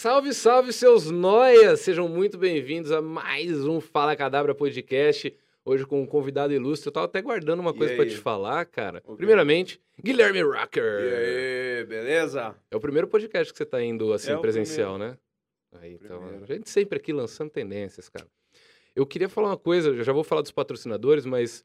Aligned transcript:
Salve, 0.00 0.32
salve, 0.32 0.72
seus 0.72 1.10
noias! 1.10 1.80
Sejam 1.80 2.08
muito 2.08 2.38
bem-vindos 2.38 2.90
a 2.90 3.02
mais 3.02 3.66
um 3.66 3.82
Fala 3.82 4.16
Cadabra 4.16 4.54
Podcast. 4.54 5.36
Hoje 5.62 5.84
com 5.84 6.00
um 6.00 6.06
convidado 6.06 6.54
ilustre. 6.54 6.88
Eu 6.88 6.92
tava 6.92 7.04
até 7.04 7.20
guardando 7.20 7.60
uma 7.60 7.72
E 7.72 7.74
coisa 7.74 7.92
aí? 7.92 8.08
te 8.08 8.16
falar, 8.16 8.64
cara. 8.64 9.02
O 9.04 9.10
quê? 9.10 9.16
Primeiramente, 9.18 9.78
Guilherme 10.02 10.38
E 10.38 10.42
Rocker. 10.42 10.82
aí, 10.82 11.84
beleza? 11.84 12.56
É 12.70 12.76
o 12.76 12.80
primeiro 12.80 13.08
podcast 13.08 13.52
que 13.52 13.58
você 13.58 13.66
tá 13.66 13.82
indo 13.82 14.10
assim, 14.14 14.32
É 14.32 14.38
presencial, 14.38 14.96
né? 14.96 15.18
Aí, 15.70 15.98
então, 16.02 16.24
a 16.44 16.46
gente 16.46 16.70
sempre 16.70 16.96
aqui 16.96 17.12
lançando 17.12 17.50
tendências, 17.50 18.08
cara. 18.08 18.26
Eu 18.96 19.04
queria 19.04 19.28
falar 19.28 19.48
uma 19.48 19.58
coisa, 19.58 19.90
eu 19.90 20.02
já 20.02 20.14
vou 20.14 20.24
falar 20.24 20.40
dos 20.40 20.50
patrocinadores, 20.50 21.26
mas 21.26 21.62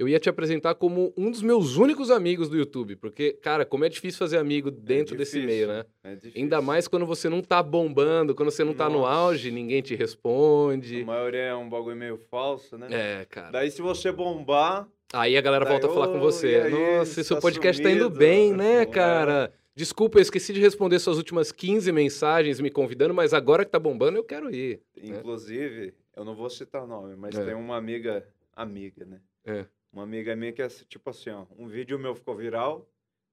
eu 0.00 0.08
ia 0.08 0.18
te 0.18 0.30
apresentar 0.30 0.74
como 0.76 1.12
um 1.14 1.30
dos 1.30 1.42
meus 1.42 1.76
únicos 1.76 2.10
amigos 2.10 2.48
do 2.48 2.56
YouTube, 2.56 2.96
porque, 2.96 3.34
cara, 3.34 3.66
como 3.66 3.84
é 3.84 3.88
difícil 3.90 4.18
fazer 4.18 4.38
amigo 4.38 4.70
dentro 4.70 5.14
desse 5.14 5.38
difícil. 5.38 5.46
meio, 5.46 5.68
né? 5.68 5.84
É 6.02 6.14
difícil. 6.14 6.40
Ainda 6.40 6.62
mais 6.62 6.88
quando 6.88 7.04
você 7.04 7.28
não 7.28 7.42
tá 7.42 7.62
bombando, 7.62 8.34
quando 8.34 8.50
você 8.50 8.64
não 8.64 8.72
tá 8.72 8.88
no 8.88 9.00
Nossa. 9.00 9.12
auge, 9.12 9.50
ninguém 9.50 9.82
te 9.82 9.92
A 9.92 9.98
responde. 9.98 11.04
maioria 11.04 11.40
é 11.40 11.54
um 11.54 11.68
bagulho 11.68 11.96
meio 11.96 12.16
falso, 12.16 12.78
né? 12.78 12.86
É, 12.90 13.24
cara. 13.26 13.50
Daí 13.50 13.70
se 13.70 13.82
você 13.82 14.10
bombar, 14.10 14.88
Aí 15.12 15.36
a 15.36 15.40
galera 15.40 15.64
Daí, 15.64 15.72
volta 15.74 15.88
a 15.88 15.90
falar 15.90 16.06
com 16.08 16.18
"Ô, 16.18 16.20
você. 16.20 16.46
aí, 16.54 16.70
Nossa, 16.70 17.22
seu 17.24 17.36
tá 17.36 17.42
podcast 17.42 17.82
tá 17.82 17.90
indo 17.90 18.04
sumido?" 18.04 18.18
bem, 18.18 18.52
né, 18.54 18.82
É. 18.82 18.86
cara? 18.86 19.52
Desculpa, 19.74 20.18
eu 20.18 20.22
esqueci 20.22 20.52
de 20.52 20.60
responder 20.60 20.98
suas 20.98 21.16
últimas 21.18 21.50
15 21.52 21.90
mensagens 21.92 22.58
me 22.60 22.70
convidando, 22.70 23.12
mas 23.12 23.34
agora 23.34 23.64
que 23.64 23.70
tá 23.70 23.78
bombando, 23.78 24.16
eu 24.18 24.24
quero 24.24 24.54
ir. 24.54 24.80
inclusive, 25.02 25.92
eu 26.16 26.24
não 26.24 26.34
vou 26.34 26.48
citar 26.48 26.86
nome, 26.86 27.16
mas 27.16 27.34
É. 27.36 27.44
tem 27.44 27.54
uma 27.54 27.76
amiga, 27.76 28.24
amiga, 28.54 29.04
né? 29.04 29.20
É. 29.44 29.64
Uma 29.92 30.04
amiga 30.04 30.36
minha 30.36 30.52
que 30.52 30.62
é 30.62 30.68
tipo 30.68 31.10
assim, 31.10 31.30
ó, 31.30 31.46
um 31.58 31.66
vídeo 31.66 31.98
meu 31.98 32.14
ficou 32.14 32.36
viral, 32.36 32.88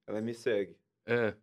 ela 0.07 0.19
me 0.21 0.33
segue. 0.33 0.75
É. 1.05 1.33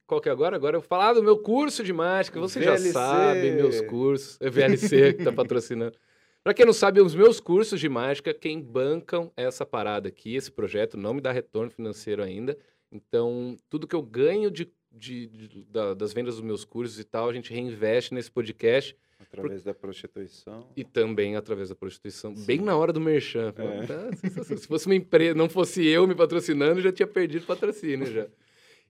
Qual 0.08 0.20
que 0.20 0.28
é 0.28 0.32
agora? 0.32 0.56
Agora 0.56 0.76
eu 0.76 0.82
vou 0.82 0.88
falar 0.88 1.14
do 1.14 1.22
meu 1.24 1.38
curso 1.38 1.84
de 1.84 1.94
mágica. 1.94 2.40
Você 2.40 2.62
já 2.62 2.72
VLC. 2.72 2.92
sabe, 2.92 3.52
meus 3.52 3.80
cursos. 3.82 4.38
É 4.42 4.50
VLC 4.50 5.14
que 5.14 5.24
tá 5.24 5.32
patrocinando. 5.32 5.96
Pra 6.44 6.54
quem 6.54 6.66
não 6.66 6.74
sabe, 6.74 7.00
os 7.02 7.14
meus 7.14 7.40
cursos 7.40 7.80
de 7.80 7.88
mágica, 7.88 8.34
quem 8.34 8.60
bancam 8.60 9.32
essa 9.38 9.66
parada 9.66 10.10
aqui, 10.10 10.36
esse 10.36 10.52
projeto, 10.52 10.98
não 10.98 11.14
me 11.14 11.22
dá 11.22 11.32
retorno 11.32 11.70
financeiro 11.70 12.24
ainda. 12.24 12.58
Então, 12.92 13.56
tudo 13.70 13.88
que 13.88 13.96
eu 13.96 14.02
ganho 14.02 14.50
de, 14.50 14.72
de- 14.92 15.28
de- 15.28 15.64
da- 15.66 15.94
das 15.94 16.14
vendas 16.14 16.36
dos 16.36 16.44
meus 16.44 16.66
cursos 16.66 17.00
e 17.00 17.04
tal, 17.04 17.30
a 17.30 17.34
gente 17.34 17.54
reinveste 17.54 18.14
nesse 18.14 18.32
podcast 18.32 18.96
Através 19.20 19.64
da 19.64 19.74
prostituição. 19.74 20.68
e 20.76 20.84
também 20.84 21.36
através 21.36 21.70
da 21.70 21.76
prostituição, 21.76 22.36
Sim. 22.36 22.44
bem 22.46 22.60
na 22.60 22.76
hora 22.76 22.92
do 22.92 23.00
merchan. 23.00 23.54
É. 23.56 23.86
Tá. 23.86 24.44
Se 24.56 24.68
fosse 24.68 24.88
uma 24.88 24.96
empresa, 24.96 25.36
não 25.36 25.48
fosse 25.48 25.86
eu 25.86 26.08
me 26.08 26.16
patrocinando, 26.16 26.82
já 26.82 26.92
tinha 26.92 27.08
perdido 27.08 27.44
o 27.44 27.46
patrocínio 27.48 28.08
já. 28.12 28.28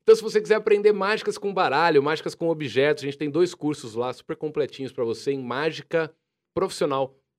Então, 0.01 0.15
se 0.15 0.21
você 0.23 0.39
quiser 0.41 0.55
aprender 0.55 0.93
mágicas 0.93 1.37
com 1.37 1.53
baralho, 1.53 2.01
mágicas 2.01 2.33
com 2.33 2.47
objetos, 2.47 3.03
a 3.03 3.05
gente 3.07 3.17
tem 3.17 3.29
dois 3.29 3.53
cursos 3.53 3.93
lá 3.93 4.11
super 4.13 4.37
completinhos 4.37 4.91
para 4.93 5.03
você 5.03 5.31
em 5.33 5.43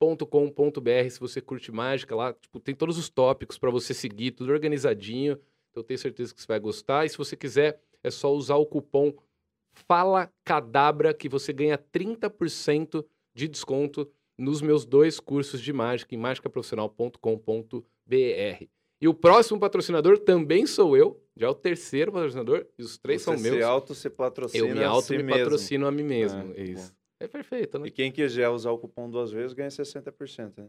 mágicaprofissional.com.br. 0.02 1.10
Se 1.10 1.20
você 1.20 1.40
curte 1.40 1.70
mágica 1.72 2.14
lá, 2.14 2.32
tipo, 2.32 2.60
tem 2.60 2.74
todos 2.74 2.98
os 2.98 3.08
tópicos 3.08 3.58
para 3.58 3.70
você 3.70 3.94
seguir, 3.94 4.32
tudo 4.32 4.52
organizadinho. 4.52 5.32
Então, 5.70 5.80
eu 5.80 5.84
tenho 5.84 5.98
certeza 5.98 6.34
que 6.34 6.40
você 6.40 6.46
vai 6.46 6.60
gostar. 6.60 7.06
E 7.06 7.08
se 7.08 7.16
você 7.16 7.36
quiser, 7.36 7.80
é 8.02 8.10
só 8.10 8.32
usar 8.32 8.56
o 8.56 8.66
cupom 8.66 9.12
Fala 9.88 10.30
Cadabra 10.44 11.14
que 11.14 11.28
você 11.30 11.50
ganha 11.52 11.78
30% 11.78 13.04
de 13.34 13.48
desconto 13.48 14.06
nos 14.36 14.60
meus 14.60 14.84
dois 14.84 15.18
cursos 15.18 15.60
de 15.62 15.72
mágica 15.72 16.14
em 16.14 16.19
mágicaprofissional.com.br. 16.19 18.66
E 19.00 19.08
o 19.08 19.14
próximo 19.14 19.58
patrocinador 19.58 20.19
também 20.19 20.66
sou 20.66 20.94
eu, 20.96 21.20
já 21.36 21.46
é 21.46 21.50
o 21.50 21.54
terceiro 21.54 22.12
patrocinador, 22.12 22.66
e 22.78 22.82
os 22.82 22.98
três 22.98 23.22
Você 23.22 23.32
são 23.36 23.40
meus. 23.40 23.64
auto 23.64 23.94
se 23.94 24.10
patrocina 24.10 24.69
Eu 24.69 24.76
me 24.76 24.84
auto 24.84 25.06
si 25.06 25.16
me 25.16 25.22
mesmo. 25.22 25.40
patrocino 25.40 25.86
a 25.86 25.90
mim 25.90 26.02
mesmo. 26.04 26.52
É, 26.54 26.62
isso. 26.62 26.94
É 27.24 27.28
perfeito, 27.28 27.78
né? 27.78 27.88
E 27.88 27.90
quem 27.90 28.10
quiser 28.10 28.48
usar 28.48 28.70
o 28.70 28.78
cupom 28.78 29.08
duas 29.08 29.30
vezes 29.30 29.52
ganha 29.52 29.68
60%, 29.70 30.58
né? 30.58 30.68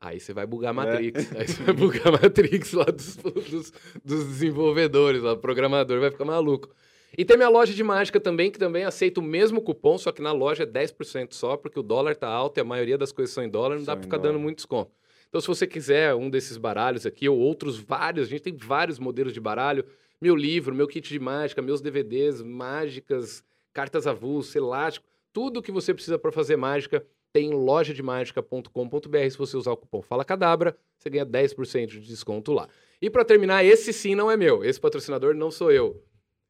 Aí 0.00 0.18
você 0.18 0.32
vai 0.32 0.44
bugar 0.46 0.68
a 0.68 0.72
É. 0.72 0.74
Matrix. 0.74 1.32
Aí 1.36 1.46
você 1.48 1.62
vai 1.62 1.74
bugar 1.74 2.08
a 2.08 2.12
Matrix 2.12 2.72
lá 2.72 2.84
dos, 2.84 3.16
dos, 3.16 3.72
dos 4.04 4.24
desenvolvedores, 4.26 5.22
lá, 5.22 5.32
o 5.32 5.38
programador 5.38 6.00
vai 6.00 6.10
ficar 6.10 6.24
maluco. 6.24 6.68
E 7.16 7.24
tem 7.24 7.36
minha 7.36 7.48
loja 7.48 7.72
de 7.74 7.84
mágica 7.84 8.18
também, 8.18 8.50
que 8.50 8.58
também 8.58 8.84
aceita 8.84 9.20
o 9.20 9.22
mesmo 9.22 9.60
cupom, 9.60 9.98
só 9.98 10.10
que 10.10 10.22
na 10.22 10.32
loja 10.32 10.62
é 10.62 10.66
10% 10.66 11.34
só, 11.34 11.56
porque 11.56 11.78
o 11.78 11.82
dólar 11.82 12.16
tá 12.16 12.26
alto 12.26 12.58
e 12.58 12.60
a 12.60 12.64
maioria 12.64 12.96
das 12.98 13.12
coisas 13.12 13.34
são 13.34 13.44
em 13.44 13.48
dólar, 13.50 13.76
não 13.76 13.84
dá 13.84 13.92
São 13.92 13.96
pra 13.96 14.00
em 14.00 14.04
ficar 14.04 14.16
dando 14.16 14.32
dólar. 14.32 14.42
muito 14.42 14.56
desconto. 14.56 14.90
Então, 15.28 15.40
se 15.40 15.46
você 15.46 15.66
quiser 15.66 16.14
um 16.14 16.28
desses 16.28 16.56
baralhos 16.56 17.06
aqui, 17.06 17.28
ou 17.28 17.38
outros 17.38 17.78
vários, 17.78 18.26
a 18.26 18.30
gente 18.30 18.42
tem 18.42 18.56
vários 18.56 18.98
modelos 18.98 19.32
de 19.32 19.40
baralho, 19.40 19.84
meu 20.20 20.34
livro, 20.34 20.74
meu 20.74 20.86
kit 20.88 21.08
de 21.08 21.18
mágica, 21.18 21.60
meus 21.62 21.80
DVDs, 21.80 22.42
mágicas, 22.42 23.44
cartas 23.72 24.06
avulsas, 24.06 24.56
elástico, 24.56 25.06
tudo 25.32 25.62
que 25.62 25.72
você 25.72 25.94
precisa 25.94 26.18
para 26.18 26.32
fazer 26.32 26.56
mágica 26.56 27.04
tem 27.32 27.50
em 27.50 27.54
lojademagica.com.br. 27.54 29.30
Se 29.30 29.38
você 29.38 29.56
usar 29.56 29.72
o 29.72 29.76
cupom 29.76 30.02
Fala 30.02 30.24
Cadabra, 30.24 30.76
você 30.96 31.08
ganha 31.08 31.24
10% 31.24 31.86
de 31.86 32.00
desconto 32.00 32.52
lá. 32.52 32.68
E 33.00 33.08
para 33.08 33.24
terminar, 33.24 33.64
esse 33.64 33.92
sim 33.92 34.14
não 34.14 34.30
é 34.30 34.36
meu. 34.36 34.62
Esse 34.62 34.78
patrocinador 34.78 35.34
não 35.34 35.50
sou 35.50 35.72
eu. 35.72 36.02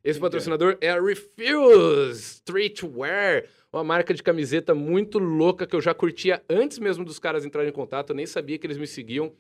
Esse 0.04 0.19
patrocinador 0.19 0.76
é 0.81 0.91
a 0.91 1.00
Refuse 1.00 2.20
Streetwear, 2.20 3.44
uma 3.72 3.84
marca 3.84 4.12
de 4.12 4.20
camiseta 4.20 4.75
muito 4.75 5.20
louca 5.20 5.64
que 5.64 5.76
eu 5.76 5.81
já 5.81 5.94
curtia 5.94 6.43
antes 6.50 6.81
mesmo 6.81 7.04
dos 7.04 7.20
caras 7.20 7.44
entrarem 7.44 7.70
em 7.70 7.72
contato. 7.72 8.10
Eu 8.10 8.16
nem 8.16 8.26
sabia 8.26 8.59
que 8.59 8.66
eles 8.66 8.78
me 8.78 8.87
seguiam. 8.87 9.32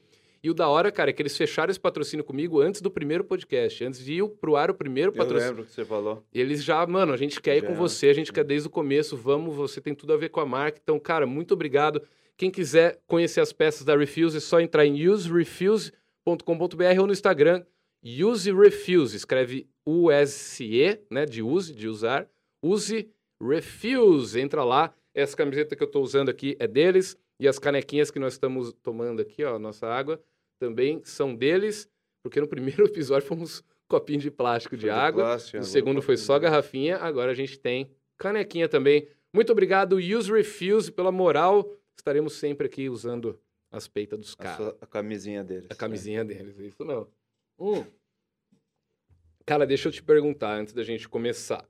E 0.42 0.50
o 0.50 0.54
da 0.54 0.68
hora, 0.68 0.90
cara, 0.90 1.10
é 1.10 1.12
que 1.12 1.22
eles 1.22 1.36
fecharam 1.36 1.70
esse 1.70 1.78
patrocínio 1.78 2.24
comigo 2.24 2.60
antes 2.60 2.80
do 2.80 2.90
primeiro 2.90 3.22
podcast, 3.22 3.84
antes 3.84 4.04
de 4.04 4.14
ir 4.14 4.28
pro 4.40 4.56
ar 4.56 4.70
o 4.70 4.74
primeiro 4.74 5.12
Eu 5.12 5.16
patrocínio. 5.16 5.50
lembro 5.50 5.64
que 5.64 5.70
você 5.72 5.84
falou. 5.84 6.24
Eles 6.34 6.64
já, 6.64 6.84
mano, 6.84 7.12
a 7.12 7.16
gente 7.16 7.40
quer 7.40 7.58
ir 7.58 7.60
Já. 7.60 7.68
com 7.68 7.74
você, 7.74 8.08
a 8.08 8.12
gente 8.12 8.32
quer 8.32 8.42
desde 8.42 8.66
o 8.66 8.70
começo, 8.70 9.16
vamos, 9.16 9.54
você 9.54 9.80
tem 9.80 9.94
tudo 9.94 10.12
a 10.12 10.16
ver 10.16 10.30
com 10.30 10.40
a 10.40 10.46
marca. 10.46 10.80
Então, 10.82 10.98
cara, 10.98 11.26
muito 11.26 11.54
obrigado. 11.54 12.02
Quem 12.36 12.50
quiser 12.50 13.00
conhecer 13.06 13.40
as 13.40 13.52
peças 13.52 13.84
da 13.84 13.96
Refuse, 13.96 14.38
é 14.38 14.40
só 14.40 14.60
entrar 14.60 14.84
em 14.84 15.06
userefuse.com.br 15.06 17.00
ou 17.00 17.06
no 17.06 17.12
Instagram, 17.12 17.64
userefuse, 18.04 19.16
escreve 19.16 19.68
U-S-E, 19.86 20.98
né, 21.10 21.24
de 21.24 21.40
use, 21.42 21.72
de 21.72 21.86
usar, 21.86 22.28
use 22.62 23.08
refuse, 23.40 24.40
entra 24.40 24.64
lá. 24.64 24.92
Essa 25.14 25.36
camiseta 25.36 25.76
que 25.76 25.82
eu 25.82 25.86
tô 25.86 26.00
usando 26.00 26.30
aqui 26.30 26.56
é 26.58 26.66
deles 26.66 27.16
e 27.38 27.46
as 27.46 27.58
canequinhas 27.58 28.10
que 28.10 28.18
nós 28.18 28.32
estamos 28.32 28.72
tomando 28.82 29.20
aqui, 29.20 29.44
ó, 29.44 29.58
nossa 29.58 29.86
água, 29.86 30.20
também 30.62 31.02
são 31.04 31.34
deles, 31.34 31.88
porque 32.24 32.40
no 32.40 32.46
primeiro 32.46 32.84
episódio 32.86 33.26
fomos 33.26 33.64
copinho 33.90 34.20
de 34.20 34.30
plástico 34.30 34.76
de 34.76 34.82
Foi 34.82 34.90
água. 34.90 35.24
plástico, 35.24 35.56
O 35.56 35.58
agora 35.58 35.72
segundo 35.72 36.00
foi 36.00 36.16
só 36.16 36.38
garrafinha, 36.38 36.98
agora 36.98 37.32
a 37.32 37.34
gente 37.34 37.58
tem 37.58 37.90
canequinha 38.16 38.68
também. 38.68 39.08
Muito 39.34 39.50
obrigado, 39.50 39.96
Use 39.96 40.30
Refuse, 40.30 40.92
pela 40.92 41.10
moral. 41.10 41.68
Estaremos 41.98 42.34
sempre 42.34 42.68
aqui 42.68 42.88
usando 42.88 43.40
as 43.72 43.88
peitas 43.88 44.20
dos 44.20 44.34
caras. 44.36 44.72
a 44.80 44.86
camisinha 44.86 45.42
deles. 45.42 45.66
A 45.68 45.74
camisinha 45.74 46.24
deles, 46.24 46.56
isso 46.60 46.84
não. 46.84 47.08
Hum. 47.58 47.84
Cara, 49.44 49.66
deixa 49.66 49.88
eu 49.88 49.92
te 49.92 50.02
perguntar 50.02 50.54
antes 50.54 50.72
da 50.72 50.84
gente 50.84 51.08
começar. 51.08 51.66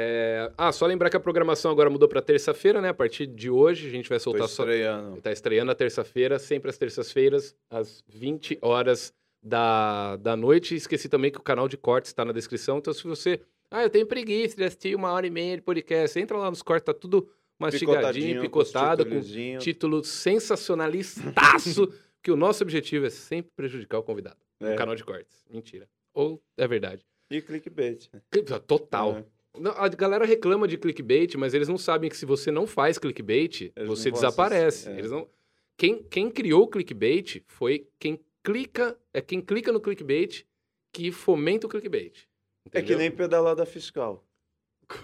É, 0.00 0.52
Ah, 0.56 0.70
só 0.70 0.86
lembrar 0.86 1.10
que 1.10 1.16
a 1.16 1.20
programação 1.20 1.72
agora 1.72 1.90
mudou 1.90 2.08
para 2.08 2.22
terça-feira, 2.22 2.80
né? 2.80 2.90
A 2.90 2.94
partir 2.94 3.26
de 3.26 3.50
hoje 3.50 3.88
a 3.88 3.90
gente 3.90 4.08
vai 4.08 4.18
Tô 4.18 4.24
soltar 4.24 4.48
só. 4.48 4.62
estreando. 4.62 5.20
Tá 5.20 5.32
estreando 5.32 5.72
a 5.72 5.74
terça-feira, 5.74 6.38
sempre 6.38 6.70
às 6.70 6.78
terças-feiras, 6.78 7.56
às 7.68 8.04
20 8.06 8.58
horas 8.62 9.12
da, 9.42 10.16
da 10.16 10.36
noite. 10.36 10.76
Esqueci 10.76 11.08
também 11.08 11.32
que 11.32 11.38
o 11.38 11.42
canal 11.42 11.66
de 11.66 11.76
cortes 11.76 12.10
está 12.10 12.24
na 12.24 12.32
descrição. 12.32 12.78
Então, 12.78 12.92
se 12.94 13.02
você. 13.04 13.40
Ah, 13.70 13.82
eu 13.82 13.90
tenho 13.90 14.06
preguiça 14.06 14.56
de 14.56 14.64
assistir 14.64 14.94
uma 14.94 15.10
hora 15.10 15.26
e 15.26 15.30
meia 15.30 15.56
de 15.56 15.62
podcast. 15.62 16.18
Entra 16.18 16.36
lá 16.38 16.48
nos 16.48 16.62
cortes, 16.62 16.86
tá 16.86 16.94
tudo 16.94 17.28
mastigadinho, 17.58 18.40
picotado, 18.40 19.04
com 19.04 19.20
com 19.20 19.58
título 19.58 20.04
sensacionalistaço. 20.04 21.92
que 22.22 22.30
o 22.30 22.36
nosso 22.36 22.62
objetivo 22.62 23.06
é 23.06 23.10
sempre 23.10 23.50
prejudicar 23.56 23.98
o 23.98 24.02
convidado. 24.02 24.36
É. 24.60 24.70
No 24.70 24.76
canal 24.76 24.94
de 24.94 25.04
cortes. 25.04 25.44
Mentira. 25.50 25.88
Ou 26.14 26.40
é 26.56 26.66
verdade. 26.66 27.04
E 27.30 27.40
clickbait. 27.42 28.08
né? 28.12 28.20
Total. 28.66 29.18
É. 29.18 29.37
A 29.76 29.88
galera 29.88 30.24
reclama 30.24 30.68
de 30.68 30.76
clickbait, 30.78 31.34
mas 31.36 31.54
eles 31.54 31.68
não 31.68 31.78
sabem 31.78 32.08
que 32.10 32.16
se 32.16 32.26
você 32.26 32.50
não 32.50 32.66
faz 32.66 32.98
clickbait, 32.98 33.72
Eles 33.76 33.88
você 33.88 34.10
desaparece. 34.10 34.88
é. 34.88 34.98
Eles 34.98 35.10
não... 35.10 35.28
quem, 35.76 36.02
quem 36.02 36.30
criou 36.30 36.62
o 36.62 36.68
clickbait 36.68 37.42
foi 37.46 37.88
quem 37.98 38.20
clica, 38.42 38.98
é 39.12 39.20
quem 39.20 39.40
clica 39.40 39.72
no 39.72 39.80
clickbait 39.80 40.44
que 40.92 41.12
fomenta 41.12 41.66
o 41.66 41.70
clickbait. 41.70 42.26
É 42.66 42.70
que 42.70 42.78
entendeu? 42.78 42.98
nem 42.98 43.10
pedalada 43.10 43.64
fiscal. 43.66 44.24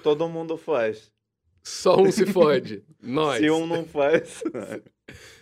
Todo 0.03 0.29
mundo 0.29 0.57
faz. 0.57 1.13
Só 1.63 1.99
um 2.01 2.11
se 2.13 2.27
fode. 2.27 2.85
Nós. 3.03 3.41
Se 3.41 3.51
um 3.51 3.67
não 3.67 3.85
faz. 3.85 4.43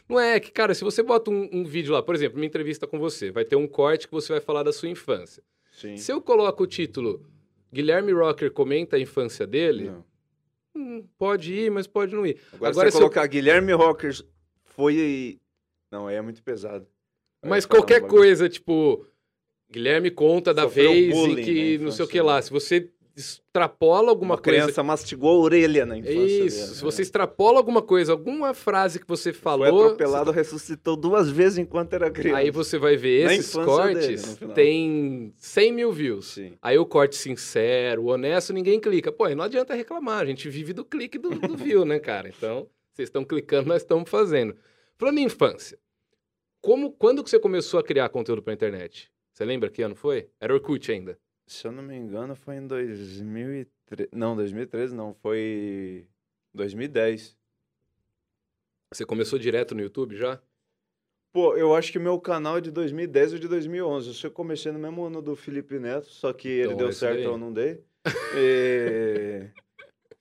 Não 0.08 0.18
é 0.20 0.38
que, 0.40 0.50
cara, 0.50 0.74
se 0.74 0.84
você 0.84 1.02
bota 1.02 1.30
um, 1.30 1.48
um 1.52 1.64
vídeo 1.64 1.92
lá, 1.94 2.02
por 2.02 2.14
exemplo, 2.14 2.36
uma 2.38 2.44
entrevista 2.44 2.86
com 2.86 2.98
você, 2.98 3.30
vai 3.30 3.44
ter 3.44 3.56
um 3.56 3.66
corte 3.66 4.06
que 4.06 4.12
você 4.12 4.32
vai 4.32 4.40
falar 4.40 4.62
da 4.62 4.72
sua 4.72 4.88
infância. 4.88 5.42
Sim. 5.70 5.96
Se 5.96 6.12
eu 6.12 6.20
coloco 6.20 6.64
o 6.64 6.66
título 6.66 7.24
Guilherme 7.72 8.12
Rocker 8.12 8.50
comenta 8.52 8.96
a 8.96 9.00
infância 9.00 9.46
dele, 9.46 9.90
hum, 10.74 11.06
pode 11.18 11.52
ir, 11.54 11.70
mas 11.70 11.86
pode 11.86 12.14
não 12.14 12.26
ir. 12.26 12.38
Agora, 12.52 12.70
Agora, 12.70 12.90
se 12.90 12.92
se 12.92 12.96
eu- 12.98 13.00
colocar 13.08 13.26
Guilherme 13.26 13.72
Rockers 13.72 14.22
foi. 14.64 15.38
Não, 15.90 16.06
aí 16.06 16.16
é 16.16 16.20
muito 16.22 16.42
pesado. 16.42 16.86
Aí 17.42 17.50
Mas 17.50 17.66
qualquer 17.66 18.02
coisa, 18.06 18.48
tipo, 18.48 19.06
Guilherme 19.70 20.10
conta 20.10 20.52
da 20.54 20.62
Sofreu 20.62 20.90
vez 20.92 21.14
bullying 21.14 21.44
que 21.44 21.78
na 21.78 21.84
não 21.84 21.90
sei 21.92 22.04
o 22.04 22.08
que 22.08 22.20
lá. 22.20 22.36
né? 22.36 22.42
Se 22.42 22.50
você 22.50 22.90
extrapola 23.14 24.10
alguma 24.10 24.34
Uma 24.34 24.40
coisa. 24.42 24.60
criança 24.62 24.82
mastigou 24.82 25.30
a 25.30 25.38
orelha 25.44 25.84
na 25.84 25.98
infância. 25.98 26.44
Isso, 26.44 26.74
se 26.74 26.84
né? 26.84 26.90
você 26.90 27.02
extrapola 27.02 27.58
alguma 27.58 27.82
coisa, 27.82 28.12
alguma 28.12 28.54
frase 28.54 28.98
que 28.98 29.06
você 29.06 29.32
Foi 29.32 29.40
falou, 29.42 29.84
atropelado, 29.84 30.30
ressuscitou 30.30 30.96
duas 30.96 31.30
vezes 31.30 31.58
enquanto 31.58 31.92
era 31.94 32.10
criança. 32.10 32.38
aí 32.38 32.50
você 32.50 32.78
vai 32.78 32.96
ver 32.96 33.26
Na 33.26 33.34
esses 33.34 33.52
cortes, 33.54 34.36
dele, 34.36 34.52
tem 34.54 35.34
100 35.36 35.72
mil 35.72 35.92
views. 35.92 36.26
Sim. 36.26 36.52
Aí 36.62 36.78
o 36.78 36.86
corte 36.86 37.16
sincero, 37.16 38.06
honesto, 38.06 38.52
ninguém 38.52 38.80
clica. 38.80 39.12
Pô, 39.12 39.28
não 39.28 39.44
adianta 39.44 39.74
reclamar, 39.74 40.22
a 40.22 40.26
gente 40.26 40.48
vive 40.48 40.72
do 40.72 40.84
clique 40.84 41.18
do, 41.18 41.30
do 41.30 41.56
view, 41.56 41.84
né, 41.84 41.98
cara? 41.98 42.28
Então, 42.28 42.66
vocês 42.92 43.08
estão 43.08 43.24
clicando, 43.24 43.68
nós 43.68 43.82
estamos 43.82 44.08
fazendo. 44.08 44.56
Falando 44.96 45.18
em 45.18 45.24
infância, 45.24 45.78
como, 46.60 46.92
quando 46.92 47.24
que 47.24 47.30
você 47.30 47.38
começou 47.38 47.80
a 47.80 47.82
criar 47.82 48.08
conteúdo 48.08 48.42
pra 48.42 48.52
internet? 48.54 49.10
Você 49.32 49.44
lembra 49.44 49.70
que 49.70 49.82
ano 49.82 49.94
foi? 49.96 50.28
Era 50.40 50.52
Orkut 50.54 50.92
ainda. 50.92 51.18
Se 51.46 51.66
eu 51.66 51.72
não 51.72 51.82
me 51.82 51.94
engano, 51.96 52.34
foi 52.34 52.56
em 52.56 52.66
2013. 52.66 54.10
Não, 54.12 54.34
2013 54.36 54.94
não, 54.94 55.12
foi 55.14 56.06
2010. 56.54 57.36
Você 58.92 59.04
começou 59.04 59.38
direto 59.38 59.74
no 59.74 59.80
YouTube 59.82 60.16
já? 60.16 60.40
Pô, 61.32 61.56
eu 61.56 61.74
acho 61.74 61.90
que 61.90 61.98
meu 61.98 62.20
canal 62.20 62.58
é 62.58 62.60
de 62.60 62.70
2010 62.70 63.32
ou 63.34 63.38
de 63.38 63.48
2011. 63.48 64.22
Eu 64.22 64.30
comecei 64.30 64.70
no 64.70 64.78
mesmo 64.78 65.02
ano 65.04 65.22
do 65.22 65.34
Felipe 65.34 65.78
Neto, 65.78 66.06
só 66.08 66.32
que 66.32 66.46
ele 66.48 66.64
Então, 66.74 66.76
deu 66.76 66.92
certo 66.92 67.16
daí. 67.16 67.24
eu 67.24 67.38
não 67.38 67.52
dei. 67.52 67.82
E... 68.36 69.48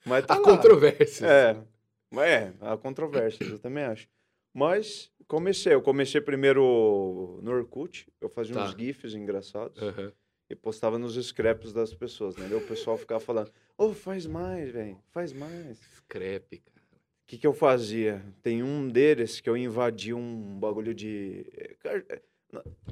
Mas 0.06 0.26
tá 0.26 0.36
Há 0.36 0.38
lá. 0.38 0.44
controvérsias. 0.44 1.22
É, 1.30 1.62
mas 2.10 2.30
é, 2.30 2.54
há 2.62 2.78
controvérsias, 2.78 3.50
eu 3.50 3.60
também 3.60 3.84
acho. 3.84 4.08
Mas 4.54 5.12
comecei, 5.28 5.74
eu 5.74 5.82
comecei 5.82 6.20
primeiro 6.22 7.40
no 7.42 7.52
Orkut, 7.52 8.08
eu 8.20 8.30
fazia 8.30 8.54
Tá. 8.54 8.66
uns 8.66 8.72
gifs 8.72 9.14
engraçados 9.14 9.82
Aham. 9.82 10.12
E 10.52 10.56
postava 10.56 10.98
nos 11.00 11.16
scraps 11.26 11.72
das 11.74 11.94
pessoas, 11.94 12.36
né? 12.36 12.48
Daí 12.50 12.58
o 12.58 12.68
pessoal 12.68 12.98
ficava 12.98 13.20
falando, 13.20 13.52
ô, 13.78 13.94
faz 13.94 14.26
mais, 14.26 14.70
velho, 14.72 14.98
faz 15.12 15.32
mais. 15.34 15.78
Scrap, 15.98 16.58
cara. 16.58 16.82
O 17.24 17.28
que, 17.32 17.38
que 17.38 17.48
eu 17.48 17.54
fazia? 17.54 18.22
Tem 18.44 18.62
um 18.62 18.88
deles 18.90 19.40
que 19.40 19.50
eu 19.50 19.56
invadi 19.56 20.14
um 20.14 20.60
bagulho 20.60 20.94
de. 20.94 21.46
É, 21.56 21.74
car- 21.80 22.04
é, 22.10 22.22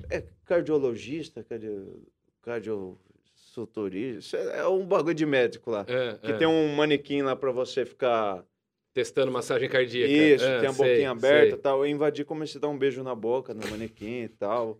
é 0.09 0.23
cardiologista, 0.45 1.43
cardio, 1.43 2.01
cardiosuturista, 2.41 4.37
é 4.37 4.65
um 4.67 4.85
bagulho 4.85 5.13
de 5.15 5.25
médico 5.25 5.71
lá. 5.71 5.85
É, 5.87 6.17
Que 6.25 6.31
é. 6.31 6.37
tem 6.37 6.47
um 6.47 6.73
manequim 6.75 7.21
lá 7.21 7.35
pra 7.35 7.51
você 7.51 7.85
ficar. 7.85 8.43
Testando 8.91 9.31
massagem 9.31 9.69
cardíaca. 9.69 10.11
Isso, 10.11 10.43
É, 10.43 10.59
tem 10.61 10.67
a 10.69 10.73
sei, 10.73 10.89
boquinha 10.89 11.11
aberta 11.11 11.55
e 11.55 11.59
tal. 11.59 11.85
Eu 11.85 11.91
invadi, 11.91 12.25
comecei 12.25 12.57
a 12.57 12.61
dar 12.61 12.69
um 12.69 12.77
beijo 12.77 13.03
na 13.03 13.13
boca 13.13 13.53
no 13.53 13.65
manequim 13.69 14.23
e 14.23 14.27
tal. 14.29 14.79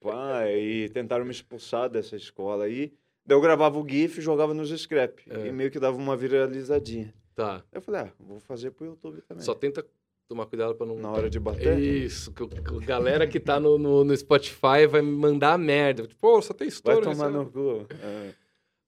Pá, 0.00 0.48
e 0.48 0.88
tentaram 0.88 1.24
me 1.24 1.30
expulsar 1.30 1.88
dessa 1.88 2.16
escola 2.16 2.64
aí. 2.64 2.92
Daí 3.26 3.36
eu 3.36 3.40
gravava 3.40 3.78
o 3.78 3.86
GIF 3.88 4.18
e 4.18 4.22
jogava 4.22 4.54
nos 4.54 4.70
scrap. 4.70 5.20
É. 5.28 5.46
E 5.48 5.52
meio 5.52 5.70
que 5.70 5.78
dava 5.78 5.96
uma 5.96 6.16
viralizadinha. 6.16 7.12
Tá. 7.34 7.62
Eu 7.70 7.80
falei, 7.82 8.02
ah, 8.02 8.12
vou 8.18 8.40
fazer 8.40 8.70
pro 8.70 8.86
YouTube 8.86 9.20
também. 9.22 9.44
Só 9.44 9.54
tenta 9.54 9.86
tomar 10.28 10.46
cuidado 10.46 10.74
pra 10.74 10.86
não... 10.86 10.96
Na 10.96 11.10
hora 11.10 11.28
de 11.30 11.38
bater. 11.38 11.78
Isso, 11.78 12.32
que 12.32 12.42
a 12.42 12.86
galera 12.86 13.26
que 13.26 13.38
tá 13.38 13.60
no, 13.60 13.76
no, 13.78 14.04
no 14.04 14.16
Spotify 14.16 14.86
vai 14.88 15.02
me 15.02 15.12
mandar 15.12 15.58
merda. 15.58 16.06
Tipo, 16.06 16.20
pô, 16.20 16.40
só 16.42 16.54
tem 16.54 16.66
Vai 16.66 16.74
história. 16.74 17.02
tomar 17.02 17.30
nessa- 17.30 17.30
no 17.30 17.50
cu. 17.50 17.86
É. 18.02 18.30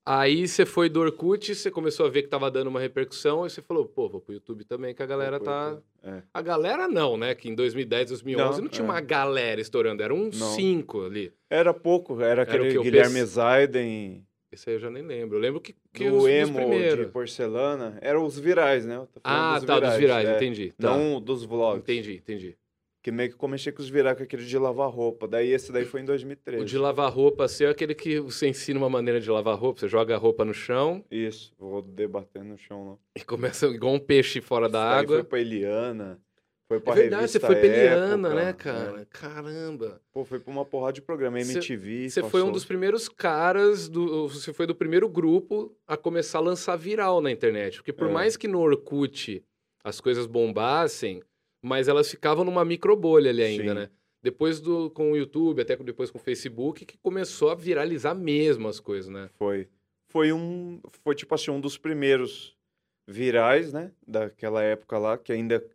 Aí 0.05 0.47
você 0.47 0.65
foi 0.65 0.89
do 0.89 0.99
Orkut, 0.99 1.55
você 1.55 1.71
começou 1.71 2.05
a 2.05 2.09
ver 2.09 2.23
que 2.23 2.27
tava 2.27 2.51
dando 2.51 2.67
uma 2.67 2.79
repercussão, 2.79 3.43
aí 3.43 3.49
você 3.49 3.61
falou, 3.61 3.85
pô, 3.85 4.09
vou 4.09 4.19
pro 4.19 4.33
YouTube 4.33 4.65
também, 4.65 4.93
que 4.93 5.01
a 5.01 5.05
galera 5.05 5.39
tá... 5.39 5.77
É. 6.03 6.21
A 6.33 6.41
galera 6.41 6.89
não, 6.89 7.15
né? 7.15 7.33
Que 7.33 7.47
em 7.47 7.55
2010, 7.55 8.09
2011 8.09 8.57
não, 8.57 8.61
Não, 8.63 8.67
tinha 8.69 8.85
é. 8.85 8.89
uma 8.89 8.99
galera 8.99 9.61
estourando, 9.61 10.03
era 10.03 10.13
um 10.13 10.25
Não. 10.25 10.31
cinco 10.55 11.05
ali. 11.05 11.31
Era 11.49 11.73
pouco, 11.73 12.19
era 12.21 12.41
o 12.41 12.43
aquele 12.43 12.77
Guilherme 12.79 13.21
pense- 13.21 13.25
Zaiden, 13.35 14.25
Esse 14.51 14.69
aí 14.69 14.75
eu 14.75 14.79
já 14.79 14.89
nem 14.89 15.03
lembro. 15.03 15.37
Eu 15.37 15.41
lembro 15.41 15.61
que, 15.61 15.73
que 15.93 16.09
os 16.09 16.27
emo 16.27 16.59
de 16.97 17.05
porcelana, 17.07 17.97
eram 18.01 18.25
os 18.25 18.37
virais, 18.37 18.85
né? 18.85 19.01
Ah, 19.23 19.59
tá, 19.65 19.79
dos 19.79 19.95
virais, 19.95 20.27
é. 20.27 20.35
entendi. 20.35 20.73
Tá. 20.77 20.89
Não 20.95 21.21
dos 21.21 21.45
vlogs. 21.45 21.79
Entendi, 21.81 22.15
entendi. 22.15 22.57
Que 23.03 23.11
meio 23.11 23.29
que 23.31 23.35
comecei 23.35 23.71
com 23.73 23.81
os 23.81 23.89
virais, 23.89 24.17
com 24.17 24.23
aquele 24.23 24.45
de 24.45 24.57
lavar 24.57 24.89
roupa. 24.89 25.27
Daí 25.27 25.51
esse 25.51 25.73
daí 25.73 25.83
foi 25.83 25.99
em 26.01 26.05
2013. 26.05 26.63
O 26.63 26.65
de 26.65 26.77
lavar 26.77 27.11
roupa, 27.11 27.43
assim, 27.43 27.65
é 27.65 27.67
aquele 27.69 27.93
que 27.93 28.17
você 28.21 28.47
ensina 28.47 28.79
uma 28.79 28.89
maneira 28.89 29.19
de 29.19 29.29
lavar 29.29 29.57
roupa, 29.59 29.81
você 29.81 29.89
joga 29.89 30.15
a 30.15 30.17
roupa 30.17 30.45
no 30.45 30.53
chão 30.53 31.03
Isso, 31.11 31.53
vou 31.59 31.81
debater 31.81 32.43
no 32.45 32.57
chão, 32.57 32.85
não. 32.85 32.99
e 33.13 33.19
começa 33.25 33.67
igual 33.67 33.93
um 33.93 33.99
peixe 33.99 34.39
fora 34.39 34.69
da 34.69 34.79
Esse 34.79 34.99
água. 35.03 35.15
Foi 35.17 35.23
pra 35.25 35.39
Eliana, 35.41 36.17
foi 36.65 36.79
pra 36.79 36.93
É 36.93 36.95
verdade, 36.95 37.27
você 37.29 37.39
foi 37.41 37.55
pra 37.57 37.65
Eliana, 37.67 38.29
Época, 38.29 38.33
né, 38.45 38.53
cara? 38.53 39.01
é. 39.01 39.05
Caramba. 39.09 40.01
Pô, 40.13 40.23
foi 40.23 40.39
pra 40.39 40.51
uma 40.53 40.63
porrada 40.63 40.93
de 40.93 41.01
programa, 41.01 41.41
MTV. 41.41 42.09
Você 42.09 42.23
foi 42.23 42.41
um 42.41 42.53
dos 42.53 42.63
primeiros 42.63 43.09
caras, 43.09 43.89
do, 43.89 44.29
você 44.29 44.53
foi 44.53 44.65
do 44.65 44.73
primeiro 44.73 45.09
grupo 45.09 45.75
a 45.85 45.97
começar 45.97 46.37
a 46.37 46.41
lançar 46.41 46.77
viral 46.77 47.19
na 47.19 47.29
internet. 47.29 47.79
Porque 47.79 47.91
por 47.91 48.07
É. 48.07 48.11
mais 48.13 48.37
que 48.37 48.47
no 48.47 48.61
Orkut 48.61 49.43
as 49.83 49.99
coisas 49.99 50.25
bombassem, 50.25 51.21
mas 51.63 51.87
elas 51.87 52.11
ficavam 52.11 52.43
numa 52.43 52.63
microbolha 52.65 53.31
ali 53.31 53.41
ainda, 53.41 53.69
Sim. 53.69 53.73
né? 53.73 53.89
Depois 54.21 54.59
do, 54.61 54.89
com 54.91 55.11
o 55.11 55.17
YouTube, 55.17 55.61
até 55.61 55.75
depois 55.77 56.11
com 56.11 56.17
o 56.17 56.21
Facebook, 56.21 56.85
que 56.85 56.97
começou 56.97 57.49
a 57.49 57.55
viralizar 57.55 58.13
mesmo 58.13 58.67
as 58.67 58.79
coisas, 58.79 59.09
né? 59.09 59.29
Foi. 59.33 59.67
Foi 60.09 60.31
um. 60.31 60.79
Foi 61.03 61.15
tipo 61.15 61.33
assim, 61.33 61.51
um 61.51 61.59
dos 61.59 61.77
primeiros 61.77 62.55
virais, 63.07 63.73
né? 63.73 63.91
Daquela 64.05 64.61
época 64.61 64.97
lá, 64.97 65.17
que 65.17 65.31
ainda 65.33 65.65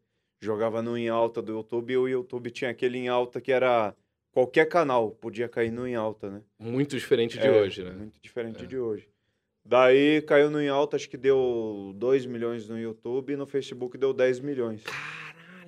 jogava 0.40 0.80
no 0.80 0.97
em 0.97 1.09
alta 1.09 1.42
do 1.42 1.52
YouTube, 1.52 1.92
e 1.92 1.97
o 1.97 2.09
YouTube 2.09 2.50
tinha 2.50 2.71
aquele 2.71 2.99
em 2.99 3.09
alta 3.09 3.40
que 3.40 3.50
era. 3.52 3.95
Qualquer 4.30 4.66
canal 4.66 5.11
podia 5.11 5.49
cair 5.49 5.73
no 5.73 5.87
em 5.87 5.95
alta, 5.97 6.30
né? 6.30 6.42
Muito 6.59 6.97
diferente 6.97 7.38
de 7.38 7.47
É, 7.47 7.50
hoje, 7.61 7.83
né? 7.83 7.90
Muito 7.90 8.21
diferente 8.21 8.62
É. 8.64 8.66
de 8.66 8.78
hoje. 8.78 9.09
Daí 9.64 10.23
caiu 10.23 10.50
no 10.50 10.61
em 10.61 10.68
alta, 10.68 10.97
acho 10.97 11.09
que 11.11 11.16
deu 11.16 11.92
2 11.97 12.25
milhões 12.25 12.68
no 12.68 12.78
YouTube 12.78 13.33
e 13.33 13.37
no 13.37 13.47
Facebook 13.47 13.99
deu 13.99 14.12
10 14.14 14.40
milhões. 14.40 14.83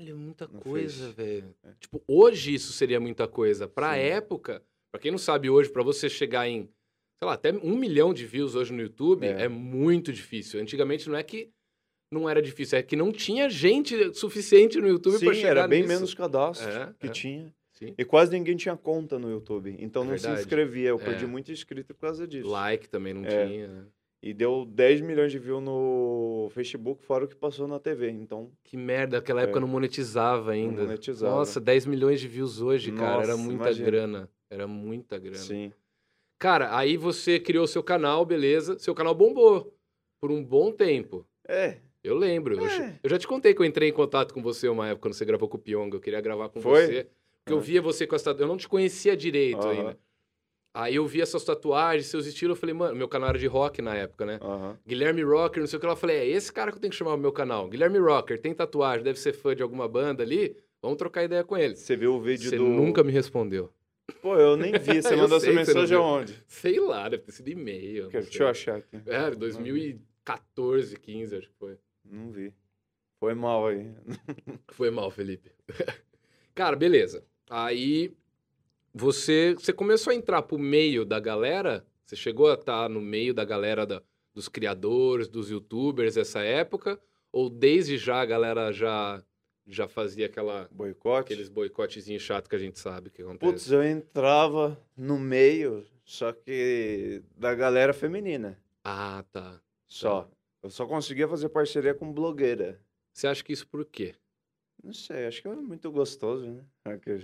Caralho, 0.00 0.16
muita 0.16 0.48
Não 0.48 0.60
coisa, 0.60 1.12
velho. 1.12 1.54
É. 1.62 1.68
Tipo, 1.78 2.02
hoje 2.08 2.54
isso 2.54 2.72
seria 2.72 2.98
muita 2.98 3.28
coisa. 3.28 3.68
Pra 3.68 3.94
Sim. 3.94 4.00
época, 4.00 4.62
pra 4.90 5.00
quem 5.00 5.10
não 5.10 5.18
sabe 5.18 5.50
hoje, 5.50 5.70
pra 5.70 5.82
você 5.82 6.08
chegar 6.08 6.48
em, 6.48 6.62
sei 7.18 7.26
lá, 7.26 7.34
até 7.34 7.52
um 7.52 7.76
milhão 7.76 8.14
de 8.14 8.24
views 8.26 8.54
hoje 8.54 8.72
no 8.72 8.80
YouTube, 8.80 9.26
é, 9.26 9.42
É. 9.42 9.48
muito 9.48 10.12
difícil. 10.12 10.60
Antigamente 10.60 11.08
não 11.08 11.16
é 11.16 11.22
que 11.22 11.50
não 12.12 12.28
era 12.28 12.40
difícil, 12.42 12.78
é 12.78 12.82
que 12.82 12.96
não 12.96 13.12
tinha 13.12 13.48
gente 13.48 14.12
suficiente 14.14 14.80
no 14.80 14.88
YouTube 14.88 15.18
pra 15.20 15.34
chegar 15.34 15.48
era 15.50 15.68
bem 15.68 15.82
nisso. 15.82 15.92
menos 15.92 16.14
cadastro 16.14 16.68
É, 16.68 16.94
que 16.98 17.06
é. 17.06 17.10
tinha. 17.10 17.54
Sim. 17.72 17.94
E 17.96 18.04
quase 18.04 18.32
ninguém 18.32 18.56
tinha 18.56 18.76
conta 18.76 19.18
no 19.18 19.30
YouTube. 19.30 19.74
Então 19.78 20.02
É 20.02 20.06
não 20.06 20.16
se 20.18 20.22
verdade. 20.24 20.42
inscrevia. 20.42 20.88
Eu 20.90 20.96
É. 21.00 21.04
perdi 21.04 21.26
muito 21.26 21.50
inscrito 21.52 21.94
por 21.94 22.00
causa 22.00 22.26
disso. 22.26 22.48
Like 22.48 22.88
também 22.88 23.14
não 23.14 23.24
É. 23.24 23.46
tinha. 23.46 23.68
né? 23.68 23.84
E 24.22 24.34
deu 24.34 24.66
10 24.66 25.00
milhões 25.00 25.32
de 25.32 25.38
views 25.38 25.62
no 25.62 26.48
Facebook, 26.52 27.02
fora 27.04 27.24
o 27.24 27.28
que 27.28 27.34
passou 27.34 27.66
na 27.66 27.78
TV. 27.80 28.10
Então, 28.10 28.50
Que 28.62 28.76
merda, 28.76 29.16
aquela 29.18 29.42
época 29.42 29.58
É. 29.58 29.62
não 29.62 29.68
monetizava 29.68 30.52
ainda. 30.52 30.82
monetizava. 30.82 31.34
Nossa, 31.36 31.58
10 31.58 31.86
milhões 31.86 32.20
de 32.20 32.28
views 32.28 32.60
hoje, 32.60 32.92
cara, 32.92 33.22
era 33.22 33.32
Nossa, 33.32 33.42
muita 33.42 33.62
imagina. 33.64 33.86
grana. 33.86 34.30
Era 34.50 34.66
muita 34.66 35.18
grana. 35.18 35.36
sim. 35.38 35.72
Cara, 36.38 36.76
aí 36.76 36.96
você 36.96 37.38
criou 37.38 37.66
seu 37.66 37.82
canal, 37.82 38.24
beleza. 38.24 38.78
Seu 38.78 38.94
canal 38.94 39.14
bombou. 39.14 39.74
por 40.22 40.30
um 40.30 40.44
bom 40.44 40.70
tempo. 40.70 41.26
É. 41.48 41.78
Eu 42.04 42.14
lembro. 42.14 42.54
Eu, 42.60 42.66
É. 42.66 43.00
eu 43.02 43.08
já 43.08 43.18
te 43.18 43.26
contei 43.26 43.54
que 43.54 43.62
eu 43.62 43.64
entrei 43.64 43.88
em 43.88 43.92
contato 43.92 44.34
com 44.34 44.42
você 44.42 44.68
uma 44.68 44.86
época 44.88 45.02
quando 45.08 45.14
você 45.14 45.24
gravou 45.24 45.48
com 45.48 45.56
o 45.56 45.60
Pyong. 45.60 45.90
Eu 45.94 45.98
queria 46.00 46.20
gravar 46.20 46.50
com 46.50 46.60
Foi? 46.60 46.84
você. 46.86 47.04
Porque 47.42 47.54
eu 47.54 47.56
Ah. 47.56 47.60
via 47.62 47.80
você 47.80 48.06
com 48.06 48.14
tatuagens. 48.16 48.42
Eu 48.42 48.46
não 48.48 48.58
te 48.58 48.68
conhecia 48.68 49.16
direito 49.16 49.60
Aham. 49.66 49.70
ainda. 49.70 49.98
Aí 50.72 50.94
eu 50.94 51.06
vi 51.06 51.20
essas 51.20 51.44
tatuagens, 51.44 52.06
seus 52.06 52.26
estilos. 52.26 52.56
Eu 52.56 52.60
falei, 52.60 52.74
mano, 52.74 52.94
meu 52.94 53.08
canal 53.08 53.30
era 53.30 53.38
de 53.38 53.46
rock 53.46 53.82
na 53.82 53.94
época, 53.94 54.24
né? 54.24 54.38
Aham. 54.40 54.78
Guilherme 54.86 55.22
Rocker, 55.22 55.60
não 55.60 55.66
sei 55.66 55.76
o 55.76 55.80
que 55.80 55.86
lá. 55.86 55.92
Eu 55.92 55.96
falei, 55.96 56.16
é 56.16 56.26
esse 56.28 56.52
cara 56.52 56.70
que 56.70 56.76
eu 56.76 56.80
tenho 56.80 56.92
que 56.92 56.96
chamar 56.96 57.12
no 57.12 57.18
meu 57.18 57.32
canal. 57.32 57.68
Guilherme 57.68 57.98
Rocker, 57.98 58.40
tem 58.40 58.54
tatuagem, 58.54 59.02
deve 59.02 59.18
ser 59.18 59.32
fã 59.32 59.54
de 59.54 59.62
alguma 59.62 59.88
banda 59.88 60.22
ali. 60.22 60.56
Vamos 60.80 60.96
trocar 60.96 61.24
ideia 61.24 61.42
com 61.42 61.56
ele. 61.56 61.74
Você 61.76 61.96
viu 61.96 62.14
o 62.14 62.20
vídeo 62.20 62.48
Você 62.48 62.56
do. 62.56 62.64
nunca 62.64 63.02
me 63.02 63.12
respondeu. 63.12 63.72
Pô, 64.22 64.36
eu 64.36 64.56
nem 64.56 64.72
vi. 64.72 65.02
Você 65.02 65.14
mandou 65.16 65.36
essa 65.38 65.52
mensagem 65.52 65.96
aonde? 65.96 66.42
Sei 66.46 66.78
lá, 66.78 67.08
deve 67.08 67.24
ter 67.24 67.32
sido 67.32 67.48
e-mail. 67.48 68.08
Deixa 68.08 68.44
eu 68.44 68.48
achar 68.48 68.76
aqui. 68.78 68.96
É, 69.06 69.30
2014, 69.30 70.96
15, 70.96 71.36
acho 71.36 71.48
que 71.48 71.54
foi. 71.58 71.76
Não 72.04 72.30
vi. 72.30 72.52
Foi 73.18 73.34
mal 73.34 73.66
aí. 73.66 73.90
Foi 74.68 74.90
mal, 74.90 75.10
Felipe. 75.10 75.50
Cara, 76.54 76.76
beleza. 76.76 77.24
Aí 77.48 78.14
você, 78.92 79.54
você 79.54 79.72
começou 79.72 80.10
a 80.12 80.14
entrar 80.16 80.42
pro 80.42 80.58
meio 80.58 81.04
da 81.04 81.20
galera? 81.20 81.84
Você 82.04 82.16
chegou 82.16 82.50
a 82.50 82.54
estar 82.54 82.88
no 82.88 83.00
meio 83.00 83.32
da 83.32 83.44
galera 83.44 83.86
da- 83.86 84.02
dos 84.34 84.48
criadores, 84.48 85.28
dos 85.28 85.50
youtubers 85.50 86.16
essa 86.16 86.40
época? 86.40 87.00
Ou 87.32 87.48
desde 87.48 87.96
já 87.96 88.20
a 88.20 88.26
galera 88.26 88.72
já, 88.72 89.22
já 89.66 89.86
fazia 89.86 90.26
aquela, 90.26 90.68
Boicote? 90.72 91.32
aqueles 91.32 91.48
boicotezinhos 91.48 92.22
chatos 92.22 92.48
que 92.48 92.56
a 92.56 92.58
gente 92.58 92.78
sabe 92.80 93.10
que 93.10 93.22
acontece? 93.22 93.52
Putz, 93.52 93.70
eu 93.70 93.82
entrava 93.84 94.76
no 94.96 95.18
meio, 95.18 95.86
só 96.04 96.32
que 96.32 97.22
da 97.36 97.54
galera 97.54 97.92
feminina. 97.92 98.58
Ah, 98.82 99.24
tá. 99.30 99.60
Só. 99.86 100.28
Eu 100.62 100.70
só 100.70 100.84
conseguia 100.86 101.28
fazer 101.28 101.48
parceria 101.48 101.94
com 101.94 102.12
blogueira. 102.12 102.80
Você 103.12 103.26
acha 103.26 103.42
que 103.44 103.52
isso 103.52 103.66
por 103.68 103.84
quê? 103.84 104.14
Não 104.82 104.92
sei, 104.94 105.26
acho 105.26 105.42
que 105.42 105.48
é 105.48 105.54
muito 105.54 105.90
gostoso, 105.90 106.46
né? 106.50 106.64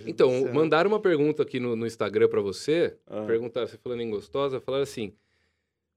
Então, 0.06 0.30
seja. 0.30 0.52
mandaram 0.52 0.90
uma 0.90 1.00
pergunta 1.00 1.42
aqui 1.42 1.58
no, 1.58 1.74
no 1.74 1.86
Instagram 1.86 2.28
pra 2.28 2.40
você. 2.40 2.98
Ah. 3.06 3.24
Perguntaram, 3.26 3.66
você 3.66 3.78
falando 3.78 4.02
em 4.02 4.10
gostosa, 4.10 4.60
falaram 4.60 4.82
assim: 4.82 5.14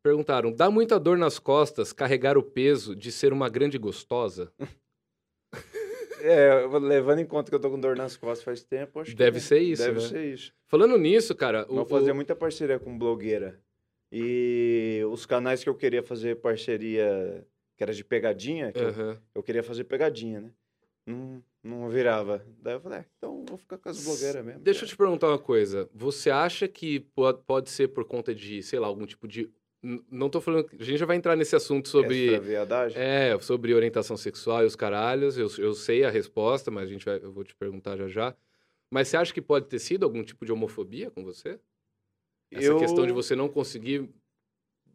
perguntaram, 0.02 0.52
dá 0.54 0.72
muita 0.72 0.98
dor 1.00 1.18
nas 1.18 1.38
costas 1.38 1.92
carregar 1.92 2.38
o 2.38 2.44
peso 2.44 2.96
de 2.96 3.12
ser 3.12 3.34
uma 3.34 3.50
grande 3.50 3.78
gostosa? 3.78 4.52
É, 6.22 6.66
levando 6.82 7.20
em 7.20 7.26
conta 7.26 7.50
que 7.50 7.56
eu 7.56 7.62
tô 7.62 7.70
com 7.72 7.80
dor 7.80 7.96
nas 7.96 8.18
costas 8.18 8.44
faz 8.44 8.62
tempo, 8.62 9.00
acho 9.00 9.16
Deve 9.16 9.40
que 9.40 9.46
ser 9.46 9.60
isso, 9.60 9.84
Deve 9.84 10.02
né? 10.02 10.06
ser 10.06 10.34
isso. 10.34 10.54
Falando 10.68 10.98
nisso, 10.98 11.34
cara, 11.34 11.66
o, 11.72 11.78
Eu 11.78 11.86
fazia 11.86 12.12
o- 12.12 12.16
muita 12.16 12.36
parceria 12.36 12.78
com 12.78 12.98
blogueira. 12.98 13.58
E 14.12 15.02
os 15.10 15.26
canais 15.26 15.64
que 15.64 15.70
eu 15.70 15.76
queria 15.76 16.04
fazer 16.04 16.36
parceria, 16.42 17.48
que 17.78 17.82
era 17.84 17.94
de 17.94 18.04
pegadinha, 18.04 18.70
que 18.74 18.82
eu, 18.82 18.90
Aham. 18.90 19.18
eu 19.34 19.42
queria 19.42 19.64
fazer 19.64 19.86
pegadinha, 19.86 20.42
né? 20.42 20.52
Não, 21.06 21.42
não 21.64 21.90
virava. 21.90 22.46
Daí 22.62 22.76
eu 22.76 22.80
falei, 22.82 23.00
é, 23.00 23.06
então 23.18 23.44
vou 23.48 23.58
ficar 23.58 23.78
com 23.78 23.90
as 23.90 24.04
blogueiras 24.04 24.46
mesmo. 24.46 24.62
Deixa 24.62 24.86
eu 24.86 24.88
te 24.90 24.96
perguntar 24.98 25.28
uma 25.28 25.40
coisa. 25.40 25.90
Você 25.94 26.30
acha 26.30 26.68
que 26.68 27.00
pode, 27.00 27.42
pode 27.46 27.70
ser 27.70 27.90
por 27.90 28.06
conta 28.06 28.34
de, 28.34 28.62
sei 28.64 28.80
lá, 28.80 28.88
algum 28.88 29.06
tipo 29.06 29.28
de. 29.28 29.50
Não 30.12 30.30
tô 30.30 30.42
falando. 30.42 30.70
A 30.78 30.84
gente 30.84 30.98
já 30.98 31.06
vai 31.06 31.16
entrar 31.16 31.36
nesse 31.36 31.56
assunto 31.56 31.88
sobre. 31.88 32.30
É, 32.96 33.38
sobre 33.40 33.74
orientação 33.74 34.18
sexual 34.18 34.64
e 34.64 34.66
os 34.66 34.76
caralhos. 34.76 35.38
Eu, 35.38 35.48
eu 35.58 35.74
sei 35.74 36.04
a 36.04 36.10
resposta, 36.10 36.70
mas 36.70 36.90
a 36.90 36.92
gente 36.92 37.06
vai, 37.06 37.18
eu 37.24 37.32
vou 37.32 37.44
te 37.44 37.56
perguntar 37.56 37.96
já 37.98 38.08
já. 38.08 38.36
Mas 38.92 39.08
você 39.08 39.18
acha 39.18 39.34
que 39.34 39.42
pode 39.42 39.68
ter 39.68 39.80
sido 39.80 40.04
algum 40.04 40.24
tipo 40.24 40.46
de 40.46 40.52
homofobia 40.52 41.12
com 41.12 41.24
você? 41.24 41.60
Essa 42.52 42.66
Eu- 42.66 42.80
questão 42.80 43.06
de 43.06 43.14
você 43.14 43.36
não 43.36 43.48
conseguir 43.48 44.10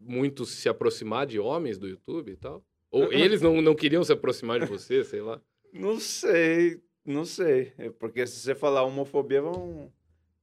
muito 0.00 0.44
se 0.44 0.68
aproximar 0.68 1.26
de 1.26 1.38
homens 1.38 1.78
do 1.78 1.88
YouTube 1.88 2.32
e 2.32 2.36
tal? 2.36 2.62
Ou 2.90 3.12
eles 3.12 3.40
não, 3.40 3.60
não 3.62 3.74
queriam 3.74 4.04
se 4.04 4.12
aproximar 4.12 4.60
de 4.60 4.66
você, 4.66 5.02
sei 5.04 5.20
lá? 5.20 5.40
Não 5.74 5.98
sei, 5.98 6.80
não 7.04 7.24
sei. 7.24 7.72
É 7.76 7.90
Porque 7.90 8.26
se 8.26 8.38
você 8.40 8.54
falar 8.54 8.82
homofobia, 8.84 9.42
vão, 9.42 9.92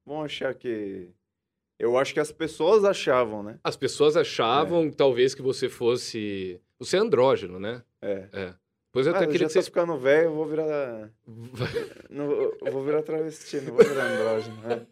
vão 0.05 0.21
achar 0.23 0.53
que. 0.53 1.09
Eu 1.79 1.97
acho 1.97 2.13
que 2.13 2.19
as 2.19 2.31
pessoas 2.31 2.83
achavam, 2.85 3.41
né? 3.41 3.57
As 3.63 3.75
pessoas 3.75 4.15
achavam, 4.15 4.91
talvez, 4.91 5.33
que 5.33 5.41
você 5.41 5.67
fosse. 5.69 6.59
Você 6.77 6.97
é 6.97 6.99
andrógeno, 6.99 7.59
né? 7.59 7.81
É. 8.01 8.27
É. 8.33 8.53
Pois 8.91 9.07
eu 9.07 9.13
Ah, 9.13 9.17
até 9.17 9.25
queria 9.25 9.47
já 9.47 9.47
que 9.47 9.53
você. 9.53 9.63
ficando 9.63 9.97
velho, 9.97 10.25
eu 10.25 10.33
vou 10.35 10.45
virar. 10.45 11.09
Não, 12.09 12.29
eu 12.31 12.71
vou 12.71 12.83
virar 12.83 13.01
travesti, 13.03 13.61
não 13.61 13.73
vou 13.73 13.85
virar 13.85 14.03
andrógeno. 14.03 14.57
né? 14.61 14.85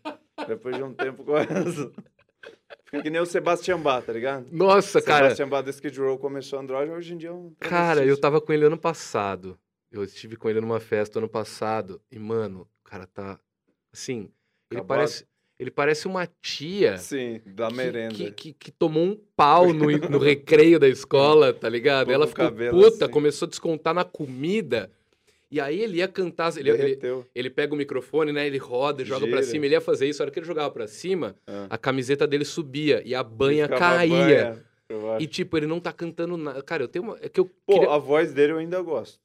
Depois 0.47 0.75
de 0.77 0.81
um 0.83 0.93
tempo 0.93 1.23
começa. 1.25 1.91
Fica 2.85 3.03
que 3.03 3.09
nem 3.09 3.21
o 3.21 3.25
Sebastian 3.25 3.79
Bach, 3.79 4.03
tá 4.05 4.13
ligado? 4.13 4.47
Nossa, 4.51 5.01
cara. 5.01 5.25
Sebastian 5.25 5.49
Bach 5.49 5.63
do 5.65 5.69
Skid 5.69 5.99
Row 5.99 6.17
começou 6.17 6.59
andrógeno, 6.59 6.95
hoje 6.97 7.13
em 7.13 7.17
dia 7.17 7.29
é 7.29 7.33
um 7.33 7.53
Cara, 7.59 8.05
eu 8.05 8.19
tava 8.19 8.39
com 8.39 8.53
ele 8.53 8.65
ano 8.65 8.77
passado. 8.77 9.59
Eu 9.91 10.03
estive 10.03 10.35
com 10.35 10.49
ele 10.49 10.61
numa 10.61 10.79
festa 10.79 11.19
ano 11.19 11.27
passado. 11.29 12.01
E, 12.11 12.19
mano, 12.19 12.67
o 12.85 12.89
cara 12.89 13.05
tá. 13.07 13.39
Assim. 13.93 14.29
Ele 14.71 14.79
Acabado. 14.81 14.87
parece. 14.87 15.25
Ele 15.59 15.71
parece 15.71 16.07
uma 16.07 16.25
tia. 16.41 16.97
Sim, 16.97 17.41
da 17.45 17.67
que- 17.67 17.73
merenda. 17.75 18.13
Que, 18.15 18.31
que, 18.31 18.53
que 18.53 18.71
tomou 18.71 19.03
um 19.03 19.19
pau 19.35 19.73
no, 19.73 19.87
no 19.91 20.17
recreio 20.19 20.79
da 20.79 20.87
escola, 20.87 21.51
tá 21.53 21.67
ligado? 21.67 22.05
Todo 22.05 22.13
Ela 22.13 22.27
ficou 22.27 22.45
cabelo 22.45 22.81
puta, 22.81 23.05
assim. 23.05 23.13
começou 23.13 23.45
a 23.45 23.49
descontar 23.49 23.93
na 23.93 24.05
comida. 24.05 24.89
E 25.51 25.59
aí 25.59 25.81
ele 25.81 25.97
ia 25.97 26.07
cantar. 26.07 26.55
Ele, 26.57 26.69
ele, 26.69 26.99
ele 27.35 27.49
pega 27.49 27.73
o 27.73 27.77
microfone, 27.77 28.31
né? 28.31 28.45
Ele 28.47 28.57
roda, 28.59 29.03
joga 29.03 29.27
pra 29.27 29.37
Gira. 29.41 29.51
cima. 29.51 29.65
Ele 29.65 29.73
ia 29.75 29.81
fazer 29.81 30.07
isso. 30.07 30.21
A 30.21 30.25
hora 30.25 30.31
que 30.31 30.39
ele 30.39 30.45
jogava 30.45 30.69
pra 30.71 30.87
cima, 30.87 31.35
Ah. 31.47 31.67
a 31.71 31.77
camiseta 31.77 32.25
dele 32.27 32.45
subia 32.45 33.01
e 33.03 33.13
a 33.15 33.23
banha 33.23 33.67
caía. 33.67 34.15
banha. 34.17 35.19
E 35.19 35.27
tipo, 35.27 35.57
ele 35.57 35.65
não 35.67 35.79
tá 35.79 35.91
cantando 35.91 36.37
nada. 36.37 36.61
Cara, 36.63 36.83
eu 36.83 36.87
tenho 36.87 37.03
uma. 37.03 37.17
É 37.21 37.27
que 37.27 37.39
eu. 37.39 37.45
Pô, 37.65 37.73
queria- 37.73 37.89
a 37.91 37.97
voz 37.97 38.31
dele 38.31 38.53
eu 38.53 38.57
ainda 38.59 38.79
gosto. 38.81 39.19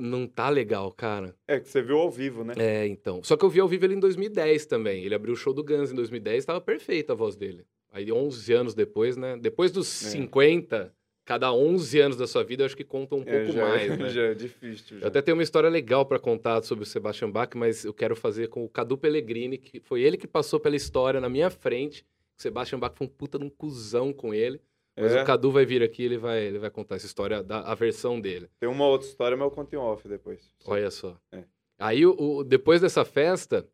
Não 0.00 0.26
tá 0.26 0.48
legal, 0.48 0.90
cara. 0.92 1.34
É 1.46 1.60
que 1.60 1.68
você 1.68 1.82
viu 1.82 1.98
ao 1.98 2.10
vivo, 2.10 2.42
né? 2.42 2.54
É, 2.56 2.86
então. 2.86 3.22
Só 3.22 3.36
que 3.36 3.44
eu 3.44 3.50
vi 3.50 3.60
ao 3.60 3.68
vivo 3.68 3.84
ele 3.84 3.94
em 3.94 4.00
2010 4.00 4.66
também. 4.66 5.04
Ele 5.04 5.14
abriu 5.14 5.34
o 5.34 5.36
show 5.36 5.52
do 5.52 5.62
Guns 5.62 5.92
em 5.92 5.94
2010, 5.94 6.44
tava 6.44 6.60
perfeita 6.60 7.12
a 7.12 7.16
voz 7.16 7.36
dele. 7.36 7.64
Aí 7.92 8.10
11 8.10 8.52
anos 8.52 8.74
depois, 8.74 9.16
né? 9.16 9.36
Depois 9.40 9.70
dos 9.72 10.04
É. 10.06 10.08
50, 10.10 10.94
cada 11.24 11.52
11 11.52 11.98
anos 12.00 12.16
da 12.16 12.26
sua 12.26 12.42
vida, 12.44 12.62
eu 12.62 12.66
acho 12.66 12.76
que 12.76 12.84
conta 12.84 13.14
um 13.16 13.22
É, 13.26 13.38
pouco 13.38 13.52
já, 13.52 13.68
mais, 13.68 13.88
né? 13.98 14.08
já 14.10 14.22
é 14.22 14.34
difícil. 14.34 14.96
Eu 14.96 15.00
Já. 15.02 15.06
até 15.08 15.20
tenho 15.22 15.36
uma 15.36 15.42
história 15.42 15.68
legal 15.68 16.06
pra 16.06 16.18
contar 16.18 16.62
sobre 16.62 16.84
o 16.84 16.86
Sebastian 16.86 17.30
Bach, 17.30 17.50
mas 17.56 17.84
eu 17.84 17.92
quero 17.92 18.14
fazer 18.16 18.48
com 18.48 18.64
o 18.64 18.68
Cadu 18.68 18.96
Pellegrini, 18.96 19.58
que 19.58 19.80
foi 19.80 20.02
ele 20.02 20.16
que 20.16 20.26
passou 20.26 20.58
pela 20.60 20.76
história 20.76 21.20
na 21.20 21.28
minha 21.28 21.50
frente. 21.50 22.04
O 22.38 22.42
Sebastian 22.42 22.78
Bach 22.78 22.94
foi 22.96 23.06
um 23.06 23.10
puta 23.10 23.38
de 23.38 23.44
um 23.44 23.50
cuzão 23.50 24.12
com 24.12 24.32
ele. 24.32 24.60
Mas 25.00 25.12
É, 25.12 25.22
o 25.22 25.26
Cadu 25.26 25.50
vai 25.50 25.64
vir 25.64 25.82
aqui, 25.82 26.02
ele 26.02 26.18
vai, 26.18 26.42
ele 26.42 26.58
vai 26.58 26.70
contar 26.70 26.96
essa 26.96 27.06
história, 27.06 27.42
da, 27.42 27.60
a 27.60 27.74
versão 27.74 28.20
dele. 28.20 28.48
Tem 28.58 28.68
uma 28.68 28.86
outra 28.86 29.06
história, 29.08 29.36
mas 29.36 29.44
eu 29.46 29.50
conto 29.50 29.72
em 29.74 29.76
off 29.78 30.06
depois. 30.08 30.40
Olha 30.66 30.90
só. 30.90 31.16
É. 31.32 31.44
Aí, 31.78 32.04
o, 32.04 32.14
o- 32.18 32.44
depois 32.44 32.80
dessa 32.80 33.04
festa, 33.04 33.66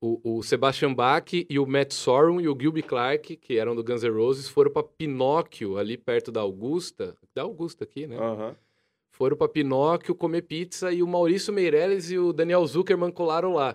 o, 0.00 0.38
o 0.38 0.42
Sebastian 0.42 0.92
Bach 0.92 1.32
e 1.32 1.58
o 1.58 1.66
Matt 1.66 1.92
Sorum 1.92 2.40
e 2.40 2.48
o 2.48 2.56
Gilby 2.60 2.82
Clark, 2.82 3.36
que 3.36 3.56
eram 3.58 3.74
do 3.74 3.82
Guns 3.82 4.02
N' 4.02 4.10
Roses, 4.10 4.48
foram 4.48 4.70
pra 4.70 4.82
Pinóquio, 4.82 5.78
ali 5.78 5.96
perto 5.96 6.30
da 6.30 6.42
Augusta. 6.42 7.16
Da 7.34 7.42
Augusta 7.42 7.84
aqui, 7.84 8.06
né? 8.06 8.16
Aham. 8.18 8.54
Foram 9.10 9.34
pra 9.36 9.48
Pinóquio 9.48 10.14
comer 10.14 10.42
pizza 10.42 10.92
e 10.92 11.02
o 11.02 11.06
Maurício 11.06 11.50
Meirelles 11.52 12.10
e 12.10 12.18
o 12.18 12.34
Daniel 12.34 12.66
Zuckerman 12.66 13.10
colaram 13.10 13.54
lá. 13.54 13.74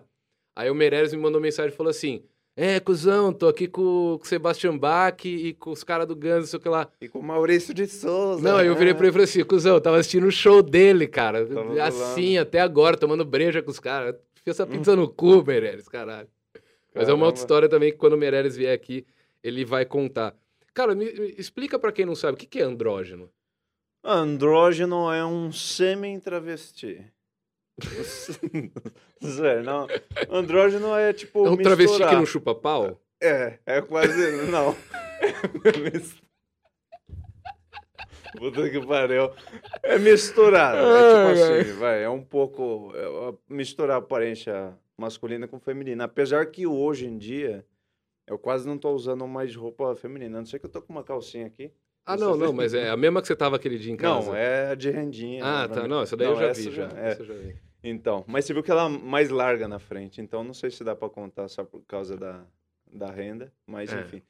Aí 0.55 0.69
o 0.69 0.75
Meirelles 0.75 1.13
me 1.13 1.19
mandou 1.19 1.41
mensagem 1.41 1.73
e 1.73 1.75
falou 1.75 1.89
assim: 1.89 2.23
É, 2.55 2.79
cuzão, 2.79 3.31
tô 3.31 3.47
aqui 3.47 3.67
com, 3.67 4.17
com 4.19 4.23
o 4.23 4.27
Sebastian 4.27 4.77
Bach 4.77 5.23
e 5.25 5.53
com 5.53 5.71
os 5.71 5.83
caras 5.83 6.05
do 6.05 6.15
Guns, 6.15 6.49
sei 6.49 6.59
o 6.59 6.61
que 6.61 6.67
lá. 6.67 6.89
E 6.99 7.07
com 7.07 7.19
o 7.19 7.23
Maurício 7.23 7.73
de 7.73 7.87
Souza. 7.87 8.43
Não, 8.43 8.57
aí 8.57 8.67
eu 8.67 8.75
virei 8.75 8.93
pra 8.93 9.03
ele 9.03 9.09
e 9.09 9.13
falei 9.13 9.23
assim, 9.23 9.43
cuzão, 9.43 9.75
eu 9.75 9.81
tava 9.81 9.97
assistindo 9.97 10.27
o 10.27 10.31
show 10.31 10.61
dele, 10.61 11.07
cara. 11.07 11.45
Tava 11.45 11.83
assim, 11.83 12.37
até 12.37 12.59
agora, 12.59 12.97
tomando 12.97 13.23
breja 13.23 13.61
com 13.61 13.71
os 13.71 13.79
caras. 13.79 14.15
Fiz 14.43 14.55
essa 14.55 14.67
pizza 14.67 14.95
no 14.95 15.07
cu, 15.07 15.43
Meirelles, 15.45 15.87
caralho. 15.87 16.27
Mas 16.93 17.07
é 17.07 17.13
uma 17.13 17.25
outra 17.25 17.37
Caramba. 17.37 17.39
história 17.39 17.69
também 17.69 17.91
que 17.91 17.97
quando 17.97 18.13
o 18.13 18.17
Meirelles 18.17 18.57
vier 18.57 18.73
aqui, 18.73 19.05
ele 19.41 19.63
vai 19.63 19.85
contar. 19.85 20.35
Cara, 20.73 20.93
me, 20.93 21.05
me 21.05 21.35
explica 21.37 21.79
pra 21.79 21.91
quem 21.91 22.05
não 22.05 22.15
sabe, 22.15 22.33
o 22.33 22.37
que, 22.37 22.45
que 22.45 22.59
é 22.59 22.63
andrógeno? 22.63 23.29
Andrógeno 24.03 25.11
é 25.11 25.23
um 25.25 25.51
semi-travesti. 25.51 27.05
Sério, 29.21 29.63
não. 29.63 29.87
Andrógeno 30.29 30.95
é 30.95 31.13
tipo. 31.13 31.45
é 31.45 31.49
um 31.49 31.57
travesti 31.57 31.93
que 31.93 31.99
misturar. 31.99 32.13
não 32.19 32.25
chupa 32.25 32.55
pau? 32.55 32.99
É, 33.21 33.59
é 33.65 33.81
quase. 33.81 34.49
Não. 34.49 34.75
Puta 38.37 38.69
que 38.69 38.85
pariu. 38.85 39.29
É 39.83 39.99
misturar. 39.99 40.75
É 40.75 40.79
tipo 40.79 41.65
assim, 41.67 41.73
vai. 41.79 42.03
É 42.03 42.09
um 42.09 42.23
pouco. 42.23 42.93
é, 42.95 43.33
misturar 43.53 43.97
a 43.97 43.99
aparência 43.99 44.73
masculina 44.97 45.47
com 45.47 45.59
feminina. 45.59 46.05
Apesar 46.05 46.45
que 46.47 46.65
hoje 46.65 47.05
em 47.07 47.17
dia. 47.17 47.65
Eu 48.27 48.37
quase 48.39 48.65
não 48.65 48.77
tô 48.77 48.91
usando 48.91 49.27
mais 49.27 49.53
roupa 49.55 49.93
feminina. 49.95 50.37
A 50.37 50.41
não 50.41 50.45
sei 50.45 50.57
que 50.57 50.65
eu 50.65 50.69
tô 50.69 50.81
com 50.81 50.93
uma 50.93 51.03
calcinha 51.03 51.47
aqui. 51.47 51.73
Ah, 52.05 52.17
não, 52.17 52.35
não, 52.35 52.51
mas 52.51 52.73
é 52.73 52.89
a 52.89 52.97
mesma 52.97 53.21
que 53.21 53.27
você 53.27 53.35
tava 53.35 53.55
aquele 53.55 53.77
dia 53.77 53.91
em 53.91 53.97
casa. 53.97 54.31
Não, 54.31 54.35
é 54.35 54.71
a 54.71 54.75
de 54.75 54.89
rendinha. 54.89 55.43
Ah, 55.43 55.67
né, 55.67 55.73
tá. 55.73 55.87
Não, 55.87 56.01
essa 56.01 56.17
daí 56.17 56.27
Não, 56.27 56.33
eu 56.33 56.39
já 56.39 56.53
vi, 56.53 56.71
já. 56.71 56.89
é. 56.95 57.09
Essa 57.09 57.21
eu 57.21 57.25
já 57.25 57.33
vi. 57.33 57.55
Então, 57.83 58.23
mas 58.27 58.45
você 58.45 58.53
viu 58.53 58.61
que 58.63 58.69
ela 58.71 58.85
é 58.85 58.89
mais 58.89 59.29
larga 59.29 59.67
na 59.67 59.79
frente, 59.79 60.21
então 60.21 60.43
não 60.43 60.53
sei 60.53 60.69
se 60.69 60.83
dá 60.83 60.95
pra 60.95 61.09
contar 61.09 61.47
só 61.47 61.63
por 61.63 61.81
causa 61.85 62.15
da, 62.15 62.45
da 62.91 63.09
renda, 63.11 63.51
mas 63.65 63.91
É. 63.91 64.01
enfim. 64.01 64.21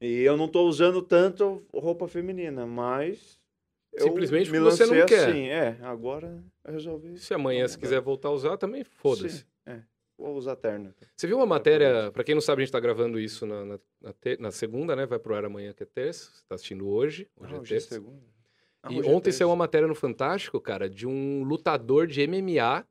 E 0.00 0.20
eu 0.20 0.36
não 0.36 0.48
tô 0.48 0.64
usando 0.66 1.02
tanto 1.02 1.64
roupa 1.72 2.06
feminina, 2.08 2.66
mas 2.66 3.38
eu 3.92 4.04
Simplesmente 4.06 4.50
me 4.50 4.58
porque 4.58 4.70
você 4.76 4.86
não 4.86 5.06
quer. 5.06 5.28
Assim, 5.28 5.48
é, 5.48 5.76
agora 5.82 6.42
eu 6.64 6.72
resolvi. 6.72 7.18
Se 7.18 7.34
amanhã, 7.34 7.66
se 7.66 7.76
quiser 7.78 8.00
voltar 8.00 8.28
a 8.28 8.32
usar, 8.32 8.56
também 8.56 8.84
foda-se. 8.84 9.38
Sim, 9.38 9.44
é. 9.66 9.80
Vou 10.16 10.36
usar 10.36 10.54
terno. 10.56 10.94
Você 11.16 11.26
viu 11.26 11.36
uma 11.38 11.46
matéria, 11.46 12.10
pra 12.12 12.22
quem 12.22 12.34
não 12.34 12.42
sabe, 12.42 12.60
a 12.62 12.64
gente 12.64 12.72
tá 12.72 12.78
gravando 12.80 13.18
isso 13.18 13.46
na, 13.46 13.64
na, 13.64 13.80
na 14.00 14.12
te- 14.12 14.36
na 14.38 14.50
segunda, 14.50 14.94
né? 14.94 15.06
Vai 15.06 15.18
pro 15.18 15.34
ar 15.34 15.44
amanhã, 15.46 15.72
que 15.72 15.82
é 15.82 15.86
terça. 15.86 16.30
Você 16.30 16.44
tá 16.46 16.54
assistindo 16.56 16.86
hoje. 16.88 17.26
Hoje 17.36 17.52
Ah, 17.54 17.56
é 17.56 17.60
hoje 17.60 17.74
é 17.76 17.80
segunda. 17.80 18.22
Ah, 18.82 18.92
E 18.92 19.00
ontem 19.02 19.30
saiu 19.32 19.48
uma 19.48 19.56
matéria 19.56 19.86
no 19.86 19.94
Fantástico, 19.94 20.60
cara, 20.60 20.88
de 20.88 21.06
um 21.06 21.42
lutador 21.44 22.06
de 22.06 22.26
MMA 22.26 22.84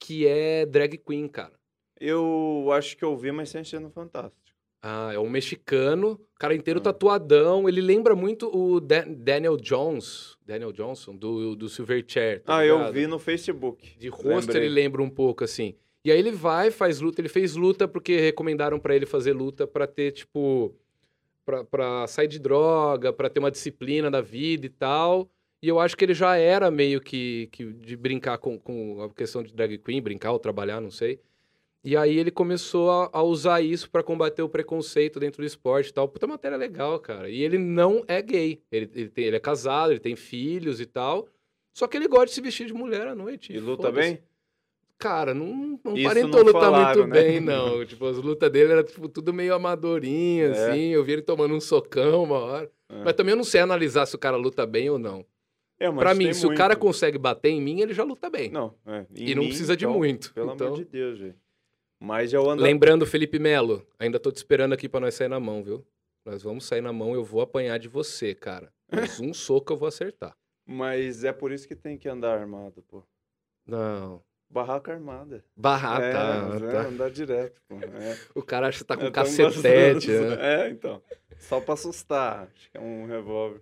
que 0.00 0.26
é 0.26 0.66
drag 0.66 0.98
queen, 0.98 1.28
cara. 1.28 1.52
Eu 2.00 2.68
acho 2.72 2.96
que 2.96 3.04
eu 3.04 3.16
vi, 3.16 3.30
mas 3.32 3.48
sem 3.48 3.62
ser 3.64 3.80
no 3.80 3.90
Fantástico. 3.90 4.42
Ah, 4.82 5.12
é 5.14 5.18
um 5.18 5.30
mexicano, 5.30 6.20
cara 6.38 6.54
inteiro 6.54 6.78
Ah. 6.80 6.82
tatuadão. 6.82 7.66
Ele 7.68 7.80
lembra 7.80 8.14
muito 8.14 8.50
o 8.54 8.80
Da- 8.80 9.06
Daniel 9.08 9.56
Jones, 9.56 10.36
Daniel 10.44 10.72
Johnson, 10.72 11.16
do, 11.16 11.54
do 11.56 11.68
Silverchair. 11.70 12.42
tá 12.42 12.58
ah, 12.58 12.66
eu 12.66 12.76
ligado? 12.78 12.92
vi 12.92 13.06
no 13.06 13.18
Facebook. 13.18 13.96
De 13.96 14.08
rosto 14.08 14.48
Lembrei. 14.48 14.64
ele 14.64 14.68
lembra 14.74 15.00
um 15.02 15.08
pouco, 15.08 15.42
assim. 15.44 15.74
E 16.04 16.12
aí 16.12 16.18
ele 16.18 16.32
vai, 16.32 16.70
faz 16.70 17.00
luta. 17.00 17.18
Ele 17.22 17.30
fez 17.30 17.56
luta 17.56 17.88
porque 17.88 18.18
recomendaram 18.20 18.78
pra 18.78 18.94
ele 18.94 19.06
fazer 19.06 19.32
luta 19.32 19.66
pra 19.66 19.86
ter, 19.86 20.12
tipo... 20.12 20.74
Pra, 21.44 21.62
pra 21.64 22.06
sair 22.06 22.28
de 22.28 22.38
droga, 22.38 23.12
pra 23.12 23.28
ter 23.28 23.38
uma 23.38 23.50
disciplina 23.50 24.10
da 24.10 24.20
vida 24.22 24.64
e 24.66 24.70
tal. 24.70 25.28
E 25.62 25.68
eu 25.68 25.78
acho 25.78 25.96
que 25.96 26.04
ele 26.04 26.14
já 26.14 26.36
era 26.36 26.70
meio 26.70 27.00
que, 27.00 27.48
que 27.52 27.64
de 27.72 27.96
brincar 27.96 28.38
com, 28.38 28.58
com 28.58 29.02
a 29.02 29.10
questão 29.10 29.42
de 29.42 29.52
drag 29.54 29.76
queen, 29.78 30.00
brincar 30.00 30.32
ou 30.32 30.38
trabalhar, 30.38 30.80
não 30.80 30.90
sei. 30.90 31.20
E 31.82 31.96
aí 31.98 32.18
ele 32.18 32.30
começou 32.30 32.90
a, 32.90 33.10
a 33.12 33.22
usar 33.22 33.60
isso 33.60 33.90
pra 33.90 34.02
combater 34.02 34.40
o 34.42 34.48
preconceito 34.48 35.20
dentro 35.20 35.42
do 35.42 35.46
esporte 35.46 35.88
e 35.90 35.92
tal. 35.92 36.08
Puta 36.08 36.26
matéria 36.26 36.56
legal, 36.56 36.98
cara. 36.98 37.28
E 37.28 37.42
ele 37.42 37.58
não 37.58 38.02
é 38.08 38.22
gay. 38.22 38.62
Ele, 38.72 38.90
ele, 38.94 39.08
tem- 39.10 39.24
ele 39.26 39.36
é 39.36 39.40
casado, 39.40 39.92
ele 39.92 40.00
tem 40.00 40.16
filhos 40.16 40.80
e 40.80 40.86
tal. 40.86 41.28
Só 41.74 41.86
que 41.86 41.96
ele 41.96 42.08
gosta 42.08 42.26
de 42.26 42.32
se 42.32 42.40
vestir 42.40 42.66
de 42.66 42.72
mulher 42.72 43.06
à 43.06 43.14
noite. 43.14 43.52
E 43.52 43.58
luta 43.58 43.92
bem? 43.92 44.18
Cara, 44.98 45.34
não, 45.34 45.78
não 45.84 45.94
Isso 45.96 46.04
parentou 46.08 46.40
não 46.40 46.46
lutar 46.46 46.62
falaram, 46.62 47.02
muito 47.02 47.14
né? 47.14 47.22
bem, 47.22 47.40
não. 47.40 47.84
Tipo, 47.86 48.06
as 48.06 48.16
lutas 48.16 48.50
dele 48.50 48.72
eram 48.72 48.84
tipo, 48.84 49.08
tudo 49.08 49.32
meio 49.32 49.54
amadorinha, 49.54 50.46
É. 50.46 50.50
assim. 50.70 50.88
Eu 50.90 51.04
vi 51.04 51.12
ele 51.12 51.22
tomando 51.22 51.54
um 51.54 51.60
socão 51.60 52.22
uma 52.22 52.38
hora. 52.38 52.70
É. 52.88 53.02
Mas 53.04 53.14
também 53.14 53.32
eu 53.32 53.36
não 53.36 53.44
sei 53.44 53.60
analisar 53.60 54.06
se 54.06 54.14
o 54.14 54.18
cara 54.18 54.36
luta 54.36 54.64
bem 54.66 54.88
ou 54.88 54.98
não. 54.98 55.24
É, 55.78 55.90
pra 55.90 56.14
mim, 56.14 56.32
se 56.32 56.46
o 56.46 56.54
cara 56.54 56.74
muito. 56.74 56.82
consegue 56.82 57.18
bater 57.18 57.48
em 57.50 57.60
mim, 57.60 57.80
ele 57.80 57.92
já 57.92 58.04
luta 58.04 58.30
bem. 58.30 58.48
Não, 58.50 58.74
é. 58.86 59.04
E 59.14 59.34
não 59.34 59.42
mim, 59.42 59.48
precisa 59.48 59.76
de 59.76 59.84
então, 59.84 59.98
muito. 59.98 60.32
Pelo 60.32 60.52
Então- 60.54 60.68
amor 60.68 60.78
de 60.78 60.84
Deus, 60.84 61.18
velho. 61.18 61.34
Mas 62.00 62.32
eu 62.32 62.48
ando. 62.48 62.62
Lembrando, 62.62 63.04
Felipe 63.04 63.38
Melo, 63.38 63.84
ainda 63.98 64.20
tô 64.20 64.30
te 64.30 64.36
esperando 64.36 64.72
aqui 64.72 64.88
pra 64.88 65.00
nós 65.00 65.14
sair 65.14 65.28
na 65.28 65.40
mão, 65.40 65.62
viu? 65.62 65.84
Nós 66.24 66.42
vamos 66.42 66.64
sair 66.64 66.80
na 66.80 66.92
mão, 66.92 67.12
eu 67.14 67.24
vou 67.24 67.40
apanhar 67.40 67.78
de 67.78 67.88
você, 67.88 68.34
cara. 68.34 68.72
Mas 68.90 69.18
um 69.20 69.32
soco 69.34 69.72
eu 69.72 69.76
vou 69.76 69.88
acertar. 69.88 70.36
Mas 70.64 71.24
é 71.24 71.32
por 71.32 71.50
isso 71.52 71.66
que 71.68 71.74
tem 71.74 71.98
que 71.98 72.08
andar 72.08 72.38
armado, 72.38 72.82
pô. 72.88 73.02
Não. 73.66 74.22
Barraca 74.50 74.92
armada. 74.92 75.44
Barra, 75.56 76.02
é, 76.02 76.12
tá, 76.12 76.48
mas 76.48 76.62
é, 76.62 76.70
tá. 76.70 76.80
andar 76.86 77.10
direto, 77.10 77.60
pô. 77.68 77.76
É. 77.76 78.16
O 78.34 78.42
cara 78.42 78.68
acha 78.68 78.78
que 78.78 78.84
tá 78.84 78.96
com 78.96 79.06
É 79.06 79.10
cacetete, 79.10 80.10
né? 80.10 80.36
É, 80.66 80.70
então. 80.70 81.02
Só 81.38 81.60
pra 81.60 81.74
assustar. 81.74 82.48
Acho 82.54 82.70
que 82.70 82.78
é 82.78 82.80
um 82.80 83.06
revólver. 83.06 83.60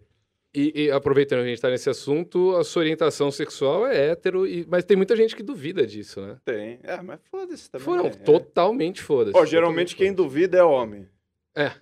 E, 0.54 0.84
e 0.84 0.90
aproveitando 0.90 1.38
que 1.40 1.46
a 1.46 1.48
gente 1.48 1.62
tá 1.62 1.70
nesse 1.70 1.88
assunto, 1.88 2.54
a 2.56 2.62
sua 2.64 2.80
orientação 2.80 3.30
sexual 3.30 3.86
é 3.86 4.10
hétero, 4.10 4.46
e- 4.46 4.66
mas 4.68 4.84
tem 4.84 4.98
muita 4.98 5.16
gente 5.16 5.34
que 5.34 5.42
duvida 5.42 5.86
disso, 5.86 6.20
né? 6.20 6.36
Tem. 6.44 6.78
É, 6.82 7.00
mas 7.00 7.20
foda-se 7.30 7.70
também. 7.70 7.84
Foram 7.86 8.04
né? 8.04 8.10
totalmente 8.10 9.00
foda-se. 9.00 9.36
Ó, 9.36 9.46
geralmente 9.46 9.96
quem 9.96 10.12
duvida 10.12 10.58
é 10.58 10.62
homem. 10.62 11.08
É. 11.56 11.72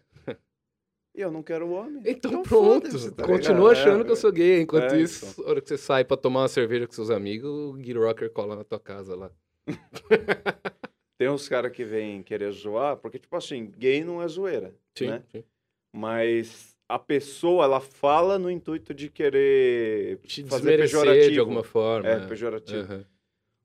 E 1.21 1.23
eu 1.23 1.31
não 1.31 1.43
quero 1.43 1.71
homem. 1.71 2.01
foda-se. 2.03 2.11
Então, 2.17 2.43
pronto, 2.43 3.13
tá 3.13 3.25
continua 3.27 3.71
ligado? 3.71 3.71
achando 3.73 4.01
É, 4.01 4.05
que 4.05 4.11
eu 4.11 4.17
sou 4.17 4.33
gay. 4.33 4.63
Enquanto 4.63 4.95
É, 4.95 5.01
isso, 5.03 5.43
na 5.43 5.49
hora 5.51 5.61
que 5.61 5.69
você 5.69 5.77
sai 5.77 6.03
pra 6.03 6.17
tomar 6.17 6.41
uma 6.41 6.49
cerveja 6.49 6.87
com 6.87 6.95
seus 6.95 7.11
amigos, 7.11 7.51
o 7.51 7.75
Gui 7.75 7.93
Rocker 7.93 8.31
cola 8.33 8.57
na 8.57 8.65
tua 8.65 8.81
casa 8.81 9.15
lá. 9.15 9.31
Tem 11.19 11.29
uns 11.29 11.47
caras 11.47 11.71
que 11.73 11.85
vêm 11.85 12.23
querer 12.23 12.51
zoar, 12.53 12.97
porque, 12.97 13.19
tipo 13.19 13.37
assim, 13.37 13.71
gay 13.77 14.03
não 14.03 14.23
é 14.23 14.29
zoeira. 14.29 14.75
Sim, 14.97 15.09
Né? 15.09 15.23
sim. 15.31 15.45
Mas 15.95 16.75
a 16.89 16.99
pessoa, 16.99 17.65
ela 17.65 17.81
fala 17.81 18.39
no 18.39 18.51
intuito 18.51 18.95
de 18.95 19.11
querer 19.11 20.17
Te 20.25 20.43
fazer 20.45 20.79
pejorativo. 20.79 21.33
de 21.33 21.39
alguma 21.39 21.63
forma. 21.63 22.09
É, 22.09 22.27
pejorativo. 22.27 22.81
Aham. 22.81 23.05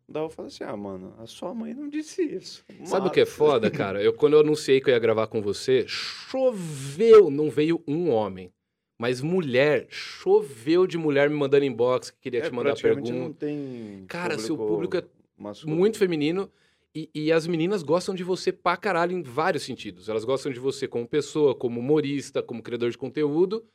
Daí 0.07 0.23
eu 0.23 0.29
falo 0.29 0.47
assim, 0.47 0.63
ah, 0.63 0.77
mano, 0.77 1.15
a 1.17 1.25
sua 1.25 1.53
mãe 1.53 1.73
não 1.73 1.89
disse 1.89 2.21
isso. 2.21 2.63
Sabe 2.83 3.07
o 3.07 3.11
que 3.11 3.21
é 3.21 3.25
foda, 3.25 3.71
cara? 3.71 4.01
Eu, 4.03 4.13
quando 4.13 4.33
eu 4.33 4.39
anunciei 4.41 4.79
que 4.79 4.89
eu 4.89 4.93
ia 4.93 4.99
gravar 4.99 5.25
com 5.27 5.41
você, 5.41 5.83
choveu, 5.87 7.29
não 7.31 7.49
veio 7.49 7.81
um 7.87 8.09
homem. 8.11 8.51
Mas 8.97 9.19
mulher, 9.21 9.87
choveu 9.89 10.87
de 10.87 10.97
mulher 10.97 11.29
me 11.29 11.35
mandando 11.35 11.65
inbox 11.65 12.11
que 12.11 12.17
queria 12.21 12.41
É, 12.41 12.43
te 12.49 12.53
mandar 12.53 12.75
pergunta. 12.79 13.11
não 13.11 13.33
tem 13.33 14.05
Cara, 14.07 14.37
seu 14.37 14.55
público 14.55 14.95
é 14.95 15.03
masculino. 15.37 15.77
muito 15.77 15.97
feminino 15.97 16.49
e, 16.93 17.09
e 17.13 17.31
as 17.31 17.45
meninas 17.45 17.83
gostam 17.83 18.15
de 18.15 18.23
você 18.23 18.53
pra 18.53 18.77
caralho 18.77 19.11
em 19.11 19.21
vários 19.21 19.63
sentidos. 19.63 20.07
Elas 20.07 20.23
gostam 20.23 20.51
de 20.51 20.59
você 20.59 20.87
como 20.87 21.05
pessoa, 21.05 21.53
como 21.53 21.79
humorista, 21.81 22.41
como 22.41 22.63
criador 22.63 22.89
de 22.89 22.97
conteúdo 22.97 23.65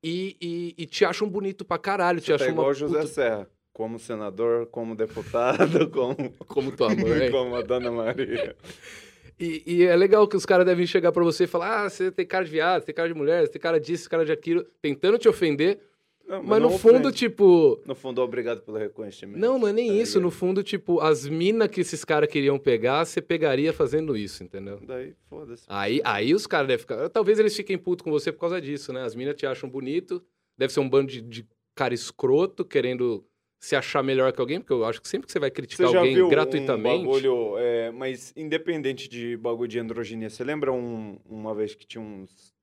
e, 0.00 0.36
e- 0.40 0.74
e 0.78 0.86
te 0.86 1.04
acham 1.04 1.28
bonito 1.28 1.64
pra 1.64 1.76
caralho. 1.78 2.20
te 2.20 2.26
Você 2.26 2.32
tá 2.32 2.44
acham 2.44 2.48
igual 2.50 2.66
uma 2.68 2.74
José 2.74 2.94
puta- 3.00 3.06
Serra, 3.08 3.50
como 3.78 3.96
senador, 3.96 4.66
como 4.66 4.96
deputado, 4.96 5.88
como, 5.94 6.16
como 6.48 6.72
tua 6.72 6.88
mãe. 6.88 7.30
como 7.30 7.54
a 7.54 7.62
Dona 7.62 7.92
Maria. 7.92 8.56
E, 9.38 9.62
e 9.64 9.82
é 9.84 9.94
legal 9.94 10.26
que 10.26 10.36
os 10.36 10.44
caras 10.44 10.66
devem 10.66 10.84
chegar 10.84 11.12
pra 11.12 11.22
você 11.22 11.44
e 11.44 11.46
falar: 11.46 11.84
ah, 11.84 11.88
você 11.88 12.10
tem 12.10 12.26
cara 12.26 12.44
de 12.44 12.50
viado, 12.50 12.80
você 12.80 12.86
tem 12.86 12.94
cara 12.96 13.08
de 13.08 13.14
mulher, 13.14 13.46
você 13.46 13.52
tem 13.52 13.62
cara 13.62 13.78
disso, 13.78 14.10
cara 14.10 14.24
de 14.24 14.32
aquilo, 14.32 14.66
tentando 14.82 15.16
te 15.16 15.28
ofender. 15.28 15.78
Não, 16.26 16.42
Mas, 16.42 16.60
não 16.60 16.70
no 16.70 16.76
fundo, 16.78 16.96
ofende. 17.08 17.18
tipo. 17.18 17.80
No 17.86 17.94
fundo, 17.94 18.20
obrigado 18.20 18.62
pelo 18.62 18.76
reconhecimento. 18.76 19.38
Não, 19.38 19.66
é 19.66 19.72
nem 19.72 19.86
tá 19.86 19.94
isso. 19.94 20.18
ligado? 20.18 20.22
No 20.24 20.30
fundo, 20.32 20.62
tipo, 20.64 21.00
as 21.00 21.28
minas 21.28 21.68
que 21.68 21.80
esses 21.80 22.04
caras 22.04 22.28
queriam 22.28 22.58
pegar, 22.58 23.04
você 23.04 23.22
pegaria 23.22 23.72
fazendo 23.72 24.16
isso, 24.16 24.42
entendeu? 24.42 24.80
Daí, 24.82 25.14
foda-se. 25.30 25.64
Aí, 25.68 26.00
aí 26.04 26.34
os 26.34 26.48
caras 26.48 26.66
devem 26.66 26.80
ficar. 26.80 27.08
Talvez 27.10 27.38
eles 27.38 27.56
fiquem 27.56 27.78
putos 27.78 28.02
com 28.02 28.10
você 28.10 28.32
por 28.32 28.40
causa 28.40 28.60
disso, 28.60 28.92
né? 28.92 29.04
As 29.04 29.14
minas 29.14 29.36
te 29.36 29.46
acham 29.46 29.70
bonito, 29.70 30.20
deve 30.58 30.72
ser 30.72 30.80
um 30.80 30.88
bando 30.88 31.12
de, 31.12 31.22
de 31.22 31.46
cara 31.76 31.94
escroto 31.94 32.64
querendo 32.64 33.24
se 33.60 33.74
achar 33.74 34.02
melhor 34.02 34.32
que 34.32 34.40
alguém, 34.40 34.60
porque 34.60 34.72
eu 34.72 34.84
acho 34.84 35.02
que 35.02 35.08
sempre 35.08 35.26
que 35.26 35.32
você 35.32 35.38
vai 35.40 35.50
criticar 35.50 35.88
Você 35.88 35.96
alguém 35.96 36.28
gratuitamente. 36.28 36.96
um 36.96 37.06
bagulho, 37.06 37.58
é, 37.58 37.90
mas 37.90 38.32
independente 38.36 39.08
de 39.08 39.36
bagulho 39.36 39.68
de 39.68 39.78
androginia, 39.80 40.30
você 40.30 40.44
lembra 40.44 40.72
um- 40.72 41.18
uma 41.28 41.54
vez 41.54 41.74
que 41.74 41.84
tinha 41.86 42.00
uns... 42.00 42.54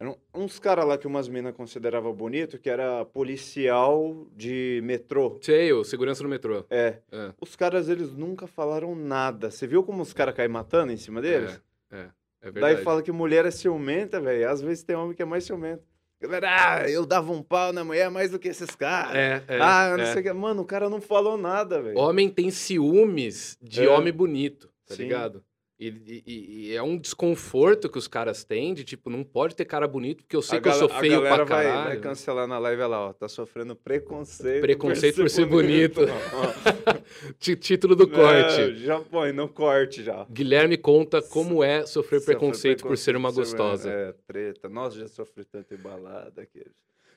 eram 0.00 0.18
uns 0.34 0.58
caras 0.58 0.84
lá 0.84 0.98
que 0.98 1.06
umas 1.06 1.28
minas 1.28 1.54
consideravam 1.54 2.12
bonito, 2.12 2.58
que 2.58 2.68
era 2.68 3.04
policial 3.04 4.26
de 4.36 4.80
metrô. 4.82 5.38
Sei, 5.40 5.72
o 5.72 5.84
segurança 5.84 6.24
no 6.24 6.28
metrô. 6.28 6.64
É. 6.68 6.98
É, 7.12 7.32
Os 7.40 7.54
caras, 7.54 7.88
eles 7.88 8.12
nunca 8.12 8.48
falaram 8.48 8.96
nada. 8.96 9.48
Você 9.50 9.64
viu 9.66 9.84
como 9.84 10.02
os 10.02 10.12
caras 10.12 10.34
caem 10.34 10.48
matando 10.48 10.92
em 10.92 10.96
cima 10.96 11.20
deles? 11.22 11.60
é, 11.92 11.96
é, 11.96 12.10
é 12.42 12.50
verdade. 12.50 12.74
Daí 12.74 12.84
fala 12.84 13.00
que 13.00 13.12
mulher 13.12 13.46
é 13.46 13.50
ciumenta, 13.52 14.20
velho. 14.20 14.50
Às 14.50 14.60
vezes 14.60 14.82
tem 14.82 14.96
homem 14.96 15.14
que 15.14 15.22
é 15.22 15.24
mais 15.24 15.44
ciumento. 15.44 15.84
Galera, 16.22 16.48
ah, 16.78 16.88
eu 16.88 17.04
dava 17.04 17.32
um 17.32 17.42
pau 17.42 17.72
na 17.72 17.82
mulher 17.82 18.08
mais 18.08 18.30
do 18.30 18.38
que 18.38 18.46
esses 18.46 18.76
caras. 18.76 19.16
É, 19.16 19.42
é, 19.48 19.58
ah, 19.60 19.94
não 19.96 20.04
é. 20.04 20.12
sei 20.12 20.20
o 20.20 20.24
que. 20.24 20.32
Mano, 20.32 20.62
o 20.62 20.64
cara 20.64 20.88
não 20.88 21.00
falou 21.00 21.36
nada, 21.36 21.82
velho. 21.82 21.98
Homem 21.98 22.28
tem 22.30 22.48
ciúmes 22.48 23.58
de 23.60 23.84
É. 23.84 23.88
homem 23.88 24.12
bonito, 24.12 24.70
tá 24.86 24.94
Sim. 24.94 25.02
ligado? 25.02 25.42
E, 25.84 26.22
e- 26.26 26.68
e- 26.70 26.76
é 26.76 26.80
um 26.82 26.96
desconforto 26.96 27.88
que 27.90 27.98
os 27.98 28.06
caras 28.06 28.44
têm 28.44 28.72
de, 28.72 28.84
tipo, 28.84 29.10
não 29.10 29.24
pode 29.24 29.56
ter 29.56 29.64
cara 29.64 29.88
bonito, 29.88 30.22
porque 30.22 30.36
eu 30.36 30.42
sei 30.42 30.58
A 30.58 30.62
que 30.62 30.68
eu 30.68 30.74
sou 30.74 30.88
feio 30.88 31.18
a 31.18 31.20
pra 31.22 31.36
vai, 31.44 31.64
caralho. 31.64 31.84
vai 31.88 32.00
cancelar 32.00 32.46
na 32.46 32.56
live 32.60 32.82
lá, 32.82 33.08
ó. 33.08 33.12
Tá 33.12 33.26
sofrendo 33.28 33.74
preconceito. 33.74 34.60
Preconceito 34.60 35.16
por 35.16 35.28
ser 35.28 35.44
bonito. 35.46 36.00
Ó, 36.02 36.02
Ti- 37.40 37.56
Título 37.56 37.96
do 37.96 38.08
corte. 38.08 38.76
Já 38.76 39.00
põe 39.00 39.32
no 39.32 39.48
corte 39.48 40.04
já. 40.04 40.24
Guilherme 40.30 40.76
conta 40.76 41.20
como 41.20 41.64
é 41.64 41.84
sofrer 41.84 42.20
Sofre 42.20 42.34
preconceito 42.36 42.86
por 42.86 42.96
ser 42.96 43.16
uma 43.16 43.32
gostosa. 43.32 43.90
É, 43.90 44.12
treta. 44.24 44.68
Nossa, 44.68 44.96
já 45.00 45.08
sofri 45.08 45.44
tanto 45.44 45.74
em 45.74 45.78
balada. 45.78 46.42
Você 46.42 46.64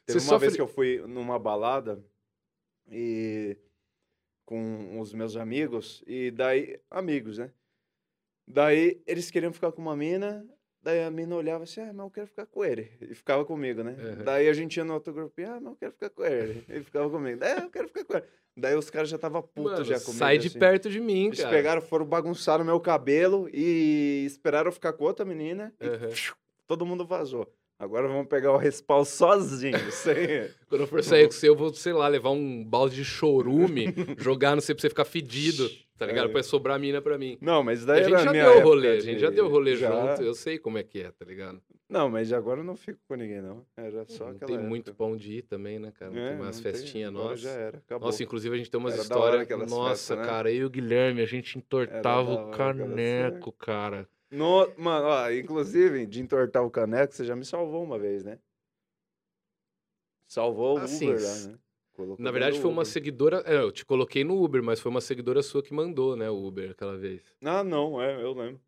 Teve 0.08 0.20
uma 0.20 0.22
sofre- 0.22 0.40
vez 0.48 0.56
que 0.56 0.62
eu 0.62 0.68
fui 0.68 1.04
numa 1.08 1.38
balada 1.38 2.04
e 2.92 3.56
com 4.44 5.00
os 5.00 5.14
meus 5.14 5.36
amigos, 5.36 6.04
e 6.08 6.32
daí, 6.32 6.80
amigos, 6.90 7.38
né? 7.38 7.52
Daí 8.48 9.02
eles 9.08 9.32
queriam 9.32 9.52
ficar 9.52 9.72
com 9.72 9.82
uma 9.82 9.96
mina, 9.96 10.46
daí 10.82 11.04
a 11.04 11.10
mina 11.10 11.36
olhava 11.36 11.64
assim, 11.64 11.82
ah, 11.82 11.92
mas 11.94 12.06
eu 12.06 12.12
quero 12.12 12.28
ficar 12.28 12.46
com 12.46 12.64
ele. 12.64 12.92
E 13.02 13.16
ficava 13.16 13.44
comigo, 13.44 13.84
né? 13.84 13.96
Uhum. 13.98 14.24
Daí 14.24 14.48
a 14.48 14.54
gente 14.54 14.78
ia 14.78 14.84
no 14.84 14.94
outro 14.94 15.14
grupo, 15.14 15.34
ah, 15.42 15.60
mas 15.60 15.66
eu 15.72 15.76
quero 15.78 15.92
ficar 15.94 16.10
com 16.12 16.24
ele. 16.24 16.64
E 16.70 16.82
ficava 16.84 17.10
comigo, 17.10 17.44
é, 17.44 17.64
eu 17.64 17.70
quero 17.70 17.88
ficar 17.88 18.06
com 18.06 18.18
ele. 18.18 18.26
Daí 18.58 18.76
os 18.76 18.90
caras 18.90 19.10
já 19.10 19.16
estavam 19.18 19.42
putos 19.42 19.86
já 19.88 20.00
comigo. 20.00 20.14
sai 20.18 20.38
de 20.38 20.48
assim. 20.48 20.60
perto 20.60 20.90
de 20.90 21.00
mim, 21.02 21.26
Eles 21.28 21.40
cara. 21.42 21.50
pegaram, 21.56 21.82
foram 21.82 22.06
bagunçar 22.06 22.62
o 22.62 22.66
meu 22.66 22.80
cabelo 22.80 23.50
e 23.52 24.24
esperaram 24.26 24.70
eu 24.70 24.72
ficar 24.72 24.94
com 24.94 25.04
outra 25.04 25.26
menina 25.26 25.74
e 25.82 25.88
Uhum. 25.88 26.10
todo 26.68 26.86
mundo 26.86 27.06
vazou. 27.06 27.52
Agora 27.78 28.08
vamos 28.08 28.28
pegar 28.28 28.54
o 28.54 28.58
respaldo 28.58 29.06
sozinho, 29.06 29.78
sem... 29.92 30.16
Quando 30.70 30.82
eu 30.82 30.88
for 30.88 31.04
sair 31.04 31.26
com 31.26 31.32
você, 31.34 31.50
eu 31.50 31.56
vou, 31.56 31.74
sei 31.74 31.92
lá, 31.94 32.08
levar 32.08 32.30
um 32.32 32.64
balde 32.64 32.96
de 32.96 33.04
chorume, 33.06 33.88
jogar 34.18 34.56
no 34.56 34.62
você 34.62 34.74
pra 34.74 34.82
você 34.82 34.90
ficar 34.90 35.04
fedido, 35.04 35.70
tá 35.98 36.06
ligado? 36.06 36.30
É. 36.30 36.32
Pra 36.32 36.42
sobrar 36.42 36.80
mina 36.80 37.02
pra 37.02 37.18
mim. 37.18 37.38
Não, 37.42 37.64
mas 37.64 37.84
A 37.84 37.88
daí 37.88 38.04
gente 38.06 38.14
era 38.14 38.24
já 38.24 38.32
deu 38.32 38.62
rolê, 38.64 38.88
a 38.92 38.96
de- 38.96 39.02
gente 39.02 39.20
já 39.20 39.30
deu 39.30 39.50
rolê 39.50 39.76
já- 39.76 39.90
junto, 39.92 40.24
eu 40.24 40.34
sei 40.34 40.58
como 40.58 40.78
é 40.78 40.84
que 40.84 41.02
é, 41.02 41.12
tá 41.12 41.26
ligado? 41.26 41.62
Não, 41.90 42.10
mas 42.10 42.32
agora 42.34 42.62
eu 42.62 42.64
não 42.64 42.76
fico 42.78 42.98
com 43.08 43.16
ninguém, 43.16 43.42
não. 43.42 43.64
Era 43.78 44.06
só 44.08 44.24
não 44.26 44.32
aquela 44.32 44.48
tem 44.48 44.56
época. 44.56 44.70
muito 44.70 44.94
pra 44.96 45.06
onde 45.06 45.34
ir 45.34 45.42
também, 45.44 45.78
né, 45.78 45.92
cara? 45.92 46.12
Não 46.12 46.20
É, 46.22 46.30
tem 46.30 46.40
umas 46.40 46.60
festinhas 46.62 47.12
nossas. 47.12 47.42
já 47.42 47.52
era, 47.52 47.78
acabou. 47.78 48.08
Nossa, 48.08 48.24
inclusive 48.24 48.56
a 48.56 48.58
gente 48.58 48.72
tem 48.72 48.80
umas 48.80 48.98
histórias. 48.98 49.48
Nossa, 49.70 49.90
festas, 49.90 50.18
né? 50.18 50.26
cara, 50.26 50.50
eu 50.50 50.56
e 50.62 50.66
o 50.66 50.70
Guilherme, 50.70 51.22
a 51.22 51.26
gente 51.28 51.58
entortava 51.58 52.32
o 52.34 52.52
caneco, 52.52 53.52
cara. 53.52 54.08
No- 54.32 54.74
Mano, 54.78 55.08
ó, 55.08 55.32
inclusive, 55.32 56.06
de 56.06 56.22
entortar 56.22 56.64
o 56.64 56.72
caneco, 56.72 57.14
você 57.14 57.24
já 57.26 57.36
me 57.36 57.46
salvou 57.46 57.84
uma 57.84 57.98
vez, 57.98 58.24
né? 58.24 58.40
Salvou 60.28 60.76
o 60.76 60.80
Ah, 60.80 60.86
Uber 60.86 61.22
lá, 61.22 61.36
né? 61.38 61.60
Colocou 61.96 62.24
Na 62.24 62.32
verdade, 62.32 62.60
foi 62.60 62.70
uma 62.72 62.84
seguidora. 62.86 63.44
É, 63.46 63.58
eu 63.58 63.72
te 63.72 63.86
coloquei 63.86 64.24
no 64.24 64.42
Uber, 64.44 64.62
mas 64.62 64.80
foi 64.80 64.90
uma 64.90 65.02
seguidora 65.02 65.42
sua 65.42 65.64
que 65.64 65.74
mandou, 65.74 66.16
né, 66.16 66.30
o 66.30 66.46
Uber 66.46 66.72
aquela 66.72 66.98
vez. 66.98 67.22
Ah, 67.44 67.64
não, 67.64 68.02
é, 68.02 68.22
eu 68.22 68.34
lembro. 68.34 68.62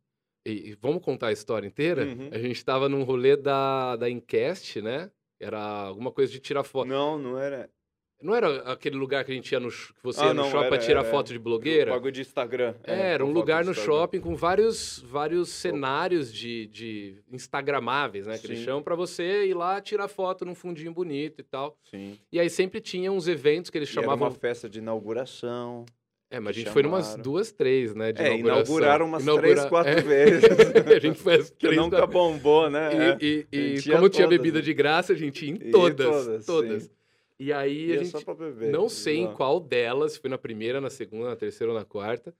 E, 0.46 0.70
e 0.72 0.76
vamos 0.76 1.04
contar 1.04 1.28
a 1.28 1.32
história 1.32 1.68
inteira? 1.68 2.06
Uhum. 2.06 2.30
A 2.32 2.38
gente 2.38 2.64
tava 2.64 2.88
num 2.88 3.04
rolê 3.04 3.36
da, 3.36 3.96
da 3.98 4.10
Encast, 4.10 4.82
né? 4.82 5.12
Era 5.40 5.60
alguma 5.60 6.12
coisa 6.12 6.32
de 6.32 6.40
tirar 6.40 6.64
foto. 6.64 6.88
Não, 6.88 7.18
não 7.20 7.38
era. 7.38 7.70
Não 8.20 8.34
era 8.34 8.62
aquele 8.72 8.96
lugar 8.96 9.24
que 9.24 9.32
a 9.32 9.36
gente 9.36 9.52
ia 9.52 9.60
no. 9.60 9.70
que 9.70 9.94
você 10.02 10.20
Ah, 10.22 10.26
ia 10.28 10.34
no 10.34 10.42
não, 10.42 10.50
shopping 10.50 10.68
pra 10.70 10.78
era- 10.78 10.86
tirar 10.86 11.00
era- 11.02 11.10
foto 11.12 11.32
de 11.32 11.38
blogueira? 11.38 11.92
Bagulho 11.92 12.12
de 12.12 12.22
Instagram. 12.22 12.74
É, 12.84 13.12
era 13.14 13.24
um 13.24 13.32
lugar 13.32 13.64
no 13.64 13.76
shopping 13.76 14.20
com 14.20 14.36
vários, 14.36 15.00
vários 15.08 15.50
cenários 15.50 16.34
de, 16.34 16.66
de 16.68 17.20
Instagramáveis, 17.32 18.26
né? 18.26 18.38
Que 18.40 18.48
eles 18.48 18.60
chamam 18.60 18.82
pra 18.82 18.96
você 18.96 19.46
ir 19.46 19.54
lá 19.54 19.80
tirar 19.80 20.08
foto 20.08 20.44
num 20.46 20.56
fundinho 20.56 20.92
bonito 20.92 21.42
e 21.42 21.44
tal. 21.44 21.78
Sim. 21.92 22.18
E 22.32 22.40
aí 22.40 22.50
sempre 22.50 22.82
tinha 22.82 23.12
uns 23.12 23.28
eventos 23.28 23.70
que 23.70 23.78
eles 23.78 23.90
E 23.90 23.92
era 23.94 24.02
chamavam. 24.02 24.28
uma 24.30 24.34
festa 24.34 24.68
de 24.68 24.80
inauguração. 24.80 25.86
É, 26.30 26.40
mas 26.42 26.58
a 26.58 26.60
gente 26.60 26.72
foi 26.72 26.84
numas 26.84 27.06
chamaram. 27.06 27.24
duas, 27.24 27.52
três, 27.54 27.96
né? 27.96 28.12
De 28.12 28.22
é, 28.22 28.26
inauguração. 28.34 28.64
inauguraram 28.66 29.06
umas 29.06 29.24
Inaugura- 29.24 29.48
três, 29.54 29.66
quatro 29.70 29.92
é. 29.98 30.02
vezes. 30.02 30.44
a 30.98 31.00
gente 31.00 31.20
foi 31.20 31.36
as 31.36 31.50
que 31.52 31.68
três. 31.68 31.78
nunca 31.78 31.98
da- 32.00 32.06
bombou, 32.08 32.70
né? 32.70 33.14
É. 33.14 33.18
E, 33.24 33.48
e- 33.52 33.58
e 33.58 33.76
ia 33.88 33.96
como 33.96 34.10
tinha 34.10 34.26
todas, 34.26 34.38
bebida 34.38 34.58
né? 34.60 34.66
de 34.66 34.74
graça, 34.74 35.14
a 35.14 35.16
gente 35.16 35.46
ia 35.46 35.52
em 35.52 35.58
Ia 35.62 35.68
em 35.68 35.72
todas. 35.72 36.06
todas, 36.06 36.46
Todas. 36.46 36.97
E 37.40 37.54
aí 37.54 37.88
Ia 37.92 38.02
a 38.02 38.06
só 38.06 38.20
gente. 38.20 38.34
beber. 38.36 38.72
Não 38.72 38.90
sei 38.90 39.18
em 39.18 39.34
qual 39.34 39.60
delas, 39.60 40.14
se 40.14 40.20
foi 40.20 40.30
na 40.30 40.38
primeira, 40.38 40.82
na 40.82 40.90
segunda, 40.90 41.30
na 41.30 41.36
terceira 41.36 41.72
ou 41.72 41.78
na 41.78 41.86
quarta, 41.86 42.36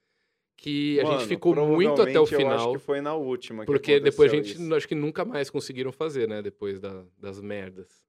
que 0.58 1.00
a 1.00 1.04
Mano, 1.04 1.20
gente 1.20 1.28
ficou 1.28 1.56
muito 1.56 2.02
até 2.02 2.20
o 2.20 2.26
provavelmente 2.26 2.34
Eu 2.34 2.40
final. 2.40 2.58
acho 2.72 2.72
que 2.80 2.86
foi 2.86 3.02
na 3.02 3.14
última. 3.14 3.64
que 3.64 3.72
Porque 3.72 4.00
depois 4.00 4.32
a 4.32 4.36
gente, 4.36 4.54
isso. 4.56 4.76
acho 4.76 4.88
que 4.88 4.96
nunca 4.96 5.24
mais 5.24 5.50
conseguiram 5.52 5.92
fazer, 5.92 6.28
né? 6.28 6.42
Depois 6.42 6.80
da- 6.80 7.06
das 7.18 7.40
merdas. 7.40 8.08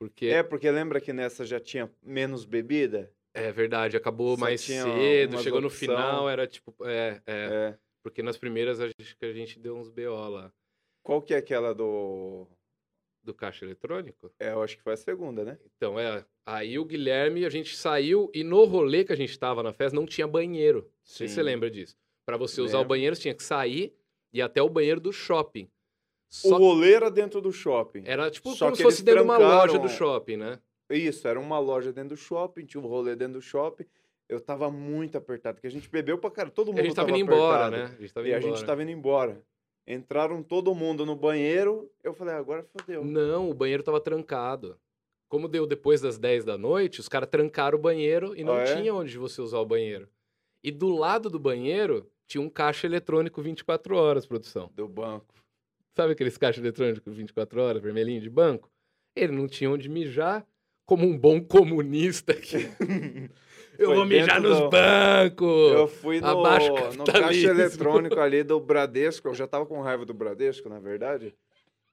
Porque, 0.00 0.26
É, 0.26 0.34
é, 0.34 0.42
porque 0.44 0.70
lembra 0.70 1.00
que 1.00 1.12
nessa 1.12 1.44
já 1.44 1.58
tinha 1.58 1.90
menos 2.02 2.44
bebida? 2.44 3.12
verdade, 3.54 3.96
acabou 3.96 4.34
Só 4.36 4.40
mais 4.40 4.60
cedo, 4.60 5.38
chegou 5.42 5.60
no 5.60 5.68
opção. 5.68 5.80
final, 5.94 6.28
era 6.28 6.44
tipo, 6.46 6.74
é, 6.84 7.20
é, 7.26 7.48
É. 7.74 7.78
porque 8.02 8.20
nas 8.22 8.36
primeiras 8.36 8.80
acho 8.80 8.94
que 9.16 9.24
a 9.26 9.32
gente 9.32 9.58
deu 9.60 9.76
uns 9.76 9.88
BO 9.88 10.28
lá. 10.28 10.52
Qual 11.04 11.22
que 11.22 11.32
é 11.34 11.36
aquela 11.36 11.72
do. 11.72 12.46
Do 13.28 13.34
caixa 13.34 13.62
eletrônico? 13.66 14.32
É, 14.40 14.52
eu 14.52 14.62
acho 14.62 14.74
que 14.78 14.82
foi 14.82 14.94
a 14.94 14.96
segunda, 14.96 15.44
né? 15.44 15.58
Então, 15.76 16.00
é, 16.00 16.24
aí 16.46 16.78
o 16.78 16.84
Guilherme, 16.86 17.44
a 17.44 17.50
gente 17.50 17.76
saiu 17.76 18.30
e 18.34 18.42
no 18.42 18.64
rolê 18.64 19.04
que 19.04 19.12
a 19.12 19.16
gente 19.16 19.38
tava 19.38 19.62
na 19.62 19.70
festa 19.70 19.94
não 19.94 20.06
tinha 20.06 20.26
banheiro. 20.26 20.84
Não 20.84 20.90
sei 21.04 21.28
se 21.28 21.34
você 21.34 21.42
lembra 21.42 21.70
disso. 21.70 21.94
Pra 22.24 22.38
você 22.38 22.62
usar 22.62 22.78
o 22.78 22.84
banheiro, 22.86 23.14
você 23.14 23.20
tinha 23.22 23.34
que 23.34 23.42
sair 23.42 23.94
e 24.32 24.38
ir 24.38 24.42
até 24.42 24.62
o 24.62 24.68
banheiro 24.70 24.98
do 24.98 25.12
shopping. 25.12 25.64
O 25.64 26.48
Só 26.48 26.56
rolê 26.56 26.94
era 26.94 27.10
dentro 27.10 27.38
do 27.42 27.52
shopping. 27.52 28.02
era 28.06 28.30
tipo 28.30 28.50
Só 28.52 28.64
como 28.66 28.76
se 28.76 28.82
fosse 28.82 29.02
dentro 29.02 29.20
de 29.20 29.24
uma 29.26 29.36
loja 29.36 29.78
do 29.78 29.88
shopping, 29.90 30.38
né? 30.38 30.58
Isso, 30.90 31.28
era 31.28 31.38
uma 31.38 31.58
loja 31.58 31.92
dentro 31.92 32.10
do 32.10 32.16
shopping, 32.16 32.64
tinha 32.64 32.82
um 32.82 32.86
rolê 32.86 33.14
dentro 33.14 33.34
do 33.34 33.42
shopping. 33.42 33.84
Eu 34.26 34.40
tava 34.40 34.70
muito 34.70 35.18
apertado, 35.18 35.56
porque 35.56 35.66
a 35.66 35.70
gente 35.70 35.90
bebeu 35.90 36.16
pra 36.16 36.30
cara, 36.30 36.50
todo 36.50 36.68
mundo 36.68 36.78
E 36.78 36.80
a 36.80 36.84
gente 36.84 36.94
tava 36.96 37.08
tava 37.08 37.18
indo 37.18 37.30
embora, 37.30 37.66
apertado. 37.66 37.90
né? 37.90 37.96
A 37.98 38.00
gente 38.00 38.14
tava 38.14 38.26
E 38.26 38.30
indo 38.30 38.36
a 38.36 38.40
gente 38.40 38.48
embora. 38.52 38.66
tava 38.66 38.82
indo 38.82 38.90
embora. 38.90 39.42
Entraram 39.90 40.42
todo 40.42 40.74
mundo 40.74 41.06
no 41.06 41.16
banheiro, 41.16 41.90
eu 42.04 42.12
falei, 42.12 42.34
"Ah, 42.34 42.38
agora 42.38 42.62
fodeu. 42.62 43.02
Não, 43.02 43.48
o 43.48 43.54
banheiro 43.54 43.82
tava 43.82 43.98
trancado. 43.98 44.78
Como 45.30 45.48
deu 45.48 45.66
depois 45.66 46.00
das 46.02 46.18
10 46.18 46.44
da 46.44 46.58
noite, 46.58 47.00
os 47.00 47.08
caras 47.08 47.28
trancaram 47.30 47.78
o 47.78 47.80
banheiro 47.80 48.36
e 48.36 48.44
não 48.44 48.54
Ah, 48.54 48.60
é? 48.62 48.76
tinha 48.76 48.94
onde 48.94 49.16
você 49.16 49.40
usar 49.40 49.58
o 49.60 49.66
banheiro. 49.66 50.06
E 50.62 50.70
do 50.70 50.88
lado 50.94 51.30
do 51.30 51.38
banheiro 51.38 52.06
tinha 52.26 52.42
um 52.42 52.50
caixa 52.50 52.86
eletrônico 52.86 53.40
24 53.40 53.96
horas, 53.96 54.26
produção. 54.26 54.70
Do 54.74 54.86
banco. 54.86 55.34
Sabe 55.96 56.12
aqueles 56.12 56.36
caixas 56.36 56.62
eletrônicos 56.62 57.16
24 57.16 57.60
horas, 57.60 57.82
vermelhinho 57.82 58.20
de 58.20 58.28
banco? 58.30 58.70
Ele 59.16 59.32
não 59.32 59.48
tinha 59.48 59.70
onde 59.70 59.88
mijar, 59.88 60.46
como 60.86 61.06
um 61.06 61.16
bom 61.18 61.40
comunista 61.42 62.34
que 62.34 62.56
eu 63.78 63.86
Foi 63.86 63.96
vou 63.96 64.04
mijar 64.04 64.40
nos 64.40 64.58
do- 64.58 64.68
bancos. 64.68 65.72
Eu 65.72 65.86
fui 65.88 66.20
no, 66.20 66.26
abaixo 66.26 66.72
no 66.96 67.04
caixa 67.04 67.46
eletrônico 67.48 68.18
ali 68.20 68.42
do 68.42 68.58
Bradesco, 68.60 69.28
eu 69.28 69.34
já 69.34 69.46
tava 69.46 69.64
com 69.64 69.80
raiva 69.80 70.04
do 70.04 70.12
Bradesco, 70.12 70.68
na 70.68 70.78
verdade. 70.80 71.34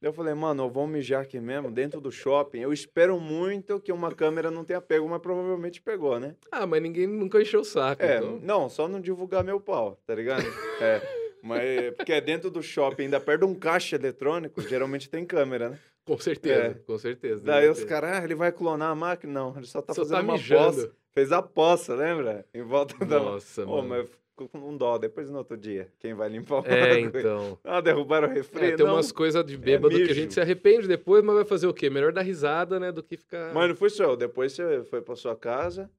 Eu 0.02 0.12
falei, 0.14 0.34
mano, 0.34 0.64
eu 0.66 0.70
vou 0.70 0.86
mijar 0.86 1.22
aqui 1.24 1.40
mesmo, 1.40 1.72
dentro 1.72 2.00
do 2.02 2.12
shopping. 2.12 2.60
Eu 2.60 2.72
espero 2.74 3.20
muito 3.20 3.80
que 3.80 3.92
uma 3.92 4.12
câmera 4.12 4.52
não 4.52 4.64
tenha 4.64 4.82
pego, 4.82 5.08
mas 5.08 5.20
provavelmente 5.22 5.82
pegou, 5.82 6.20
né? 6.20 6.36
Ah, 6.52 6.68
mas 6.68 6.82
ninguém 6.82 7.08
nunca 7.08 7.42
encheu 7.42 7.62
o 7.62 7.66
saco. 7.66 8.04
É, 8.04 8.18
então. 8.18 8.40
não, 8.44 8.70
só 8.70 8.88
não 8.88 9.00
divulgar 9.00 9.44
meu 9.44 9.60
pau, 9.60 9.98
tá 10.06 10.14
ligado? 10.14 10.46
É, 10.82 11.02
mas 11.42 11.94
porque 11.96 12.14
é 12.14 12.22
dentro 12.22 12.52
do 12.52 12.62
shopping, 12.62 13.04
ainda 13.04 13.20
perto 13.20 13.46
de 13.46 13.52
um 13.52 13.56
caixa 13.56 13.96
eletrônico, 13.96 14.62
geralmente 14.62 15.10
tem 15.10 15.26
câmera, 15.26 15.70
né? 15.70 15.80
Com 16.06 16.18
certeza, 16.20 16.62
É. 16.62 16.74
com 16.76 16.98
certeza. 16.98 17.44
Daí 17.44 17.68
os 17.70 17.84
caras, 17.84 18.18
ah, 18.20 18.24
ele 18.24 18.36
vai 18.36 18.52
clonar 18.52 18.92
a 18.92 18.96
máquina? 18.96 19.34
Não, 19.34 19.58
ele 19.58 19.66
só 19.66 19.82
tá 19.82 19.94
Só 19.94 20.02
fazendo 20.04 20.18
tá 20.18 20.24
uma 20.24 20.34
mijando. 20.34 20.64
poça. 20.76 20.92
Fez 21.14 21.32
a 21.32 21.42
poça, 21.42 21.96
lembra? 21.96 22.46
Em 22.54 22.62
volta 22.62 23.04
da... 23.06 23.20
Nossa, 23.20 23.66
mano. 23.66 23.88
mas 23.88 24.08
ficou 24.30 24.50
com 24.50 24.60
um 24.70 24.76
dó, 24.78 24.98
depois 24.98 25.30
no 25.32 25.38
outro 25.38 25.56
dia, 25.58 25.88
quem 25.98 26.14
vai 26.14 26.28
limpar 26.30 26.62
o 26.62 26.66
É, 26.68 27.00
então. 27.00 27.58
Ah, 27.64 27.80
derrubaram 27.82 28.28
o 28.28 28.32
refri, 28.32 28.66
É, 28.68 28.72
tem 28.76 28.86
não. 28.86 28.94
umas 28.96 29.12
coisas 29.12 29.44
de 29.46 29.58
bêbado 29.58 29.96
que 29.96 30.12
a 30.12 30.14
gente 30.14 30.34
se 30.34 30.42
arrepende 30.42 30.88
depois, 30.88 31.24
mas 31.24 31.36
vai 31.36 31.46
fazer 31.46 31.68
o 31.68 31.74
quê? 31.74 31.90
Melhor 31.90 32.12
dar 32.12 32.22
risada, 32.22 32.80
né? 32.80 32.92
Do 32.92 33.02
que 33.02 33.16
ficar. 33.18 33.54
Mas 33.54 33.70
não 33.70 33.76
foi 33.76 33.90
só, 33.90 34.16
depois 34.16 34.52
você 34.54 34.84
foi 34.84 35.02
pra 35.02 35.16
sua 35.16 35.36
casa, 35.36 35.90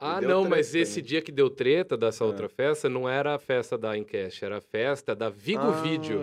ah, 0.00 0.20
não, 0.20 0.48
mas 0.48 0.70
treta, 0.70 0.82
esse 0.82 1.00
né? 1.00 1.06
dia 1.06 1.22
que 1.22 1.30
deu 1.30 1.50
treta 1.50 1.96
dessa 1.96 2.24
É. 2.24 2.26
outra 2.26 2.48
festa 2.48 2.88
não 2.88 3.08
era 3.08 3.34
a 3.34 3.38
festa 3.38 3.76
da 3.76 3.96
Encast, 3.96 4.44
era 4.44 4.58
a 4.58 4.60
festa 4.60 5.14
da 5.14 5.28
Vigo 5.28 5.60
Ah, 5.62 5.82
Vídeo. 5.82 6.18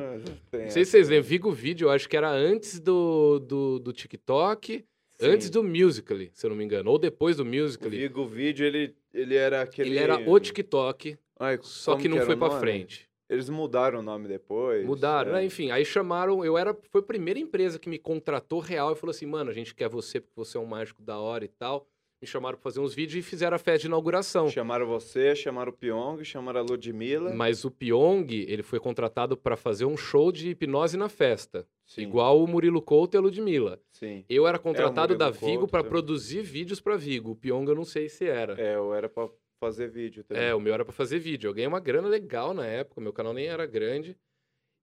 Não 0.52 0.70
sei 0.70 0.84
se 0.84 0.92
vocês 0.92 1.10
lembram, 1.10 1.30
Vigo 1.30 1.52
Vídeo, 1.52 1.86
eu 1.86 1.92
acho 1.92 2.10
que 2.10 2.18
era 2.18 2.30
antes 2.30 2.80
do, 2.80 3.40
do, 3.40 3.80
do 3.80 3.94
TikTok, 3.94 4.84
antes 5.22 5.48
Sim. 5.48 5.54
do 5.54 5.64
Musical.ly, 5.64 6.32
se 6.34 6.46
eu 6.46 6.50
não 6.50 6.58
me 6.58 6.64
engano, 6.64 6.90
ou 6.90 6.98
depois 6.98 7.38
do 7.38 7.44
O 7.44 7.46
Musical.ly. 7.46 7.98
Vigo 7.98 8.26
Vídeo, 8.26 8.66
ele, 8.66 8.96
ele 9.14 9.36
era 9.36 9.62
aquele... 9.62 9.90
Ele 9.90 10.00
era 10.00 10.18
o 10.30 10.40
TikTok, 10.40 11.18
Ai, 11.40 11.60
só 11.62 11.96
que 11.96 12.08
não 12.08 12.18
era 12.18 12.26
foi 12.26 12.36
o 12.36 12.40
pra 12.40 12.60
frente. 12.60 13.08
Eles 13.30 13.50
mudaram 13.50 14.00
o 14.00 14.02
nome 14.02 14.28
depois. 14.28 14.86
Mudaram, 14.86 15.32
é. 15.32 15.34
né? 15.36 15.46
Enfim, 15.46 15.70
aí 15.70 15.84
chamaram. 15.84 16.46
Eu 16.46 16.58
era. 16.58 16.74
Foi 16.90 17.02
a 17.02 17.04
primeira 17.04 17.38
empresa 17.38 17.78
que 17.78 17.90
me 17.90 17.98
contratou 17.98 18.60
real 18.60 18.94
e 18.94 18.96
falou 18.96 19.12
assim: 19.12 19.26
mano, 19.26 19.52
a 19.52 19.54
gente 19.54 19.76
quer 19.76 19.90
você 19.90 20.22
porque 20.22 20.36
você 20.38 20.58
é 20.58 20.62
um 20.62 20.66
mágico 20.66 21.02
da 21.02 21.20
hora 21.20 21.44
e 21.44 21.50
tal. 21.50 21.86
Me 22.20 22.28
chamaram 22.28 22.58
pra 22.58 22.64
fazer 22.64 22.80
uns 22.80 22.96
vídeos 22.96 23.24
e 23.24 23.28
fizeram 23.30 23.56
a 23.56 23.60
festa 23.60 23.82
de 23.82 23.88
inauguração. 23.88 24.50
Chamaram 24.50 24.88
você, 24.88 25.36
chamaram 25.36 25.72
o 25.72 25.76
Pyong, 25.76 26.24
chamaram 26.24 26.62
a 26.62 26.64
Ludmilla. 26.64 27.34
Mas 27.36 27.64
o 27.64 27.70
Pyong, 27.70 28.28
ele 28.32 28.64
foi 28.64 28.80
contratado 28.80 29.38
pra 29.38 29.56
fazer 29.56 29.86
um 29.86 29.96
show 29.96 30.32
de 30.32 30.50
hipnose 30.50 30.98
na 30.98 31.10
festa. 31.10 31.68
Sim, 31.86 32.02
Igual 32.02 32.44
o 32.44 32.48
Murilo 32.48 32.82
Couto 32.82 33.16
e 33.16 33.18
a 33.20 33.22
Ludmilla. 33.22 33.80
Sim. 33.92 34.26
Eu 34.28 34.48
era 34.48 34.58
contratado 34.58 35.14
Murilo 35.14 35.20
da 35.20 35.30
Vigo 35.30 35.68
também. 35.68 35.90
produzir 35.90 36.42
vídeos 36.42 36.82
pra 36.82 36.98
Vigo. 36.98 37.32
O 37.32 37.36
Pyong 37.36 37.70
eu 37.70 37.76
não 37.76 37.86
sei 37.86 38.10
se 38.10 38.26
era. 38.26 38.60
É, 38.60 38.76
eu 38.76 38.96
era 38.96 39.08
pra 39.08 39.30
fazer 39.60 39.88
vídeo 39.88 40.24
também. 40.24 40.44
É, 40.44 40.56
o 40.56 40.60
meu 40.60 40.74
era 40.74 40.84
pra 40.84 40.94
fazer 40.94 41.20
vídeo. 41.20 41.48
Eu 41.48 41.54
ganhei 41.54 41.68
uma 41.68 41.80
grana 41.80 42.08
legal 42.08 42.52
na 42.52 42.66
época, 42.66 43.00
meu 43.00 43.14
canal 43.14 43.32
nem 43.34 43.46
era 43.46 43.66
grande. 43.68 44.18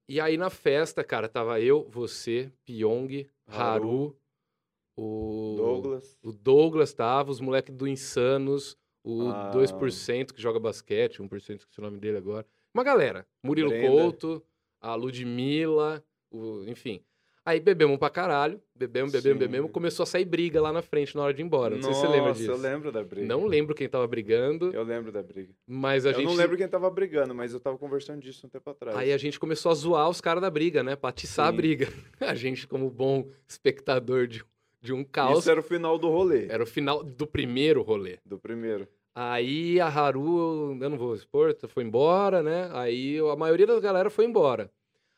E 0.08 0.20
aí 0.20 0.36
na 0.36 0.50
festa, 0.50 1.02
cara, 1.02 1.28
tava 1.28 1.60
eu, 1.60 1.88
você, 1.90 2.52
Pyong, 2.64 3.26
Haru, 3.48 3.58
Haru, 3.58 4.16
o 4.96 5.54
Douglas. 5.56 6.18
o 6.22 6.32
Douglas 6.32 6.92
tava, 6.94 7.30
os 7.30 7.40
moleques 7.40 7.74
do 7.74 7.86
Insanos, 7.88 8.76
o 9.02 9.28
Ah. 9.30 9.50
2% 9.52 10.32
que 10.32 10.40
joga 10.40 10.58
basquete, 10.60 11.20
1% 11.22 11.66
que 11.70 11.80
é 11.80 11.82
o 11.82 11.84
nome 11.84 11.98
dele 11.98 12.16
agora. 12.18 12.46
Uma 12.72 12.82
galera. 12.84 13.26
Murilo 13.42 13.68
Brenda. 13.70 13.88
Couto, 13.88 14.42
a 14.80 14.94
Ludmilla, 14.94 16.02
o, 16.30 16.64
enfim. 16.66 17.00
Aí 17.46 17.60
bebemos 17.60 17.98
pra 17.98 18.08
caralho, 18.08 18.58
bebemos, 18.74 19.12
bebemos, 19.12 19.36
Sim. 19.38 19.46
bebemos. 19.46 19.70
Começou 19.70 20.04
a 20.04 20.06
sair 20.06 20.24
briga 20.24 20.62
lá 20.62 20.72
na 20.72 20.80
frente 20.80 21.14
na 21.14 21.22
hora 21.24 21.34
de 21.34 21.42
ir 21.42 21.44
embora. 21.44 21.74
Não 21.76 21.82
sei 21.82 21.92
se 21.92 22.00
você 22.00 22.06
lembra 22.08 22.28
Nossa, 22.30 22.40
disso. 22.40 22.50
eu 22.52 22.56
lembro 22.56 22.90
da 22.90 23.04
briga. 23.04 23.26
Não 23.26 23.44
lembro 23.44 23.74
quem 23.74 23.86
tava 23.86 24.06
brigando, 24.06 24.72
Eu 24.74 24.82
lembro 24.82 25.12
da 25.12 25.22
briga. 25.22 25.52
mas 25.66 26.06
a 26.06 26.10
eu 26.10 26.14
gente. 26.14 26.24
não 26.24 26.34
lembro 26.34 26.56
quem 26.56 26.66
tava 26.66 26.88
brigando, 26.88 27.34
mas 27.34 27.52
eu 27.52 27.60
tava 27.60 27.76
conversando 27.76 28.22
disso 28.22 28.46
um 28.46 28.48
tempo 28.48 28.70
atrás. 28.70 28.96
Aí 28.96 29.12
a 29.12 29.18
gente 29.18 29.38
começou 29.38 29.70
a 29.70 29.74
zoar 29.74 30.08
os 30.08 30.22
caras 30.22 30.40
da 30.40 30.48
briga, 30.48 30.82
né? 30.82 30.96
Pra 30.96 31.10
atiçar 31.10 31.48
a 31.48 31.50
Sim. 31.50 31.56
briga. 31.58 31.86
A 32.18 32.34
gente, 32.34 32.66
como 32.66 32.88
bom 32.88 33.28
espectador 33.46 34.26
de, 34.26 34.42
de 34.84 34.92
um 34.92 35.02
caos, 35.02 35.38
Isso 35.38 35.50
era 35.50 35.60
o 35.60 35.62
final 35.62 35.98
do 35.98 36.10
rolê, 36.10 36.46
era 36.46 36.62
o 36.62 36.66
final 36.66 37.02
do 37.02 37.26
primeiro 37.26 37.80
rolê. 37.80 38.18
do 38.22 38.38
primeiro. 38.38 38.86
Aí 39.14 39.80
a 39.80 39.86
Haru, 39.86 40.76
eu 40.78 40.90
não 40.90 40.98
vou 40.98 41.14
expor, 41.14 41.56
foi 41.68 41.84
embora, 41.84 42.42
né? 42.42 42.68
Aí 42.72 43.18
a 43.18 43.34
maioria 43.34 43.66
da 43.66 43.80
galera 43.80 44.10
foi 44.10 44.26
embora. 44.26 44.70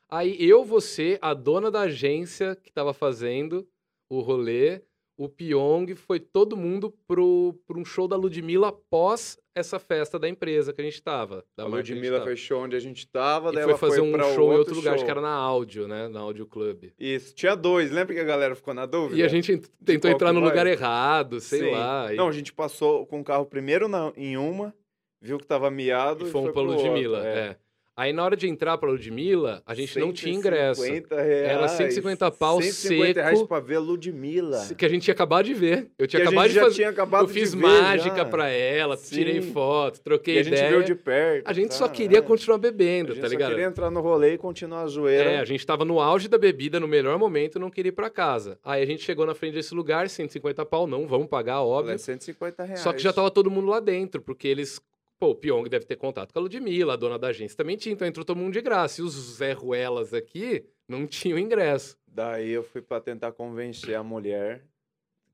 Aí 0.09 0.37
eu, 0.39 0.65
você, 0.65 1.19
a 1.21 1.35
dona 1.35 1.69
da 1.69 1.81
agência 1.81 2.55
que 2.55 2.73
tava 2.73 2.95
fazendo 2.95 3.67
o 4.09 4.21
rolê, 4.21 4.83
o 5.17 5.29
Pyong 5.29 5.95
foi 5.95 6.21
todo 6.21 6.57
mundo 6.57 6.93
pro, 7.07 7.55
pro 7.67 7.81
um 7.81 7.85
show 7.85 8.07
da 8.07 8.17
Ludmilla 8.17 8.69
após 8.69 9.39
essa 9.55 9.79
festa 9.79 10.19
da 10.19 10.29
empresa 10.29 10.73
que 10.73 10.81
a 10.83 10.85
gente 10.85 11.03
tava. 11.03 11.43
A 11.57 11.65
Ludmilla 11.65 12.23
fechou 12.23 12.63
onde 12.63 12.77
a 12.77 12.79
gente 12.79 13.09
tava, 13.09 13.49
E 13.51 13.55
daí 13.55 13.63
foi 13.63 13.71
ela 13.73 13.79
fazer 13.79 14.01
foi 14.01 14.09
um 14.15 14.35
show 14.35 14.53
em 14.53 14.57
outro 14.57 14.75
lugar, 14.75 14.91
acho 14.93 14.99
show. 14.99 15.05
que 15.07 15.11
era 15.11 15.21
na 15.23 15.33
áudio, 15.33 15.89
né? 15.89 16.09
Na 16.09 16.21
Áudio 16.21 16.47
Club. 16.47 16.91
Isso, 16.99 17.35
tinha 17.35 17.55
dois, 17.57 17.91
lembra 17.91 18.15
que 18.15 18.21
a 18.21 18.25
galera 18.25 18.55
ficou 18.55 18.75
na 18.75 18.85
dúvida? 18.85 19.19
E 19.19 19.23
a 19.23 19.29
gente 19.29 19.53
ent- 19.53 19.69
tentou 19.85 20.11
entrar 20.11 20.33
no 20.35 20.41
lugar 20.41 20.67
errado, 20.67 21.41
sei 21.41 21.61
Sim. 21.61 21.71
lá. 21.71 22.13
E, 22.13 22.17
Não, 22.17 22.29
a 22.29 22.33
gente 22.33 22.53
passou 22.53 23.07
com 23.07 23.21
o 23.21 23.25
carro 23.25 23.47
primeiro 23.47 23.89
na- 23.89 24.13
em 24.17 24.37
uma, 24.37 24.75
viu 25.23 25.39
que 25.39 25.47
tava 25.47 25.71
miado 25.71 26.27
e 26.27 26.29
e, 26.29 26.31
fomos 26.31 26.53
foi 26.53 26.53
pra 26.53 26.63
Ludmilla. 26.63 27.17
outro, 27.19 27.31
é. 27.33 27.57
Aí 27.99 28.13
na 28.13 28.23
hora 28.23 28.37
de 28.37 28.47
entrar 28.47 28.77
pra 28.77 28.91
Ludmilla, 28.91 29.63
a 29.65 29.75
gente 29.75 29.99
não 29.99 30.13
tinha 30.13 30.35
ingresso. 30.35 30.83
150 30.83 31.23
reais. 31.23 31.51
Era 31.51 31.69
150 31.69 32.31
pau 32.31 32.61
150 32.61 33.21
reais 33.23 33.39
seco. 33.39 33.49
pra 33.49 33.59
ver 33.59 33.77
a 33.77 33.81
Ludmilla. 33.81 34.69
Que 34.77 34.85
a 34.85 34.89
gente 34.89 35.03
tinha 35.05 35.15
acabado 35.15 35.47
de 35.47 35.55
ver. 35.55 35.91
Eu 35.99 36.07
Que 36.07 36.09
tinha 36.09 36.23
a 36.23 36.27
acabado 36.29 36.49
de 36.51 36.61
fazer. 36.61 36.85
acabado 36.85 37.25
Eu 37.25 37.29
fiz 37.29 37.55
mágica 37.55 38.17
já. 38.17 38.25
pra 38.27 38.49
ela, 38.51 38.99
tirei 38.99 39.41
Sim. 39.41 39.51
foto, 39.53 40.01
troquei 40.03 40.37
E 40.37 40.39
a 40.41 40.43
gente 40.43 40.53
ideia. 40.55 40.71
viu 40.71 40.83
de 40.83 40.95
perto. 40.95 41.49
A 41.49 41.53
gente 41.55 41.73
só 41.75 41.87
tá? 41.89 41.95
queria 41.95 42.19
É. 42.19 42.21
continuar 42.21 42.59
bebendo, 42.59 43.15
tá 43.15 43.23
só 43.23 43.27
ligado? 43.29 43.51
queria 43.51 43.65
entrar 43.67 43.91
no 43.91 44.01
rolê 44.03 44.35
e 44.35 44.39
continuar 44.39 44.83
a 44.83 44.87
zoeira. 44.87 45.31
É, 45.31 45.39
a 45.39 45.45
gente 45.47 45.65
tava 45.67 45.83
no 45.85 45.99
auge 45.99 46.29
da 46.29 46.37
bebida, 46.37 46.79
no 46.79 46.87
melhor 46.87 47.19
momento, 47.19 47.59
não 47.59 47.71
queria 47.71 47.89
ir 47.89 47.93
pra 47.93 48.11
casa. 48.11 48.59
Aí 48.63 48.83
a 48.83 48.87
gente 48.87 49.03
chegou 49.03 49.25
na 49.25 49.35
frente 49.35 49.55
desse 49.55 49.75
lugar, 49.75 50.11
150 50.11 50.67
pau, 50.67 50.87
não, 50.87 51.07
vamos 51.07 51.29
pagar, 51.29 51.63
óbvio. 51.63 51.95
É 51.95 51.99
150 51.99 52.63
reais. 52.63 52.81
Só 52.81 52.93
que 52.93 52.99
já 53.03 53.11
tava 53.11 53.31
todo 53.31 53.51
mundo 53.51 53.69
lá 53.69 53.81
dentro, 53.81 54.21
porque 54.21 54.47
eles. 54.47 54.79
Pô, 55.19 55.31
o 55.31 55.35
Pyong 55.35 55.69
deve 55.69 55.87
ter 55.87 55.97
contato 55.97 56.33
com 56.33 56.39
a 56.39 56.43
Ludmilla, 56.43 56.93
a 56.93 56.97
dona 56.97 57.19
da 57.19 57.29
agência 57.29 57.57
também 57.57 57.77
tinha, 57.77 57.93
então 57.95 58.07
entrou 58.07 58.25
todo 58.25 58.37
mundo 58.37 58.53
de 58.53 58.61
graça. 58.61 59.01
E 59.01 59.05
os 59.05 59.15
Zé 59.37 59.53
Ruelas 59.53 60.13
aqui 60.13 60.65
não 60.87 61.07
tinham 61.07 61.39
ingresso. 61.39 61.97
Daí 62.07 62.51
eu 62.51 62.63
fui 62.63 62.83
pra 62.83 63.01
tentar 63.01 63.33
convencer 63.33 63.95
a 63.95 64.03
mulher 64.03 64.63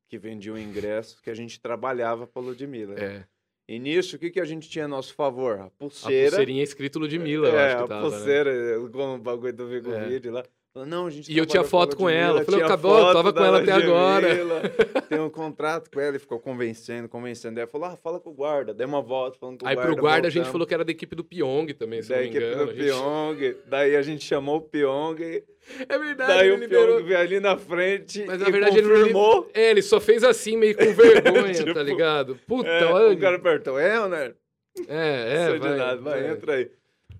que 0.08 0.18
vendia 0.18 0.52
o 0.52 0.58
ingresso 0.58 1.20
que 1.22 1.30
a 1.30 1.34
gente 1.34 1.60
trabalhava 1.60 2.26
pra 2.26 2.40
Ludmilla. 2.42 2.94
É. 2.98 3.24
E 3.68 3.78
nisso, 3.78 4.16
o 4.16 4.18
que, 4.18 4.30
que 4.30 4.40
a 4.40 4.44
gente 4.44 4.68
tinha 4.68 4.84
a 4.84 4.88
nosso 4.88 5.14
favor? 5.14 5.58
A 5.58 5.64
A 5.64 5.70
pulseira. 5.70 6.30
pulseirinha 6.30 6.62
escrito 6.62 6.98
Ludmilla, 6.98 7.48
eu 7.48 7.58
é, 7.58 7.66
acho 7.66 7.76
que 7.78 7.82
a 7.82 7.86
tava. 7.88 8.02
né? 8.10 8.16
pulseira, 8.16 8.52
com 8.92 9.14
o 9.14 9.18
bagulho 9.18 9.52
do 9.52 9.66
Vigo 9.68 9.92
É. 9.92 10.08
Vídeo 10.08 10.32
lá. 10.32 10.44
Falou, 10.72 10.88
Não, 10.88 11.06
a 11.06 11.10
gente 11.10 11.30
E 11.30 11.36
eu 11.36 11.44
tinha 11.44 11.62
foto 11.62 11.94
com 11.96 12.08
ela. 12.08 12.40
Eu 12.40 12.44
falei, 12.46 12.62
acabou, 12.62 12.98
eu 12.98 13.12
tava 13.12 13.30
com 13.32 13.44
ela 13.44 13.60
até 13.60 13.72
agora. 13.72 14.28
Tem 15.08 15.20
um 15.20 15.28
contrato 15.28 15.90
com 15.90 16.00
ela, 16.00 16.16
e 16.16 16.18
ficou 16.18 16.38
convencendo, 16.40 17.08
convencendo. 17.10 17.56
Daí 17.56 17.66
falou, 17.66 17.88
ah, 17.88 17.96
fala 17.96 18.18
com 18.18 18.30
o 18.30 18.32
guarda. 18.32 18.72
Dei 18.72 18.86
uma 18.86 19.02
volta 19.02 19.38
falando 19.38 19.60
com 19.60 19.66
Aí 19.66 19.74
o 19.74 19.76
guarda. 19.76 19.92
pro 19.92 20.00
guarda 20.00 20.28
a 20.28 20.30
gente 20.30 20.36
voltamos. 20.44 20.52
falou 20.52 20.66
que 20.66 20.72
era 20.74 20.84
da 20.84 20.90
equipe 20.90 21.14
do 21.14 21.22
Pyong 21.22 21.66
também, 21.74 22.02
se 22.02 22.08
da 22.08 22.14
não 22.16 22.22
me 22.22 22.28
equipe 22.28 22.44
engano. 22.44 22.66
do 22.66 22.72
gente- 22.74 22.84
Pyong. 22.86 23.56
Daí 23.66 23.96
a 23.96 24.02
gente 24.02 24.24
chamou 24.24 24.56
o 24.56 24.60
Pyong. 24.62 25.42
É 25.88 25.98
verdade, 25.98 26.32
Daí 26.38 26.48
ele 26.48 26.56
o 26.56 26.60
liberou. 26.60 26.96
Pyong 26.96 27.06
veio 27.06 27.20
ali 27.20 27.38
na 27.40 27.56
frente 27.58 28.24
Mas 28.26 28.40
na 28.40 28.48
verdade 28.50 28.78
ele 28.78 28.88
não 28.88 28.96
confirmou. 28.96 29.50
É, 29.52 29.70
ele 29.70 29.82
só 29.82 30.00
fez 30.00 30.24
assim, 30.24 30.56
meio 30.56 30.74
com 30.76 30.92
vergonha, 30.94 31.52
Tipo, 31.54 31.74
tá 31.74 31.82
ligado? 31.82 32.36
Puta, 32.46 32.68
É, 32.68 32.84
olha. 32.86 33.14
o 33.14 33.20
cara 33.20 33.38
perguntou, 33.38 33.78
é, 33.78 34.08
né? 34.08 34.32
É, 34.88 35.34
é, 35.34 35.44
Sei 35.50 35.52
de 35.60 35.68
vai, 35.68 35.76
nada, 35.76 36.00
vai, 36.00 36.24
é. 36.26 36.30
entra 36.30 36.54
aí. 36.54 36.70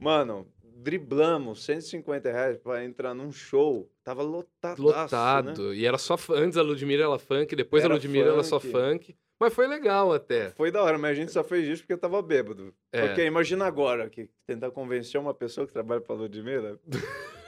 Mano, 0.01 0.47
driblamos 0.83 1.65
150 1.65 2.31
reais 2.31 2.59
pra 2.59 2.85
entrar 2.85 3.15
num 3.15 3.31
show. 3.33 3.91
Tava 4.05 4.23
lotado. 4.23 4.83
Lotado. 4.83 5.75
E 5.75 5.87
era 5.87 5.99
só 5.99 6.17
antes 6.31 6.59
a 6.59 6.63
Ludmilla 6.63 7.05
era 7.05 7.19
funk, 7.19 7.55
depois 7.55 7.85
Era 7.85 7.95
a 7.95 7.97
Ludmilla 7.97 8.33
era 8.33 8.43
só 8.43 8.59
funk. 8.59 8.73
funk. 8.73 9.17
Mas 9.41 9.53
foi 9.55 9.67
legal 9.67 10.13
até. 10.13 10.51
Foi 10.51 10.71
da 10.71 10.83
hora, 10.83 10.97
mas 10.99 11.11
a 11.11 11.15
gente 11.15 11.33
só 11.33 11.43
fez 11.43 11.67
isso 11.67 11.83
porque 11.83 11.93
eu 11.95 11.99
tava 11.99 12.23
bêbado. 12.23 12.73
É. 12.93 13.07
Porque 13.07 13.25
imagina 13.25 13.65
agora 13.67 14.09
que 14.09 14.29
tentar 14.47 14.71
convencer 14.71 15.21
uma 15.21 15.35
pessoa 15.35 15.67
que 15.67 15.73
trabalha 15.73 16.01
pra 16.01 16.15
Ludmilla. 16.15 16.79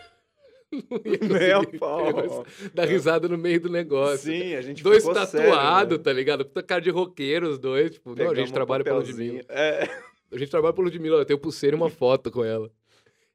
Nem 0.73 1.53
a 1.53 1.63
pau. 1.79 2.45
Dar 2.73 2.85
risada 2.87 3.29
no 3.29 3.39
meio 3.39 3.61
do 3.61 3.71
negócio. 3.71 4.33
Sim, 4.33 4.55
a 4.55 4.61
gente 4.63 4.83
Dois 4.83 5.05
tatuados, 5.05 5.99
né? 5.99 6.03
tá 6.05 6.13
ligado? 6.13 6.45
Puta 6.45 6.63
cara 6.63 6.81
de 6.81 6.91
roqueiro, 6.91 7.49
os 7.49 7.59
dois. 7.59 7.93
Tipo, 7.93 8.15
não, 8.17 8.31
a 8.31 8.35
gente 8.35 8.51
um 8.51 8.55
trabalha 8.55 8.83
pela 8.83 8.99
papelzinho. 9.01 9.35
Ludmilla. 9.35 9.47
É, 9.51 9.89
A 10.33 10.39
gente 10.39 10.51
trabalha 10.51 10.73
pela 10.75 10.87
Ludmilla, 10.87 11.17
eu 11.19 11.25
tenho 11.25 11.39
pulseira 11.39 11.77
e 11.77 11.79
uma 11.79 11.91
foto 11.91 12.29
com 12.31 12.45
ela. 12.45 12.71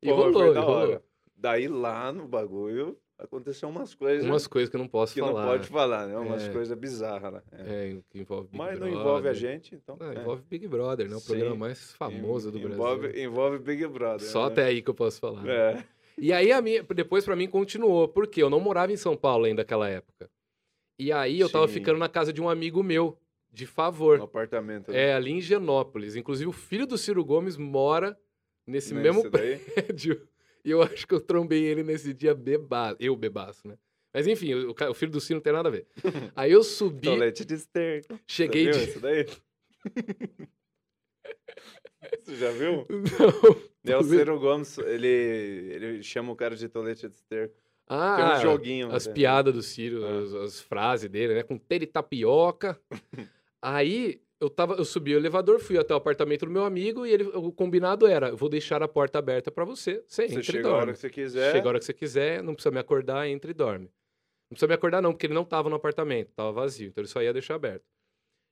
E 0.01 0.09
pô, 0.09 0.15
mas 0.17 0.33
rolou, 0.33 0.55
e 0.55 0.57
rolou. 0.59 1.03
Daí 1.35 1.67
lá 1.67 2.11
no 2.11 2.27
bagulho 2.27 2.97
aconteceu 3.17 3.67
umas 3.67 3.93
coisas 3.93 4.25
Umas 4.25 4.47
coisas 4.47 4.69
que 4.69 4.75
eu 4.75 4.79
não 4.79 4.87
posso 4.87 5.13
que 5.13 5.19
falar. 5.19 5.41
não 5.45 5.51
pode 5.51 5.67
falar, 5.67 6.07
né? 6.07 6.17
Umas 6.17 6.43
É. 6.43 6.49
coisas 6.53 6.77
bizarras 6.77 7.33
lá. 7.33 7.43
É. 7.51 7.91
É, 7.91 7.97
que 8.09 8.19
envolve 8.19 8.47
Big 8.47 8.57
Mas 8.57 8.79
não 8.79 8.87
Brother. 8.87 8.99
envolve 9.01 9.27
a 9.27 9.33
gente, 9.33 9.75
então. 9.75 9.97
Ah, 9.99 10.13
é. 10.13 10.19
envolve 10.21 10.41
Big 10.49 10.67
Brother, 10.67 11.09
né? 11.09 11.15
O 11.15 11.19
Sim. 11.19 11.27
programa 11.27 11.55
mais 11.55 11.93
famoso 11.93 12.51
do 12.51 12.59
envolve, 12.59 13.07
Brasil. 13.07 13.23
Envolve 13.25 13.59
Big 13.59 13.87
Brother. 13.87 14.27
Só 14.27 14.45
né? 14.45 14.51
até 14.53 14.63
aí 14.65 14.81
que 14.81 14.89
eu 14.89 14.93
posso 14.93 15.19
falar. 15.19 15.43
né? 15.43 15.53
É. 15.53 15.83
E 16.17 16.33
aí, 16.33 16.51
a 16.51 16.61
minha, 16.61 16.83
depois 16.83 17.23
pra 17.23 17.35
mim 17.35 17.47
continuou, 17.47 18.07
porque 18.07 18.43
eu 18.43 18.49
não 18.49 18.59
morava 18.59 18.91
em 18.91 18.97
São 18.97 19.15
Paulo 19.15 19.45
ainda 19.45 19.61
naquela 19.61 19.87
época. 19.89 20.29
E 20.97 21.13
aí 21.13 21.39
eu 21.39 21.49
tava 21.49 21.65
Sim. 21.67 21.75
ficando 21.75 21.97
na 21.97 22.09
casa 22.09 22.33
de 22.33 22.41
um 22.41 22.49
amigo 22.49 22.83
meu, 22.83 23.17
de 23.51 23.63
No 23.65 23.71
favor. 23.71 24.19
apartamento. 24.21 24.91
né? 24.91 25.01
É, 25.09 25.13
ali 25.13 25.31
em 25.31 25.39
Genópolis. 25.41 26.17
Inclusive, 26.17 26.49
o 26.49 26.53
filho 26.53 26.85
do 26.85 26.97
Ciro 26.97 27.23
Gomes 27.23 27.55
mora 27.55 28.17
nesse 28.69 28.93
Nesse 28.93 29.13
mesmo 29.13 29.29
daí. 29.29 29.57
prédio. 29.59 30.21
E 30.65 30.71
eu 30.71 30.81
acho 30.81 31.07
que 31.07 31.13
eu 31.13 31.21
trombei 31.21 31.63
ele 31.63 31.83
nesse 31.83 32.13
dia 32.13 32.35
bebaço. 32.35 32.97
Eu 32.99 33.15
bebaço, 33.15 33.65
né? 33.65 33.77
Mas 34.13 34.27
enfim, 34.27 34.53
o, 34.55 34.73
ca- 34.73 34.89
o 34.89 34.93
filho 34.93 35.09
do 35.11 35.21
Ciro 35.21 35.37
não 35.37 35.41
tem 35.41 35.53
nada 35.53 35.69
a 35.69 35.71
ver. 35.71 35.87
Aí 36.35 36.51
eu 36.51 36.61
subi, 36.63 37.07
Tolete 37.07 37.45
de 37.45 37.53
esterco. 37.53 38.19
cheguei 38.27 38.65
Você 38.65 38.71
viu 38.71 38.83
de. 38.85 38.89
isso 38.89 38.99
daí? 38.99 39.25
Você 42.23 42.35
já 42.35 42.51
viu? 42.51 42.85
Não. 43.83 43.93
É 43.93 43.97
o 43.97 44.03
Ciro 44.03 44.37
Gomes, 44.39 44.77
ele, 44.79 45.07
ele 45.07 46.03
chama 46.03 46.31
o 46.31 46.35
cara 46.35 46.55
de 46.55 46.67
tolete 46.67 47.07
de 47.07 47.15
esterco. 47.15 47.55
Ah, 47.87 48.15
Tem 48.17 48.25
um 48.25 48.41
joguinho. 48.51 48.91
as 48.91 49.05
até. 49.07 49.13
piadas 49.15 49.53
do 49.53 49.63
Ciro, 49.63 50.05
Ah. 50.05 50.19
as, 50.19 50.33
as 50.33 50.59
frases 50.59 51.09
dele, 51.09 51.35
né? 51.35 51.43
Com 51.43 51.57
telha 51.57 51.83
e 51.83 51.87
tapioca. 51.87 52.79
Aí 53.61 54.21
eu 54.41 54.49
tava, 54.49 54.75
eu 54.75 54.85
subi 54.85 55.13
o 55.13 55.17
elevador, 55.17 55.59
fui 55.59 55.77
até 55.77 55.93
o 55.93 55.97
apartamento 55.97 56.45
do 56.45 56.51
meu 56.51 56.63
amigo 56.63 57.05
e 57.05 57.11
ele, 57.11 57.23
o 57.23 57.51
combinado 57.51 58.07
era: 58.07 58.29
eu 58.29 58.37
vou 58.37 58.47
deixar 58.49 58.81
a 58.81 58.87
porta 58.87 59.19
aberta 59.19 59.51
pra 59.51 59.65
você. 59.65 60.03
Você 60.07 60.23
entra 60.23 60.35
Você 60.35 60.39
e 60.39 60.43
chega 60.43 60.59
a 60.59 60.71
dorme. 60.71 60.81
hora 60.81 60.93
que 60.93 60.99
você 60.99 61.09
quiser. 61.09 61.51
Chega 61.51 61.67
a 61.67 61.69
hora 61.69 61.79
que 61.79 61.85
você 61.85 61.93
quiser, 61.93 62.43
não 62.43 62.53
precisa 62.53 62.71
me 62.71 62.79
acordar, 62.79 63.27
entra 63.27 63.51
e 63.51 63.53
dorme. 63.53 63.85
Não 64.49 64.55
precisa 64.55 64.67
me 64.67 64.73
acordar, 64.73 65.01
não, 65.01 65.11
porque 65.11 65.27
ele 65.27 65.33
não 65.33 65.43
tava 65.45 65.69
no 65.69 65.75
apartamento, 65.75 66.31
tava 66.35 66.51
vazio, 66.51 66.87
então 66.87 67.01
ele 67.01 67.07
só 67.09 67.21
ia 67.21 67.31
deixar 67.33 67.55
aberto. 67.55 67.83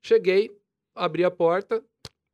Cheguei, 0.06 0.56
abri 0.96 1.24
a 1.24 1.32
porta, 1.32 1.84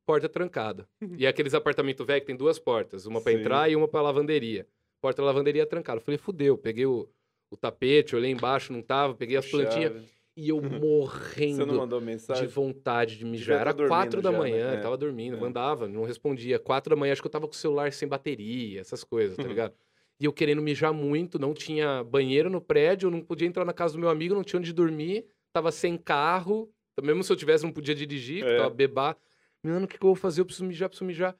porta 0.05 0.27
trancada. 0.27 0.87
E 1.17 1.25
é 1.25 1.29
aqueles 1.29 1.53
apartamentos 1.53 2.05
velhos 2.05 2.21
que 2.21 2.27
tem 2.27 2.35
duas 2.35 2.59
portas, 2.59 3.05
uma 3.05 3.21
pra 3.21 3.31
Sim. 3.31 3.39
entrar 3.39 3.69
e 3.69 3.75
uma 3.75 3.87
pra 3.87 4.01
lavanderia. 4.01 4.67
Porta 5.01 5.21
da 5.21 5.27
lavanderia 5.27 5.65
trancada. 5.65 5.99
Eu 5.99 6.03
falei, 6.03 6.17
fudeu, 6.17 6.57
peguei 6.57 6.85
o, 6.85 7.07
o 7.51 7.55
tapete, 7.57 8.15
olhei 8.15 8.31
embaixo, 8.31 8.73
não 8.73 8.81
tava, 8.81 9.13
peguei 9.13 9.37
as 9.37 9.45
plantinhas. 9.49 9.93
E 10.35 10.49
eu 10.49 10.59
não 10.61 10.79
morrendo 10.79 11.65
de 12.39 12.47
vontade 12.47 13.17
de 13.17 13.25
mijar. 13.25 13.57
tá 13.57 13.61
Era 13.61 13.73
dormindo 13.73 13.89
quatro 13.89 14.21
da 14.21 14.31
já, 14.31 14.37
né? 14.37 14.43
manhã, 14.43 14.73
É. 14.73 14.77
tava 14.77 14.97
dormindo, 14.97 15.37
É. 15.37 15.39
mandava, 15.39 15.87
não 15.87 16.03
respondia. 16.03 16.57
Quatro 16.59 16.89
da 16.89 16.95
manhã, 16.99 17.13
acho 17.13 17.21
que 17.21 17.27
eu 17.27 17.31
tava 17.31 17.47
com 17.47 17.53
o 17.53 17.57
celular 17.57 17.91
sem 17.93 18.07
bateria, 18.07 18.81
essas 18.81 19.03
coisas, 19.03 19.37
Uhum. 19.37 19.43
tá 19.43 19.47
ligado? 19.49 19.73
E 20.19 20.25
eu 20.25 20.33
querendo 20.33 20.61
mijar 20.61 20.93
muito, 20.93 21.37
não 21.37 21.53
tinha 21.53 22.03
banheiro 22.03 22.49
no 22.49 22.61
prédio, 22.61 23.07
eu 23.07 23.11
não 23.11 23.21
podia 23.21 23.47
entrar 23.47 23.65
na 23.65 23.73
casa 23.73 23.93
do 23.93 23.99
meu 23.99 24.09
amigo, 24.09 24.33
não 24.35 24.43
tinha 24.43 24.59
onde 24.59 24.71
dormir, 24.73 25.25
tava 25.51 25.71
sem 25.71 25.97
carro, 25.97 26.71
mesmo 27.01 27.23
se 27.23 27.31
eu 27.31 27.35
tivesse, 27.35 27.63
não 27.63 27.71
podia 27.71 27.93
dirigir, 27.95 28.43
É. 28.45 28.57
tava 28.57 28.69
bebar. 28.69 29.17
Mano, 29.63 29.85
o 29.85 29.87
que, 29.87 29.97
que 29.97 30.03
eu 30.05 30.09
vou 30.09 30.15
fazer? 30.15 30.41
Eu 30.41 30.45
preciso 30.45 30.65
mijar, 30.65 30.89
preciso 30.89 31.05
mijar. 31.05 31.35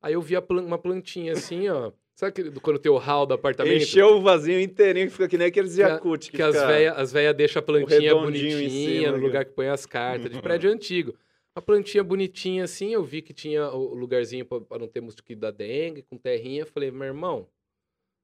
Aí 0.00 0.14
eu 0.14 0.22
vi 0.22 0.40
plan- 0.40 0.62
uma 0.62 0.78
plantinha 0.78 1.32
assim, 1.32 1.68
ó. 1.68 1.92
Sabe 2.18 2.30
aquele, 2.30 2.50
do- 2.50 2.60
quando 2.60 2.80
tem 2.80 2.90
o 2.90 2.96
hall 2.98 3.24
do 3.24 3.34
apartamento? 3.34 3.80
Encheu 3.80 4.16
o 4.16 4.20
vasinho 4.20 4.58
inteirinho 4.60 5.06
que 5.06 5.12
fica 5.12 5.28
que 5.28 5.38
nem 5.38 5.46
aqueles 5.46 5.76
Que 5.76 5.82
Yakut. 5.82 6.32
Que 6.32 6.42
as 6.42 6.52
fica- 6.56 6.66
velhas 6.66 6.98
as 6.98 7.12
véia 7.12 7.32
deixam 7.32 7.60
a 7.60 7.62
plantinha 7.62 8.12
bonitinha 8.12 8.68
cima 8.68 9.08
no 9.10 9.14
aqui. 9.18 9.24
lugar 9.24 9.44
que 9.44 9.52
põe 9.52 9.68
as 9.68 9.86
cartas, 9.86 10.28
de 10.28 10.42
prédio 10.42 10.68
antigo. 10.68 11.14
A 11.54 11.62
plantinha 11.62 12.02
bonitinha 12.02 12.64
assim, 12.64 12.92
eu 12.92 13.04
vi 13.04 13.22
que 13.22 13.32
tinha 13.32 13.68
o 13.70 13.94
lugarzinho 13.94 14.44
pra 14.44 14.60
pra 14.60 14.78
não 14.80 14.88
ter 14.88 15.00
mosquito 15.00 15.38
da 15.38 15.52
dengue, 15.52 16.02
com 16.02 16.16
terrinha. 16.18 16.66
Falei, 16.66 16.90
meu 16.90 17.06
irmão, 17.06 17.46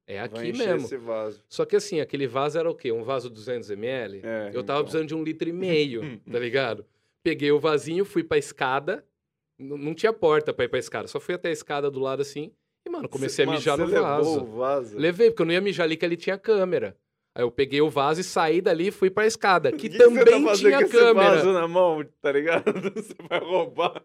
é 0.08 0.18
aqui 0.18 0.52
mesmo. 0.52 0.86
esse 0.86 0.96
vaso. 0.96 1.40
Só 1.48 1.64
que 1.64 1.76
assim, 1.76 2.00
aquele 2.00 2.26
vaso 2.26 2.58
era 2.58 2.68
o 2.68 2.74
quê? 2.74 2.90
Um 2.90 3.04
vaso 3.04 3.30
200ml? 3.30 4.20
É, 4.24 4.48
eu 4.52 4.64
tava 4.64 4.80
então. 4.80 4.82
precisando 4.82 5.06
de 5.06 5.14
um 5.14 5.22
litro 5.22 5.48
e 5.48 5.52
meio, 5.52 6.00
tá 6.28 6.38
ligado? 6.40 6.84
Peguei 7.22 7.52
o 7.52 7.60
vasinho, 7.60 8.04
fui 8.04 8.24
pra 8.24 8.38
escada. 8.38 9.04
Não 9.56 9.94
tinha 9.94 10.12
porta 10.12 10.52
pra 10.52 10.64
ir 10.64 10.68
pra 10.68 10.80
escada, 10.80 11.06
só 11.06 11.20
fui 11.20 11.36
até 11.36 11.48
a 11.48 11.52
escada 11.52 11.88
do 11.88 12.00
lado 12.00 12.20
assim. 12.20 12.50
E, 12.86 12.90
mano, 12.90 13.08
comecei 13.08 13.44
Cê- 13.44 13.50
a 13.50 13.54
mijar 13.54 13.78
mano, 13.78 13.90
no 13.92 14.00
vaso. 14.02 14.44
vaso? 14.46 14.98
Levei, 14.98 15.30
porque 15.30 15.42
eu 15.42 15.46
não 15.46 15.52
ia 15.54 15.60
mijar 15.60 15.84
ali 15.84 15.96
que 15.96 16.04
ali 16.04 16.16
tinha 16.16 16.36
câmera. 16.38 16.96
Aí 17.36 17.42
eu 17.42 17.50
peguei 17.50 17.80
o 17.80 17.90
vaso 17.90 18.20
e 18.20 18.24
saí 18.24 18.60
dali 18.60 18.88
e 18.88 18.90
fui 18.92 19.10
pra 19.10 19.26
escada, 19.26 19.72
que, 19.72 19.88
Que 19.88 19.88
que 19.88 19.98
você 19.98 20.18
tá 20.18 20.24
também 20.30 20.44
fazendo 20.44 20.56
tinha 20.68 20.78
com 20.78 20.84
esse 20.84 20.96
câmera. 20.98 21.30
vaso 21.36 21.52
na 21.52 21.66
mão, 21.66 22.04
tá 22.20 22.30
ligado? 22.32 22.64
Você 22.94 23.14
vai 23.28 23.40
roubar. 23.40 24.02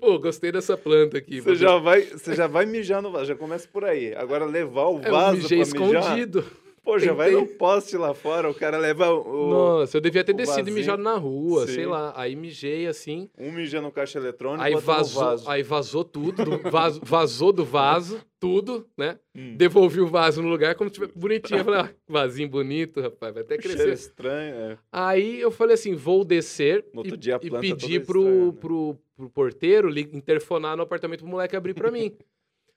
Pô, 0.00 0.18
gostei 0.18 0.50
dessa 0.52 0.76
planta 0.76 1.16
aqui. 1.18 1.40
Você 1.40 1.54
já, 1.56 1.76
vai, 1.78 2.02
você 2.02 2.34
já 2.34 2.46
vai 2.46 2.64
mijar 2.66 3.00
no 3.02 3.10
vaso, 3.10 3.26
já 3.26 3.34
começa 3.36 3.68
por 3.68 3.84
aí. 3.84 4.14
Agora 4.14 4.44
levar 4.44 4.86
o 4.88 5.00
É, 5.02 5.08
eu 5.08 5.12
vaso 5.12 5.36
mijei 5.36 5.64
pra 5.64 5.80
mijar... 5.80 6.02
escondido. 6.02 6.44
Pô, 6.84 6.98
já 6.98 7.14
vai 7.14 7.30
no 7.30 7.46
poste 7.46 7.96
lá 7.96 8.12
fora, 8.12 8.50
o 8.50 8.54
cara 8.54 8.76
leva 8.76 9.10
o, 9.10 9.48
Nossa, 9.48 9.96
eu 9.96 10.00
devia 10.02 10.22
ter 10.22 10.34
descido 10.34 10.68
e 10.68 10.72
mijado 10.72 11.02
na 11.02 11.16
rua, 11.16 11.66
sei 11.66 11.84
Sim. 11.84 11.86
lá. 11.86 12.12
Aí 12.14 12.36
mijei 12.36 12.86
assim, 12.86 13.30
um 13.38 13.50
mija 13.50 13.80
no 13.80 13.90
caixa 13.90 14.18
eletrônico, 14.18 14.62
aí 14.62 14.74
vazou, 14.74 15.22
vaso. 15.24 15.50
aí 15.50 15.62
vazou 15.62 16.04
tudo, 16.04 16.44
do 16.44 16.70
vaso- 16.70 17.00
vazou 17.02 17.52
do 17.52 17.64
vaso, 17.64 18.20
tudo, 18.38 18.86
né? 18.98 19.18
Hum. 19.34 19.56
Devolvi 19.56 20.00
o 20.02 20.06
vaso 20.06 20.42
no 20.42 20.48
lugar 20.48 20.74
como 20.74 20.90
se 20.90 20.94
tivesse 20.94 21.16
bonitinho. 21.18 21.60
Eu 21.60 21.64
falei, 21.64 21.80
ah, 21.80 21.90
vasinho 22.06 22.48
bonito, 22.50 23.00
rapaz, 23.00 23.32
vai 23.32 23.42
até 23.42 23.54
Cheiro 23.60 23.76
crescer. 23.78 23.92
estranho, 23.94 24.54
é. 24.54 24.78
Aí 24.92 25.40
eu 25.40 25.50
falei 25.50 25.74
assim, 25.74 25.94
vou 25.94 26.22
descer 26.22 26.84
No 26.92 27.02
e, 27.02 27.08
e 27.08 27.50
pedir 27.50 28.04
pro, 28.04 28.20
estranha, 28.20 28.46
né? 28.46 28.52
pro, 28.60 28.96
pro 29.16 29.30
porteiro 29.30 29.88
interfonar 29.98 30.76
no 30.76 30.82
apartamento 30.82 31.20
pro 31.20 31.28
moleque 31.28 31.56
abrir 31.56 31.72
pra 31.72 31.90
mim. 31.90 32.12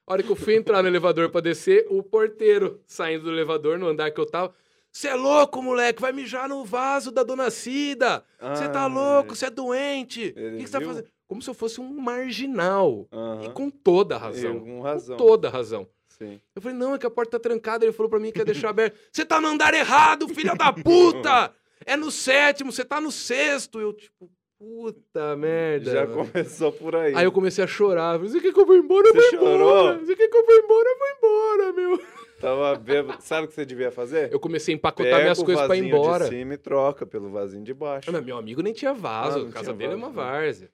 A 0.08 0.13
hora 0.13 0.24
que 0.24 0.30
eu 0.32 0.36
fui 0.38 0.56
entrar 0.56 0.82
no 0.82 0.88
elevador 0.88 1.30
pra 1.30 1.41
descer, 1.41 1.86
o 1.89 2.02
porteiro 2.02 2.80
saindo 2.88 3.26
do 3.26 3.32
elevador 3.32 3.78
no 3.78 3.88
andar 3.88 4.10
que 4.10 4.20
eu 4.22 4.26
tava. 4.26 4.54
Você 4.89 5.10
é 5.10 5.15
louco, 5.15 5.62
moleque, 5.62 6.02
vai 6.02 6.13
mijar 6.13 6.48
no 6.48 6.63
vaso 6.63 7.12
da 7.12 7.24
dona 7.24 7.52
Cida. 7.52 8.24
Você 8.39 8.70
tá 8.70 8.84
Ah, 8.84 8.88
louco, 8.88 9.36
você 9.36 9.48
é 9.48 9.50
doente. 9.50 10.30
O 10.30 10.58
que 10.58 10.65
você 10.65 10.80
tá 10.80 10.82
fazendo? 10.82 11.08
Como 11.28 11.41
se 11.41 11.50
eu 11.50 11.54
fosse 11.54 11.82
um 11.82 11.93
marginal. 12.00 13.06
E 13.12 13.15
Aham. 13.15 13.52
com 13.52 13.70
toda 13.70 14.15
a 14.15 14.17
E 14.17 14.22
razão. 14.22 14.60
Com 14.62 14.82
razão. 14.82 15.17
Com 15.17 15.26
toda 15.26 15.48
a 15.50 15.52
razão. 15.52 15.88
Sim. 16.08 16.39
Eu 16.56 16.62
falei, 16.62 16.78
não, 16.78 16.96
é 16.96 16.98
que 16.98 17.06
a 17.06 17.12
porta 17.12 17.32
tá 17.38 17.39
trancada. 17.50 17.84
Ele 17.84 17.91
falou 17.91 18.10
pra 18.10 18.17
mim 18.20 18.32
que 18.32 18.39
ia 18.39 18.46
deixar 18.46 18.70
aberto. 18.70 18.98
Você 19.12 19.26
tá 19.26 19.41
no 19.41 19.50
andar 19.50 19.74
errado, 19.74 20.28
filha 20.30 20.56
da 20.56 20.72
puta! 20.72 21.54
É 21.86 21.96
no 21.96 22.10
sétimo, 22.12 22.72
você 22.72 22.84
tá 22.84 23.00
no 23.00 23.12
sexto. 23.12 23.80
Eu, 23.80 23.93
tipo, 23.93 24.30
puta 24.58 25.36
merda. 25.36 25.91
Já 25.91 26.06
mano. 26.06 26.26
começou 26.32 26.72
por 26.72 26.96
aí. 26.96 27.13
Aí 27.15 27.24
eu 27.26 27.32
comecei 27.32 27.63
a 27.63 27.67
chorar. 27.67 28.17
Você 28.17 28.39
quer 28.39 28.54
que 28.54 28.60
eu 28.60 28.65
vou 28.65 28.76
embora? 28.76 29.08
Eu 29.08 29.13
Você 29.13 29.38
vou 29.38 29.48
embora. 29.50 29.58
chorou? 29.58 30.00
Você 30.06 30.15
quer 30.15 30.28
que 30.28 30.38
eu 30.38 30.46
vou 30.46 30.56
embora? 30.56 30.89
Eu 30.89 30.98
vou 30.98 31.08
embora, 31.17 31.74
meu. 31.74 32.06
Tava 32.39 32.76
bêbado. 32.76 33.22
Sabe 33.22 33.46
o 33.46 33.48
que 33.48 33.56
você 33.56 33.65
devia 33.65 33.91
fazer? 33.91 34.32
Eu 34.32 34.39
comecei 34.39 34.74
a 34.74 34.78
empacotar 34.78 35.12
Pega 35.12 35.24
minhas 35.24 35.41
coisas 35.41 35.65
pra 35.65 35.76
ir 35.76 35.86
embora. 35.86 36.26
de 36.26 36.36
cima 36.36 36.54
e 36.54 36.58
troca 36.58 37.06
pelo 37.06 37.30
vasinho 37.32 37.63
de 37.63 37.74
baixo. 37.74 38.12
Meu 38.22 38.38
amigo 38.38 38.62
nem 38.62 38.74
tinha 38.74 38.93
vaso. 38.93 39.46
Ah, 39.46 39.50
a 39.50 39.52
casa 39.52 39.74
dele 39.74 39.93
é 39.93 39.96
uma 39.96 40.10
né? 40.10 40.13
várzea. 40.13 40.70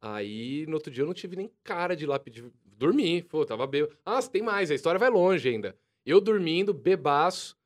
Aí, 0.00 0.64
no 0.66 0.74
outro 0.74 0.90
dia, 0.90 1.02
eu 1.02 1.06
não 1.06 1.14
tive 1.14 1.36
nem 1.36 1.50
cara 1.62 1.94
de 1.96 2.04
ir 2.04 2.06
lá 2.06 2.18
pedir. 2.18 2.44
Dormi, 2.64 3.22
pô, 3.22 3.44
tava 3.44 3.66
bêbado. 3.66 3.96
Ah, 4.04 4.20
tem 4.22 4.42
mais, 4.42 4.70
a 4.70 4.74
história 4.74 4.98
vai 4.98 5.10
longe 5.10 5.48
ainda. 5.48 5.76
Eu 6.04 6.20
dormindo, 6.20 6.72
bebaço. 6.74 7.56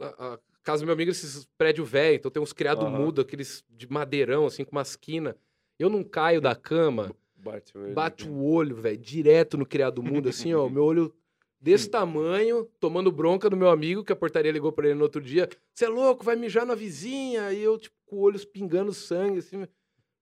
A, 0.00 0.34
a 0.34 0.38
casa 0.62 0.82
do 0.82 0.86
meu 0.86 0.94
amigo, 0.94 1.10
esses 1.10 1.48
prédios 1.58 1.88
velhos, 1.88 2.18
então 2.18 2.30
tem 2.30 2.42
uns 2.42 2.52
criados 2.52 2.84
Aham. 2.84 2.98
mudo, 2.98 3.20
aqueles 3.20 3.64
de 3.70 3.90
madeirão, 3.90 4.46
assim, 4.46 4.64
com 4.64 4.72
uma 4.72 4.82
esquina. 4.82 5.36
Eu 5.78 5.88
não 5.88 6.04
caio 6.04 6.40
da 6.40 6.54
cama, 6.54 7.14
Bate 7.36 7.76
o 7.76 7.80
olho. 7.82 7.94
bate 7.94 8.28
o 8.28 8.42
olho, 8.44 8.76
velho, 8.76 8.98
direto 8.98 9.56
no 9.56 9.64
criado 9.64 10.02
mudo, 10.02 10.28
assim, 10.28 10.52
ó, 10.54 10.68
meu 10.68 10.84
olho 10.84 11.14
desse 11.60 11.88
tamanho, 11.88 12.66
tomando 12.78 13.10
bronca 13.12 13.48
do 13.50 13.56
meu 13.56 13.68
amigo, 13.70 14.02
que 14.04 14.12
a 14.12 14.16
portaria 14.16 14.50
ligou 14.52 14.72
pra 14.72 14.86
ele 14.86 14.94
no 14.96 15.02
outro 15.04 15.20
dia. 15.20 15.48
Você 15.74 15.84
é 15.84 15.88
louco, 15.88 16.24
vai 16.24 16.34
mijar 16.36 16.64
na 16.66 16.74
vizinha. 16.74 17.52
E 17.52 17.62
eu, 17.62 17.78
tipo, 17.78 17.94
com 18.06 18.16
o 18.16 18.20
olho 18.20 18.38
pingando 18.48 18.92
sangue, 18.94 19.38
assim. 19.40 19.66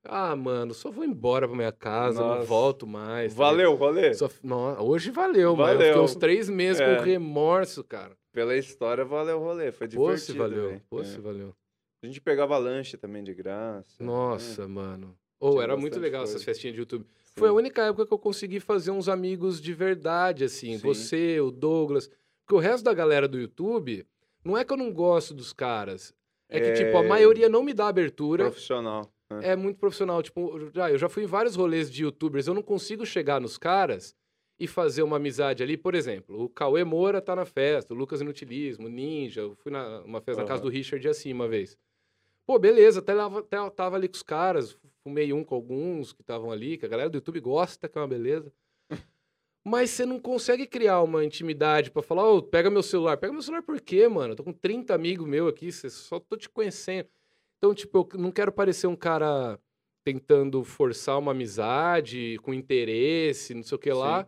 Ah, 0.05 0.35
mano, 0.35 0.73
só 0.75 0.91
vou 0.91 1.05
embora 1.05 1.47
pra 1.47 1.57
minha 1.57 1.71
casa, 1.73 2.21
não 2.21 2.29
Nossa. 2.37 2.47
volto 2.47 2.87
mais. 2.87 3.35
tá 3.35 3.39
Valeu, 3.39 3.73
ligado? 3.93 4.15
Só... 4.15 4.29
Não, 4.43 4.81
hoje 4.85 5.11
valeu, 5.11 5.55
mano. 5.55 5.71
Eu 5.71 5.77
fiquei 5.77 5.91
Valeu. 5.93 6.05
uns 6.05 6.17
três 6.17 6.49
meses 6.49 6.81
É. 6.81 6.97
com 6.97 7.03
remorso, 7.05 7.85
cara. 7.85 8.17
Pela 8.33 8.57
história, 8.57 9.05
valeu 9.05 9.39
o 9.39 9.43
rolê. 9.43 9.73
Foi 9.73 9.87
Pô, 9.89 10.07
divertido. 10.07 10.33
se 10.33 10.39
valeu. 10.39 10.69
velho. 10.69 10.83
Pô, 10.89 11.01
É. 11.01 11.05
se 11.05 11.19
valeu. 11.21 11.55
A 12.03 12.07
gente 12.07 12.21
pegava 12.21 12.57
lanche 12.59 12.97
também 12.97 13.25
de 13.25 13.35
graça. 13.35 14.03
Nossa, 14.03 14.63
né? 14.63 14.69
mano. 14.69 15.19
Ou 15.41 15.53
Tinha 15.53 15.63
era 15.65 15.77
muito 15.77 15.99
legal 15.99 16.21
coisa. 16.23 16.33
essas 16.35 16.45
festinhas 16.45 16.75
de 16.75 16.81
YouTube. 16.81 17.05
Sim. 17.25 17.33
Foi 17.37 17.49
a 17.49 17.53
única 17.53 17.83
época 17.83 18.07
que 18.07 18.13
eu 18.13 18.19
consegui 18.19 18.61
fazer 18.61 18.91
uns 18.91 19.09
amigos 19.09 19.61
de 19.61 19.73
verdade, 19.73 20.45
assim. 20.45 20.75
Sim. 20.79 20.79
Você, 20.87 21.41
o 21.41 21.51
Douglas. 21.51 22.09
Porque 22.45 22.55
o 22.55 22.59
resto 22.59 22.85
da 22.85 22.95
galera 22.95 23.27
do 23.29 23.39
YouTube, 23.39 24.07
não 24.45 24.57
é 24.57 24.65
que 24.65 24.73
eu 24.73 24.77
não 24.77 24.93
gosto 24.93 25.35
dos 25.35 25.53
caras. 25.53 26.15
É 26.49 26.61
que, 26.61 26.73
tipo, 26.85 26.97
a 26.97 27.05
É. 27.05 27.09
maioria 27.09 27.49
não 27.49 27.63
me 27.63 27.75
dá 27.75 27.89
abertura. 27.89 28.45
Profissional. 28.45 29.13
né? 29.31 29.41
É 29.51 29.57
muito 29.57 29.79
profissional. 29.79 30.23
Tipo, 30.23 30.59
eu 30.75 30.99
já 30.99 31.09
fui 31.09 31.25
em 31.25 31.27
vários 31.27 31.55
rolês 31.55 31.91
de 31.91 32.03
youtubers, 32.05 32.47
eu 32.47 32.55
não 32.55 32.63
consigo 32.63 33.05
chegar 33.05 33.41
nos 33.41 33.59
caras 33.59 34.15
e 34.59 34.67
fazer 34.67 35.03
uma 35.03 35.17
amizade 35.17 35.63
ali. 35.63 35.77
Por 35.77 35.95
exemplo, 35.95 36.45
o 36.45 36.49
Cauê 36.49 36.85
Moura 36.85 37.21
tá 37.21 37.37
na 37.37 37.45
festa, 37.45 37.95
o 37.95 37.97
Lucas 37.97 38.21
Inutilismo, 38.21 38.87
o 38.87 38.91
Ninja. 38.91 39.43
Eu 39.43 39.55
fui 39.57 39.71
na 39.71 40.01
uma 40.01 40.21
festa 40.21 40.43
na 40.43 40.49
casa 40.49 40.63
do 40.63 40.69
Richard 40.69 41.07
assim 41.09 41.33
uma 41.33 41.49
vez. 41.49 41.79
Pô, 42.47 42.59
beleza, 42.59 43.01
até, 43.01 43.13
lá, 43.13 43.27
até 43.27 43.71
tava 43.71 43.97
ali 43.97 44.09
com 44.09 44.15
os 44.15 44.23
caras, 44.23 44.77
fumei 45.03 45.33
um 45.35 45.45
com 45.45 45.55
alguns 45.55 46.15
que 46.15 46.23
estavam 46.23 46.51
ali, 46.51 46.79
que 46.79 46.87
a 46.87 46.89
galera 46.89 47.11
do 47.11 47.17
YouTube 47.17 47.41
gosta, 47.41 47.89
que 47.89 47.99
é 47.99 48.01
uma 48.01 48.09
beleza. 48.09 48.51
Mas 49.63 49.91
você 49.91 50.07
não 50.07 50.19
consegue 50.19 50.67
criar 50.67 51.03
uma 51.03 51.23
intimidade 51.23 51.91
pra 51.91 52.03
falar, 52.03 52.27
ô, 52.27 52.43
pega 52.43 52.71
meu 52.71 52.83
celular. 52.83 53.19
Pega 53.19 53.35
meu 53.35 53.43
celular 53.43 53.63
por 53.63 53.79
quê, 53.81 54.09
mano? 54.09 54.33
Eu 54.33 54.37
tô 54.37 54.43
com 54.43 54.53
30 54.53 54.95
amigos 54.95 55.27
meus 55.29 55.51
aqui, 55.51 55.71
só 55.71 56.19
tô 56.19 56.37
te 56.37 56.49
conhecendo. 56.49 57.09
Então, 57.59 57.75
tipo, 57.75 58.09
eu 58.15 58.19
não 58.19 58.33
quero 58.33 58.51
parecer 58.51 58.87
um 58.87 58.97
cara 58.97 59.61
tentando 60.03 60.65
forçar 60.65 61.19
uma 61.19 61.33
amizade 61.33 62.39
com 62.43 62.55
interesse, 62.55 63.53
não 63.53 63.63
sei 63.63 63.77
o 63.77 63.79
que 63.79 63.93
lá. 63.93 64.27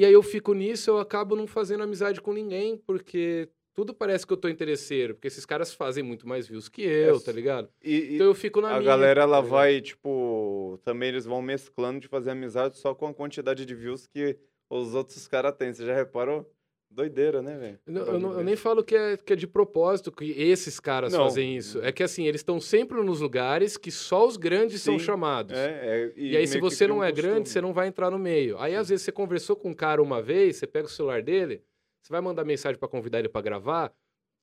E 0.00 0.04
aí 0.06 0.14
eu 0.14 0.22
fico 0.22 0.54
nisso, 0.54 0.88
eu 0.88 0.98
acabo 0.98 1.36
não 1.36 1.46
fazendo 1.46 1.82
amizade 1.82 2.22
com 2.22 2.32
ninguém, 2.32 2.78
porque 2.86 3.50
tudo 3.74 3.92
parece 3.92 4.26
que 4.26 4.32
eu 4.32 4.36
tô 4.38 4.48
interesseiro, 4.48 5.14
porque 5.14 5.28
esses 5.28 5.44
caras 5.44 5.74
fazem 5.74 6.02
muito 6.02 6.26
mais 6.26 6.48
views 6.48 6.70
que 6.70 6.80
eu, 6.80 7.16
É, 7.16 7.20
tá 7.20 7.30
ligado? 7.30 7.68
E, 7.84 8.14
Então 8.14 8.26
eu 8.26 8.34
fico 8.34 8.62
na 8.62 8.68
a 8.68 8.78
minha. 8.78 8.82
galera, 8.82 9.20
ela 9.20 9.42
tá 9.42 9.46
vai, 9.46 9.78
tipo... 9.82 10.80
Também 10.84 11.10
eles 11.10 11.26
vão 11.26 11.42
mesclando 11.42 12.00
de 12.00 12.08
fazer 12.08 12.30
amizade 12.30 12.78
só 12.78 12.94
com 12.94 13.08
a 13.08 13.12
quantidade 13.12 13.66
de 13.66 13.74
views 13.74 14.06
que 14.06 14.38
os 14.70 14.94
outros 14.94 15.28
caras 15.28 15.54
têm. 15.54 15.74
Você 15.74 15.84
já 15.84 15.94
reparou? 15.94 16.50
Doideira, 16.92 17.40
né, 17.40 17.56
velho? 17.56 17.78
Eu, 17.86 18.20
eu 18.38 18.44
nem 18.44 18.56
falo 18.56 18.82
que 18.82 18.96
é, 18.96 19.16
que 19.16 19.32
é 19.32 19.36
de 19.36 19.46
propósito 19.46 20.10
que 20.10 20.32
esses 20.32 20.80
caras 20.80 21.12
Não. 21.12 21.24
fazem 21.24 21.56
isso. 21.56 21.80
É 21.82 21.92
que 21.92 22.02
assim, 22.02 22.26
eles 22.26 22.40
estão 22.40 22.60
sempre 22.60 23.00
nos 23.02 23.20
lugares 23.20 23.76
que 23.76 23.92
só 23.92 24.26
os 24.26 24.36
grandes 24.36 24.82
são 24.82 24.98
Sim. 24.98 25.04
chamados. 25.04 25.56
É, 25.56 25.68
é, 25.82 26.12
E, 26.16 26.36
aí, 26.36 26.46
se 26.48 26.58
você 26.58 26.88
não 26.88 26.98
um 26.98 27.04
é 27.04 27.12
grande, 27.12 27.28
costume. 27.42 27.46
você 27.46 27.60
não 27.60 27.72
vai 27.72 27.86
entrar 27.86 28.10
no 28.10 28.18
meio. 28.18 28.58
Aí, 28.58 28.74
às 28.74 28.88
vezes, 28.88 29.04
você 29.04 29.12
conversou 29.12 29.54
com 29.54 29.70
um 29.70 29.74
cara 29.74 30.02
uma 30.02 30.20
vez, 30.20 30.56
você 30.56 30.66
pega 30.66 30.86
o 30.86 30.90
celular 30.90 31.22
dele, 31.22 31.62
você 32.02 32.12
vai 32.12 32.20
mandar 32.20 32.44
mensagem 32.44 32.76
pra 32.78 32.88
convidar 32.88 33.20
ele 33.20 33.28
pra 33.28 33.40
gravar. 33.40 33.92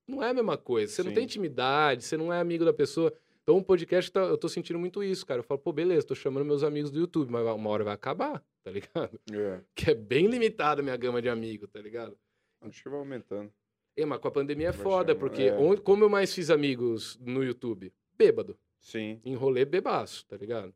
Não 0.07 0.23
é 0.23 0.29
a 0.29 0.33
mesma 0.33 0.57
coisa. 0.57 0.91
Você 0.93 1.03
não 1.03 1.11
tem 1.11 1.23
Sim. 1.23 1.25
intimidade, 1.25 2.05
você 2.05 2.15
não 2.15 2.31
é 2.31 2.39
amigo 2.39 2.63
da 2.63 2.71
pessoa. 2.71 3.13
Então, 3.43 3.57
o 3.57 3.63
podcast, 3.63 4.09
tá- 4.09 4.21
eu 4.21 4.37
tô 4.37 4.47
sentindo 4.47 4.79
muito 4.79 5.03
isso, 5.03 5.25
cara. 5.25 5.39
Eu 5.39 5.43
falo, 5.43 5.59
pô, 5.59 5.73
beleza, 5.73 6.07
tô 6.07 6.15
chamando 6.15 6.45
meus 6.45 6.63
amigos 6.63 6.91
do 6.91 6.99
YouTube, 6.99 7.29
mas 7.29 7.45
uma 7.45 7.69
hora 7.69 7.83
vai 7.83 7.93
acabar, 7.93 8.41
tá 8.63 8.71
ligado? 8.71 9.19
É, 9.33 9.59
Que 9.75 9.91
é 9.91 9.93
bem 9.93 10.27
limitada 10.27 10.79
a 10.81 10.83
minha 10.83 10.95
gama 10.95 11.21
de 11.21 11.27
amigos, 11.27 11.69
tá 11.69 11.79
ligado? 11.81 12.17
Acho 12.61 12.83
que 12.83 12.89
vai 12.89 12.99
aumentando. 12.99 13.51
É, 13.95 14.05
mas 14.05 14.19
com 14.19 14.27
a 14.27 14.31
pandemia 14.31 14.67
é 14.69 14.71
Vai 14.71 14.83
foda, 14.83 15.13
chamar, 15.13 15.19
porque 15.19 15.43
é. 15.43 15.53
onde- 15.53 15.81
como 15.81 16.03
eu 16.03 16.09
mais 16.09 16.33
fiz 16.33 16.49
amigos 16.49 17.17
no 17.19 17.43
YouTube? 17.43 17.91
Bêbado. 18.17 18.57
Sim. 18.79 19.19
Em 19.25 19.33
rolê 19.35 19.65
bebaço, 19.65 20.25
tá 20.27 20.37
ligado? 20.37 20.73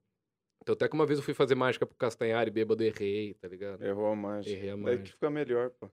Então, 0.62 0.74
até 0.74 0.88
que 0.88 0.94
uma 0.96 1.06
vez 1.06 1.20
eu 1.20 1.24
fui 1.26 1.34
fazer 1.34 1.56
mágica 1.56 1.86
pro 1.86 1.96
Castanhari, 1.98 2.50
bêbado, 2.52 2.84
errei, 2.84 3.34
tá 3.36 3.48
ligado? 3.48 3.84
Errou 3.84 4.08
a 4.12 4.16
mágica. 4.16 4.56
Errei 4.56 4.70
a 4.72 4.76
Daí 4.76 4.84
mágica. 4.84 5.04
que 5.04 5.12
fica 5.12 5.30
melhor, 5.30 5.70
pô. 5.72 5.90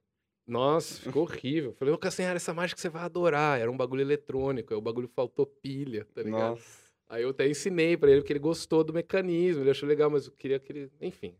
Nossa, 0.46 1.01
ficou 1.18 1.22
horrível. 1.24 1.74
Falei, 1.74 1.92
ô 1.92 1.98
Castanhari, 1.98 2.37
essa 2.37 2.55
mágica 2.55 2.81
você 2.81 2.88
vai 2.88 3.03
adorar. 3.03 3.61
Era 3.61 3.70
um 3.70 3.77
bagulho 3.77 4.01
eletrônico, 4.03 4.72
aí 4.72 4.79
o 4.79 4.83
bagulho 4.83 5.09
faltou 5.09 5.46
pilha, 5.46 6.07
tá 6.14 6.22
ligado? 6.22 6.51
Nossa. 6.57 6.88
Aí 7.11 7.22
eu 7.22 7.31
até 7.31 7.48
ensinei 7.48 7.96
pra 7.96 8.11
ele, 8.11 8.20
porque 8.20 8.33
ele 8.33 8.40
gostou 8.40 8.83
do 8.85 8.92
mecanismo, 8.92 9.62
ele 9.62 9.70
achou 9.70 9.88
legal, 9.88 10.11
mas 10.11 10.27
eu 10.27 10.33
queria 10.33 10.59
que 10.59 10.72
ele. 10.72 10.90
Enfim. 11.01 11.35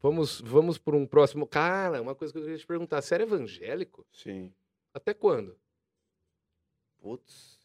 Vamos, 0.00 0.40
vamos 0.40 0.78
por 0.78 0.94
um 0.94 1.06
próximo. 1.06 1.46
Cara, 1.46 2.00
uma 2.00 2.14
coisa 2.14 2.32
que 2.32 2.38
eu 2.38 2.42
queria 2.42 2.58
te 2.58 2.66
perguntar: 2.66 3.02
você 3.02 3.14
era 3.14 3.24
evangélico? 3.24 4.06
Sim. 4.12 4.52
Até 4.94 5.12
quando? 5.12 5.56
Putz. 7.00 7.58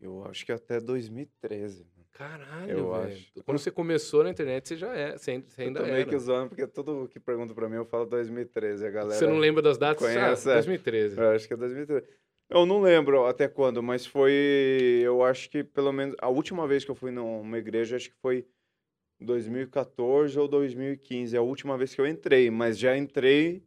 Eu 0.00 0.24
acho 0.26 0.44
que 0.46 0.52
até 0.52 0.80
2013. 0.80 1.84
mano. 1.84 1.98
Caralho, 2.12 2.70
Eu 2.70 2.92
velho. 2.92 3.12
acho. 3.12 3.32
Quando 3.44 3.58
você 3.58 3.70
começou 3.70 4.24
na 4.24 4.30
internet, 4.30 4.66
você 4.68 4.76
já 4.76 4.92
é. 4.94 5.16
Você 5.16 5.30
ainda, 5.30 5.46
eu 5.58 5.72
tô 5.74 5.82
meio 5.82 6.02
era. 6.02 6.10
que 6.10 6.18
zoando, 6.18 6.48
porque 6.48 6.66
tudo 6.66 7.08
que 7.08 7.20
pergunta 7.20 7.54
pra 7.54 7.68
mim 7.68 7.76
eu 7.76 7.84
falo 7.84 8.06
2013. 8.06 8.86
A 8.86 8.90
galera... 8.90 9.18
Você 9.18 9.26
não 9.26 9.38
lembra 9.38 9.62
das 9.62 9.78
datas? 9.78 10.02
conhece, 10.02 10.48
ah, 10.48 10.52
é. 10.52 10.54
2013. 10.54 11.16
Eu 11.16 11.30
acho 11.30 11.46
que 11.46 11.54
é 11.54 11.56
2013. 11.56 12.06
Eu 12.50 12.64
não 12.64 12.80
lembro 12.80 13.26
até 13.26 13.46
quando, 13.46 13.82
mas 13.82 14.06
foi. 14.06 14.32
Eu 15.04 15.22
acho 15.22 15.50
que 15.50 15.62
pelo 15.62 15.92
menos. 15.92 16.16
A 16.20 16.28
última 16.28 16.66
vez 16.66 16.84
que 16.84 16.90
eu 16.90 16.94
fui 16.94 17.10
numa 17.10 17.58
igreja, 17.58 17.96
acho 17.96 18.10
que 18.10 18.16
foi 18.16 18.48
2014 19.20 20.38
ou 20.38 20.46
2015. 20.48 21.34
É 21.36 21.38
a 21.38 21.42
última 21.42 21.76
vez 21.76 21.94
que 21.94 22.00
eu 22.00 22.06
entrei, 22.06 22.50
mas 22.50 22.78
já 22.78 22.96
entrei 22.96 23.62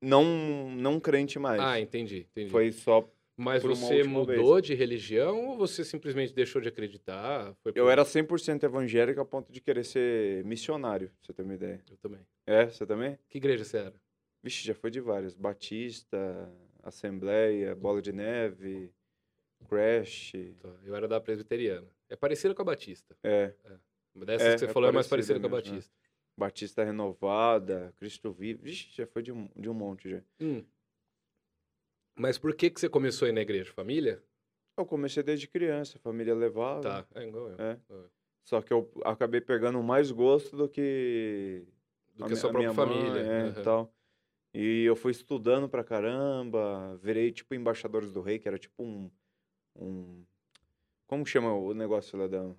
não, 0.00 0.70
não 0.70 1.00
crente 1.00 1.38
mais. 1.38 1.60
Ah, 1.60 1.80
entendi, 1.80 2.26
entendi. 2.30 2.50
Foi 2.50 2.70
só. 2.72 3.08
Mas 3.36 3.64
você 3.64 4.04
mudou 4.04 4.60
de 4.60 4.74
religião 4.74 5.48
ou 5.48 5.56
você 5.56 5.84
simplesmente 5.84 6.32
deixou 6.32 6.62
de 6.62 6.68
acreditar? 6.68 7.52
Foi 7.64 7.72
Eu 7.74 7.84
por- 7.86 7.90
era 7.90 8.04
100% 8.04 8.62
evangélico 8.62 9.20
a 9.20 9.24
ponto 9.24 9.50
de 9.52 9.60
querer 9.60 9.84
ser 9.84 10.44
missionário, 10.44 11.08
pra 11.08 11.16
você 11.26 11.32
ter 11.32 11.42
uma 11.42 11.54
ideia. 11.54 11.82
Eu 11.90 11.96
também. 11.96 12.20
É, 12.46 12.66
você 12.66 12.86
também? 12.86 13.18
Que 13.28 13.38
igreja 13.38 13.64
você 13.64 13.78
era? 13.78 13.94
Vixe, 14.40 14.64
já 14.64 14.74
foi 14.74 14.88
de 14.90 15.00
várias. 15.00 15.34
Batista, 15.34 16.16
Assembleia, 16.80 17.74
Bola 17.74 18.00
de 18.00 18.12
Neve, 18.12 18.92
Crash. 19.68 20.32
Tá, 20.60 20.68
Eu 20.84 20.94
era 20.94 21.08
da 21.08 21.20
presbiteriana. 21.20 21.88
É 22.08 22.14
parecido 22.14 22.54
com 22.54 22.62
a 22.62 22.66
Batista. 22.66 23.16
É, 23.24 23.52
Dessa 24.14 24.44
É, 24.44 24.52
que 24.52 24.58
você 24.60 24.64
é 24.66 24.72
falou 24.72 24.88
é 24.88 24.92
mais 24.92 25.08
parecida 25.08 25.40
com 25.40 25.46
a 25.46 25.50
mesmo, 25.50 25.64
né? 25.64 25.70
Batista. 25.72 25.94
Batista 26.36 26.84
Renovada, 26.84 27.92
Cristo 27.96 28.32
Vivo. 28.32 28.62
Vixe, 28.62 28.88
já 28.92 29.06
foi 29.06 29.22
de 29.22 29.32
um, 29.32 29.48
de 29.56 29.68
um 29.68 29.74
monte 29.74 30.10
já. 30.10 30.22
Hum. 30.40 30.64
Mas 32.16 32.38
por 32.38 32.54
que, 32.54 32.70
que 32.70 32.80
você 32.80 32.88
começou 32.88 33.26
a 33.26 33.28
ir 33.28 33.32
na 33.32 33.40
igreja? 33.40 33.72
Família? 33.72 34.22
Eu 34.76 34.84
comecei 34.84 35.22
desde 35.22 35.48
criança, 35.48 35.98
a 35.98 36.00
família 36.00 36.34
levava. 36.34 36.80
Tá, 36.80 37.06
é 37.14 37.26
igual 37.26 37.50
eu. 37.50 37.60
É. 37.60 37.78
Só 38.44 38.60
que 38.60 38.72
eu 38.72 38.90
acabei 39.04 39.40
pegando 39.40 39.82
mais 39.82 40.10
gosto 40.10 40.56
do 40.56 40.68
que 40.68 41.64
Do 42.14 42.24
do 42.24 42.26
que 42.26 42.32
a 42.34 42.36
sua 42.36 42.50
própria 42.50 42.72
minha 42.72 42.74
família. 42.74 43.24
Mãe, 43.24 43.30
é, 43.30 43.42
Aham. 43.50 43.62
tal. 43.62 43.94
E 44.52 44.84
eu 44.84 44.94
fui 44.94 45.10
estudando 45.10 45.68
pra 45.68 45.82
caramba, 45.82 46.96
virei 47.02 47.32
tipo 47.32 47.54
embaixadores 47.54 48.12
do 48.12 48.20
rei, 48.20 48.38
que 48.38 48.46
era 48.46 48.58
tipo 48.58 48.84
um, 48.84 49.10
um 49.74 50.24
como 51.06 51.26
chama 51.26 51.52
o 51.52 51.74
negócio 51.74 52.16
lá 52.18 52.28
da 52.28 52.54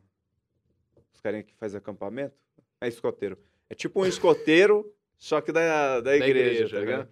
os 1.16 1.22
carinha 1.22 1.44
que 1.44 1.54
faz 1.56 1.74
acampamento? 1.76 2.36
É 2.80 2.88
escoteiro. 2.88 3.38
É 3.70 3.74
tipo 3.76 4.02
um 4.02 4.06
escoteiro, 4.06 4.94
só 5.18 5.42
que 5.42 5.52
da, 5.52 6.02
da 6.02 6.16
igreja, 6.16 6.52
igreja, 6.52 6.76
tá 6.76 6.80
ligado? 6.82 7.00
aham. 7.02 7.10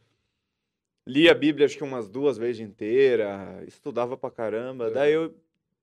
Li 1.06 1.28
a 1.30 1.34
Bíblia 1.34 1.66
acho 1.66 1.78
que 1.78 1.84
umas 1.84 2.08
duas 2.08 2.38
vezes 2.38 2.62
inteira, 2.62 3.62
estudava 3.68 4.16
pra 4.16 4.32
caramba. 4.32 4.90
Daí 4.90 5.12
eu, 5.14 5.36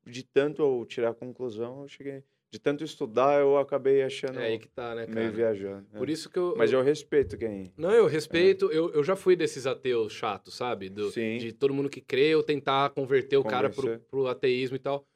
de 0.06 0.22
tanto 0.22 0.62
eu 0.62 0.86
tirar 0.86 1.10
a 1.10 1.14
conclusão, 1.14 1.82
eu 1.82 1.88
cheguei. 1.88 2.22
De 2.50 2.58
tanto 2.58 2.82
estudar, 2.82 3.40
eu 3.40 3.56
acabei 3.58 4.02
achando 4.02 4.40
É 4.40 4.46
aí 4.46 4.58
que 4.58 4.66
tá, 4.68 4.92
né, 4.94 5.06
meio 5.06 5.26
cara? 5.26 5.30
viajando. 5.30 5.86
é. 5.94 5.98
Por 5.98 6.10
isso 6.10 6.28
que 6.28 6.36
eu. 6.38 6.54
Mas 6.56 6.72
eu 6.72 6.82
respeito 6.82 7.36
quem. 7.38 7.70
Não, 7.76 7.92
eu 7.92 8.06
respeito. 8.06 8.72
Eu, 8.72 8.90
eu 8.92 9.04
já 9.04 9.14
fui 9.14 9.36
desses 9.36 9.66
ateus 9.68 10.12
chatos, 10.12 10.54
sabe? 10.54 10.88
Do- 10.88 11.10
Sim. 11.10 11.36
De 11.38 11.52
todo 11.52 11.72
mundo 11.72 11.88
que 11.88 12.00
crê, 12.00 12.28
eu 12.30 12.42
tentar 12.42 12.90
converter 12.90 13.36
o 13.36 13.44
cara 13.44 13.68
pro, 13.70 13.82
Convencer. 13.82 14.04
pro 14.10 14.26
ateísmo 14.26 14.74
e 14.76 14.80
tal. 14.80 15.06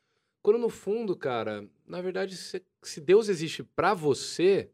Quando 0.45 0.59
no 0.59 0.69
fundo, 0.69 1.17
cara, 1.17 1.67
na 1.87 2.03
verdade, 2.03 2.37
se, 2.37 2.63
se 2.83 3.01
Deus 3.01 3.31
existe 3.31 3.63
pra 3.65 3.95
você, 3.95 4.71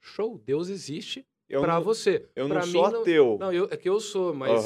show, 0.00 0.36
Deus 0.44 0.68
existe 0.68 1.24
não, 1.48 1.80
você. 1.80 2.28
eu 2.34 2.48
Pra 2.48 2.58
não 2.58 2.66
mim, 2.66 2.72
sou 2.72 2.84
ateu. 2.86 3.36
Não, 3.38 3.52
eu, 3.52 3.68
é 3.70 3.76
que 3.76 3.88
eu 3.88 4.00
sou, 4.00 4.34
mas 4.34 4.64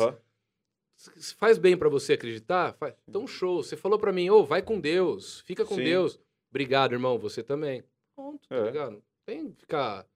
se 0.96 1.34
faz 1.34 1.58
bem 1.58 1.76
pra 1.76 1.90
você 1.90 2.14
acreditar, 2.14 2.72
faz, 2.72 2.94
então 3.06 3.26
show. 3.26 3.62
Você 3.62 3.76
falou 3.76 3.98
pra 3.98 4.12
mim, 4.12 4.30
ô, 4.30 4.42
vai 4.42 4.62
com 4.62 4.80
Deus, 4.80 5.40
fica 5.42 5.62
com 5.62 5.74
Sim. 5.74 5.84
Deus. 5.84 6.18
Obrigado, 6.50 6.92
irmão, 6.94 7.18
você 7.18 7.42
também. 7.42 7.84
Pronto, 8.16 8.48
tá 8.48 8.56
É. 8.56 8.64
ligado? 8.64 9.02
Tem 9.26 9.52
que 9.52 9.60
ficar... 9.60 10.06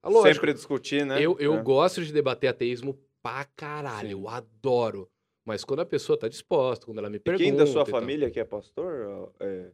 Ah, 0.00 0.08
lógico, 0.08 0.34
Sempre 0.36 0.54
discutir, 0.54 1.04
né? 1.04 1.20
eu, 1.20 1.36
eu 1.40 1.54
É. 1.54 1.62
gosto 1.62 2.04
de 2.04 2.12
debater 2.12 2.48
ateísmo 2.48 2.96
pra 3.20 3.44
caralho, 3.44 4.10
Sim. 4.16 4.22
eu 4.22 4.28
adoro. 4.28 5.10
Mas 5.48 5.64
quando 5.64 5.80
a 5.80 5.86
pessoa 5.86 6.18
tá 6.18 6.28
disposta, 6.28 6.84
quando 6.84 6.98
ela 6.98 7.08
me 7.08 7.16
E 7.16 7.20
pergunta... 7.20 7.42
quem 7.42 7.56
da 7.56 7.64
sua 7.64 7.80
e 7.80 7.90
família 7.90 8.30
que 8.30 8.38
é 8.38 8.44
pastor? 8.44 9.32
É, 9.40 9.70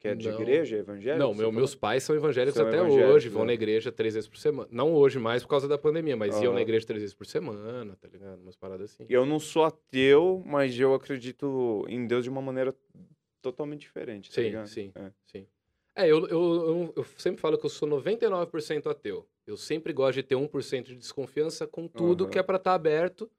que 0.00 0.08
é 0.08 0.14
de 0.14 0.30
Não. 0.30 0.40
igreja, 0.40 0.78
evangélico? 0.78 1.18
Não, 1.28 1.34
meu, 1.34 1.52
meus 1.52 1.74
pais 1.74 2.02
são 2.04 2.16
evangélicos 2.16 2.56
São 2.56 2.66
até 2.66 2.78
evangélicos, 2.78 3.12
hoje, 3.12 3.28
vão 3.28 3.42
né? 3.42 3.48
na 3.48 3.52
igreja 3.52 3.92
três 3.92 4.14
vezes 4.14 4.26
por 4.26 4.38
semana. 4.38 4.66
Não 4.72 4.94
hoje 4.94 5.18
mais 5.18 5.42
por 5.42 5.50
causa 5.50 5.68
da 5.68 5.76
pandemia, 5.76 6.16
mas 6.16 6.34
iam 6.36 6.44
Aham. 6.46 6.54
na 6.54 6.62
igreja 6.62 6.86
três 6.86 7.02
vezes 7.02 7.14
por 7.14 7.26
semana, 7.26 7.94
tá 8.00 8.08
ligado? 8.08 8.40
Umas 8.40 8.56
paradas 8.56 8.92
assim. 8.94 9.04
Eu 9.10 9.26
não 9.26 9.38
sou 9.38 9.64
ateu, 9.64 10.42
mas 10.46 10.80
eu 10.80 10.94
acredito 10.94 11.84
em 11.86 12.06
Deus 12.06 12.24
de 12.24 12.30
uma 12.30 12.40
maneira 12.40 12.74
totalmente 13.42 13.82
diferente, 13.82 14.30
tá 14.30 14.36
Sim, 14.40 14.46
ligado? 14.46 14.68
sim, 14.68 14.92
É. 14.94 15.12
sim. 15.26 15.46
É, 15.94 16.04
eu, 16.10 16.26
eu, 16.28 16.28
eu, 16.30 16.92
eu 16.96 17.04
sempre 17.18 17.42
falo 17.42 17.58
que 17.58 17.66
eu 17.66 17.70
sou 17.70 17.86
99% 17.86 18.86
ateu. 18.88 19.28
Eu 19.46 19.58
sempre 19.58 19.92
gosto 19.92 20.14
de 20.14 20.22
ter 20.22 20.34
1% 20.34 20.86
de 20.86 20.96
desconfiança 20.96 21.66
com 21.66 21.86
tudo 21.86 22.24
Aham. 22.24 22.30
que 22.32 22.38
é 22.38 22.42
pra 22.42 22.56
estar 22.56 22.72
aberto 22.72 23.30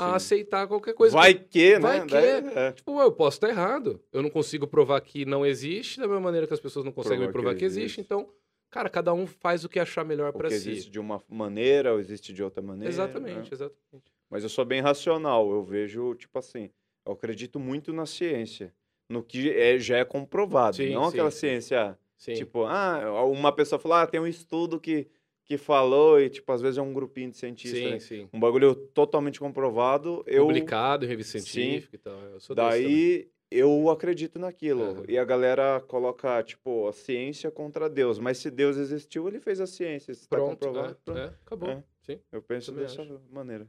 a 0.00 0.16
aceitar 0.16 0.66
qualquer 0.66 0.94
coisa. 0.94 1.16
Vai 1.16 1.34
que, 1.34 1.74
né? 1.74 1.78
Vai 1.80 2.00
que. 2.02 2.06
Daí- 2.12 2.52
é. 2.54 2.72
Tipo, 2.72 3.00
eu 3.00 3.12
posso 3.12 3.36
estar 3.36 3.48
errado. 3.48 4.00
Eu 4.12 4.22
não 4.22 4.30
consigo 4.30 4.66
provar 4.66 5.00
que 5.00 5.24
não 5.24 5.44
existe, 5.44 5.98
da 6.00 6.06
mesma 6.06 6.20
maneira 6.20 6.46
que 6.46 6.54
as 6.54 6.60
pessoas 6.60 6.84
não 6.84 6.92
conseguem 6.92 7.18
me 7.20 7.24
Provar 7.24 7.42
provar 7.42 7.54
que 7.54 7.58
que 7.60 7.64
existe. 7.64 7.84
existe. 7.84 8.00
Então, 8.00 8.28
cara, 8.70 8.88
cada 8.88 9.12
um 9.12 9.26
faz 9.26 9.64
o 9.64 9.68
que 9.68 9.78
achar 9.78 10.04
melhor 10.04 10.32
que 10.32 10.48
si. 10.50 10.54
existe 10.54 10.90
de 10.90 10.98
uma 10.98 11.22
maneira, 11.28 11.92
ou 11.92 12.00
existe 12.00 12.32
de 12.32 12.42
outra 12.42 12.62
maneira. 12.62 12.92
Exatamente, 12.92 13.36
né? 13.36 13.48
exatamente. 13.52 14.12
Mas 14.28 14.42
eu 14.42 14.48
sou 14.48 14.64
bem 14.64 14.80
racional. 14.80 15.50
Eu 15.50 15.62
vejo, 15.64 16.14
tipo 16.14 16.38
assim, 16.38 16.70
eu 17.04 17.12
acredito 17.12 17.58
muito 17.58 17.92
na 17.92 18.06
ciência. 18.06 18.72
No 19.08 19.24
que 19.24 19.50
é, 19.50 19.76
já 19.78 19.96
é 19.98 20.04
comprovado. 20.04 20.76
Sim, 20.76 20.94
não 20.94 21.04
sim, 21.04 21.08
aquela 21.16 21.30
ciência, 21.32 21.98
Sim. 22.16 22.34
tipo, 22.34 22.62
ah, 22.64 23.24
uma 23.24 23.50
pessoa 23.50 23.76
falou, 23.76 23.96
ah, 23.98 24.06
tem 24.06 24.20
um 24.20 24.26
estudo 24.26 24.78
que, 24.78 25.08
que 25.50 25.58
falou, 25.58 26.20
e, 26.20 26.30
tipo, 26.30 26.52
às 26.52 26.60
vezes 26.62 26.78
é 26.78 26.82
um 26.82 26.92
grupinho 26.92 27.28
de 27.28 27.36
cientistas. 27.36 27.80
sim, 27.80 27.90
né? 27.90 27.98
sim. 27.98 28.28
Um 28.32 28.38
bagulho 28.38 28.72
totalmente 28.72 29.40
comprovado. 29.40 30.22
Eu, 30.24 30.46
Publicado 30.46 31.04
em 31.04 31.08
revista 31.08 31.40
Sim. 31.40 31.44
científica 31.44 31.96
e 31.96 31.98
tal. 31.98 32.20
Eu 32.20 32.38
sou. 32.38 32.54
Daí 32.54 33.28
eu 33.50 33.90
acredito 33.90 34.38
naquilo. 34.38 34.84
Aham. 34.84 35.04
E 35.08 35.18
a 35.18 35.24
galera 35.24 35.80
coloca, 35.88 36.40
tipo, 36.44 36.86
a 36.86 36.92
ciência 36.92 37.50
contra 37.50 37.90
Deus. 37.90 38.20
Mas 38.20 38.38
se 38.38 38.48
Deus 38.48 38.76
existiu, 38.76 39.26
ele 39.26 39.40
fez 39.40 39.60
a 39.60 39.66
ciência. 39.66 40.14
Se 40.14 40.20
está 40.20 40.36
Pronto, 40.36 40.50
comprovado, 40.68 40.92
é, 40.92 40.94
pronto. 41.04 41.18
é, 41.18 41.24
acabou. 41.44 41.68
É. 41.70 41.84
Sim. 42.02 42.20
Eu 42.30 42.40
penso 42.42 42.70
dessa 42.70 43.02
acho. 43.02 43.20
maneira. 43.28 43.66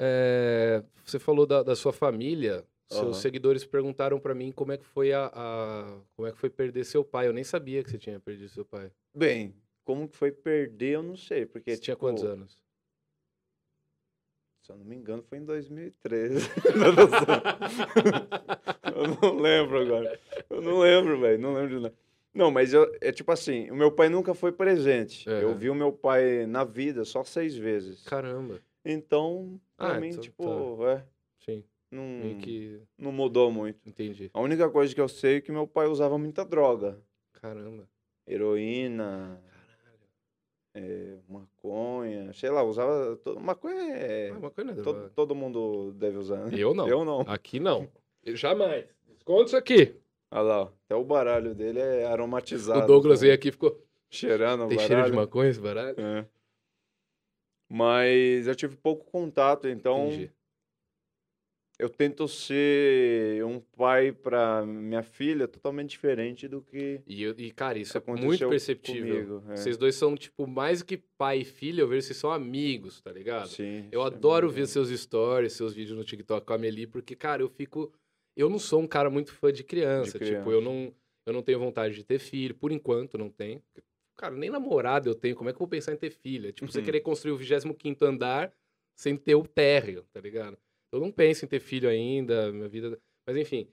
É, 0.00 0.82
você 1.04 1.18
falou 1.18 1.44
da, 1.44 1.62
da 1.62 1.76
sua 1.76 1.92
família. 1.92 2.64
Seus 2.90 3.02
Aham. 3.02 3.12
seguidores 3.14 3.64
perguntaram 3.66 4.18
pra 4.18 4.34
mim 4.34 4.50
como 4.50 4.72
é 4.72 4.78
que 4.78 4.84
foi 4.84 5.12
a, 5.12 5.26
a- 5.34 5.98
como 6.16 6.26
é 6.28 6.32
que 6.32 6.38
foi 6.38 6.48
perder 6.50 6.84
seu 6.84 7.04
pai. 7.04 7.26
Eu 7.28 7.32
nem 7.34 7.44
sabia 7.44 7.82
que 7.84 7.90
você 7.90 7.98
tinha 7.98 8.18
perdido 8.18 8.48
seu 8.48 8.64
pai. 8.64 8.90
Bem, 9.14 9.54
como 9.84 10.08
que 10.08 10.16
foi 10.16 10.30
perder, 10.32 10.94
eu 10.96 11.02
não 11.02 11.16
sei. 11.16 11.46
Porque, 11.46 11.70
Você 11.74 11.80
tinha 11.80 11.94
tipo, 11.96 12.06
quantos 12.06 12.24
anos? 12.24 12.58
Se 14.62 14.70
eu 14.70 14.76
não 14.76 14.84
me 14.84 14.94
engano, 14.94 15.22
foi 15.22 15.38
em 15.38 15.44
2013. 15.44 16.48
Não, 16.76 16.92
não 16.94 17.08
sei. 17.08 18.94
eu 18.94 19.08
não 19.20 19.40
lembro 19.40 19.80
agora. 19.80 20.20
Eu 20.48 20.60
não 20.62 20.78
lembro, 20.78 21.20
velho. 21.20 21.38
Não 21.38 21.54
lembro 21.54 21.76
de 21.76 21.82
nada. 21.82 21.94
Não, 22.32 22.50
mas 22.50 22.72
eu, 22.72 22.90
é 23.00 23.12
tipo 23.12 23.30
assim, 23.30 23.70
o 23.70 23.76
meu 23.76 23.90
pai 23.92 24.08
nunca 24.08 24.32
foi 24.34 24.52
presente. 24.52 25.28
Eu 25.28 25.50
Aham. 25.50 25.58
vi 25.58 25.68
o 25.70 25.74
meu 25.74 25.92
pai 25.92 26.46
na 26.46 26.64
vida 26.64 27.04
só 27.04 27.22
seis 27.24 27.56
vezes. 27.56 28.04
Caramba. 28.04 28.60
Então, 28.84 29.60
pra 29.76 29.96
Ah, 29.96 30.00
mim, 30.00 30.08
então 30.08 30.22
tipo, 30.22 30.86
é, 30.86 31.04
Sim, 31.44 31.62
não, 31.90 32.34
que 32.38 32.80
não 32.96 33.12
mudou 33.12 33.50
muito. 33.50 33.86
entendi. 33.86 34.30
A 34.32 34.40
única 34.40 34.70
coisa 34.70 34.94
que 34.94 35.00
eu 35.00 35.08
sei 35.08 35.36
é 35.36 35.40
que 35.40 35.52
meu 35.52 35.66
pai 35.66 35.86
usava 35.88 36.16
muita 36.16 36.44
droga. 36.44 36.98
Caramba. 37.34 37.86
Heroína, 38.26 39.42
é, 40.74 41.16
maconha, 41.28 42.32
sei 42.32 42.50
lá, 42.50 42.62
usava... 42.62 43.16
to- 43.16 43.38
Maconha 43.40 43.94
é... 43.94 44.30
Ah, 44.30 44.38
uma 44.38 44.50
coisa 44.50 44.72
não 44.72 44.80
é 44.80 44.82
to- 44.82 44.92
droga. 44.92 45.10
todo 45.14 45.34
mundo 45.34 45.92
deve 45.92 46.16
usar, 46.18 46.46
né? 46.46 46.50
Eu 46.56 46.72
não. 46.74 46.88
Eu 46.88 47.04
não. 47.04 47.20
Aqui 47.22 47.60
não. 47.60 47.88
Eu 48.24 48.34
jamais. 48.36 48.86
Esconde 49.16 49.46
isso 49.48 49.56
aqui. 49.56 49.94
Olha 50.30 50.42
lá, 50.42 50.62
ó, 50.62 50.68
até 50.86 50.94
o 50.96 51.04
baralho 51.04 51.54
dele 51.54 51.78
é 51.78 52.06
aromatizado. 52.06 52.84
o 52.84 52.86
Douglas 52.86 53.20
veio 53.20 53.34
aqui 53.34 53.48
e 53.48 53.52
ficou. 53.52 53.78
Cheirando 54.10 54.64
o 54.64 54.68
Tem 54.68 54.76
baralho. 54.78 54.94
cheiro 54.94 55.10
de 55.10 55.16
maconha 55.16 55.50
esse 55.50 55.60
baralho? 55.60 55.94
É. 56.00 56.26
Mas 57.68 58.46
eu 58.46 58.54
tive 58.54 58.76
pouco 58.76 59.04
contato, 59.10 59.68
então 59.68 60.06
Entendi. 60.08 60.30
Eu 61.82 61.88
tento 61.88 62.26
ser 62.28 63.44
um 63.44 63.58
pai 63.60 64.12
para 64.12 64.64
minha 64.64 65.02
filha 65.02 65.48
totalmente 65.48 65.90
diferente 65.90 66.46
do 66.46 66.62
que 66.62 67.00
E, 67.06 67.22
eu- 67.22 67.34
e, 67.36 67.50
cara, 67.50 67.78
isso 67.78 67.96
é 67.98 68.02
muito 68.06 68.48
perceptível. 68.48 69.26
comigo. 69.26 69.52
é. 69.52 69.56
Vocês 69.56 69.76
dois 69.76 69.94
são, 69.94 70.14
tipo, 70.16 70.46
mais 70.46 70.82
que 70.82 70.96
pai 71.18 71.40
e 71.40 71.44
filha, 71.44 71.80
eu 71.82 71.88
vejo 71.88 72.06
vocês 72.06 72.16
são 72.18 72.30
amigos, 72.30 73.00
tá 73.00 73.12
ligado? 73.12 73.48
Sim, 73.48 73.88
Eu 73.90 74.02
é 74.02 74.06
adoro 74.06 74.46
muito 74.46 74.56
ver 74.56 74.66
seus 74.66 74.88
stories, 74.90 75.52
seus 75.54 75.72
vídeos 75.74 75.96
no 75.98 76.04
TikTok 76.04 76.46
com 76.46 76.52
a 76.52 76.58
Meli, 76.58 76.86
porque, 76.86 77.14
cara, 77.16 77.42
eu 77.42 77.48
fico. 77.48 77.92
Eu 78.36 78.48
não 78.48 78.58
sou 78.58 78.80
um 78.80 78.86
cara 78.86 79.10
muito 79.10 79.32
fã 79.32 79.52
de 79.52 79.62
criança. 79.62 80.12
Tipo, 80.18 80.24
criança. 80.24 80.50
eu 80.50 80.60
não, 80.62 80.94
eu 81.26 81.32
não 81.32 81.42
tenho 81.42 81.58
vontade 81.58 81.94
de 81.94 82.04
ter 82.04 82.18
filho, 82.18 82.54
por 82.54 82.72
enquanto 82.72 83.18
não 83.18 83.28
tenho. 83.28 83.62
Cara, 84.16 84.34
nem 84.34 84.48
namorado 84.50 85.08
eu 85.10 85.14
tenho, 85.14 85.34
como 85.36 85.50
é 85.50 85.52
que 85.52 85.56
eu 85.56 85.60
vou 85.60 85.68
pensar 85.68 85.92
em 85.92 85.96
ter 85.96 86.10
filha? 86.10 86.52
Tipo, 86.52 86.70
você 86.70 86.78
Uhum. 86.78 86.84
querer 86.84 87.00
construir 87.00 87.32
o 87.32 87.36
25 87.36 88.04
andar 88.04 88.52
sem 88.94 89.16
ter 89.16 89.34
o 89.34 89.42
térreo, 89.46 90.04
tá 90.12 90.20
ligado? 90.20 90.56
Eu 90.92 91.00
não 91.00 91.10
penso 91.10 91.44
em 91.44 91.48
ter 91.48 91.60
filho 91.60 91.88
ainda, 91.88 92.52
minha 92.52 92.68
vida. 92.68 92.98
Mas 93.26 93.36
enfim, 93.36 93.66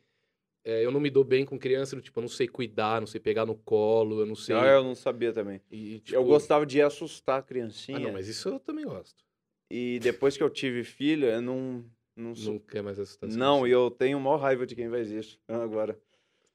é, 0.64 0.86
eu 0.86 0.92
não 0.92 1.00
me 1.00 1.10
dou 1.10 1.24
bem 1.24 1.46
com 1.46 1.58
criança, 1.58 1.96
do 1.96 2.02
tipo, 2.02 2.20
eu 2.20 2.22
não 2.22 2.30
sei 2.30 2.48
cuidar, 2.48 3.00
não 3.00 3.08
sei 3.08 3.20
pegar 3.20 3.46
no 3.46 3.56
colo, 3.56 4.22
eu 4.22 4.26
não 4.26 4.36
sei. 4.36 4.56
Ah, 4.56 4.66
eu 4.66 4.84
não 4.84 4.96
sabia 4.96 5.34
também. 5.34 5.62
E, 5.72 5.96
Eu 5.96 6.00
tipo, 6.00 6.24
gostava 6.24 6.66
de 6.66 6.82
assustar 6.82 7.40
a 7.40 7.44
criancinha. 7.44 7.98
Ah, 7.98 8.02
não, 8.02 8.14
mas 8.14 8.28
isso 8.28 8.48
eu 8.50 8.60
também 8.60 8.86
gosto. 8.86 9.24
E 9.70 10.00
depois 10.00 10.36
que 10.36 10.44
eu 10.44 10.50
tive 10.50 10.84
filho, 10.84 11.28
eu 11.28 11.42
não. 11.42 11.86
Não, 12.16 12.36
sou... 12.36 12.54
Não 12.54 12.60
quer 12.60 12.82
mais 12.84 13.00
assustar. 13.00 13.30
as 13.30 13.36
não 13.36 13.66
e 13.66 13.72
eu 13.72 13.90
tenho 13.90 14.20
maior 14.20 14.38
raiva 14.38 14.66
de 14.66 14.76
quem 14.76 14.90
faz 14.90 15.10
isso 15.10 15.40
agora. 15.48 15.98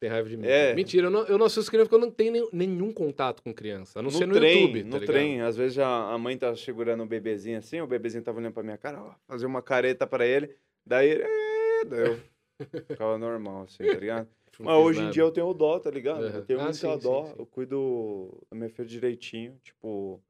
Tem 0.05 0.11
raiva 0.11 0.29
de 0.29 0.37
mim. 0.37 0.47
É. 0.47 0.75
Mentira, 0.75 1.07
eu 1.07 1.11
não, 1.11 1.25
eu 1.25 1.39
não 1.39 1.47
assisto 1.47 1.71
criança 1.71 1.89
porque 1.89 1.95
eu 2.05 2.07
não 2.07 2.15
tenho 2.15 2.31
nenhum, 2.31 2.49
nenhum 2.53 2.93
contato 2.93 3.43
com 3.43 3.55
criança. 3.55 4.01
A 4.01 4.03
não 4.03 4.11
ser 4.11 4.27
no 4.27 4.35
trem, 4.35 4.61
YouTube. 4.61 4.85
no 4.85 4.91
tá 4.91 4.99
ligado? 4.99 5.07
trem. 5.15 5.41
Às 5.41 5.57
vezes 5.57 5.79
a, 5.79 6.13
a 6.13 6.19
mãe 6.19 6.37
tá 6.37 6.55
segurando 6.55 7.03
o 7.05 7.07
bebezinho 7.07 7.57
assim, 7.59 7.81
o 7.81 7.87
bebezinho 7.87 8.23
tava 8.23 8.37
olhando 8.39 8.53
pra 8.53 8.63
minha 8.63 8.77
cara, 8.77 9.03
ó, 9.03 9.15
fazer 9.27 9.47
uma 9.47 9.63
careta 9.63 10.07
pra 10.07 10.27
ele. 10.27 10.55
Daí 10.85 11.09
ele. 11.09 11.23
"É", 11.23 11.85
daí 11.87 12.01
eu 12.03 12.21
ficava 12.87 13.17
normal, 13.17 13.63
assim, 13.63 13.83
tá 13.87 13.99
ligado? 13.99 14.29
Mas 14.61 14.75
hoje 14.77 14.99
em 14.99 15.03
nada. 15.05 15.13
dia 15.15 15.23
eu 15.23 15.33
tenho 15.33 15.55
dó, 15.55 15.79
tá 15.81 15.91
ligado? 15.91 16.27
Aham. 16.27 16.37
Eu 16.37 16.45
tenho 16.45 16.61
Ah, 16.61 16.65
muita 16.65 16.77
sim, 16.79 16.93
sim, 16.93 16.99
dó. 17.03 17.25
sim. 17.25 17.35
Eu 17.39 17.47
cuido 17.47 18.47
da 18.51 18.57
minha 18.59 18.69
filha 18.69 18.87
direitinho. 18.87 19.59
Tipo, 19.63 20.23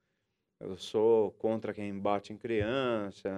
eu 0.61 0.77
sou 0.77 1.33
contra 1.33 1.75
quem 1.75 1.99
bate 1.99 2.33
em 2.33 2.37
criança, 2.39 3.29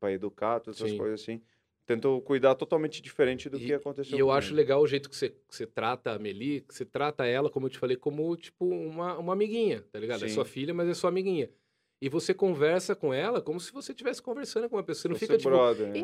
pra 0.00 0.10
educar, 0.10 0.58
todas 0.60 0.78
essas 0.78 0.90
Sim. 0.92 0.96
coisas 0.96 1.20
assim. 1.20 1.42
Tento 1.86 2.20
cuidar 2.22 2.56
totalmente 2.56 3.00
diferente 3.00 3.48
do 3.48 3.56
E- 3.58 3.66
que 3.66 3.72
aconteceu 3.72 4.16
E 4.18 4.20
eu 4.20 4.30
acho 4.32 4.52
legal 4.52 4.82
o 4.82 4.86
jeito 4.88 5.08
que 5.08 5.14
você, 5.16 5.28
que 5.30 5.36
você 5.48 5.64
trata 5.66 6.10
a 6.12 6.18
Meli, 6.18 6.62
que 6.62 6.74
você 6.74 6.84
trata 6.84 7.24
ela, 7.24 7.48
como 7.48 7.66
eu 7.66 7.70
te 7.70 7.78
falei, 7.78 7.96
como, 7.96 8.36
tipo, 8.36 8.66
uma, 8.66 9.16
uma 9.16 9.32
amiguinha, 9.34 9.84
tá 9.92 9.98
ligado? 10.00 10.24
É 10.24 10.28
Sim. 10.28 10.34
sua 10.34 10.44
filha, 10.44 10.74
mas 10.74 10.88
é 10.88 10.94
sua 10.94 11.10
amiguinha. 11.10 11.48
E 12.02 12.08
você 12.10 12.34
conversa 12.34 12.94
com 12.94 13.14
ela 13.14 13.40
como 13.40 13.58
se 13.58 13.72
você 13.72 13.92
estivesse 13.92 14.20
conversando 14.20 14.68
com 14.68 14.76
uma 14.76 14.82
pessoa. 14.82 15.02
Você 15.02 15.08
não 15.08 15.16
fica 15.16 15.38
tipo. 15.38 15.48
brother, 15.48 15.86
né? 15.86 15.98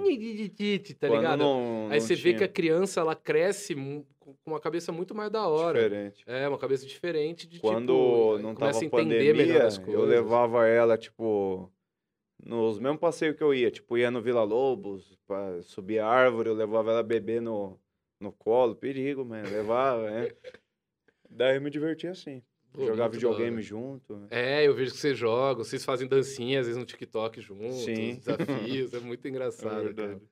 Tá 0.98 1.08
ligado? 1.08 1.38
não- 1.40 1.88
Aí 1.90 1.98
não 1.98 2.06
você 2.06 2.14
vê 2.14 2.30
que 2.32 2.36
tinha 2.38 2.46
a 2.46 2.48
criança 2.48 3.00
ela 3.00 3.14
cresce 3.14 3.74
com 3.74 4.34
uma 4.46 4.58
cabeça 4.60 4.90
muito 4.92 5.14
mais 5.14 5.30
da 5.30 5.46
hora. 5.46 5.82
diferente. 5.82 6.22
É, 6.26 6.48
uma 6.48 6.56
cabeça 6.56 6.86
diferente 6.86 7.46
de 7.46 7.58
Quando 7.60 7.88
tipo. 7.88 8.38
não 8.38 8.54
começa 8.54 8.80
tava 8.88 9.02
a 9.02 9.04
entender 9.04 9.18
melhor 9.34 9.36
pandemia, 9.48 9.66
as 9.66 9.76
coisas. 9.78 9.94
eu 9.94 10.06
levava 10.06 10.66
ela, 10.66 10.96
tipo, 10.96 11.70
nos 12.44 12.78
mesmos 12.78 13.00
passeios 13.00 13.36
que 13.36 13.42
eu 13.42 13.54
ia. 13.54 13.70
Tipo, 13.70 13.96
ia 13.96 14.10
no 14.10 14.20
Vila 14.20 14.42
Lobos, 14.42 15.16
pra 15.26 15.62
subir 15.62 15.98
a 16.00 16.06
árvore, 16.06 16.48
eu 16.48 16.54
levava 16.54 16.90
ela 16.90 17.02
beber 17.02 17.40
no, 17.40 17.78
no 18.20 18.32
colo. 18.32 18.74
Perigo, 18.74 19.24
mano. 19.24 19.48
Levava, 19.48 20.10
né? 20.10 20.28
Daí 21.30 21.56
eu 21.56 21.62
me 21.62 21.70
divertia 21.70 22.10
assim. 22.10 22.42
Pô, 22.72 22.86
Jogar 22.86 23.08
videogame 23.08 23.60
junto. 23.62 24.16
né? 24.16 24.26
É, 24.30 24.66
eu 24.66 24.74
vejo 24.74 24.92
que 24.92 24.98
vocês 24.98 25.16
jogam, 25.16 25.62
vocês 25.62 25.84
fazem 25.84 26.08
dancinha, 26.08 26.60
às 26.60 26.66
vezes 26.66 26.78
no 26.78 26.86
TikTok 26.86 27.38
juntos, 27.40 27.84
Sim. 27.84 28.14
desafios, 28.16 28.94
é 28.94 28.98
muito 29.00 29.26
engraçado, 29.28 29.82
verdade. 29.84 30.14
cara. 30.14 30.22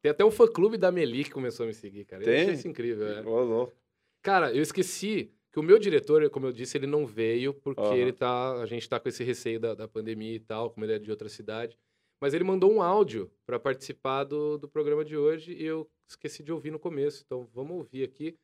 Tem 0.00 0.10
até 0.10 0.24
um 0.24 0.30
fã-clube 0.30 0.76
da 0.78 0.90
Meli 0.90 1.22
que 1.22 1.30
começou 1.30 1.64
a 1.64 1.66
me 1.66 1.74
seguir, 1.74 2.04
cara. 2.06 2.22
Eu 2.22 2.26
Tem? 2.26 2.40
achei 2.42 2.54
isso 2.54 2.66
incrível, 2.68 3.06
é. 3.06 3.20
Ô, 3.20 3.40
louco. 3.44 3.74
Cara, 4.22 4.52
eu 4.54 4.62
esqueci 4.62 5.32
que 5.52 5.60
o 5.60 5.62
meu 5.62 5.78
diretor, 5.78 6.28
como 6.30 6.46
eu 6.46 6.52
disse, 6.52 6.78
ele 6.78 6.86
não 6.86 7.06
veio 7.06 7.52
porque 7.52 7.82
Aham. 7.82 7.94
ele 7.94 8.12
tá, 8.12 8.54
a 8.54 8.66
gente 8.66 8.88
tá 8.88 8.98
com 8.98 9.08
esse 9.08 9.22
receio 9.22 9.60
da, 9.60 9.74
da 9.74 9.86
pandemia 9.86 10.34
e 10.34 10.40
tal, 10.40 10.70
como 10.70 10.84
ele 10.86 10.94
é 10.94 10.98
de 10.98 11.10
outra 11.10 11.28
cidade. 11.28 11.78
Mas 12.18 12.32
ele 12.32 12.42
mandou 12.42 12.72
um 12.72 12.80
áudio 12.80 13.30
para 13.44 13.60
participar 13.60 14.24
do, 14.24 14.56
do 14.56 14.66
programa 14.68 15.04
de 15.04 15.16
hoje 15.16 15.52
e 15.52 15.64
eu 15.64 15.90
esqueci 16.08 16.42
de 16.42 16.52
ouvir 16.52 16.70
no 16.70 16.78
começo. 16.78 17.22
Então 17.26 17.44
vamos 17.52 17.76
ouvir 17.76 18.04
aqui. 18.04 18.38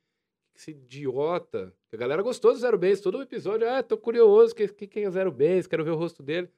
Esse 0.54 0.72
idiota. 0.72 1.72
que 1.88 1.96
A 1.96 1.98
galera 1.98 2.20
gostou 2.20 2.52
do 2.52 2.58
Zero 2.58 2.76
Base, 2.76 3.00
todo 3.00 3.18
o 3.18 3.22
episódio. 3.22 3.68
Ah, 3.70 3.82
tô 3.82 3.96
curioso, 3.96 4.54
que, 4.54 4.68
que, 4.68 4.86
quem 4.86 5.04
é 5.04 5.08
o 5.08 5.12
Zero 5.12 5.30
Base? 5.30 5.68
Quero 5.68 5.84
ver 5.84 5.92
o 5.92 5.96
rosto 5.96 6.22
dele. 6.22 6.50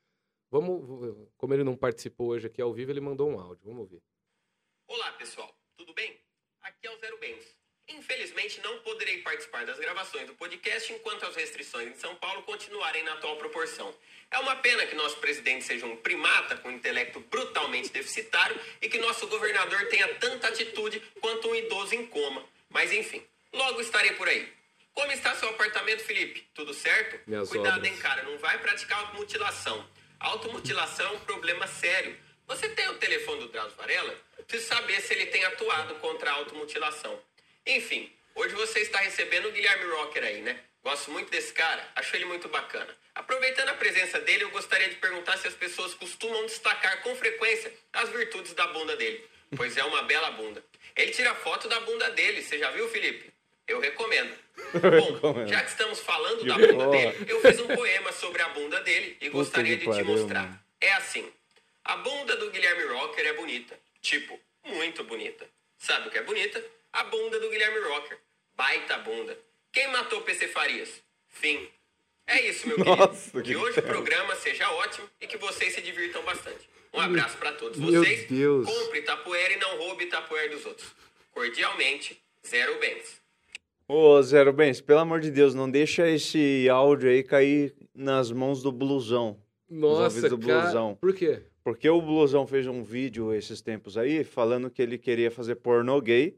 Vamos, 0.51 1.29
como 1.37 1.55
ele 1.55 1.63
não 1.63 1.77
participou 1.77 2.31
hoje 2.31 2.49
aqui 2.49 2.61
ao 2.61 2.73
vivo, 2.73 2.91
ele 2.91 3.01
mandou 3.01 3.29
um 3.29 3.39
áudio. 3.39 3.67
Vamos 3.67 3.83
ouvir. 3.83 4.03
Olá, 4.89 5.13
pessoal. 5.13 5.55
Tudo 5.77 5.95
bem? 5.95 6.19
Aqui 6.63 6.87
é 6.87 6.91
o 6.91 6.99
Zero 6.99 7.19
Bens. 7.21 7.50
Infelizmente, 7.91 8.61
não 8.61 8.79
poderei 8.79 9.19
participar 9.19 9.65
das 9.67 9.79
gravações 9.79 10.27
do 10.27 10.35
podcast 10.35 10.93
enquanto 10.93 11.27
as 11.27 11.37
restrições 11.37 11.89
em 11.89 11.95
São 11.95 12.15
Paulo 12.17 12.43
continuarem 12.43 13.03
na 13.03 13.15
atual 13.15 13.37
proporção. 13.37 13.95
É 14.31 14.39
uma 14.39 14.57
pena 14.57 14.87
que 14.87 14.95
nosso 14.95 15.17
presidente 15.17 15.65
seja 15.65 15.87
um 15.87 15.97
primata 15.97 16.57
com 16.57 16.71
intelecto 16.71 17.19
brutalmente 17.21 17.91
deficitário 17.91 18.59
e 18.81 18.89
que 18.89 18.99
nosso 18.99 19.27
governador 19.27 19.87
tenha 19.89 20.15
tanta 20.15 20.49
atitude 20.49 21.01
quanto 21.21 21.49
um 21.49 21.55
idoso 21.55 21.95
em 21.95 22.07
coma. 22.07 22.45
Mas 22.69 22.93
enfim, 22.93 23.23
logo 23.53 23.81
estarei 23.81 24.13
por 24.13 24.29
aí. 24.29 24.53
Como 24.95 25.11
está 25.13 25.35
seu 25.35 25.49
apartamento, 25.49 26.05
Felipe? 26.05 26.47
Tudo 26.55 26.73
certo? 26.73 27.21
Minhas 27.27 27.49
Cuidado, 27.49 27.79
obras. 27.79 27.93
hein, 27.93 27.99
cara. 27.99 28.23
Não 28.23 28.39
vai 28.39 28.59
praticar 28.59 29.01
automutilação. 29.01 29.89
Automutilação 30.19 31.07
é 31.07 31.17
um 31.17 31.21
problema 31.21 31.67
sério. 31.67 32.17
Você 32.47 32.69
tem 32.69 32.89
o 32.89 32.99
telefone 32.99 33.41
do 33.41 33.49
Drauzio 33.49 33.77
Varela? 33.77 34.17
Preciso 34.47 34.69
saber 34.69 35.01
se 35.01 35.15
ele 35.15 35.27
tem 35.27 35.45
atuado 35.45 35.95
contra 35.97 36.31
a 36.31 36.35
automutilação. 36.35 37.19
Enfim, 37.67 38.11
hoje 38.35 38.55
você 38.55 38.81
está 38.81 38.99
recebendo 38.99 39.49
o 39.49 39.53
Guilherme 39.53 39.85
Rocker 39.93 40.25
aí, 40.25 40.41
né? 40.41 40.59
Gosto 40.83 41.11
muito 41.11 41.31
desse 41.31 41.53
cara, 41.53 41.87
acho 41.97 42.17
ele 42.17 42.25
muito 42.25 42.49
bacana. 42.49 42.89
Aproveitando 43.15 43.69
a 43.69 43.75
presença 43.75 44.19
dele, 44.21 44.45
eu 44.45 44.51
gostaria 44.51 44.89
de 44.89 44.97
perguntar 44.97 45.37
se 45.37 45.47
as 45.47 45.55
pessoas 45.55 45.93
costumam 45.95 46.47
destacar 46.47 47.03
com 47.03 47.15
frequência 47.15 47.73
as 47.93 48.09
virtudes 48.09 48.55
da 48.55 48.67
bunda 48.69 48.97
dele. 48.97 49.23
Pois 49.57 49.77
é 49.77 49.85
uma 49.85 50.03
bela 50.05 50.31
bunda. 50.31 50.65
Ele 50.97 51.11
tira 51.11 51.35
foto 51.35 51.69
da 51.69 51.81
bunda 51.81 52.11
dele, 52.11 52.43
você 52.43 52.59
já 52.59 52.71
viu, 52.71 52.89
Felipe? 52.89 53.31
Eu 53.69 53.79
recomendo. 53.79 54.35
Bom, 54.73 55.13
recomendo. 55.15 55.49
já 55.49 55.63
que 55.63 55.71
estamos 55.71 56.01
falando 56.01 56.45
da 56.45 56.57
bunda 56.57 56.89
dele, 56.89 57.27
eu 57.29 57.41
fiz 57.41 57.61
um 57.61 57.67
poema 57.69 58.13
sobre 58.13 58.43
a 58.43 58.49
bunda 58.49 58.81
dele 58.81 59.17
e 59.21 59.29
gostaria 59.29 59.77
de 59.77 59.85
te 59.85 60.03
mostrar. 60.03 60.45
mano. 60.45 60.61
É 60.81 60.93
assim. 60.93 61.31
A 61.85 61.97
bunda 61.97 62.37
do 62.37 62.51
Guilherme 62.51 62.85
Rocker 62.85 63.27
é 63.27 63.33
bonita. 63.35 63.79
Tipo, 64.01 64.39
muito 64.65 65.05
bonita. 65.05 65.47
Sabe 65.79 66.09
o 66.09 66.11
que 66.11 66.19
é 66.19 66.23
bonita? 66.23 66.63
A 66.93 67.05
bunda 67.05 67.39
do 67.41 67.49
Guilherme 67.51 67.81
Rocker. 67.89 68.19
Baita 68.57 68.99
bunda. 68.99 69.39
Quem 69.73 69.89
matou 69.93 70.19
o 70.21 70.23
PC 70.23 70.49
Farias? 70.49 71.03
Fim. 71.29 71.69
É 72.27 72.49
isso, 72.49 72.67
meu 72.69 72.79
Nossa, 72.79 73.31
querido. 73.31 73.43
que 73.43 73.51
Que 73.51 73.57
hoje 73.57 73.79
o 73.81 73.83
programa 73.83 74.35
seja 74.37 74.71
ótimo 74.73 75.09
e 75.21 75.27
que 75.27 75.37
vocês 75.37 75.75
se 75.75 75.81
divirtam 75.81 76.23
bastante. 76.25 76.69
Um 76.93 77.01
abraço 77.01 77.37
pra 77.39 77.53
todos 77.53 77.79
Meu 77.79 78.03
vocês. 78.03 78.27
Deus. 78.29 78.67
Compre 78.67 79.03
Tapoeira 79.03 79.55
e 79.55 79.57
não 79.59 79.79
roube 79.79 80.07
Tapoeira 80.07 80.55
dos 80.55 80.67
outros. 80.67 80.93
Cordialmente, 81.33 82.21
Zero 82.47 82.79
Bens. 82.81 83.21
Ô, 83.89 84.21
Zero 84.23 84.53
Bens, 84.53 84.81
pelo 84.81 85.01
amor 85.01 85.21
de 85.21 85.31
Deus, 85.31 85.55
não 85.55 85.71
deixa 85.71 86.09
esse 86.09 86.69
áudio 86.69 87.11
aí 87.11 87.23
cair 87.23 87.75
nas 87.95 88.31
mãos 88.31 88.63
do 88.63 88.71
blusão. 88.71 89.41
Nossa, 89.69 90.29
do 90.29 90.39
cara. 90.39 90.63
blusão. 90.63 90.97
Por 91.01 91.15
quê? 91.15 91.43
Porque 91.63 91.89
o 91.89 92.01
Blusão 92.01 92.47
fez 92.47 92.67
um 92.67 92.83
vídeo 92.83 93.35
esses 93.35 93.61
tempos 93.61 93.97
aí 93.99 94.25
falando 94.25 94.71
que 94.71 94.81
ele 94.81 94.97
queria 94.99 95.31
fazer 95.31 95.57
pornô 95.57 96.01
gay. 96.01 96.37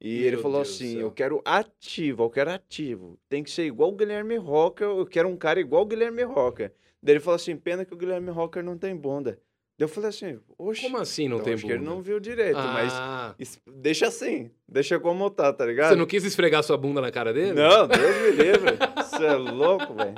E 0.00 0.22
ele 0.24 0.32
Meu 0.36 0.42
falou 0.42 0.62
Deus 0.62 0.74
assim. 0.76 0.98
Eu 1.00 1.10
quero 1.10 1.40
ativo, 1.44 2.22
eu 2.24 2.30
quero 2.30 2.50
ativo. 2.50 3.18
Tem 3.28 3.42
que 3.42 3.50
ser 3.50 3.64
igual 3.64 3.90
o 3.90 3.96
Guilherme 3.96 4.36
Rocker, 4.36 4.86
eu 4.86 5.06
quero 5.06 5.28
um 5.28 5.36
cara 5.36 5.58
igual 5.58 5.82
o 5.82 5.86
Guilherme 5.86 6.22
Rocker. 6.22 6.72
Daí 7.02 7.14
ele 7.14 7.20
falou 7.20 7.36
assim: 7.36 7.56
pena 7.56 7.84
que 7.84 7.94
o 7.94 7.96
Guilherme 7.96 8.30
Rocker 8.30 8.62
não 8.62 8.76
tem 8.76 8.94
bunda. 8.94 9.38
Daí 9.78 9.84
eu 9.84 9.88
falei 9.88 10.08
assim: 10.10 10.38
Oxe, 10.58 10.82
Como 10.82 10.98
assim 10.98 11.28
não 11.28 11.36
então 11.36 11.44
tem 11.44 11.54
acho 11.54 11.62
bunda? 11.62 11.74
que 11.74 11.80
ele 11.82 11.88
não 11.88 12.00
viu 12.02 12.18
direito, 12.20 12.56
mas 12.58 12.92
Ah, 12.94 13.34
es- 13.38 13.60
deixa 13.66 14.06
assim, 14.08 14.50
deixa 14.68 14.98
como 15.00 15.30
tá, 15.30 15.52
tá 15.52 15.64
ligado? 15.66 15.90
você 15.90 15.96
não 15.96 16.06
quis 16.06 16.24
esfregar 16.24 16.62
sua 16.62 16.76
bunda 16.76 17.00
na 17.00 17.10
cara 17.10 17.32
dele? 17.32 17.52
Não, 17.54 17.86
Deus 17.88 18.16
me 18.16 18.30
livre. 18.30 18.76
Você 19.02 19.24
é 19.24 19.34
louco, 19.34 19.94
velho. 19.94 20.14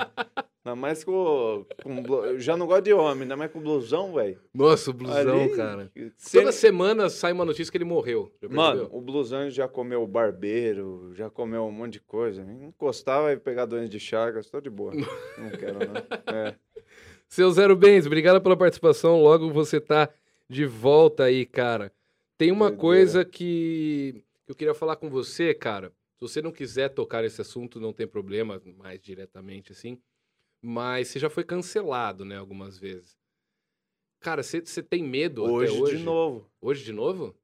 Ainda 0.69 0.77
mais 0.77 1.03
com, 1.03 1.64
com. 1.83 2.39
já 2.39 2.55
não 2.55 2.66
gosto 2.66 2.85
de 2.85 2.93
homem, 2.93 3.23
ainda 3.23 3.37
mais 3.37 3.51
com 3.51 3.59
blusão, 3.61 4.12
velho. 4.12 4.39
Nossa, 4.53 4.91
o 4.91 4.93
blusão, 4.93 5.43
Ali, 5.43 5.57
cara. 5.57 5.91
se 6.19 6.39
Toda 6.39 6.53
semana 6.53 7.09
sai 7.09 7.33
uma 7.33 7.45
notícia 7.45 7.71
que 7.71 7.79
ele 7.79 7.87
morreu. 7.87 8.31
Mano, 8.51 8.87
o 8.93 9.01
blusão 9.01 9.49
já 9.49 9.66
comeu 9.66 10.07
barbeiro, 10.07 11.12
já 11.14 11.31
comeu 11.31 11.64
um 11.64 11.73
monte 11.73 11.95
de 11.95 12.01
coisa. 12.01 12.43
Encostar 12.43 13.23
vai 13.23 13.37
pegar 13.39 13.64
doença 13.64 13.89
de 13.89 13.99
chagas, 13.99 14.51
tô 14.51 14.61
de 14.61 14.69
boa. 14.69 14.93
não 15.39 15.51
quero, 15.59 15.79
não. 15.79 16.35
É. 16.35 16.55
Seu 17.27 17.51
Zero 17.51 17.75
Bens, 17.75 18.07
obrigado 18.07 18.41
pela 18.43 18.57
participação. 18.57 19.23
Logo 19.23 19.51
você 19.51 19.81
tá 19.81 20.11
de 20.51 20.66
volta 20.66 21.25
aí, 21.25 21.47
cara. 21.47 21.91
Tem 22.37 22.53
uma 22.53 22.66
Doideira. 22.66 22.81
coisa 22.81 23.25
que 23.25 24.23
eu 24.47 24.55
queria 24.55 24.75
falar 24.75 24.97
com 24.97 25.09
você, 25.09 25.55
cara. 25.55 25.93
Se 26.16 26.21
você 26.21 26.43
não 26.43 26.53
quiser 26.53 26.91
tocar 26.91 27.25
esse 27.25 27.41
assunto, 27.41 27.81
não 27.81 27.93
tem 27.93 28.07
problema, 28.07 28.61
mais 28.77 29.01
diretamente 29.01 29.73
assim. 29.73 29.99
Mas 30.62 31.09
você 31.09 31.18
já 31.18 31.30
foi 31.30 31.44
cancelado, 31.44 32.24
né, 32.24 32.36
algumas 32.36 32.78
vezes. 32.78 33.16
Cara, 34.20 34.42
você, 34.42 34.61
você 34.61 34.82
tem 34.82 35.02
medo 35.02 35.44
Hoje, 35.44 35.72
até 35.72 35.82
hoje? 35.82 35.96
de 35.98 36.02
novo. 36.04 36.50
Hoje 36.61 36.84
de 36.84 36.92
novo? 36.92 37.36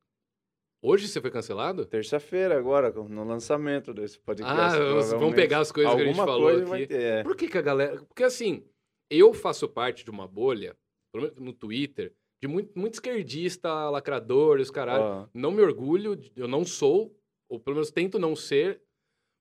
Hoje 0.83 1.09
você 1.09 1.21
foi 1.21 1.31
cancelado? 1.31 1.87
Terça-feira 1.87 2.59
agora, 2.59 2.91
no 2.93 3.25
lançamento 3.25 3.95
desse 3.95 4.19
podcast. 4.19 4.61
Ah, 4.61 5.17
vamos- 5.17 5.35
pegar 5.35 5.61
as 5.61 5.71
coisas 5.73 5.95
que 5.95 6.01
a 6.03 6.05
gente 6.05 6.19
Alguma 6.19 6.27
falou 6.27 6.51
coisa 6.51 6.75
aqui. 6.75 6.87
ter. 6.89 7.01
é. 7.03 7.23
Por 7.23 7.37
que, 7.37 7.49
que 7.49 7.57
a 7.57 7.63
galera. 7.63 8.05
Porque 8.05 8.25
assim, 8.25 8.67
eu 9.09 9.33
faço 9.33 9.69
parte 9.69 10.05
de 10.05 10.11
uma 10.11 10.27
bolha, 10.27 10.77
pelo 11.13 11.25
menos 11.25 11.39
no 11.41 11.53
Twitter, 11.55 12.13
de 12.43 12.49
muito, 12.49 12.79
muito 12.79 12.95
esquerdista, 12.95 13.89
lacrador, 13.89 14.61
os 14.61 14.71
caralho. 14.71 15.05
Ó, 15.05 15.29
Não 15.33 15.53
me 15.53 15.63
orgulho, 15.63 16.21
eu 16.37 16.49
não 16.49 16.65
sou, 16.67 17.17
ou 17.49 17.59
pelo 17.59 17.77
menos 17.77 17.91
tento 17.91 18.19
não 18.19 18.37
ser, 18.37 18.83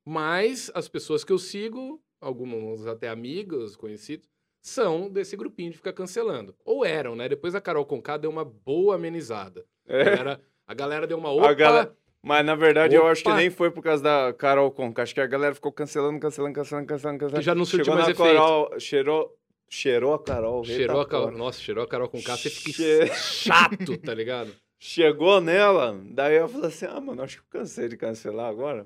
mas 0.08 0.72
as 0.74 0.88
pessoas 0.88 1.26
que 1.26 1.34
eu 1.34 1.38
sigo, 1.40 2.02
alguns 2.24 2.86
até 2.88 3.10
amigos, 3.10 3.76
conhecidos, 3.76 4.28
são 4.62 5.10
desse 5.10 5.36
grupinho 5.36 5.72
de 5.72 5.78
ficar 5.78 5.94
cancelando. 5.94 6.56
Ou 6.66 6.86
eram, 6.86 7.16
né? 7.16 7.28
Depois 7.28 7.54
a 7.54 7.62
Carol 7.62 7.86
Conká 7.86 8.18
deu 8.18 8.30
uma 8.32 8.46
boa 8.46 8.96
amenizada. 8.96 9.66
A 9.88 9.94
é. 9.94 10.04
galera, 10.06 10.42
a 10.66 10.74
galera 10.74 11.08
deu 11.08 11.18
uma 11.18 11.30
opa. 11.32 11.54
galera- 11.54 11.94
Mas 12.26 12.46
na 12.46 12.56
verdade 12.56 12.96
eu 12.96 13.06
acho 13.06 13.22
que 13.22 13.28
Opa! 13.30 13.38
nem 13.38 13.50
foi 13.50 13.70
por 13.70 13.84
causa 13.84 14.02
da 14.02 14.34
Carol 14.34 14.72
Conca. 14.72 15.04
Acho 15.04 15.14
que 15.14 15.20
a 15.20 15.28
galera 15.28 15.54
ficou 15.54 15.72
cancelando, 15.74 16.18
cancelando, 16.20 16.56
cancelando, 16.56 16.88
cancelando, 16.88 17.20
cancelando. 17.20 17.40
Que 17.42 17.46
já 17.46 17.54
não 17.54 17.66
surtiu 17.66 17.86
Chegou 17.86 18.00
mais 18.00 18.10
efeito. 18.10 18.34
Carol, 18.34 18.80
cheirou, 18.80 19.38
cheirou 19.70 20.14
a 20.14 20.24
Carol. 20.24 20.64
Cheirou 20.64 21.02
a 21.02 21.06
Carol. 21.06 21.32
Nossa, 21.32 21.60
cheirou 21.60 21.84
a 21.84 21.88
Carol 21.88 22.08
Conká, 22.08 22.38
você 22.38 22.50
fica 22.50 22.72
Che- 22.72 23.08
chato, 23.14 23.98
tá 23.98 24.14
ligado? 24.14 24.56
Chegou 24.80 25.40
nela, 25.42 25.98
daí 26.12 26.36
eu 26.36 26.48
falei 26.50 26.68
assim, 26.68 26.86
ah, 26.86 27.00
mano, 27.00 27.22
acho 27.24 27.38
que 27.38 27.44
eu 27.56 27.60
cansei 27.62 27.88
de 27.88 27.96
cancelar 27.98 28.50
agora. 28.50 28.86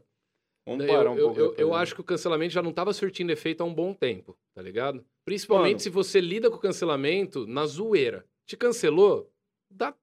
Vamos 0.68 0.86
parar 0.86 1.06
eu, 1.06 1.12
um 1.12 1.18
eu- 1.18 1.26
pouco. 1.26 1.40
eu, 1.40 1.56
eu 1.58 1.70
né? 1.70 1.76
acho 1.78 1.96
que 1.96 2.02
o 2.02 2.04
cancelamento 2.04 2.54
já 2.54 2.62
não 2.62 2.70
estava 2.72 2.94
surtindo 2.94 3.32
efeito 3.32 3.62
há 3.62 3.66
um 3.66 3.74
bom 3.74 3.94
tempo, 3.94 4.38
tá 4.54 4.62
ligado? 4.62 5.04
Principalmente 5.26 5.72
Mano. 5.76 5.80
se 5.82 5.90
você 5.90 6.20
lida 6.22 6.50
com 6.50 6.58
o 6.58 6.60
cancelamento 6.60 7.48
na 7.48 7.66
zoeira. 7.66 8.26
Te 8.46 8.56
cancelou, 8.56 9.30
dá, 9.70 9.94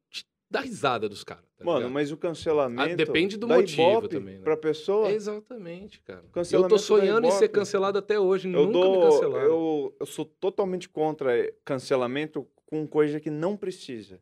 dá 0.50 0.60
risada 0.60 1.08
dos 1.08 1.24
caras. 1.24 1.44
Tá 1.56 1.64
Mano, 1.64 1.78
ligado? 1.78 1.92
mas 1.92 2.12
o 2.12 2.16
cancelamento. 2.16 2.92
Ah, 2.92 2.94
depende 2.96 3.36
do 3.38 3.46
motivo 3.48 3.82
Ibope 3.82 4.08
também, 4.08 4.36
né? 4.38 4.42
Pra 4.44 4.56
pessoa. 4.56 5.10
Exatamente, 5.10 6.00
cara. 6.02 6.24
Eu 6.52 6.68
tô 6.68 6.76
sonhando 6.78 7.26
em 7.26 7.30
ser 7.30 7.48
cancelado 7.48 7.98
até 7.98 8.18
hoje, 8.18 8.48
Eu 8.52 8.66
nunca 8.66 8.88
me 8.88 8.94
dou. 8.96 9.10
cancelaram. 9.10 9.46
Eu, 9.46 9.96
eu 10.00 10.06
sou 10.06 10.24
totalmente 10.24 10.88
contra 10.88 11.38
eh, 11.38 11.54
cancelamento 11.64 12.46
com 12.66 12.86
coisa 12.86 13.18
que 13.20 13.30
não 13.30 13.56
precisa. 13.56 14.20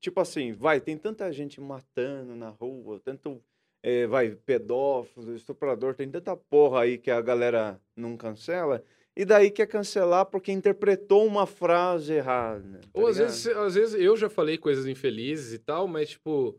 Tipo 0.00 0.20
assim, 0.20 0.52
vai, 0.52 0.80
tem 0.80 0.96
tanta 0.98 1.30
gente 1.32 1.60
matando 1.60 2.34
na 2.34 2.50
rua, 2.50 3.00
tanto. 3.04 3.40
Eh, 3.82 4.06
vai, 4.06 4.30
pedófilo, 4.30 5.34
estuprador, 5.34 5.94
tem 5.94 6.08
tanta 6.10 6.36
porra 6.36 6.82
aí 6.82 6.98
que 6.98 7.10
a 7.10 7.20
galera 7.20 7.80
não 7.96 8.16
cancela. 8.16 8.82
e 9.16 9.24
daí 9.26 9.50
quer 9.50 9.66
cancelar 9.66 10.24
porque 10.26 10.50
interpretou 10.52 11.26
uma 11.26 11.46
frase 11.46 12.14
errada. 12.14 12.80
tá 12.80 12.88
Ou 12.94 13.06
às 13.08 13.18
vezes, 13.18 13.46
às 13.48 13.74
vezes 13.74 13.94
eu 14.00 14.16
já 14.16 14.30
falei 14.30 14.56
coisas 14.56 14.86
infelizes 14.86 15.52
e 15.52 15.58
tal, 15.58 15.86
mas 15.86 16.10
tipo, 16.10 16.58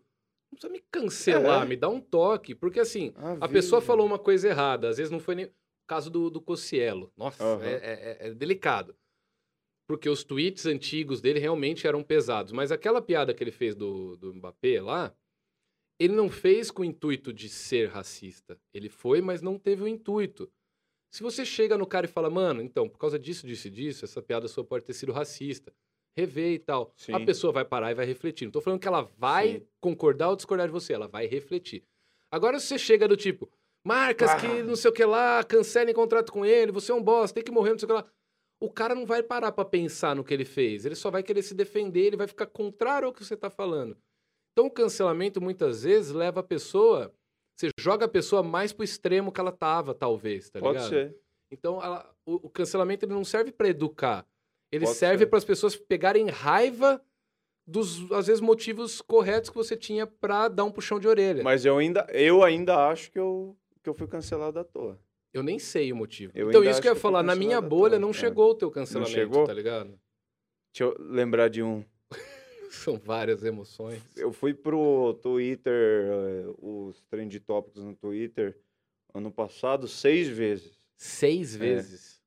não 0.51 0.57
precisa 0.57 0.71
me 0.71 0.79
cancelar, 0.91 1.63
É. 1.63 1.65
me 1.65 1.75
dá 1.75 1.89
um 1.89 1.99
toque. 1.99 2.53
Porque 2.53 2.79
assim, 2.79 3.11
a 3.15 3.31
Avisa. 3.31 3.47
pessoa 3.49 3.81
falou 3.81 4.05
uma 4.05 4.19
coisa 4.19 4.47
errada, 4.49 4.89
às 4.89 4.97
vezes 4.97 5.09
não 5.11 5.19
foi 5.19 5.33
nem 5.33 5.45
o 5.45 5.51
caso 5.87 6.11
do, 6.11 6.29
do 6.29 6.39
Cossielo. 6.39 7.11
Nossa, 7.17 7.43
Aham. 7.43 7.63
é, 7.65 8.17
é- 8.21 8.27
é 8.27 8.33
delicado. 8.35 8.95
Porque 9.87 10.07
os 10.07 10.23
tweets 10.23 10.65
antigos 10.65 11.19
dele 11.21 11.39
realmente 11.39 11.85
eram 11.87 12.03
pesados. 12.03 12.51
Mas 12.53 12.71
aquela 12.71 13.01
piada 13.01 13.33
que 13.33 13.43
ele 13.43 13.51
fez 13.51 13.75
do, 13.75 14.15
do 14.17 14.33
Mbappé 14.33 14.79
lá, 14.81 15.13
ele 16.03 16.13
não 16.15 16.29
fez 16.29 16.69
com 16.71 16.81
o 16.81 16.85
intuito 16.85 17.31
de 17.33 17.47
ser 17.49 17.89
racista. 17.89 18.59
Ele 18.73 18.89
foi, 18.89 19.21
mas 19.21 19.41
não 19.41 19.57
teve 19.57 19.83
o 19.83 19.87
intuito. 19.87 20.51
Se 21.11 21.21
você 21.21 21.45
chega 21.45 21.77
no 21.77 21.85
cara 21.85 22.05
e 22.05 22.09
fala, 22.09 22.29
mano, 22.29 22.61
então, 22.61 22.89
por 22.89 22.97
causa 22.97 23.19
disso, 23.19 23.45
disso 23.45 23.67
e 23.67 23.71
disso, 23.71 24.03
essa 24.03 24.21
piada 24.21 24.47
sua 24.47 24.63
pode 24.63 24.83
ter 24.83 24.93
sido 24.93 25.11
racista. 25.11 25.71
Revê 26.15 26.53
e 26.53 26.59
tal. 26.59 26.91
A 26.95 27.19
Sim. 27.19 27.25
pessoa 27.25 27.53
vai 27.53 27.65
parar 27.65 27.91
e 27.91 27.95
vai 27.95 28.05
refletir. 28.05 28.45
Não 28.45 28.51
tô 28.51 28.61
falando 28.61 28.79
que 28.79 28.87
ela 28.87 29.03
vai 29.17 29.59
Sim. 29.59 29.67
concordar 29.79 30.29
ou 30.29 30.35
discordar 30.35 30.67
de 30.67 30.73
você, 30.73 30.93
ela 30.93 31.07
vai 31.07 31.25
refletir. 31.27 31.83
Agora, 32.31 32.59
se 32.59 32.67
você 32.67 32.79
chega 32.79 33.07
do 33.07 33.15
tipo, 33.15 33.49
marcas 33.85 34.31
Ah. 34.31 34.37
que 34.39 34.63
não 34.63 34.75
sei 34.75 34.89
o 34.89 34.93
que 34.93 35.05
lá, 35.05 35.43
cancelem 35.43 35.93
contrato 35.93 36.31
com 36.31 36.43
ele, 36.45 36.71
você 36.71 36.91
é 36.91 36.95
um 36.95 37.01
bosta, 37.03 37.35
tem 37.35 37.43
que 37.43 37.51
morrer, 37.51 37.71
não 37.71 37.79
sei 37.79 37.85
o 37.85 37.89
que 37.89 37.93
lá. 37.93 38.05
O 38.59 38.71
cara 38.71 38.95
não 38.95 39.05
vai 39.05 39.21
parar 39.21 39.51
pra 39.51 39.65
pensar 39.65 40.15
no 40.15 40.23
que 40.23 40.33
ele 40.33 40.45
fez. 40.45 40.85
Ele 40.85 40.95
só 40.95 41.11
vai 41.11 41.21
querer 41.21 41.41
se 41.43 41.53
defender, 41.53 42.01
ele 42.07 42.17
vai 42.17 42.27
ficar 42.27 42.47
contrário 42.47 43.07
ao 43.07 43.13
que 43.13 43.23
você 43.23 43.35
tá 43.35 43.49
falando. 43.49 43.97
Então, 44.53 44.67
o 44.67 44.71
cancelamento, 44.71 45.41
muitas 45.41 45.83
vezes, 45.83 46.11
leva 46.11 46.39
a 46.39 46.43
pessoa... 46.43 47.13
Você 47.55 47.69
joga 47.79 48.05
a 48.05 48.09
pessoa 48.09 48.41
mais 48.41 48.73
pro 48.73 48.83
extremo 48.83 49.31
que 49.31 49.39
ela 49.39 49.51
tava, 49.51 49.93
talvez, 49.93 50.49
tá 50.49 50.59
Pode 50.59 50.73
ligado? 50.77 50.89
ser. 50.89 51.15
Então, 51.51 51.81
ela- 51.83 52.11
o, 52.25 52.47
o 52.47 52.49
cancelamento 52.49 53.05
ele 53.05 53.13
não 53.13 53.23
serve 53.23 53.51
para 53.51 53.67
educar. 53.69 54.25
Ele 54.71 54.85
Pode 54.85 54.97
serve 54.97 55.19
ser. 55.19 55.25
para 55.27 55.37
as 55.37 55.45
pessoas 55.45 55.75
pegarem 55.75 56.27
raiva 56.29 56.99
dos, 57.67 58.11
às 58.11 58.25
vezes, 58.27 58.41
motivos 58.41 59.01
corretos 59.01 59.51
que 59.51 59.55
você 59.55 59.77
tinha 59.77 60.07
para 60.07 60.47
dar 60.47 60.63
um 60.63 60.71
puxão 60.71 60.99
de 60.99 61.07
orelha. 61.07 61.43
Mas 61.43 61.63
eu 61.63 61.77
ainda, 61.77 62.07
eu 62.11 62.43
ainda 62.43 62.87
acho 62.89 63.11
que 63.11 63.19
eu, 63.19 63.55
que 63.83 63.89
eu 63.89 63.93
fui 63.93 64.07
cancelado 64.07 64.57
à 64.59 64.63
toa. 64.63 64.99
Eu 65.31 65.43
nem 65.43 65.59
sei 65.59 65.91
o 65.91 65.95
motivo. 65.95 66.31
Eu 66.35 66.49
então, 66.49 66.63
isso 66.63 66.81
que 66.81 66.87
eu 66.87 66.93
ia 66.93 66.99
falar, 66.99 67.21
na 67.23 67.35
minha 67.35 67.61
bolha 67.61 67.91
toa. 67.93 67.99
não 67.99 68.09
É. 68.09 68.13
chegou 68.13 68.49
o 68.51 68.55
teu 68.55 68.71
cancelamento, 68.71 69.13
chegou? 69.13 69.45
tá 69.45 69.53
ligado? 69.53 69.89
Deixa 70.73 70.91
eu 70.91 70.95
lembrar 70.99 71.49
de 71.49 71.61
um. 71.61 71.85
São 72.83 72.97
várias 72.97 73.43
emoções. 73.43 74.01
Eu 74.15 74.31
fui 74.33 74.53
pro 74.53 75.13
Twitter, 75.21 75.73
eh, 75.73 76.53
os 76.59 77.01
trend 77.03 77.39
tópicos 77.39 77.83
no 77.83 77.95
Twitter, 77.95 78.57
ano 79.13 79.31
passado, 79.31 79.87
seis 79.87 80.27
vezes. 80.27 80.77
Seis 80.97 81.55
É. 81.55 81.59
vezes. 81.59 82.21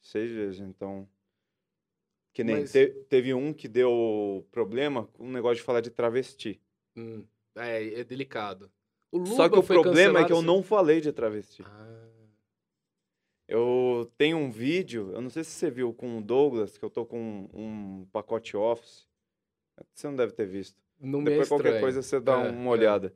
Seis 0.00 0.30
vezes, 0.30 0.60
então. 0.60 1.08
Que 2.32 2.42
nem 2.44 2.60
Mas- 2.60 2.72
te- 2.72 2.88
teve 3.08 3.34
um 3.34 3.52
que 3.52 3.68
deu 3.68 4.46
problema 4.52 5.06
com 5.08 5.26
um 5.26 5.32
negócio 5.32 5.56
de 5.56 5.62
falar 5.62 5.80
de 5.80 5.90
travesti. 5.90 6.60
Hum, 6.96 7.24
é, 7.56 8.00
é 8.00 8.04
delicado. 8.04 8.70
Só 9.36 9.48
que 9.48 9.58
o 9.58 9.62
problema 9.62 10.20
é 10.20 10.24
que 10.24 10.32
eu 10.32 10.40
não 10.40 10.62
falei 10.62 11.00
de 11.00 11.12
travesti. 11.12 11.62
Ah, 11.66 12.06
Eu 13.48 14.08
tenho 14.16 14.36
um 14.38 14.48
vídeo, 14.48 15.10
eu 15.12 15.20
não 15.20 15.28
sei 15.28 15.42
se 15.42 15.50
você 15.50 15.68
viu 15.68 15.92
com 15.92 16.18
o 16.18 16.22
Douglas, 16.22 16.78
que 16.78 16.84
eu 16.84 16.90
tô 16.90 17.04
com 17.04 17.48
um 17.52 18.06
pacote 18.12 18.56
Office. 18.56 19.08
Você 19.94 20.06
não 20.08 20.16
deve 20.16 20.32
ter 20.32 20.46
visto. 20.46 20.76
não 21.00 21.20
me 21.20 21.32
é 21.32 21.32
Depois 21.32 21.48
qualquer 21.48 21.78
coisa 21.80 22.02
você 22.02 22.20
dá 22.20 22.36
É, 22.36 22.48
uma 22.48 22.70
é. 22.70 22.70
olhada. 22.70 23.14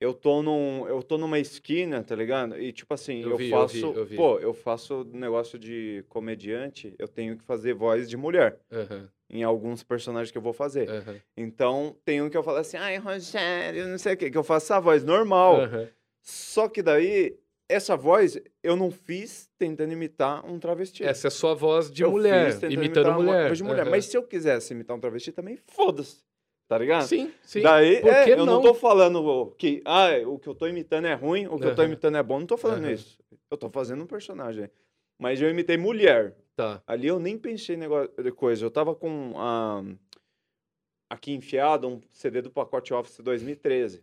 Eu 0.00 0.12
tô 0.12 0.42
num, 0.42 0.86
eu 0.88 1.00
tô 1.02 1.16
numa 1.16 1.38
esquina, 1.38 2.02
tá 2.02 2.16
ligado? 2.16 2.58
E 2.60 2.72
tipo 2.72 2.92
assim, 2.92 3.22
Eu 3.22 3.30
eu, 3.30 3.38
vi, 3.38 3.50
eu 3.52 3.66
faço, 3.66 3.66
vi, 3.66 3.92
eu 3.94 4.04
vi. 4.04 4.16
pô, 4.16 4.38
eu 4.40 4.52
faço 4.52 5.04
negócio 5.04 5.58
de 5.58 6.04
comediante, 6.08 6.94
eu 6.98 7.06
tenho 7.06 7.38
que 7.38 7.44
fazer 7.44 7.72
voz 7.74 8.08
de 8.10 8.16
mulher 8.16 8.58
Aham, 8.70 9.12
em 9.30 9.42
alguns 9.44 9.82
personagens 9.84 10.32
que 10.32 10.38
eu 10.38 10.42
vou 10.42 10.52
fazer. 10.54 10.96
aham, 10.96 11.22
Então, 11.36 11.96
tem 12.04 12.22
um 12.22 12.30
que 12.30 12.36
eu 12.36 12.42
falo 12.44 12.58
assim: 12.58 12.76
"Ai, 12.78 12.98
Rogério, 12.98 13.88
não 13.88 13.98
sei 13.98 14.14
o 14.14 14.18
quê", 14.18 14.30
que 14.30 14.38
eu 14.38 14.44
faço 14.44 14.74
a 14.74 14.80
voz 14.80 15.04
normal. 15.04 15.72
aham. 15.72 15.92
Só 16.22 16.68
que 16.68 16.82
daí 16.82 17.38
essa 17.72 17.96
voz 17.96 18.38
eu 18.62 18.76
não 18.76 18.90
fiz 18.90 19.50
tentando 19.58 19.92
imitar 19.92 20.44
um 20.44 20.58
travesti. 20.58 21.04
Essa 21.04 21.26
é 21.26 21.28
a 21.28 21.30
sua 21.30 21.54
voz 21.54 21.90
de 21.90 22.02
Eu 22.02 22.10
mulher, 22.10 22.50
imitando 22.50 22.72
imitar 22.72 23.06
uma 23.06 23.18
mulher. 23.18 23.46
voz 23.48 23.58
de 23.58 23.64
mulher. 23.64 23.82
Aham. 23.82 23.90
Mas 23.90 24.06
se 24.06 24.16
eu 24.16 24.22
quisesse 24.22 24.72
imitar 24.72 24.96
um 24.96 25.00
travesti 25.00 25.32
também, 25.32 25.56
foda-se. 25.56 26.22
Tá 26.68 26.78
ligado? 26.78 27.06
Sim, 27.06 27.30
sim. 27.42 27.60
Daí, 27.60 27.96
é, 27.96 28.32
eu 28.32 28.38
não 28.38 28.46
não? 28.46 28.62
tô 28.62 28.72
falando 28.72 29.54
que 29.58 29.82
ah, 29.84 30.08
o 30.26 30.38
que 30.38 30.48
eu 30.48 30.54
tô 30.54 30.66
imitando 30.66 31.06
é 31.06 31.14
ruim, 31.14 31.46
o 31.46 31.58
que 31.58 31.66
eu 31.66 31.74
tô 31.74 31.82
imitando 31.82 32.16
é 32.16 32.22
bom. 32.22 32.38
Não 32.38 32.46
tô 32.46 32.56
falando 32.56 32.84
Aham. 32.84 32.92
isso. 32.92 33.18
Eu 33.50 33.58
tô 33.58 33.68
fazendo 33.68 34.02
um 34.02 34.06
personagem. 34.06 34.70
Mas 35.18 35.40
eu 35.40 35.50
imitei 35.50 35.76
mulher. 35.76 36.34
Tá. 36.56 36.82
Ali 36.86 37.08
eu 37.08 37.18
nem 37.18 37.36
pensei 37.36 37.76
em 37.76 37.78
negócio 37.78 38.10
de 38.22 38.32
coisa. 38.32 38.64
Eu 38.64 38.70
tava 38.70 38.94
com 38.94 39.34
ah, 39.36 39.82
aqui 41.10 41.32
enfiado 41.32 41.88
um 41.88 42.00
CD 42.10 42.40
do 42.40 42.50
pacote 42.50 42.94
Office 42.94 43.18
2013. 43.20 44.02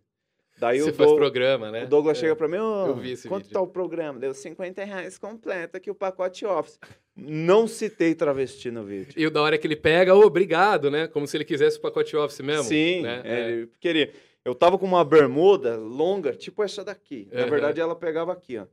Daí 0.60 0.82
Você 0.82 0.90
o, 0.90 0.94
faz 0.94 1.12
programa, 1.14 1.72
né? 1.72 1.86
o 1.86 1.88
Douglas 1.88 2.18
É. 2.18 2.22
chega 2.22 2.36
pra 2.36 2.48
mim, 2.48 2.58
"Ô, 2.58 2.88
Eu 2.88 2.96
vi 2.96 3.12
esse 3.14 3.28
quanto 3.30 3.44
vídeo. 3.44 3.54
tá 3.54 3.62
o 3.62 3.68
programa? 3.68 4.20
Deu 4.20 4.34
50 4.34 4.84
reais 4.84 5.18
completo 5.18 5.78
aqui 5.78 5.90
o 5.90 5.96
pacote 5.96 6.46
Office. 6.46 6.78
Não 7.16 7.68
citei 7.68 8.14
travesti 8.14 8.70
no 8.70 8.84
vídeo. 8.84 9.14
E 9.16 9.26
o 9.26 9.32
da 9.32 9.42
hora 9.42 9.58
que 9.58 9.66
ele 9.66 9.76
pega, 9.76 10.14
ô, 10.16 10.22
obrigado, 10.26 10.92
né? 10.92 11.08
Como 11.08 11.26
se 11.28 11.38
ele 11.38 11.46
quisesse 11.46 11.78
o 11.78 11.82
pacote 11.82 12.16
Office 12.16 12.42
mesmo. 12.42 12.64
Sim, 12.66 13.02
né? 13.02 13.22
é, 13.24 13.52
ele 13.52 13.70
queria. 13.80 14.12
Eu 14.44 14.54
tava 14.56 14.78
com 14.78 14.86
uma 14.86 15.04
bermuda 15.06 15.76
longa, 15.78 16.34
tipo 16.34 16.64
essa 16.64 16.84
daqui. 16.84 17.28
Na 17.32 17.46
verdade, 17.46 17.80
ela 17.80 17.96
pegava 17.96 18.32
aqui, 18.34 18.58
ó. 18.58 18.66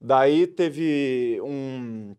Daí 0.00 0.46
teve 0.46 1.40
um, 1.42 2.14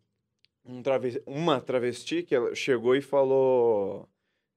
um 0.66 0.82
travesti, 0.82 1.22
uma 1.26 1.60
travesti 1.62 2.24
que 2.24 2.36
chegou 2.56 2.96
e 2.96 3.02
falou 3.02 4.08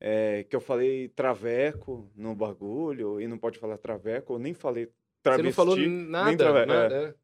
é, 0.01 0.44
que 0.44 0.57
eu 0.57 0.61
falei 0.61 1.09
traveco 1.09 2.11
no 2.16 2.34
bagulho 2.34 3.20
e 3.20 3.28
não 3.28 3.36
pode 3.38 3.59
falar 3.59 3.76
traveco. 3.78 4.34
Eu 4.34 4.38
nem 4.38 4.55
falei 4.55 4.86
Você 4.86 4.92
travesti. 5.22 5.44
não 5.46 5.53
falou 5.53 5.76
nada, 5.76 6.36
trave- 6.36 6.66
nada. 6.66 6.94
é. 6.94 7.05
é. 7.11 7.14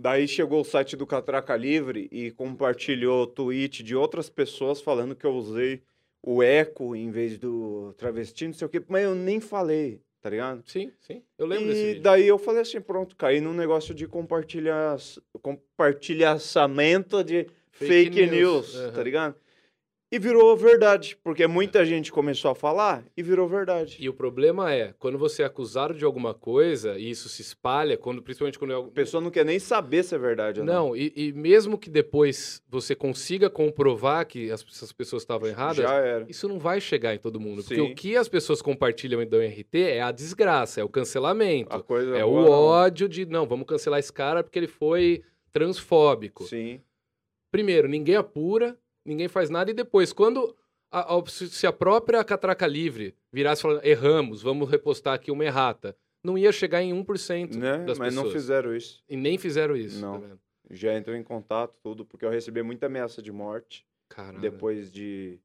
Daí 0.00 0.28
chegou 0.28 0.60
o 0.60 0.64
site 0.64 0.96
do 0.96 1.04
Catraca 1.06 1.56
Livre 1.56 2.08
e 2.12 2.30
compartilhou 2.30 3.26
tweet 3.26 3.82
de 3.82 3.96
outras 3.96 4.30
pessoas 4.30 4.80
falando 4.80 5.16
que 5.16 5.26
eu 5.26 5.32
usei 5.34 5.82
o 6.22 6.40
eco 6.40 6.94
em 6.94 7.10
vez 7.10 7.36
do 7.36 7.92
travesti, 7.98 8.46
não 8.46 8.54
sei 8.54 8.66
o 8.66 8.68
quê, 8.70 8.80
mas 8.86 9.02
eu 9.02 9.14
nem 9.16 9.40
falei, 9.40 10.00
tá 10.20 10.30
ligado? 10.30 10.62
Sim, 10.66 10.92
sim. 11.00 11.22
Eu 11.36 11.46
lembro 11.46 11.66
desse 11.66 11.80
E 11.80 11.86
vídeo. 11.88 12.02
daí 12.02 12.28
eu 12.28 12.38
falei 12.38 12.62
assim, 12.62 12.80
pronto, 12.80 13.16
caí 13.16 13.40
num 13.40 13.52
negócio 13.52 13.92
de 13.92 14.06
compartilhar, 14.06 14.96
compartilhamento 15.42 17.22
de 17.24 17.46
Fake 17.72 18.10
fake, 18.10 18.26
news, 18.26 18.32
news, 18.32 18.76
aham. 18.76 18.92
tá 18.92 19.02
ligado? 19.02 19.34
E 20.10 20.18
virou 20.18 20.56
verdade, 20.56 21.18
porque 21.22 21.46
muita 21.46 21.84
gente 21.84 22.10
começou 22.10 22.50
a 22.50 22.54
falar 22.54 23.04
e 23.14 23.22
virou 23.22 23.46
verdade. 23.46 23.98
E 24.00 24.08
o 24.08 24.14
problema 24.14 24.72
é, 24.72 24.94
quando 24.98 25.18
você 25.18 25.42
é 25.42 25.44
acusado 25.44 25.92
de 25.92 26.02
alguma 26.02 26.32
coisa, 26.32 26.98
e 26.98 27.10
isso 27.10 27.28
se 27.28 27.42
espalha, 27.42 27.94
quando, 27.98 28.22
principalmente 28.22 28.58
quando 28.58 28.70
é 28.70 28.74
algo... 28.74 28.88
A 28.88 28.92
pessoa 28.92 29.20
não 29.20 29.30
quer 29.30 29.44
nem 29.44 29.58
saber 29.58 30.02
se 30.02 30.14
é 30.14 30.18
verdade 30.18 30.60
ou 30.60 30.66
não. 30.66 30.88
Não, 30.88 30.96
e, 30.96 31.12
e 31.14 31.32
mesmo 31.34 31.76
que 31.76 31.90
depois 31.90 32.62
você 32.70 32.94
consiga 32.94 33.50
comprovar 33.50 34.26
que 34.26 34.50
as, 34.50 34.64
essas 34.66 34.92
pessoas 34.92 35.22
estavam 35.24 35.46
erradas, 35.46 35.76
Já 35.76 35.92
era. 35.96 36.24
isso 36.26 36.48
não 36.48 36.58
vai 36.58 36.80
chegar 36.80 37.14
em 37.14 37.18
todo 37.18 37.38
mundo. 37.38 37.62
Porque 37.62 37.74
Sim. 37.74 37.92
o 37.92 37.94
que 37.94 38.16
as 38.16 38.30
pessoas 38.30 38.62
compartilham 38.62 39.20
em 39.20 39.26
RT 39.26 39.74
é 39.74 40.00
a 40.00 40.10
desgraça, 40.10 40.80
é 40.80 40.84
o 40.84 40.88
cancelamento. 40.88 41.74
A 41.76 41.82
coisa 41.82 42.16
É 42.16 42.24
o 42.24 42.30
boa, 42.30 42.44
não. 42.44 42.50
ódio 42.50 43.10
de, 43.10 43.26
não, 43.26 43.46
vamos 43.46 43.66
cancelar 43.66 44.00
esse 44.00 44.12
cara 44.12 44.42
porque 44.42 44.58
ele 44.58 44.68
foi 44.68 45.22
transfóbico. 45.52 46.44
Sim. 46.44 46.80
Primeiro, 47.50 47.86
ninguém 47.88 48.16
apura, 48.16 48.74
ninguém 49.08 49.28
faz 49.28 49.50
nada, 49.50 49.70
e 49.70 49.74
depois, 49.74 50.12
quando 50.12 50.54
a- 50.90 51.16
a- 51.16 51.26
se 51.26 51.66
a 51.66 51.72
própria 51.72 52.22
Catraca 52.24 52.66
Livre 52.66 53.14
virasse 53.32 53.62
falando, 53.62 53.84
erramos, 53.84 54.42
vamos 54.42 54.68
repostar 54.70 55.14
aqui 55.14 55.30
uma 55.30 55.44
errata, 55.44 55.96
não 56.24 56.36
ia 56.38 56.50
chegar 56.52 56.82
em 56.82 56.92
1% 56.92 57.56
Né? 57.58 57.78
das 57.84 57.98
Mas 57.98 58.08
pessoas. 58.08 58.14
não 58.14 58.30
fizeram 58.32 58.74
isso. 58.76 59.02
E 59.08 59.16
nem 59.16 59.38
fizeram 59.38 59.76
isso. 59.76 60.00
Não. 60.00 60.20
tá? 60.20 60.36
Já 60.70 60.94
entrou 60.96 61.16
em 61.16 61.22
contato, 61.22 61.78
tudo, 61.82 62.04
porque 62.04 62.24
eu 62.26 62.30
recebi 62.30 62.62
muita 62.62 62.86
ameaça 62.86 63.22
de 63.22 63.32
morte 63.32 63.86
Caralho. 64.08 64.38
depois 64.40 64.90
de, 64.92 65.38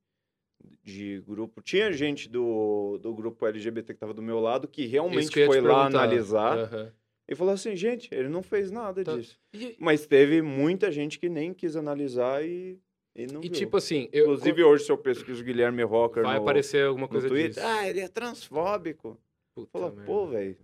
de 0.83 1.21
grupo. 1.25 1.61
Tinha 1.61 1.91
gente 1.93 2.27
do, 2.29 2.97
do 3.01 3.13
grupo 3.13 3.45
LGBT 3.45 3.87
que 3.93 3.97
estava 3.97 4.13
do 4.13 4.21
meu 4.21 4.39
lado 4.39 4.67
que 4.67 4.85
realmente 4.85 5.29
que 5.31 5.45
foi 5.45 5.61
lá 5.61 5.85
analisar 5.85 6.57
Aham. 6.57 6.91
e 7.27 7.35
falou 7.35 7.53
assim: 7.53 7.75
gente, 7.75 8.09
ele 8.13 8.27
não 8.29 8.43
fez 8.43 8.69
nada 8.71 9.03
Tá. 9.03 9.15
disso. 9.15 9.39
E, 9.53 9.75
Mas 9.79 10.05
teve 10.05 10.41
muita 10.41 10.91
gente 10.91 11.17
que 11.19 11.29
nem 11.29 11.53
quis 11.53 11.75
analisar 11.75 12.43
e, 12.43 12.77
e 13.15 13.27
não 13.27 13.39
e 13.41 13.43
viu. 13.49 13.51
tipo 13.51 13.77
assim, 13.77 14.09
eu, 14.11 14.23
Inclusive, 14.23 14.63
hoje, 14.63 14.85
se 14.85 14.91
eu 14.91 14.97
pesquiso 14.97 15.43
Guilherme 15.43 15.83
Rocker 15.83 16.23
vai 16.23 16.35
no, 16.37 16.41
aparecer 16.41 16.85
alguma 16.85 17.05
no 17.05 17.11
coisa 17.11 17.27
Twitter, 17.27 17.49
disso. 17.53 17.65
ah, 17.65 17.87
ele 17.87 17.99
é 17.99 18.07
transfóbico. 18.07 19.19
Puta 19.55 19.69
Fala, 19.71 19.91
pô, 20.05 20.27
velho. 20.27 20.57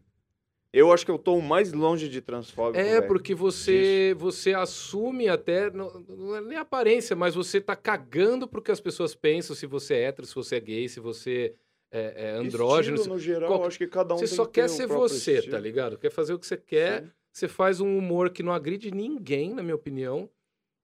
Eu 0.72 0.91
acho 0.93 1.04
que 1.04 1.10
eu 1.10 1.18
tô 1.18 1.36
o 1.36 1.41
mais 1.41 1.74
longe 1.74 2.08
de 2.08 2.22
transfóbico. 2.22 2.78
É, 2.80 2.95
velho. 2.97 3.08
porque 3.08 3.34
você, 3.34 4.16
você 4.20 4.54
assume 4.54 5.28
até, 5.28 5.72
não, 5.72 6.00
não 6.08 6.36
é 6.36 6.41
nem 6.41 6.58
aparência, 6.60 7.16
mas 7.16 7.34
você 7.34 7.60
tá 7.60 7.76
cagando 7.76 8.47
pro 8.47 8.62
que 8.62 8.72
as 8.72 8.80
pessoas 8.80 9.16
pensam, 9.16 9.56
se 9.56 9.66
você 9.66 9.95
é 9.95 10.02
hétero, 10.04 10.28
se 10.28 10.36
você 10.36 10.58
é 10.58 10.60
gay, 10.60 10.88
se 10.88 11.00
você 11.00 11.56
é, 11.91 12.14
é 12.28 12.32
andrógeno. 12.32 12.97
Estilo, 12.97 13.16
no 13.16 13.20
geral, 13.20 13.50
qual- 13.50 13.62
eu 13.62 13.68
acho 13.68 13.80
que 13.80 13.88
cada 13.88 14.14
um 14.14 14.18
você 14.20 14.28
tem 14.28 14.36
só 14.36 14.45
que 14.45 14.54
quer 14.62 14.70
ser 14.70 14.86
você, 14.86 15.38
estilo. 15.38 15.52
tá 15.56 15.60
ligado? 15.60 15.97
Quer 15.97 16.12
fazer 16.12 16.34
o 16.36 16.39
que 16.39 16.45
você 16.45 16.58
quer, 16.58 17.02
Sim. 17.04 17.12
você 17.32 17.47
faz 17.47 17.80
um 17.82 17.97
humor 17.97 18.30
que 18.30 18.43
não 18.43 18.54
agride 18.54 18.91
ninguém, 18.91 19.56
na 19.56 19.64
minha 19.64 19.76
opinião, 19.76 20.30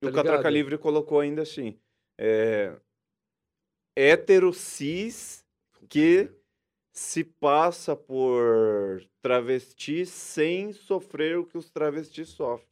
E 0.05 0.09
o 0.09 0.11
Tá 0.11 0.17
Catraca 0.17 0.37
ligado? 0.49 0.53
Livre 0.53 0.77
colocou 0.77 1.19
ainda 1.19 1.41
assim: 1.41 1.77
é, 2.19 2.73
hétero 3.95 4.53
cis 4.53 5.43
que 5.89 6.29
se 6.91 7.23
passa 7.23 7.95
por 7.95 9.03
travesti 9.21 10.05
sem 10.05 10.71
sofrer 10.71 11.37
o 11.37 11.45
que 11.45 11.57
os 11.57 11.69
travestis 11.69 12.29
sofrem. 12.29 12.67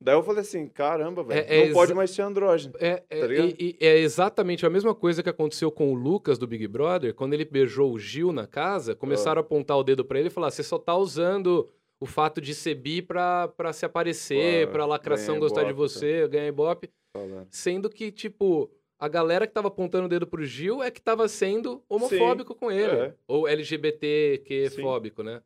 Daí 0.00 0.14
eu 0.14 0.22
falei 0.22 0.42
assim: 0.42 0.68
caramba, 0.68 1.24
velho, 1.24 1.40
É- 1.48 1.62
é 1.62 1.66
não 1.66 1.72
pode 1.72 1.94
mais 1.94 2.10
ser 2.10 2.22
andrógeno. 2.22 2.74
É, 2.78 3.02
é, 3.08 3.20
Tá 3.20 3.26
ligado? 3.26 3.48
e- 3.58 3.76
e 3.80 3.86
é 3.86 3.98
exatamente 3.98 4.66
a 4.66 4.70
mesma 4.70 4.94
coisa 4.94 5.22
que 5.22 5.28
aconteceu 5.30 5.70
com 5.72 5.90
o 5.90 5.94
Lucas 5.94 6.38
do 6.38 6.46
Big 6.46 6.66
Brother, 6.68 7.14
quando 7.14 7.32
ele 7.32 7.44
beijou 7.46 7.90
o 7.92 7.98
Gil 7.98 8.30
na 8.30 8.46
casa, 8.46 8.94
começaram 8.94 9.40
a 9.40 9.44
apontar 9.44 9.76
o 9.78 9.82
dedo 9.82 10.04
pra 10.04 10.18
ele 10.18 10.28
e 10.28 10.30
falar: 10.30 10.50
você 10.50 10.62
só 10.62 10.78
tá 10.78 10.94
usando 10.94 11.68
o 12.00 12.06
fato 12.06 12.40
de 12.40 12.54
ser 12.54 12.74
bi 12.74 13.00
pra, 13.00 13.48
pra 13.48 13.72
se 13.72 13.84
aparecer, 13.86 14.66
Pra 14.66 14.74
pra 14.74 14.86
lacração 14.86 15.38
gostar 15.38 15.64
de 15.64 15.70
ibope, 15.70 15.88
você, 15.88 16.28
ganhar 16.28 16.46
ibope. 16.46 16.90
Falando. 17.16 17.48
Sendo 17.50 17.88
que, 17.88 18.12
tipo, 18.12 18.70
a 18.98 19.08
galera 19.08 19.46
que 19.46 19.52
tava 19.52 19.68
apontando 19.68 20.06
o 20.06 20.08
dedo 20.08 20.26
pro 20.26 20.44
Gil 20.44 20.82
é 20.82 20.90
que 20.90 21.00
tava 21.00 21.26
sendo 21.28 21.82
homofóbico 21.88 22.54
com 22.54 22.70
ele. 22.70 22.92
é. 22.92 23.14
Ou 23.26 23.48
LGBTQ-fóbico, 23.48 25.22
né? 25.22 25.42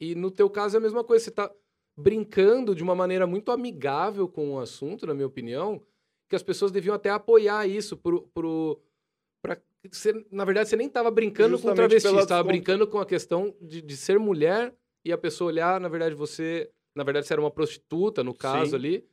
E 0.00 0.14
no 0.14 0.30
teu 0.30 0.50
caso 0.50 0.76
é 0.76 0.78
a 0.78 0.82
mesma 0.82 1.04
coisa. 1.04 1.24
Você 1.24 1.30
tá 1.30 1.50
brincando 1.96 2.74
de 2.74 2.82
uma 2.82 2.94
maneira 2.94 3.26
muito 3.26 3.50
amigável 3.50 4.28
com 4.28 4.54
o 4.54 4.58
assunto, 4.58 5.06
na 5.06 5.14
minha 5.14 5.26
opinião, 5.26 5.80
que 6.28 6.36
as 6.36 6.42
pessoas 6.42 6.72
deviam 6.72 6.94
até 6.94 7.10
apoiar 7.10 7.66
isso 7.66 7.96
pro... 7.96 8.22
pro 8.34 8.80
pra, 9.42 9.56
você, 9.90 10.12
na 10.30 10.44
verdade, 10.44 10.68
você 10.68 10.76
nem 10.76 10.88
tava 10.88 11.10
brincando 11.10 11.56
com 11.56 11.68
Justamente 11.68 11.76
travesti, 11.76 12.08
pela 12.08 12.22
você 12.22 12.28
tava 12.28 12.42
brincando 12.42 12.86
com 12.88 12.98
a 12.98 13.06
questão 13.06 13.54
de, 13.60 13.80
de 13.80 13.96
ser 13.96 14.18
mulher 14.18 14.74
e 15.08 15.12
a 15.12 15.18
pessoa 15.18 15.48
olhar, 15.48 15.80
na 15.80 15.88
verdade, 15.88 16.14
você... 16.14 16.70
Na 16.94 17.04
verdade, 17.04 17.26
você 17.26 17.34
era 17.34 17.42
uma 17.42 17.50
prostituta, 17.50 18.24
no 18.24 18.32
caso 18.34 18.70
Sim. 18.70 18.76
ali. 18.76 19.04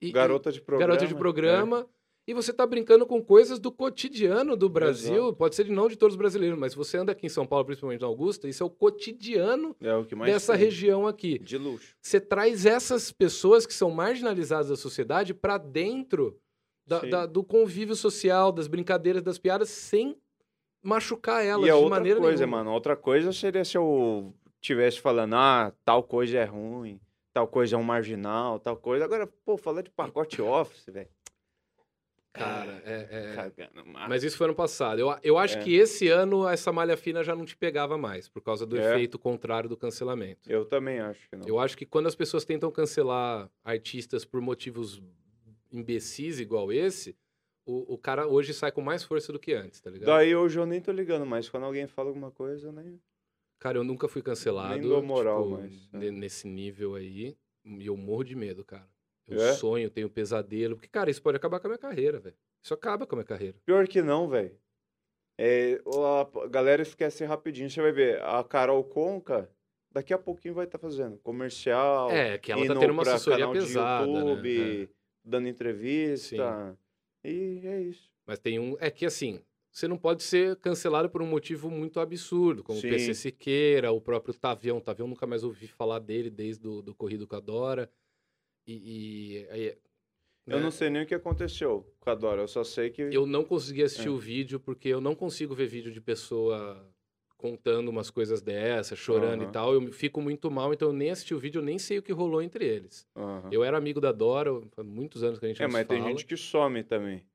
E- 0.00 0.10
Garota 0.10 0.50
de 0.50 0.60
programa. 0.60 0.88
garota 0.92 1.06
de 1.06 1.14
é. 1.14 1.18
programa. 1.18 1.86
E 2.28 2.34
você 2.34 2.52
tá 2.52 2.66
brincando 2.66 3.06
com 3.06 3.22
coisas 3.22 3.58
do 3.60 3.70
cotidiano 3.70 4.56
do 4.56 4.68
Brasil. 4.68 5.32
Pode 5.34 5.54
ser 5.54 5.64
de 5.64 5.70
não 5.70 5.86
de 5.86 5.96
todos 5.96 6.14
os 6.14 6.18
brasileiros, 6.18 6.58
mas 6.58 6.74
você 6.74 6.96
anda 6.96 7.12
aqui 7.12 7.26
em 7.26 7.28
São 7.28 7.46
Paulo, 7.46 7.66
principalmente 7.66 8.00
na 8.00 8.06
Augusta, 8.08 8.48
isso 8.48 8.62
é 8.62 8.66
o 8.66 8.70
cotidiano 8.70 9.76
É, 9.80 9.94
o 9.94 10.04
que 10.04 10.14
mais 10.16 10.32
dessa 10.32 10.54
tem. 10.54 10.64
região 10.64 11.06
aqui. 11.06 11.38
De 11.38 11.56
luxo. 11.56 11.94
Você 12.02 12.18
traz 12.20 12.66
essas 12.66 13.12
pessoas 13.12 13.64
que 13.64 13.72
são 13.74 13.90
marginalizadas 13.90 14.68
da 14.70 14.76
sociedade 14.76 15.32
para 15.34 15.56
dentro 15.58 16.36
da- 16.86 17.00
da- 17.00 17.26
do 17.26 17.44
convívio 17.44 17.94
social, 17.94 18.50
das 18.50 18.66
brincadeiras, 18.66 19.22
das 19.22 19.38
piadas, 19.38 19.68
sem 19.68 20.16
machucar 20.82 21.44
elas 21.44 21.66
e 21.66 21.70
a 21.70 21.74
de 21.74 21.78
outra 21.80 21.90
maneira 21.90 22.20
coisa, 22.20 22.38
nenhuma. 22.44 22.58
mano, 22.64 22.72
outra 22.72 22.96
coisa 22.96 23.32
seria 23.32 23.64
se 23.64 23.76
eu 23.76 24.32
tivesse 24.66 25.00
falando, 25.00 25.34
ah, 25.34 25.72
tal 25.84 26.02
coisa 26.02 26.38
é 26.38 26.44
ruim, 26.44 27.00
tal 27.32 27.46
coisa 27.48 27.76
é 27.76 27.78
um 27.78 27.82
marginal, 27.82 28.58
tal 28.60 28.76
coisa. 28.76 29.04
Agora, 29.04 29.26
pô, 29.26 29.56
falar 29.56 29.82
de 29.82 29.90
pacote 29.90 30.40
office, 30.42 30.86
velho. 30.86 31.08
Cara, 32.32 32.82
é- 32.84 33.08
é... 33.10 33.34
Cagando. 33.34 33.82
Mas 33.86 34.22
isso 34.22 34.36
foi 34.36 34.46
ano 34.46 34.54
passado. 34.54 34.98
Eu, 34.98 35.16
eu 35.22 35.38
acho 35.38 35.56
É. 35.56 35.62
que 35.62 35.74
esse 35.74 36.08
ano 36.08 36.46
essa 36.46 36.70
malha 36.70 36.94
fina 36.94 37.24
já 37.24 37.34
não 37.34 37.46
te 37.46 37.56
pegava 37.56 37.96
mais, 37.96 38.28
por 38.28 38.42
causa 38.42 38.66
do 38.66 38.76
É. 38.78 38.90
efeito 38.92 39.18
contrário 39.18 39.70
do 39.70 39.76
cancelamento. 39.76 40.50
Eu 40.52 40.66
também 40.66 41.00
acho 41.00 41.26
que 41.30 41.34
não. 41.36 41.48
Eu 41.48 41.58
acho 41.58 41.78
que 41.78 41.86
quando 41.86 42.06
as 42.08 42.14
pessoas 42.14 42.44
tentam 42.44 42.70
cancelar 42.70 43.50
artistas 43.64 44.22
por 44.26 44.42
motivos 44.42 45.02
imbecis 45.72 46.38
igual 46.38 46.70
esse, 46.70 47.16
o, 47.64 47.94
o 47.94 47.98
cara 47.98 48.26
hoje 48.28 48.52
sai 48.52 48.70
com 48.70 48.82
mais 48.82 49.02
força 49.02 49.32
do 49.32 49.38
que 49.38 49.54
antes, 49.54 49.80
tá 49.80 49.88
ligado? 49.88 50.06
Daí 50.08 50.36
hoje 50.36 50.58
eu 50.58 50.66
nem 50.66 50.80
tô 50.80 50.92
ligando, 50.92 51.24
mas 51.24 51.48
quando 51.48 51.64
alguém 51.64 51.86
fala 51.86 52.08
alguma 52.10 52.30
coisa, 52.30 52.68
eu 52.68 52.72
nem. 52.72 53.00
Cara, 53.58 53.78
eu 53.78 53.84
nunca 53.84 54.06
fui 54.08 54.22
cancelado. 54.22 54.74
Nem 54.78 54.88
dou 54.88 55.02
moral 55.02 55.44
tipo, 55.44 55.56
mais, 55.60 55.88
é. 55.92 55.96
ne- 55.98 56.10
Nesse 56.10 56.46
nível 56.46 56.94
aí. 56.94 57.36
E 57.64 57.86
eu 57.86 57.96
morro 57.96 58.22
de 58.24 58.36
medo, 58.36 58.64
cara. 58.64 58.88
Eu 59.26 59.40
É? 59.40 59.54
sonho, 59.54 59.90
tenho 59.90 60.08
pesadelo. 60.08 60.76
Porque, 60.76 60.88
cara, 60.88 61.10
isso 61.10 61.22
pode 61.22 61.36
acabar 61.36 61.58
com 61.58 61.66
a 61.66 61.70
minha 61.70 61.78
carreira, 61.78 62.18
velho. 62.20 62.36
Isso 62.62 62.72
acaba 62.74 63.06
com 63.06 63.14
a 63.14 63.18
minha 63.18 63.26
carreira. 63.26 63.56
Pior 63.64 63.86
que 63.88 64.00
não, 64.02 64.28
velho. 64.28 64.56
É, 65.38 65.80
a 66.42 66.46
galera 66.48 66.82
esquece 66.82 67.24
rapidinho. 67.24 67.68
Você 67.68 67.80
vai 67.82 67.92
ver, 67.92 68.22
a 68.22 68.42
Carol 68.44 68.82
Conca, 68.84 69.50
daqui 69.92 70.14
a 70.14 70.18
pouquinho 70.18 70.54
vai 70.54 70.64
estar 70.64 70.78
fazendo 70.78 71.18
comercial. 71.18 72.10
É, 72.10 72.38
que 72.38 72.52
ela 72.52 72.66
tá 72.66 72.78
tendo 72.78 72.92
uma 72.92 73.02
assessoria 73.02 73.50
pesada, 73.50 74.06
né? 74.06 74.18
YouTube, 74.20 74.82
É. 74.84 74.88
dando 75.24 75.48
entrevista. 75.48 76.78
E 77.24 77.60
é 77.64 77.80
isso. 77.82 78.10
Mas 78.24 78.38
tem 78.38 78.58
um. 78.58 78.76
É 78.78 78.90
que 78.90 79.04
assim, 79.04 79.42
você 79.76 79.86
não 79.86 79.98
pode 79.98 80.22
ser 80.22 80.56
cancelado 80.56 81.10
por 81.10 81.20
um 81.20 81.26
motivo 81.26 81.70
muito 81.70 82.00
absurdo, 82.00 82.64
como 82.64 82.80
Sim. 82.80 82.86
o 82.86 82.90
PC 82.90 83.12
Siqueira, 83.12 83.92
o 83.92 84.00
próprio 84.00 84.32
Tavião. 84.32 84.80
Tavião 84.80 85.06
nunca 85.06 85.26
mais 85.26 85.44
ouvi 85.44 85.66
falar 85.66 85.98
dele 85.98 86.30
desde 86.30 86.66
o 86.66 86.80
do 86.80 86.94
Corrido 86.94 87.26
com 87.26 87.36
a 87.36 87.40
Dora. 87.40 87.90
E. 88.66 88.72
e- 89.42 89.48
aí, 89.50 89.78
Eu 90.46 90.56
né, 90.56 90.62
não 90.62 90.70
sei 90.70 90.88
nem 90.88 91.02
o 91.02 91.06
que 91.06 91.14
aconteceu 91.14 91.94
com 92.00 92.08
a 92.08 92.14
Dora, 92.14 92.40
eu 92.40 92.48
só 92.48 92.64
sei 92.64 92.88
que. 92.88 93.02
Eu 93.02 93.26
não 93.26 93.44
consegui 93.44 93.82
assistir 93.82 94.08
É. 94.08 94.10
o 94.10 94.16
vídeo 94.16 94.58
porque 94.58 94.88
eu 94.88 94.98
não 95.00 95.14
consigo 95.14 95.54
ver 95.54 95.66
vídeo 95.66 95.92
de 95.92 96.00
pessoa 96.00 96.90
contando 97.36 97.90
umas 97.90 98.08
coisas 98.08 98.40
dessas, 98.40 98.98
chorando 98.98 99.42
e 99.42 99.44
Aham. 99.44 99.52
tal. 99.52 99.74
Eu 99.74 99.92
fico 99.92 100.22
muito 100.22 100.50
mal, 100.50 100.72
então 100.72 100.88
eu 100.88 100.94
nem 100.94 101.10
assisti 101.10 101.34
o 101.34 101.38
vídeo, 101.38 101.58
eu 101.58 101.64
nem 101.64 101.78
sei 101.78 101.98
o 101.98 102.02
que 102.02 102.14
rolou 102.14 102.40
entre 102.40 102.64
eles. 102.64 103.06
Aham. 103.14 103.50
Eu 103.52 103.62
era 103.62 103.76
amigo 103.76 104.00
da 104.00 104.10
Dora, 104.10 104.58
faz 104.74 104.88
muitos 104.88 105.22
anos 105.22 105.38
que 105.38 105.44
a 105.44 105.48
gente 105.48 105.62
É, 105.62 105.66
mas 105.66 105.86
tem 105.86 105.98
fala. 105.98 106.10
gente 106.12 106.24
que 106.24 106.34
some 106.34 106.82
também. 106.82 107.26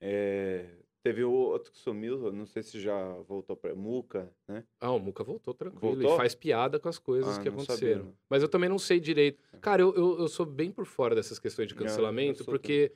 É, 0.00 0.68
Teve 1.06 1.22
o 1.22 1.30
outro 1.30 1.70
que 1.70 1.78
sumiu, 1.78 2.32
não 2.32 2.46
sei 2.46 2.62
se 2.64 2.80
já 2.80 3.12
voltou 3.28 3.54
pra 3.56 3.74
Muca, 3.76 4.28
né? 4.48 4.64
Ah, 4.80 4.90
o 4.90 4.98
Muca 4.98 5.22
voltou 5.22 5.54
tranquilo 5.54 5.94
Voltou? 5.94 6.14
e 6.14 6.16
faz 6.16 6.34
piada 6.34 6.80
com 6.80 6.88
as 6.88 6.98
coisas 6.98 7.36
Ah, 7.38 7.40
que 7.40 7.44
sabia, 7.48 7.62
aconteceram. 7.62 8.04
não. 8.06 8.14
Mas 8.28 8.42
eu 8.42 8.48
também 8.48 8.68
não 8.68 8.78
sei 8.78 8.98
direito. 8.98 9.40
Cara, 9.60 9.82
eu, 9.82 9.94
eu, 9.94 10.18
eu 10.18 10.28
sou 10.28 10.44
bem 10.44 10.70
por 10.72 10.84
fora 10.84 11.14
dessas 11.14 11.38
questões 11.38 11.68
de 11.68 11.74
É, 11.74 11.76
cancelamento, 11.76 12.44
porque 12.44 12.90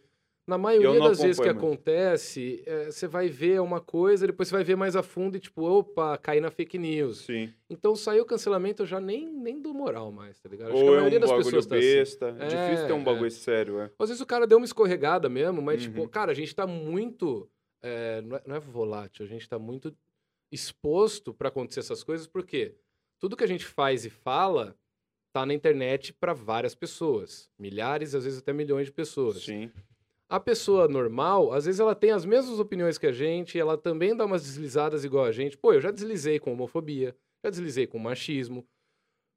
na 0.45 0.59
maioria 0.59 0.99
das 0.99 1.21
vezes 1.21 1.39
que 1.39 1.47
muito. 1.47 1.59
acontece, 1.59 2.65
é, 2.67 2.87
você 2.91 3.07
vai 3.07 3.29
ver 3.29 3.61
uma 3.61 3.81
coisa, 3.81 4.27
depois 4.27 4.49
você 4.49 4.55
vai 4.57 4.65
ver 4.65 4.75
mais 4.77 4.97
a 4.97 5.03
fundo 5.05 5.37
e 5.37 5.41
tipo, 5.41 5.63
opa, 5.63 6.19
caí 6.19 6.41
na 6.41 6.51
fake 6.51 6.77
news. 6.77 7.19
Sim. 7.19 7.53
Então 7.69 7.95
saiu 7.95 8.25
o 8.25 8.27
cancelamento, 8.27 8.83
eu 8.83 8.87
já 8.87 8.99
nem, 9.01 9.31
nem 9.33 9.61
dou 9.63 9.73
moral 9.73 10.11
mais, 10.11 10.41
tá 10.41 10.49
ligado? 10.49 10.73
Acho 10.73 10.79
que 10.79 10.83
Ou 10.83 10.91
a 10.91 10.97
é 10.97 10.97
maioria 10.97 11.19
um 11.19 11.21
das 11.21 11.33
pessoas 11.33 11.67
tá 11.67 11.77
assim. 11.77 11.85
besta. 11.87 12.37
É, 12.41 12.47
Difícil 12.49 12.87
ter 12.89 12.93
um 12.93 13.01
é. 13.01 13.05
bagulho 13.05 13.31
sério, 13.31 13.79
é. 13.81 13.91
Às 13.97 14.09
vezes 14.09 14.21
o 14.21 14.27
cara 14.27 14.45
deu 14.49 14.59
uma 14.59 14.65
escorregada 14.65 15.29
mesmo, 15.29 15.63
mas, 15.63 15.83
tipo, 15.83 16.01
Uhum. 16.01 16.09
cara, 16.09 16.33
a 16.33 16.35
gente 16.35 16.53
tá 16.53 16.67
muito. 16.67 17.49
É, 17.83 18.21
não, 18.23 18.37
é, 18.37 18.43
não 18.47 18.57
é 18.57 18.61
volátil, 18.61 19.25
a 19.25 19.29
gente 19.29 19.49
tá 19.49 19.59
muito 19.59 19.95
exposto 20.53 21.33
pra 21.33 21.49
acontecer 21.49 21.81
essas 21.81 22.03
coisas, 22.03 22.27
porque 22.27 22.75
tudo 23.19 23.37
que 23.37 23.45
a 23.45 23.49
gente 23.49 23.65
faz 23.65 24.05
e 24.05 24.11
fala 24.11 24.77
tá 25.33 25.47
na 25.47 25.55
internet 25.55 26.13
pra 26.13 26.33
várias 26.33 26.75
pessoas. 26.75 27.49
Milhares, 27.59 28.15
às 28.15 28.25
vezes 28.25 28.41
até 28.41 28.53
milhões 28.53 28.87
de 28.87 28.93
pessoas. 28.93 29.43
Sim. 29.45 29.71
A 30.29 30.41
pessoa 30.41 30.89
normal, 30.89 31.53
às 31.53 31.67
vezes 31.67 31.81
ela 31.81 31.95
tem 31.95 32.11
as 32.11 32.25
mesmas 32.25 32.59
opiniões 32.59 32.99
que 32.99 33.07
a 33.07 33.13
gente, 33.13 33.59
ela 33.59 33.77
também 33.79 34.17
dá 34.17 34.25
umas 34.25 34.43
deslizadas 34.43 35.05
igual 35.05 35.25
a 35.25 35.33
gente. 35.33 35.57
Pô, 35.57 35.73
eu 35.73 35.81
já 35.81 35.91
deslizei 35.91 36.39
com 36.39 36.53
homofobia, 36.53 37.17
já 37.45 37.51
deslizei 37.51 37.87
com 37.87 37.99
machismo. 37.99 38.67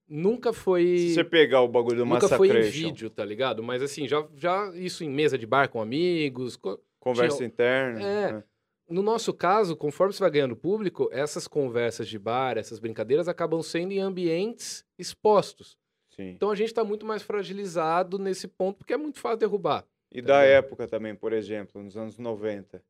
Nunca 0.07 0.51
foi. 0.51 0.97
Se 0.97 1.13
você 1.15 1.23
pegar 1.23 1.61
o 1.61 1.67
bagulho 1.67 1.97
do 1.97 2.05
Nunca 2.05 2.27
foi 2.27 2.49
em 2.49 2.69
vídeo, 2.69 3.09
tá 3.09 3.23
ligado? 3.23 3.63
Mas 3.63 3.81
assim, 3.81 4.07
já, 4.07 4.27
já 4.35 4.71
isso 4.75 5.03
em 5.03 5.09
mesa 5.09 5.37
de 5.37 5.45
bar 5.47 5.69
com 5.69 5.81
amigos. 5.81 6.55
co- 6.55 6.79
conversa 7.03 7.37
tinha- 7.37 7.47
interna. 7.47 8.01
É. 8.01 8.31
né? 8.33 8.43
No 8.89 9.01
nosso 9.01 9.33
caso, 9.33 9.75
conforme 9.75 10.13
você 10.13 10.19
vai 10.19 10.29
ganhando 10.31 10.55
público, 10.55 11.09
essas 11.11 11.47
conversas 11.47 12.07
de 12.07 12.19
bar, 12.19 12.57
essas 12.57 12.79
brincadeiras 12.79 13.27
acabam 13.27 13.61
sendo 13.61 13.91
em 13.93 13.99
ambientes 13.99 14.85
expostos. 14.97 15.77
Sim. 16.15 16.29
Então 16.31 16.51
a 16.51 16.55
gente 16.55 16.73
tá 16.73 16.83
muito 16.83 17.05
mais 17.05 17.23
fragilizado 17.23 18.19
nesse 18.19 18.47
ponto, 18.47 18.77
porque 18.77 18.93
é 18.93 18.97
muito 18.97 19.19
fácil 19.19 19.39
derrubar. 19.39 19.85
E 20.11 20.21
Tá 20.21 20.27
da 20.27 20.41
ligado? 20.45 20.65
época 20.65 20.87
também, 20.87 21.15
por 21.15 21.33
exemplo, 21.33 21.81
nos 21.81 21.97
anos 21.97 22.19
90, 22.19 22.83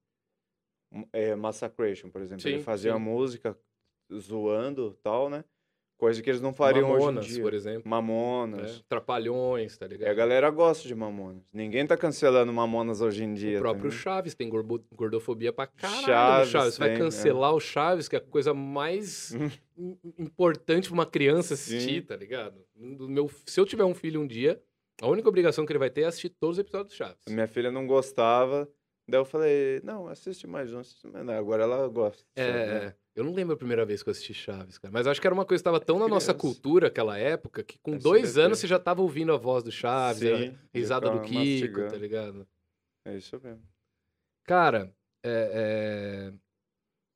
um, 0.91 1.05
é, 1.13 1.35
Massacration, 1.35 2.09
por 2.09 2.21
exemplo, 2.21 2.45
ele 2.47 2.57
Sim, 2.57 2.63
fazia 2.63 2.93
sim. 2.93 2.99
música 2.99 3.57
zoando 4.13 4.93
tal, 5.01 5.29
né? 5.29 5.45
Coisa 6.03 6.21
que 6.21 6.29
eles 6.29 6.41
não 6.41 6.51
fariam 6.53 6.89
Mamonas, 6.89 7.23
hoje 7.23 7.31
em 7.31 7.33
dia. 7.35 7.43
por 7.43 7.53
exemplo. 7.53 7.89
Mamonas. 7.89 8.77
né? 8.77 8.83
Trapalhões, 8.89 9.77
tá 9.77 9.85
É, 9.85 9.87
a 9.87 9.91
ligado? 9.91 10.15
galera 10.15 10.49
gosta 10.49 10.85
de 10.85 10.93
Mamonas. 10.93 11.41
Ninguém 11.53 11.87
tá 11.87 11.95
cancelando 11.95 12.51
Mamonas 12.51 12.99
hoje 12.99 13.23
em 13.23 13.33
dia. 13.33 13.57
O 13.57 13.61
próprio 13.61 13.83
também. 13.89 13.97
Chaves 13.99 14.33
tem 14.35 14.49
gordofobia 14.93 15.53
pra 15.53 15.65
caralho 15.67 16.05
Chaves 16.05 16.49
Chaves. 16.49 16.73
Você 16.73 16.79
vai 16.79 16.89
tem, 16.89 16.97
é. 16.97 16.99
cancelar 16.99 17.53
o 17.55 17.59
Chaves, 17.61 18.09
que 18.09 18.15
é 18.15 18.19
a 18.19 18.21
coisa 18.21 18.53
mais 18.53 19.31
im- 19.77 19.97
importante 20.19 20.89
pra 20.89 20.93
uma 20.93 21.05
criança 21.05 21.53
assistir, 21.53 22.01
Sim. 22.01 22.07
tá 22.07 22.15
ligado? 22.17 22.55
Do 22.75 23.07
meu, 23.07 23.29
se 23.45 23.57
eu 23.59 23.65
tiver 23.65 23.85
um 23.85 23.93
filho 23.95 24.19
um 24.19 24.27
dia, 24.27 24.61
a 25.01 25.07
única 25.07 25.29
obrigação 25.29 25.65
que 25.65 25.71
ele 25.71 25.79
vai 25.79 25.89
ter 25.89 26.01
é 26.01 26.05
assistir 26.05 26.29
todos 26.29 26.57
os 26.57 26.59
episódios 26.61 26.93
do 26.93 26.97
Chaves. 26.97 27.23
Minha 27.29 27.47
filha 27.47 27.71
não 27.71 27.87
gostava. 27.87 28.67
Daí 29.07 29.19
eu 29.19 29.25
falei, 29.25 29.81
não, 29.83 30.07
assiste 30.07 30.47
mais 30.47 30.73
um. 30.73 30.79
assiste 30.79 31.07
mais... 31.07 31.25
Não, 31.25 31.33
agora 31.33 31.63
ela 31.63 31.87
gosta. 31.87 32.23
É, 32.35 32.51
né? 32.85 32.95
É. 33.15 33.19
eu 33.19 33.23
não 33.23 33.33
lembro 33.33 33.53
a 33.53 33.57
primeira 33.57 33.85
vez 33.85 34.01
que 34.03 34.09
eu 34.09 34.11
assisti 34.11 34.33
Chaves, 34.33 34.77
cara. 34.77 34.91
Mas 34.91 35.07
acho 35.07 35.19
que 35.21 35.27
era 35.27 35.33
uma 35.33 35.45
coisa 35.45 35.61
que 35.63 35.67
estava 35.69 35.79
tão 35.79 35.99
na 35.99 36.07
nossa 36.07 36.31
É 36.31 36.33
cultura 36.35 36.87
aquela 36.87 37.17
época 37.17 37.63
que 37.63 37.77
com 37.79 37.95
SBT. 37.95 38.03
dois 38.03 38.37
anos 38.37 38.59
você 38.59 38.67
já 38.67 38.79
tava 38.79 39.01
ouvindo 39.01 39.31
a 39.31 39.37
voz 39.37 39.63
do 39.63 39.71
Chaves, 39.71 40.23
a 40.31 40.37
Sim, 40.37 40.57
risada 40.73 41.09
do 41.09 41.21
Kiko, 41.21 41.87
tá 41.87 41.97
ligado? 41.97 42.47
É 43.05 43.17
isso 43.17 43.39
mesmo. 43.43 43.61
Cara, 44.45 44.93
é, 45.23 46.33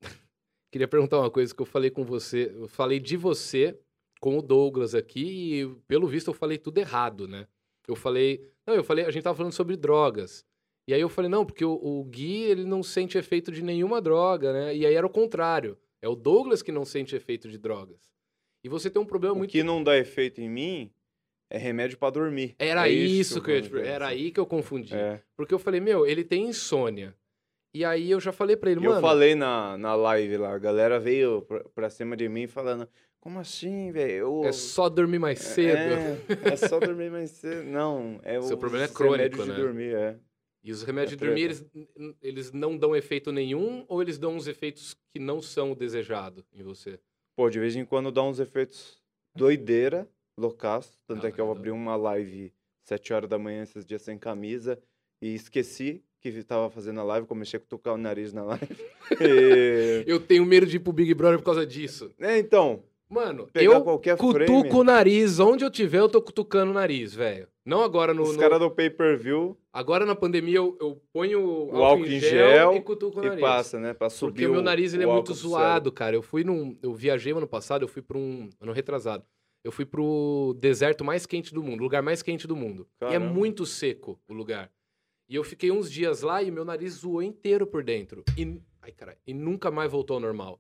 é, 0.02 0.08
queria 0.72 0.88
perguntar 0.88 1.20
uma 1.20 1.32
coisa 1.32 1.54
que 1.54 1.62
eu 1.62 1.66
falei 1.66 1.90
com 1.90 2.04
você. 2.04 2.52
Eu 2.54 2.68
falei 2.68 3.00
de 3.00 3.18
você 3.18 3.80
com 4.20 4.38
o 4.38 4.42
Douglas 4.42 4.96
aqui 4.96 5.62
e, 5.62 5.68
pelo 5.88 6.08
visto, 6.08 6.30
eu 6.30 6.34
falei 6.34 6.58
tudo 6.58 6.78
errado, 6.78 7.28
né? 7.28 7.48
Eu 7.88 7.96
falei. 7.96 8.50
Não, 8.66 8.76
eu 8.76 8.84
falei. 8.84 9.06
A 9.06 9.12
gente 9.12 9.24
tava 9.24 9.38
falando 9.38 9.54
sobre 9.54 9.76
drogas. 9.78 10.46
E 10.90 10.94
aí 10.94 11.02
eu 11.02 11.10
falei, 11.10 11.30
não, 11.30 11.46
porque 11.46 11.66
o, 11.66 11.74
o 11.74 12.04
Gui, 12.06 12.44
ele 12.44 12.64
não 12.64 12.82
sente 12.82 13.18
efeito 13.18 13.52
de 13.52 13.62
nenhuma 13.62 14.02
droga, 14.02 14.54
né? 14.54 14.76
E 14.76 14.86
aí 14.86 14.94
era 14.94 15.06
o 15.06 15.10
contrário. 15.10 15.78
É 16.02 16.08
o 16.08 16.16
Douglas 16.16 16.62
que 16.62 16.72
não 16.72 16.86
sente 16.86 17.16
efeito 17.16 17.50
de 17.50 17.58
drogas. 17.58 18.00
E 18.64 18.70
você 18.70 18.90
tem 18.90 19.02
um 19.02 19.06
problema 19.06 19.34
O 19.36 19.38
muito... 19.40 19.52
que 19.52 19.64
não 19.64 19.84
dá 19.84 19.98
efeito 19.98 20.42
em 20.42 20.50
mim 20.50 20.92
é 21.50 21.58
remédio 21.58 21.98
pra 21.98 22.10
dormir. 22.10 22.56
Era 22.60 22.88
É 22.88 22.92
isso 22.92 23.42
que 23.42 23.52
eu 23.52 23.56
ia 23.56 23.62
te... 23.62 23.70
vou 23.70 23.80
dizer, 23.80 23.92
Era 23.92 24.08
aí 24.08 24.32
que 24.32 24.40
eu 24.40 24.46
confundi. 24.46 24.94
É. 24.94 25.22
Porque 25.36 25.54
eu 25.54 25.60
falei, 25.60 25.80
meu, 25.80 26.06
ele 26.06 26.24
tem 26.24 26.48
insônia. 26.48 27.16
E 27.74 27.86
aí 27.86 28.10
eu 28.12 28.20
já 28.20 28.32
falei 28.32 28.56
pra 28.58 28.72
ele, 28.72 28.82
E 28.82 28.86
eu 28.86 28.90
mano... 28.92 29.02
falei 29.02 29.36
na, 29.36 29.78
na 29.78 29.96
live 29.96 30.38
lá, 30.38 30.54
a 30.54 30.58
galera 30.58 31.00
veio 31.00 31.42
pra, 31.44 31.64
pra 31.76 31.90
cima 31.90 32.18
de 32.18 32.28
mim 32.28 32.48
falando, 32.48 32.88
como 33.20 33.40
assim, 33.40 33.92
velho? 33.92 34.12
Eu- 34.14 34.42
É 34.46 34.52
só 34.52 34.90
dormir 34.90 35.20
mais 35.20 35.40
cedo. 35.40 35.78
É, 35.78 36.54
é 36.54 36.56
só 36.56 36.80
dormir 36.80 37.12
mais 37.12 37.30
cedo. 37.32 37.64
Não, 37.66 38.20
é 38.24 38.42
Seu 38.42 38.56
os 38.56 38.60
problema 38.60 38.86
é 38.86 38.88
crônico, 38.88 39.46
né? 39.46 39.54
de 39.56 39.62
dormir, 39.62 39.96
é. 39.96 40.18
E 40.64 40.72
os 40.72 40.84
remédios 40.84 41.14
É 41.14 41.16
de 41.16 41.26
dormir, 41.26 41.42
eles, 41.44 41.66
eles 42.22 42.52
não 42.52 42.78
dão 42.78 42.96
efeito 42.96 43.32
nenhum 43.32 43.86
ou 43.88 44.02
eles 44.02 44.18
dão 44.18 44.36
uns 44.36 44.48
efeitos 44.48 44.96
que 45.14 45.20
não 45.20 45.42
são 45.42 45.72
o 45.72 45.76
desejado 45.76 46.46
em 46.54 46.62
você? 46.64 47.00
Pô, 47.36 47.50
de 47.50 47.60
vez 47.60 47.76
em 47.76 47.86
quando 47.86 48.12
dá 48.12 48.24
uns 48.24 48.40
efeitos 48.40 49.02
doideira, 49.36 50.10
loucaço. 50.38 50.98
Tanto 51.08 51.26
Ah, 51.26 51.30
é 51.30 51.32
que 51.32 51.40
eu 51.40 51.52
abri 51.52 51.72
uma 51.72 51.96
live 51.96 52.52
sete 52.84 53.14
horas 53.14 53.30
da 53.30 53.38
manhã 53.38 53.64
esses 53.64 53.86
dias 53.86 54.02
sem 54.02 54.18
camisa 54.18 54.80
e 55.22 55.34
esqueci 55.34 56.04
que 56.20 56.44
tava 56.44 56.70
fazendo 56.70 57.00
a 57.00 57.04
live, 57.04 57.28
comecei 57.28 57.58
a 57.58 57.62
cutucar 57.62 57.94
o 57.94 57.98
nariz 57.98 58.34
na 58.34 58.44
live. 58.58 58.68
E- 59.22 60.04
Eu 60.08 60.20
tenho 60.20 60.46
medo 60.46 60.66
de 60.66 60.78
ir 60.78 60.80
pro 60.80 60.92
Big 60.92 61.14
Brother 61.14 61.38
por 61.40 61.46
causa 61.46 61.66
disso. 61.66 62.12
É, 62.20 62.38
então, 62.38 62.84
Mano, 63.10 63.50
eu 63.56 63.82
cutuco 64.18 64.34
frame, 64.34 64.70
o 64.72 64.84
nariz. 64.84 65.40
Onde 65.40 65.64
eu 65.64 65.72
tiver, 65.72 66.00
eu 66.00 66.10
tô 66.10 66.22
cutucando 66.22 66.72
o 66.72 66.74
nariz, 66.74 67.14
velho. 67.14 67.48
Não 67.68 67.82
agora 67.84 68.14
no... 68.14 68.24
os 68.24 68.34
no- 68.34 68.40
caras 68.40 68.60
do 68.60 68.72
pay-per-view 68.72 69.58
Agora 69.74 70.06
na 70.06 70.16
pandemia 70.16 70.56
eu, 70.56 70.78
eu 70.80 71.02
ponho 71.12 71.42
o 71.42 71.72
O 71.76 71.84
álcool 71.84 72.06
em 72.06 72.20
gel 72.20 72.74
e 72.76 72.82
cutuco 72.82 73.20
o 73.20 73.24
e 73.24 73.28
nariz. 73.28 73.42
passa, 73.42 73.80
né? 73.80 73.94
Pra 73.94 74.10
subir 74.10 74.32
Porque 74.34 74.48
o 74.48 74.52
meu 74.54 74.62
nariz 74.62 74.94
ele 74.94 75.04
é 75.04 75.06
muito 75.06 75.18
álcool 75.18 75.34
do 75.34 75.34
zoado, 75.34 75.92
cara. 75.92 76.16
Eu 76.16 76.22
fui 76.22 76.44
num. 76.44 76.78
Eu 76.82 76.94
viajei 76.94 77.34
ano 77.34 77.48
passado, 77.48 77.84
eu 77.84 77.88
fui 77.88 78.02
pra 78.02 78.18
um. 78.18 78.50
Ano 78.62 78.72
retrasado. 78.72 79.26
Eu 79.64 79.72
fui 79.72 79.86
pro 79.86 80.56
deserto 80.60 81.04
mais 81.04 81.26
quente 81.26 81.54
do 81.54 81.62
mundo, 81.62 81.84
lugar 81.84 82.02
mais 82.02 82.22
quente 82.22 82.48
do 82.48 82.56
mundo. 82.56 82.88
E 83.02 83.06
é 83.06 83.10
Caramba. 83.10 83.34
muito 83.34 83.66
seco 83.66 84.18
o 84.30 84.34
lugar. 84.34 84.72
E 85.28 85.36
eu 85.36 85.44
fiquei 85.44 85.70
uns 85.70 85.92
dias 85.92 86.22
lá 86.22 86.42
e 86.42 86.50
meu 86.50 86.64
nariz 86.64 86.94
zoou 86.94 87.22
inteiro 87.22 87.68
por 87.68 87.84
dentro. 87.84 88.24
E, 88.38 88.62
ai, 88.82 88.94
caralho, 88.94 89.18
e 89.28 89.34
nunca 89.34 89.70
mais 89.70 89.92
voltou 89.92 90.14
ao 90.16 90.22
normal. 90.22 90.58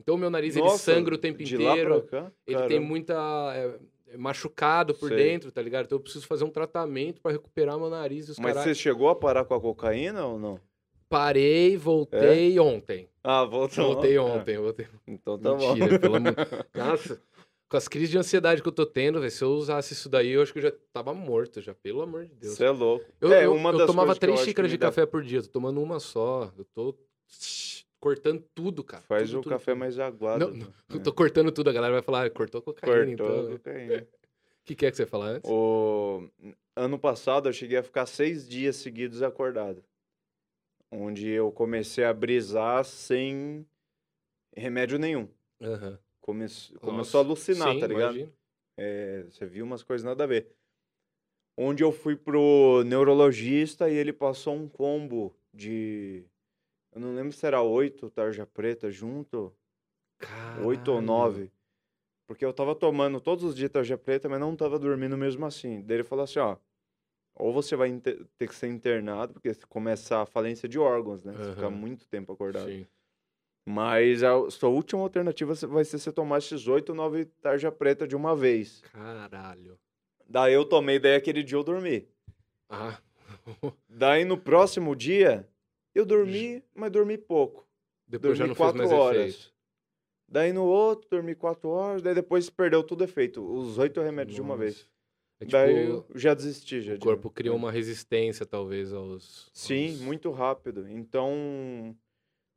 Então 0.00 0.14
o 0.14 0.18
meu 0.18 0.30
nariz 0.30 0.56
ele 0.56 0.64
Nossa, 0.64 0.94
sangra 0.94 1.14
o 1.14 1.18
tempo 1.18 1.42
inteiro. 1.42 2.02
cá? 2.04 2.32
Ele 2.46 2.56
tem 2.60 2.68
Caramba. 2.68 2.86
muita. 2.86 3.52
é 3.54 3.78
machucado 4.16 4.94
por 4.94 5.08
Sei. 5.08 5.16
dentro, 5.16 5.50
tá 5.50 5.60
ligado? 5.62 5.86
Então 5.86 5.96
eu 5.96 6.02
preciso 6.02 6.26
fazer 6.26 6.44
um 6.44 6.50
tratamento 6.50 7.20
pra 7.20 7.32
recuperar 7.32 7.78
meu 7.78 7.90
nariz 7.90 8.28
e 8.28 8.32
os 8.32 8.38
Mas 8.38 8.54
caras. 8.54 8.64
você 8.64 8.74
chegou 8.74 9.08
a 9.08 9.16
parar 9.16 9.44
com 9.44 9.54
a 9.54 9.60
cocaína 9.60 10.24
ou 10.26 10.38
não? 10.38 10.60
Parei, 11.08 11.76
voltei 11.76 12.58
ontem. 12.58 13.08
Ah, 13.22 13.44
voltou. 13.44 13.94
Voltei 13.94 14.16
É. 14.16 14.20
ontem, 14.20 14.56
voltei. 14.58 14.86
Então 15.06 15.38
tá 15.38 15.54
Mentira, 15.54 15.88
bom. 15.92 15.98
pelo 15.98 16.16
amor... 16.16 16.34
Nossa, 16.74 17.20
com 17.68 17.76
as 17.76 17.88
crises 17.88 18.10
de 18.10 18.18
ansiedade 18.18 18.62
que 18.62 18.68
eu 18.68 18.72
tô 18.72 18.84
tendo, 18.86 19.18
velho, 19.20 19.30
se 19.30 19.42
eu 19.42 19.50
usasse 19.50 19.92
isso 19.92 20.08
daí, 20.08 20.30
eu 20.30 20.42
acho 20.42 20.52
que 20.52 20.58
eu 20.58 20.62
já 20.64 20.72
tava 20.92 21.12
morto 21.14 21.60
já, 21.60 21.74
pelo 21.74 22.02
amor 22.02 22.24
de 22.26 22.34
Deus. 22.34 22.54
Você 22.54 22.64
é 22.64 22.70
louco. 22.70 23.04
Eu, 23.20 23.32
é, 23.32 23.44
eu- 23.46 23.54
uma 23.54 23.70
eu 23.70 23.78
das 23.78 23.86
tomava 23.86 24.14
três 24.16 24.40
xícaras 24.40 24.70
de 24.70 24.76
dá- 24.78 24.86
café 24.86 25.04
por 25.06 25.22
dia, 25.22 25.42
tô 25.42 25.48
tomando 25.48 25.80
uma 25.82 25.98
só. 26.00 26.52
Eu 26.58 26.64
tô 26.74 26.96
cortando 28.00 28.44
tudo, 28.54 28.84
cara. 28.84 29.02
Faz 29.02 29.30
tudo, 29.30 29.38
o 29.38 29.42
tudo, 29.42 29.52
café 29.52 29.72
tudo. 29.72 29.78
mais 29.80 29.98
aguado. 29.98 30.48
Não, 30.48 30.56
né? 30.56 30.66
Eu 30.88 31.02
tô 31.02 31.12
cortando 31.12 31.52
tudo, 31.52 31.70
a 31.70 31.72
galera 31.72 31.94
vai 31.94 32.02
falar, 32.02 32.26
ah, 32.26 32.30
cortou 32.30 32.62
cocaína, 32.62 33.16
Cortou 33.16 33.38
então. 33.38 33.54
a 33.54 33.58
cocaína. 33.58 34.02
O 34.02 34.06
que, 34.64 34.74
que 34.74 34.86
é 34.86 34.90
que 34.90 34.96
você 34.96 35.02
ia 35.02 35.06
falar 35.06 35.26
antes? 35.28 35.50
O... 35.50 36.28
Ano 36.74 36.98
passado 36.98 37.48
eu 37.48 37.52
cheguei 37.52 37.78
a 37.78 37.82
ficar 37.82 38.06
seis 38.06 38.48
dias 38.48 38.76
seguidos 38.76 39.22
acordado. 39.22 39.82
Onde 40.90 41.28
eu 41.28 41.50
comecei 41.50 42.04
a 42.04 42.12
brisar 42.12 42.84
sem 42.84 43.66
remédio 44.54 44.98
nenhum. 44.98 45.28
Aham. 45.60 45.98
Come... 46.20 46.46
Começou 46.80 47.20
a 47.20 47.24
alucinar, 47.24 47.72
Sim, 47.72 47.80
tá 47.80 47.86
ligado? 47.86 48.32
É, 48.76 49.22
você 49.22 49.46
viu 49.46 49.64
umas 49.64 49.82
coisas 49.82 50.04
nada 50.04 50.24
a 50.24 50.26
ver. 50.26 50.48
Onde 51.56 51.82
eu 51.82 51.90
fui 51.90 52.14
pro 52.16 52.82
neurologista 52.84 53.88
e 53.88 53.94
ele 53.94 54.12
passou 54.12 54.54
um 54.54 54.68
combo 54.68 55.34
de. 55.54 56.24
Eu 56.96 57.00
não 57.00 57.14
lembro 57.14 57.30
se 57.30 57.46
era 57.46 57.60
oito 57.60 58.08
tarja 58.08 58.46
preta 58.46 58.90
junto, 58.90 59.54
oito 60.64 60.88
ou 60.90 60.94
Caralho. 60.96 61.02
nove. 61.02 61.52
Porque 62.26 62.42
eu 62.42 62.54
tava 62.54 62.74
tomando 62.74 63.20
todos 63.20 63.44
os 63.44 63.54
dias 63.54 63.70
tarja 63.70 63.98
preta, 63.98 64.30
mas 64.30 64.40
não 64.40 64.56
tava 64.56 64.78
dormindo 64.78 65.14
mesmo 65.14 65.44
assim. 65.44 65.82
Daí 65.82 65.98
ele 65.98 66.04
falou 66.04 66.24
assim: 66.24 66.38
ó, 66.38 66.56
ou 67.34 67.52
você 67.52 67.76
vai 67.76 67.92
ter 68.00 68.48
que 68.48 68.54
ser 68.54 68.68
internado, 68.68 69.34
porque 69.34 69.54
começa 69.68 70.22
a 70.22 70.26
falência 70.26 70.66
de 70.66 70.78
órgãos, 70.78 71.22
né? 71.22 71.34
Você 71.34 71.52
fica 71.52 71.68
muito 71.68 72.08
tempo 72.08 72.32
acordado. 72.32 72.66
Sim. 72.66 72.86
Mas 73.68 74.22
a 74.22 74.48
sua 74.50 74.70
última 74.70 75.02
alternativa 75.02 75.52
vai 75.66 75.84
ser 75.84 75.98
você 75.98 76.10
tomar 76.10 76.38
esses 76.38 76.66
oito 76.66 76.90
ou 76.90 76.96
nove 76.96 77.26
tarja 77.26 77.70
preta 77.70 78.08
de 78.08 78.16
uma 78.16 78.34
vez. 78.34 78.80
Caralho. 78.90 79.78
Daí 80.26 80.54
eu 80.54 80.64
tomei, 80.64 80.98
daí 80.98 81.16
aquele 81.16 81.42
dia 81.42 81.58
eu 81.58 81.62
dormi. 81.62 82.08
Ah, 82.70 82.98
Daí 83.86 84.24
no 84.24 84.38
próximo 84.38 84.96
dia, 84.96 85.46
eu 85.98 86.04
dormi, 86.06 86.62
mas 86.74 86.90
dormi 86.92 87.16
pouco. 87.18 87.66
depois 88.06 88.36
dormi 88.36 88.38
já 88.38 88.46
não 88.46 88.54
fez 88.54 88.58
quatro 88.66 88.78
mais 88.78 88.92
horas. 88.92 89.20
efeito. 89.34 89.54
Daí 90.28 90.52
no 90.52 90.64
outro, 90.64 91.08
dormi 91.08 91.34
quatro 91.34 91.68
horas, 91.68 92.02
daí 92.02 92.14
depois 92.14 92.50
perdeu 92.50 92.82
tudo 92.82 93.04
efeito. 93.04 93.42
Os 93.44 93.78
oito 93.78 94.00
remédios 94.00 94.34
de 94.34 94.42
uma 94.42 94.56
vez. 94.56 94.76
Nossa. 94.76 94.90
É 95.38 95.44
tipo, 95.44 95.52
daí 95.52 95.86
eu 95.88 96.06
já 96.14 96.34
desisti. 96.34 96.80
Já 96.82 96.94
o 96.94 96.98
corpo 96.98 97.30
cria 97.30 97.52
é. 97.52 97.54
uma 97.54 97.70
resistência, 97.70 98.44
talvez, 98.46 98.92
aos... 98.92 99.50
Sim, 99.52 99.90
aos- 99.90 100.00
muito 100.00 100.30
rápido. 100.30 100.88
Então, 100.88 101.96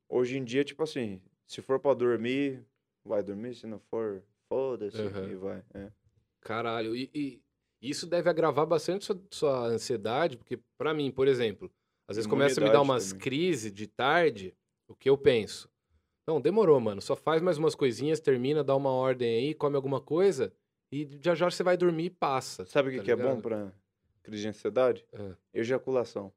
hoje 0.07 0.37
em 0.37 0.43
dia, 0.43 0.63
tipo 0.63 0.81
assim, 0.81 1.21
se 1.45 1.61
for 1.61 1.79
pra 1.79 1.93
dormir, 1.93 2.65
vai 3.05 3.21
dormir. 3.21 3.53
Se 3.55 3.67
não 3.67 3.79
for, 3.79 4.23
foda-se 4.47 4.99
Aham. 5.01 5.29
e 5.29 5.35
vai. 5.35 5.63
é. 5.73 5.91
Caralho, 6.41 6.95
e, 6.95 7.09
e 7.13 7.41
isso 7.81 8.07
deve 8.07 8.29
agravar 8.29 8.65
bastante 8.65 9.05
sua, 9.05 9.21
sua 9.29 9.65
ansiedade, 9.67 10.37
porque 10.37 10.57
pra 10.77 10.93
mim, 10.93 11.11
por 11.11 11.27
exemplo, 11.27 11.69
às 12.09 12.15
vezes 12.17 12.27
começa 12.27 12.59
a 12.59 12.63
me 12.63 12.69
dar 12.71 12.81
umas 12.81 13.09
também. 13.09 13.19
crises 13.23 13.71
de 13.71 13.87
tarde, 13.87 14.53
o 14.87 14.95
que 14.95 15.09
eu 15.09 15.17
penso? 15.17 15.69
Não, 16.27 16.41
demorou, 16.41 16.79
mano, 16.79 17.01
só 17.01 17.15
faz 17.15 17.41
mais 17.41 17.57
umas 17.57 17.73
coisinhas, 17.75 18.19
termina, 18.19 18.63
dá 18.63 18.75
uma 18.75 18.91
ordem 18.91 19.29
aí, 19.37 19.53
come 19.53 19.75
alguma 19.75 20.01
coisa, 20.01 20.51
e 20.91 21.07
já 21.21 21.33
já 21.35 21.49
você 21.49 21.63
vai 21.63 21.77
dormir 21.77 22.05
e 22.05 22.09
passa. 22.09 22.65
Sabe 22.65 22.89
o 22.89 22.91
que, 22.91 22.97
tá 22.97 23.03
que 23.03 23.11
é 23.11 23.15
bom 23.15 23.39
pra 23.39 23.71
crise 24.23 24.41
de 24.43 24.47
ansiedade? 24.49 25.05
Ah. 25.13 25.35
Ejaculação. 25.53 26.31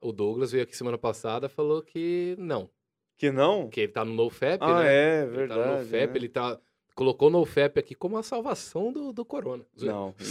O 0.00 0.12
Douglas 0.12 0.52
veio 0.52 0.64
aqui 0.64 0.76
semana 0.76 0.98
passada 0.98 1.48
falou 1.48 1.80
que 1.82 2.34
não, 2.38 2.68
Que 3.16 3.30
não? 3.30 3.68
que 3.70 3.80
ele 3.80 3.92
tá 3.92 4.04
no 4.04 4.12
NoFap, 4.12 4.58
ah, 4.62 4.82
né? 4.82 4.92
é, 4.94 5.22
Ele 5.22 5.26
tá 5.26 5.30
no 5.30 5.36
verdade. 5.36 5.70
NoFap, 5.70 6.06
né? 6.12 6.16
ele 6.16 6.28
tá... 6.28 6.60
Colocou 6.94 7.28
o 7.28 7.30
NoFap 7.30 7.78
aqui 7.80 7.94
como 7.94 8.16
a 8.18 8.22
salvação 8.22 8.92
do, 8.92 9.12
do 9.12 9.24
corona. 9.24 9.64
Não. 9.78 10.14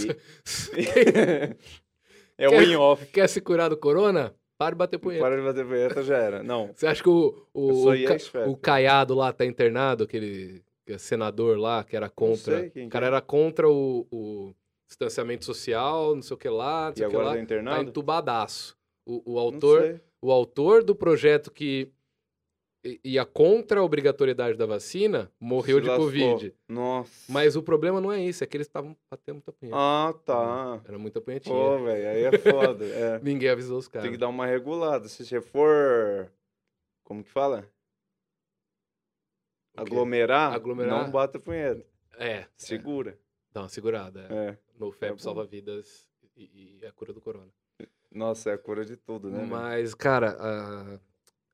Quer, 2.38 2.54
é 2.54 2.64
in-off. 2.64 3.06
quer 3.08 3.28
se 3.28 3.42
curar 3.42 3.70
do 3.70 3.78
corona? 3.78 4.36
Para 4.64 4.72
de 4.72 4.78
bater 4.78 4.97
punheta. 4.97 5.24
Para 5.24 5.36
de 5.38 5.41
bater 5.43 5.66
punheta, 5.66 6.03
já 6.03 6.18
era. 6.18 6.43
Não. 6.43 6.72
Você 6.76 6.88
acha 6.88 7.01
que 7.03 7.09
o, 7.09 7.45
o, 7.53 7.86
o, 7.89 8.51
o 8.51 8.57
Caiado 8.57 9.14
lá 9.14 9.32
tá 9.34 9.45
internado, 9.45 10.03
aquele 10.03 10.64
que 10.86 10.97
senador 10.97 11.57
lá, 11.57 11.84
que 11.84 11.95
era 11.95 12.09
contra. 12.09 12.59
sei 12.59 12.70
quem 12.70 12.88
o 12.88 12.89
cara 12.89 13.05
é. 13.05 13.07
era 13.07 13.22
contra 13.22 13.70
o, 13.70 14.05
o 14.11 14.53
distanciamento 14.88 15.45
social, 15.45 16.16
não 16.16 16.22
sei 16.22 16.36
o 16.36 16.38
que 16.38 16.49
lá, 16.49 16.86
não 16.88 16.93
E 16.93 16.97
sei 16.97 17.07
o 17.07 17.09
que 17.09 17.16
agora 17.16 17.26
lá. 17.28 17.32
tá 17.32 17.38
Tá 17.38 17.43
internado? 17.43 17.89
entubadaço. 17.89 18.78
O, 19.05 19.34
o 19.34 19.39
autor, 19.39 20.01
o 20.22 20.32
autor 20.32 20.84
do 20.84 20.95
projeto 20.95 21.51
que 21.51 21.91
ia 23.04 23.26
contra 23.26 23.80
a 23.80 23.84
obrigatoriedade 23.84 24.58
da 24.58 24.66
vacina 24.66 25.32
morreu 25.40 25.78
Se 25.78 25.84
de 25.84 25.88
lascou. 25.90 26.06
Covid. 26.08 26.56
Nossa. 26.68 27.32
Mas 27.32 27.56
o 27.56 27.64
problema 27.64 28.02
não 28.02 28.12
é 28.12 28.22
isso, 28.22 28.44
é 28.44 28.48
que 28.48 28.58
eles 28.58 28.68
estavam 28.68 28.96
batendo 29.10 29.36
muita 29.36 29.52
punheta. 29.54 29.78
Ah, 29.80 30.14
tá. 30.26 30.82
Era 30.86 30.98
muita 30.98 31.22
punhetinha. 31.22 31.56
Pô, 31.56 31.84
velho, 31.84 32.10
aí 32.10 32.24
é 32.26 32.38
foda. 32.38 32.86
É. 32.86 33.20
Ninguém 33.24 33.50
avisou 33.50 33.78
os 33.78 33.88
caras. 33.88 34.04
Tem 34.04 34.12
que 34.12 34.18
dar 34.18 34.28
uma 34.28 34.46
regulada. 34.46 35.08
Se 35.08 35.26
você 35.26 35.40
for. 35.42 36.32
Como 37.04 37.24
que 37.24 37.30
fala? 37.30 37.68
Aglomerar, 39.76 40.54
Aglomerar? 40.54 41.04
não 41.04 41.12
bata 41.12 41.40
punheta. 41.40 41.84
É, 42.18 42.46
Segura. 42.56 43.18
dá 43.52 43.62
uma 43.62 43.70
segurada. 43.70 44.28
É. 44.30 44.50
É. 44.50 44.58
No 44.78 44.90
É 44.90 44.92
FAP 44.92 45.12
bom. 45.14 45.18
salva 45.18 45.46
vidas 45.46 46.08
e, 46.38 46.78
e 46.80 46.80
é 46.86 46.88
a 46.88 46.92
cura 46.92 47.12
do 47.12 47.20
corona. 47.22 47.50
Nossa, 48.12 48.52
é 48.52 48.54
a 48.54 48.58
cura 48.58 48.86
de 48.86 48.96
tudo, 48.96 49.32
né? 49.32 49.44
Mas, 49.50 49.96
cara, 49.96 50.38
a, 50.40 51.00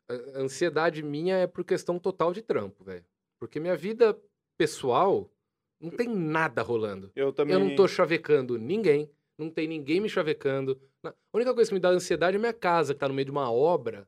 a 0.09 0.39
ansiedade 0.39 1.03
minha 1.03 1.37
é 1.37 1.47
por 1.47 1.63
questão 1.63 1.99
total 1.99 2.33
de 2.33 2.41
trampo, 2.41 2.83
velho. 2.83 3.05
Porque 3.39 3.59
minha 3.59 3.77
vida 3.77 4.19
pessoal 4.57 5.31
não 5.79 5.91
tem 5.91 6.07
nada 6.07 6.61
rolando. 6.61 7.11
Eu 7.15 7.31
também. 7.31 7.53
Eu 7.53 7.59
não 7.59 7.75
tô 7.75 7.87
chavecando 7.87 8.57
ninguém, 8.57 9.09
não 9.37 9.49
tem 9.49 9.67
ninguém 9.67 10.01
me 10.01 10.09
chavecando. 10.09 10.79
A 11.03 11.13
única 11.33 11.53
coisa 11.53 11.69
que 11.69 11.75
me 11.75 11.79
dá 11.79 11.89
ansiedade 11.89 12.35
é 12.35 12.39
minha 12.39 12.53
casa, 12.53 12.93
que 12.93 12.99
tá 12.99 13.07
no 13.07 13.13
meio 13.13 13.25
de 13.25 13.31
uma 13.31 13.49
obra, 13.51 14.07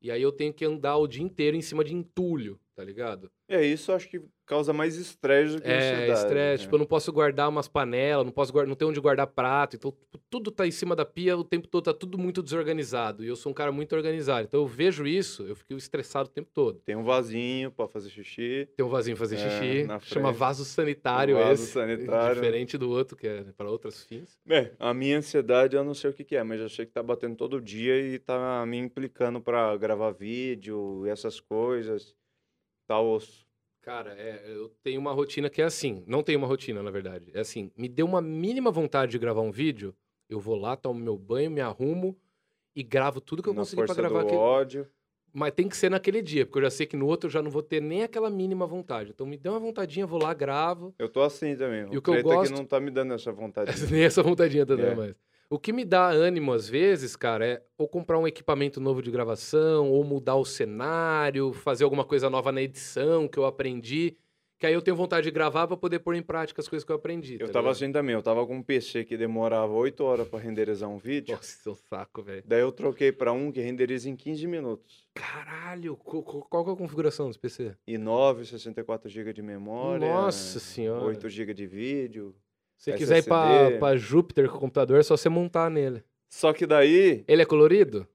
e 0.00 0.10
aí 0.10 0.22
eu 0.22 0.32
tenho 0.32 0.54
que 0.54 0.64
andar 0.64 0.96
o 0.96 1.06
dia 1.06 1.22
inteiro 1.22 1.56
em 1.56 1.60
cima 1.60 1.84
de 1.84 1.94
entulho, 1.94 2.58
tá 2.80 2.84
ligado? 2.84 3.30
É, 3.46 3.62
isso 3.64 3.92
acho 3.92 4.08
que 4.08 4.22
causa 4.46 4.72
mais 4.72 4.96
estresse 4.96 5.54
do 5.56 5.62
que 5.62 5.68
É, 5.68 5.76
ansiedade. 5.76 6.12
estresse. 6.12 6.34
né? 6.34 6.56
Tipo, 6.58 6.74
eu 6.74 6.78
não 6.78 6.86
posso 6.86 7.12
guardar 7.12 7.48
umas 7.48 7.68
panelas, 7.68 8.24
não 8.24 8.32
posso 8.32 8.50
guardar, 8.52 8.68
não 8.68 8.74
tenho 8.74 8.90
onde 8.90 8.98
guardar 9.00 9.26
prato. 9.26 9.76
Então, 9.76 9.92
tipo, 9.92 10.18
tudo 10.30 10.50
tá 10.50 10.66
em 10.66 10.70
cima 10.70 10.96
da 10.96 11.04
pia 11.04 11.36
o 11.36 11.44
tempo 11.44 11.68
todo, 11.68 11.84
tá 11.84 11.92
tudo 11.94 12.16
muito 12.18 12.42
desorganizado. 12.42 13.22
E 13.22 13.28
eu 13.28 13.36
sou 13.36 13.50
um 13.52 13.54
cara 13.54 13.70
muito 13.70 13.94
organizado. 13.94 14.46
Então 14.48 14.60
eu 14.60 14.66
vejo 14.66 15.06
isso, 15.06 15.42
eu 15.46 15.54
fico 15.54 15.74
estressado 15.74 16.28
o 16.28 16.32
tempo 16.32 16.48
todo. 16.54 16.80
Tem 16.80 16.96
um 16.96 17.04
vasinho 17.04 17.70
pra 17.70 17.86
fazer 17.86 18.08
xixi. 18.08 18.66
Tem 18.76 18.84
um 18.84 18.88
vasinho 18.88 19.16
fazer 19.16 19.36
É, 19.36 19.38
xixi, 19.38 19.86
chama 20.12 20.32
vaso 20.32 20.64
sanitário 20.64 21.36
Um 21.36 21.40
vaso 21.40 21.62
esse. 21.62 21.72
sanitário. 21.72 22.34
Diferente 22.36 22.78
do 22.78 22.88
outro, 22.90 23.16
que 23.16 23.26
é 23.28 23.44
para 23.56 23.70
outros 23.70 24.02
fins. 24.04 24.38
É, 24.48 24.70
a 24.78 24.94
minha 24.94 25.18
ansiedade 25.18 25.76
eu 25.76 25.84
não 25.84 25.94
sei 25.94 26.10
o 26.10 26.12
que, 26.14 26.24
que 26.24 26.34
é, 26.34 26.42
mas 26.42 26.60
eu 26.60 26.68
sei 26.68 26.86
que 26.86 26.92
tá 26.92 27.02
batendo 27.02 27.36
todo 27.36 27.60
dia 27.60 28.00
e 28.00 28.18
tá 28.18 28.64
me 28.66 28.78
implicando 28.78 29.40
pra 29.40 29.76
gravar 29.76 30.10
vídeo 30.12 31.04
e 31.06 31.10
essas 31.10 31.38
coisas. 31.38 32.14
Tal. 32.90 33.18
Cara, 33.82 34.12
é, 34.18 34.42
eu 34.48 34.68
tenho 34.82 35.00
uma 35.00 35.12
rotina 35.12 35.48
que 35.48 35.62
é 35.62 35.64
assim. 35.64 36.02
Não 36.08 36.24
tenho 36.24 36.38
uma 36.38 36.48
rotina, 36.48 36.82
na 36.82 36.90
verdade. 36.90 37.30
É 37.32 37.38
assim, 37.38 37.70
me 37.76 37.88
deu 37.88 38.04
uma 38.04 38.20
mínima 38.20 38.68
vontade 38.72 39.12
de 39.12 39.18
gravar 39.18 39.42
um 39.42 39.52
vídeo, 39.52 39.94
eu 40.28 40.40
vou 40.40 40.56
lá, 40.56 40.74
tomo 40.76 40.98
meu 40.98 41.16
banho, 41.16 41.52
me 41.52 41.60
arrumo 41.60 42.18
e 42.74 42.82
gravo 42.82 43.20
tudo 43.20 43.44
que 43.44 43.48
eu 43.48 43.54
na 43.54 43.60
consegui 43.60 43.84
pra 43.84 43.94
gravar 43.94 44.22
do 44.22 44.26
aquele... 44.26 44.40
ódio. 44.40 44.88
Mas 45.32 45.52
tem 45.52 45.68
que 45.68 45.76
ser 45.76 45.88
naquele 45.88 46.20
dia, 46.20 46.44
porque 46.44 46.58
eu 46.58 46.62
já 46.64 46.70
sei 46.70 46.84
que 46.86 46.96
no 46.96 47.06
outro 47.06 47.28
eu 47.28 47.30
já 47.32 47.40
não 47.40 47.50
vou 47.52 47.62
ter 47.62 47.80
nem 47.80 48.02
aquela 48.02 48.28
mínima 48.28 48.66
vontade. 48.66 49.10
Então 49.10 49.24
me 49.24 49.36
deu 49.36 49.52
uma 49.52 49.60
vontadinha, 49.60 50.04
vou 50.04 50.20
lá, 50.20 50.34
gravo. 50.34 50.92
Eu 50.98 51.08
tô 51.08 51.22
assim 51.22 51.54
também. 51.56 51.86
E 51.92 51.96
o 51.96 52.02
que 52.02 52.10
eu 52.10 52.14
é 52.14 52.22
gosto- 52.22 52.52
que 52.52 52.58
não 52.58 52.66
tá 52.66 52.80
me 52.80 52.90
dando 52.90 53.14
essa 53.14 53.30
vontade. 53.30 53.70
nem 53.94 54.02
essa 54.02 54.20
vontadinha 54.24 54.66
tá 54.66 54.74
dando 54.74 54.88
É. 54.90 54.94
mais. 54.96 55.14
O 55.52 55.58
que 55.58 55.72
me 55.72 55.84
dá 55.84 56.08
ânimo 56.08 56.52
às 56.52 56.68
vezes, 56.68 57.16
cara, 57.16 57.44
é 57.44 57.62
ou 57.76 57.88
comprar 57.88 58.16
um 58.20 58.26
equipamento 58.26 58.80
novo 58.80 59.02
de 59.02 59.10
gravação, 59.10 59.90
ou 59.90 60.04
mudar 60.04 60.36
o 60.36 60.44
cenário, 60.44 61.52
fazer 61.52 61.82
alguma 61.82 62.04
coisa 62.04 62.30
nova 62.30 62.52
na 62.52 62.62
edição 62.62 63.26
que 63.26 63.36
eu 63.36 63.44
aprendi. 63.44 64.16
Que 64.60 64.66
aí 64.66 64.74
eu 64.74 64.82
tenho 64.82 64.96
vontade 64.96 65.24
de 65.24 65.30
gravar 65.32 65.66
pra 65.66 65.76
poder 65.76 65.98
pôr 66.00 66.14
em 66.14 66.22
prática 66.22 66.60
as 66.60 66.68
coisas 66.68 66.84
que 66.84 66.92
eu 66.92 66.96
aprendi. 66.96 67.34
Eu 67.34 67.46
tá 67.48 67.54
tava 67.54 67.62
ligado? 67.64 67.72
assim 67.72 67.90
também, 67.90 68.14
eu 68.14 68.22
tava 68.22 68.46
com 68.46 68.58
um 68.58 68.62
PC 68.62 69.04
que 69.04 69.16
demorava 69.16 69.72
8 69.72 70.04
horas 70.04 70.28
pra 70.28 70.38
renderizar 70.38 70.88
um 70.88 70.98
vídeo. 70.98 71.34
Nossa, 71.34 71.48
seu 71.62 71.74
saco, 71.74 72.22
velho. 72.22 72.44
Daí 72.46 72.60
eu 72.60 72.70
troquei 72.70 73.10
pra 73.10 73.32
um 73.32 73.50
que 73.50 73.60
renderiza 73.60 74.08
em 74.08 74.14
15 74.14 74.46
minutos. 74.46 75.08
Caralho, 75.14 75.96
qual 75.96 76.64
que 76.64 76.70
é 76.70 76.74
a 76.74 76.76
configuração 76.76 77.26
desse 77.26 77.40
PC? 77.40 77.74
i9, 77.88 78.44
64 78.44 79.08
GB 79.08 79.32
de 79.32 79.42
memória. 79.42 80.06
Nossa 80.06 80.60
senhora. 80.60 81.06
8 81.06 81.28
GB 81.28 81.54
de 81.54 81.66
vídeo. 81.66 82.36
Se 82.80 82.90
você 82.92 82.96
quiser 82.96 83.18
ir 83.18 83.24
pra, 83.24 83.78
pra 83.78 83.96
Júpiter 83.96 84.48
com 84.48 84.56
o 84.56 84.60
computador, 84.60 84.98
é 84.98 85.02
só 85.02 85.14
você 85.14 85.28
montar 85.28 85.70
nele. 85.70 86.02
Só 86.30 86.50
que 86.52 86.66
daí, 86.66 87.24
Ele 87.28 87.42
é 87.42 87.44
colorido? 87.44 88.08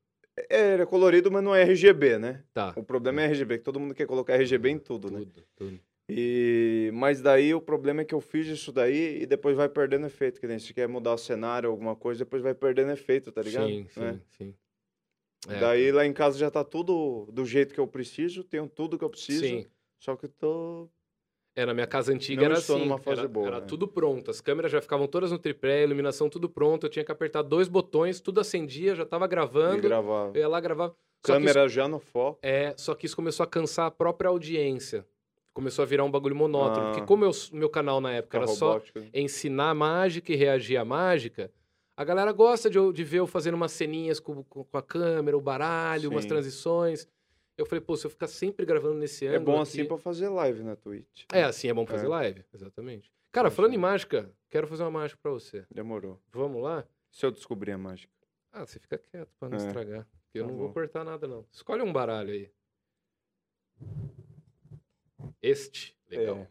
é, 0.49 0.73
ele 0.73 0.81
é 0.81 0.85
colorido, 0.87 1.31
mas 1.31 1.43
não 1.43 1.53
é 1.53 1.61
RGB, 1.61 2.17
né? 2.17 2.43
Tá. 2.51 2.73
O 2.75 2.81
problema 2.83 3.21
é 3.21 3.25
RGB, 3.25 3.59
que 3.59 3.63
todo 3.63 3.79
mundo 3.79 3.93
quer 3.93 4.07
colocar 4.07 4.33
RGB 4.33 4.69
em 4.69 4.79
tudo, 4.79 5.11
né? 5.11 5.19
Tudo, 5.19 5.43
tudo. 5.55 5.79
E... 6.09 6.89
Mas 6.95 7.21
daí 7.21 7.53
o 7.53 7.61
problema 7.61 8.01
é 8.01 8.05
que 8.05 8.13
eu 8.15 8.19
fiz 8.19 8.47
isso 8.47 8.71
daí 8.71 9.21
e 9.21 9.25
depois 9.27 9.55
vai 9.55 9.69
perdendo 9.69 10.07
efeito. 10.07 10.39
Que 10.41 10.47
nem 10.47 10.57
se 10.59 10.73
quer 10.73 10.87
mudar 10.87 11.13
o 11.13 11.17
cenário, 11.17 11.69
alguma 11.69 11.95
coisa, 11.95 12.25
depois 12.25 12.41
vai 12.41 12.55
perdendo 12.55 12.91
efeito, 12.91 13.31
tá 13.31 13.41
ligado? 13.43 13.67
Sim, 13.67 13.87
sim, 13.89 13.99
Né? 13.99 14.19
sim. 14.37 14.55
É, 15.47 15.59
daí 15.59 15.91
lá 15.91 16.05
em 16.07 16.13
casa 16.13 16.39
já 16.39 16.49
tá 16.49 16.63
tudo 16.63 17.27
do 17.31 17.45
jeito 17.45 17.71
que 17.73 17.79
eu 17.79 17.87
preciso, 17.87 18.43
tenho 18.43 18.67
tudo 18.67 18.97
que 18.97 19.03
eu 19.03 19.09
preciso. 19.11 19.45
Sim. 19.45 19.67
Só 19.99 20.15
que 20.15 20.27
tô. 20.27 20.89
É, 21.55 21.65
na 21.65 21.73
minha 21.73 21.87
casa 21.87 22.11
antiga 22.11 22.41
Não 22.41 22.49
era 22.51 22.59
estou 22.59 22.75
assim. 22.75 22.85
numa 22.85 22.97
fase 22.97 23.19
era, 23.21 23.27
boa, 23.29 23.47
era 23.47 23.59
né? 23.61 23.65
tudo 23.65 23.87
pronto. 23.87 24.29
As 24.29 24.41
câmeras 24.41 24.71
já 24.71 24.81
ficavam 24.81 25.07
todas 25.07 25.31
no 25.31 25.39
tripé, 25.39 25.79
a 25.79 25.83
iluminação 25.83 26.29
tudo 26.29 26.49
pronto. 26.49 26.85
Eu 26.85 26.89
tinha 26.89 27.05
que 27.05 27.11
apertar 27.11 27.41
dois 27.43 27.67
botões, 27.69 28.19
tudo 28.19 28.41
acendia, 28.41 28.93
já 28.93 29.05
tava 29.05 29.25
de 29.25 29.31
gravando. 29.31 29.81
gravar. 29.81 30.31
Eu 30.33 30.41
ia 30.41 30.47
lá 30.49 30.59
gravar. 30.59 30.87
Só 30.89 30.93
que, 30.93 30.97
isso, 31.43 31.53
Câmera 31.53 31.67
já 31.69 31.87
no 31.87 31.99
foco. 31.99 32.37
é, 32.43 32.73
só 32.77 32.93
que 32.93 33.05
isso 33.05 33.15
começou 33.15 33.43
a 33.43 33.47
cansar 33.47 33.85
a 33.87 33.91
própria 33.91 34.27
audiência. 34.29 35.05
Começou 35.53 35.83
a 35.83 35.85
virar 35.85 36.03
um 36.03 36.11
bagulho 36.11 36.35
monótono. 36.35 36.87
Ah. 36.87 36.91
Porque 36.91 37.05
como 37.07 37.25
o 37.25 37.31
meu 37.55 37.69
canal 37.69 38.01
na 38.01 38.11
época 38.11 38.37
era 38.37 38.47
só 38.47 38.73
robótico. 38.73 38.99
né? 38.99 39.07
ensinar 39.13 39.73
mágica 39.73 40.33
e 40.33 40.35
reagir 40.35 40.75
à 40.75 40.83
mágica, 40.83 41.49
a 41.95 42.03
galera 42.03 42.33
gosta 42.33 42.69
de, 42.69 42.77
de 42.91 43.03
ver 43.05 43.19
eu 43.19 43.27
fazendo 43.27 43.53
umas 43.55 43.71
ceninhas 43.71 44.19
com, 44.19 44.43
com- 44.43 44.65
a 44.73 44.81
câmera, 44.81 45.37
o 45.37 45.41
baralho, 45.41 46.09
umas 46.11 46.23
Sim. 46.23 46.29
transições. 46.29 47.07
Eu 47.57 47.65
falei, 47.65 47.79
pô, 47.81 47.95
se 47.95 48.05
eu 48.05 48.09
ficar 48.11 48.27
sempre 48.27 48.65
gravando 48.65 48.95
nesse 48.95 49.25
É 49.25 49.29
ângulo. 49.29 49.45
bom 49.45 49.51
aqui- 49.61 49.61
assim 49.79 49.85
pra 49.85 49.97
fazer 49.97 50.27
live 50.29 50.61
na 50.63 50.75
Twitch. 50.75 51.23
É, 51.31 51.43
assim 51.43 51.69
é 51.69 51.73
bom 51.73 51.85
fazer 51.85 52.05
É. 52.05 52.09
live, 52.09 52.45
exatamente. 52.53 53.11
Cara, 53.31 53.49
falando 53.49 53.73
em 53.73 53.77
mágica, 53.77 54.29
quero 54.49 54.67
fazer 54.67 54.83
uma 54.83 54.91
mágica 54.91 55.19
pra 55.21 55.31
você. 55.31 55.65
Demorou. 55.71 56.21
Vamos 56.31 56.61
lá? 56.61 56.85
Se 57.11 57.25
eu 57.25 57.31
descobrir 57.31 57.71
a 57.71 57.77
mágica. 57.77 58.13
Ah, 58.51 58.65
você 58.65 58.79
fica 58.79 58.97
quieto 58.97 59.29
pra 59.39 59.49
não 59.49 59.57
É. 59.57 59.67
estragar. 59.67 60.05
porque 60.23 60.39
Eu 60.39 60.45
Tá 60.45 60.51
não 60.51 60.57
vou 60.57 60.67
bom. 60.67 60.73
cortar 60.73 61.03
nada, 61.05 61.27
não. 61.27 61.45
Escolhe 61.51 61.81
um 61.81 61.93
baralho 61.93 62.31
aí. 62.33 62.51
Este. 65.41 65.95
Legal. 66.09 66.37
É. 66.37 66.47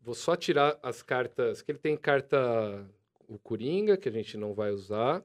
Vou 0.00 0.14
só 0.14 0.36
tirar 0.36 0.78
as 0.82 1.02
cartas. 1.02 1.62
Que 1.62 1.72
ele 1.72 1.78
tem 1.78 1.96
carta. 1.96 2.86
O 3.28 3.38
Coringa, 3.38 3.96
que 3.96 4.08
a 4.08 4.12
gente 4.12 4.36
não 4.36 4.52
vai 4.54 4.70
usar. 4.72 5.24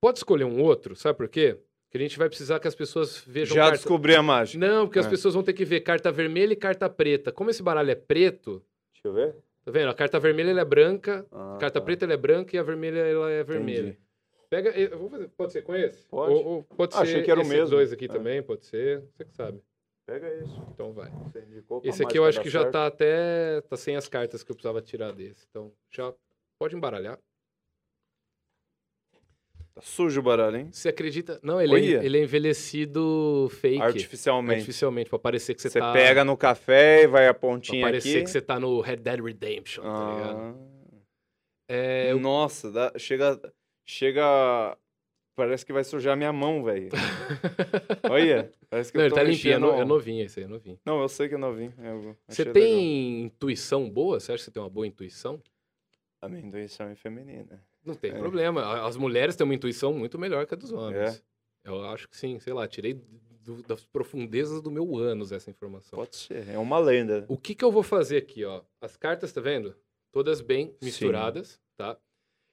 Pode 0.00 0.18
escolher 0.18 0.44
um 0.44 0.60
outro, 0.62 0.94
sabe 0.94 1.16
por 1.16 1.28
quê? 1.28 1.58
Que 1.94 1.98
a 1.98 2.00
gente 2.00 2.18
vai 2.18 2.28
precisar 2.28 2.58
que 2.58 2.66
as 2.66 2.74
pessoas 2.74 3.22
vejam 3.24 3.54
Já 3.54 3.62
carta... 3.62 3.76
descobri 3.76 4.16
a 4.16 4.22
mágica. 4.22 4.58
Não, 4.66 4.84
porque 4.86 4.98
as 4.98 5.06
É. 5.06 5.10
pessoas 5.10 5.32
vão 5.34 5.44
ter 5.44 5.52
que 5.52 5.64
ver 5.64 5.78
carta 5.82 6.10
vermelha 6.10 6.52
e 6.52 6.56
carta 6.56 6.90
preta. 6.90 7.30
Como 7.30 7.50
esse 7.50 7.62
baralho 7.62 7.88
é 7.88 7.94
preto, 7.94 8.60
Deixa 8.92 9.06
eu 9.06 9.12
ver. 9.12 9.36
tá 9.64 9.70
vendo? 9.70 9.90
A 9.90 9.94
carta 9.94 10.18
vermelha 10.18 10.50
ela 10.50 10.60
é 10.62 10.64
branca, 10.64 11.24
Ah, 11.30 11.54
a 11.54 11.58
carta 11.58 11.78
tá. 11.78 11.84
preta 11.84 12.04
ela 12.04 12.14
é 12.14 12.16
branca 12.16 12.56
e 12.56 12.58
a 12.58 12.64
vermelha 12.64 12.98
ela 12.98 13.30
é 13.30 13.44
vermelha. 13.44 13.80
Entendi. 13.90 13.98
Pega, 14.50 14.70
eu 14.70 14.98
vou 14.98 15.08
fazer, 15.08 15.28
pode 15.36 15.52
ser 15.52 15.62
com 15.62 15.72
esse? 15.76 16.04
Pode. 16.08 16.34
Ou, 16.34 16.44
ou 16.44 16.62
pode 16.64 16.94
Ah, 16.96 16.98
ser 16.98 17.02
achei 17.04 17.22
que 17.22 17.30
era 17.30 17.40
o 17.40 17.46
mesmo. 17.46 17.70
dois 17.70 17.92
aqui 17.92 18.06
É. 18.06 18.08
também, 18.08 18.42
pode 18.42 18.66
ser, 18.66 19.00
você 19.12 19.24
que 19.24 19.32
sabe. 19.32 19.60
Pega 20.04 20.34
isso. 20.34 20.66
Então 20.74 20.92
vai. 20.92 21.12
Esse 21.84 22.02
aqui 22.02 22.18
eu 22.18 22.24
acho 22.24 22.40
que 22.42 22.50
já 22.50 22.62
certo. 22.62 22.72
tá 22.72 22.86
até, 22.86 23.60
tá 23.60 23.76
sem 23.76 23.94
as 23.94 24.08
cartas 24.08 24.42
que 24.42 24.50
eu 24.50 24.56
precisava 24.56 24.82
tirar 24.82 25.12
desse. 25.12 25.46
Então 25.48 25.72
já 25.92 26.12
pode 26.58 26.74
embaralhar. 26.74 27.20
Tá 29.74 29.80
sujo 29.82 30.20
o 30.20 30.22
baralho, 30.22 30.56
hein? 30.56 30.68
Você 30.70 30.88
acredita? 30.88 31.40
Não, 31.42 31.60
ele, 31.60 31.96
é, 31.96 32.04
ele 32.04 32.18
é 32.18 32.22
envelhecido 32.22 33.48
fake. 33.60 33.82
Artificialmente. 33.82 34.58
Artificialmente, 34.60 35.10
pra 35.10 35.18
parecer 35.18 35.52
que 35.54 35.60
você, 35.62 35.68
Você 35.68 35.80
tá... 35.80 35.92
pega 35.92 36.24
no 36.24 36.36
café 36.36 37.02
e 37.02 37.06
vai 37.08 37.26
a 37.26 37.34
Pra 37.34 37.40
pontinha 37.40 37.84
parecer 37.84 38.16
aqui. 38.18 38.24
que 38.24 38.30
você 38.30 38.40
tá 38.40 38.60
no 38.60 38.80
Red 38.80 38.96
Dead 38.98 39.20
Redemption, 39.20 39.82
tá 39.82 40.12
ligado? 40.14 40.38
Ah. 40.38 40.54
É, 41.68 42.12
eu- 42.12 42.20
Nossa, 42.20 42.70
dá- 42.70 42.92
chega. 42.96 43.40
Chega. 43.84 44.76
Parece 45.36 45.66
que 45.66 45.72
vai 45.72 45.82
sujar 45.82 46.16
minha 46.16 46.32
mão, 46.32 46.62
velho. 46.62 46.90
Olha. 48.08 48.52
Parece 48.70 48.92
que 48.92 48.98
Não, 48.98 49.02
eu 49.04 49.06
ele 49.08 49.14
tô 49.14 49.16
tá 49.16 49.22
limpinho, 49.24 49.54
é, 49.54 49.58
no- 49.58 49.72
é 49.72 49.84
novinho 49.84 50.24
esse 50.24 50.38
aí, 50.38 50.44
é 50.46 50.48
novinho. 50.48 50.78
Não, 50.86 51.00
eu 51.00 51.08
sei 51.08 51.28
que 51.28 51.34
é 51.34 51.38
novinho. 51.38 51.74
eu 51.78 52.16
Você 52.28 52.44
tem 52.44 52.62
legal. 52.62 53.26
intuição 53.26 53.90
boa? 53.90 54.20
Você 54.20 54.30
acha 54.30 54.38
que 54.38 54.44
você 54.44 54.50
tem 54.52 54.62
uma 54.62 54.70
boa 54.70 54.86
intuição? 54.86 55.42
A 56.22 56.28
minha 56.28 56.42
intuição 56.46 56.88
é 56.88 56.94
feminina. 56.94 57.60
Não 57.84 57.94
tem 57.94 58.10
É. 58.12 58.18
problema. 58.18 58.62
A- 58.62 58.86
As 58.86 58.96
mulheres 58.96 59.36
têm 59.36 59.44
uma 59.44 59.54
intuição 59.54 59.92
muito 59.92 60.18
melhor 60.18 60.46
que 60.46 60.54
a 60.54 60.56
dos 60.56 60.72
homens. 60.72 61.16
É? 61.64 61.68
Eu 61.68 61.82
acho 61.86 62.08
que 62.08 62.16
sim, 62.16 62.38
sei 62.40 62.52
lá, 62.52 62.66
tirei 62.68 62.94
do- 62.94 63.62
das 63.62 63.84
profundezas 63.84 64.62
do 64.62 64.70
meu 64.70 64.96
ânus 64.96 65.32
essa 65.32 65.50
informação. 65.50 65.98
Pode 65.98 66.16
ser. 66.16 66.48
É 66.48 66.58
uma 66.58 66.78
lenda. 66.78 67.24
O 67.28 67.36
que 67.36 67.54
que 67.54 67.64
eu 67.64 67.70
vou 67.70 67.82
fazer 67.82 68.16
aqui, 68.18 68.44
ó? 68.44 68.62
As 68.80 68.96
cartas, 68.96 69.32
tá 69.32 69.40
vendo? 69.40 69.74
Todas 70.12 70.40
bem 70.40 70.68
Sim. 70.68 70.76
misturadas, 70.82 71.60
tá? 71.76 71.98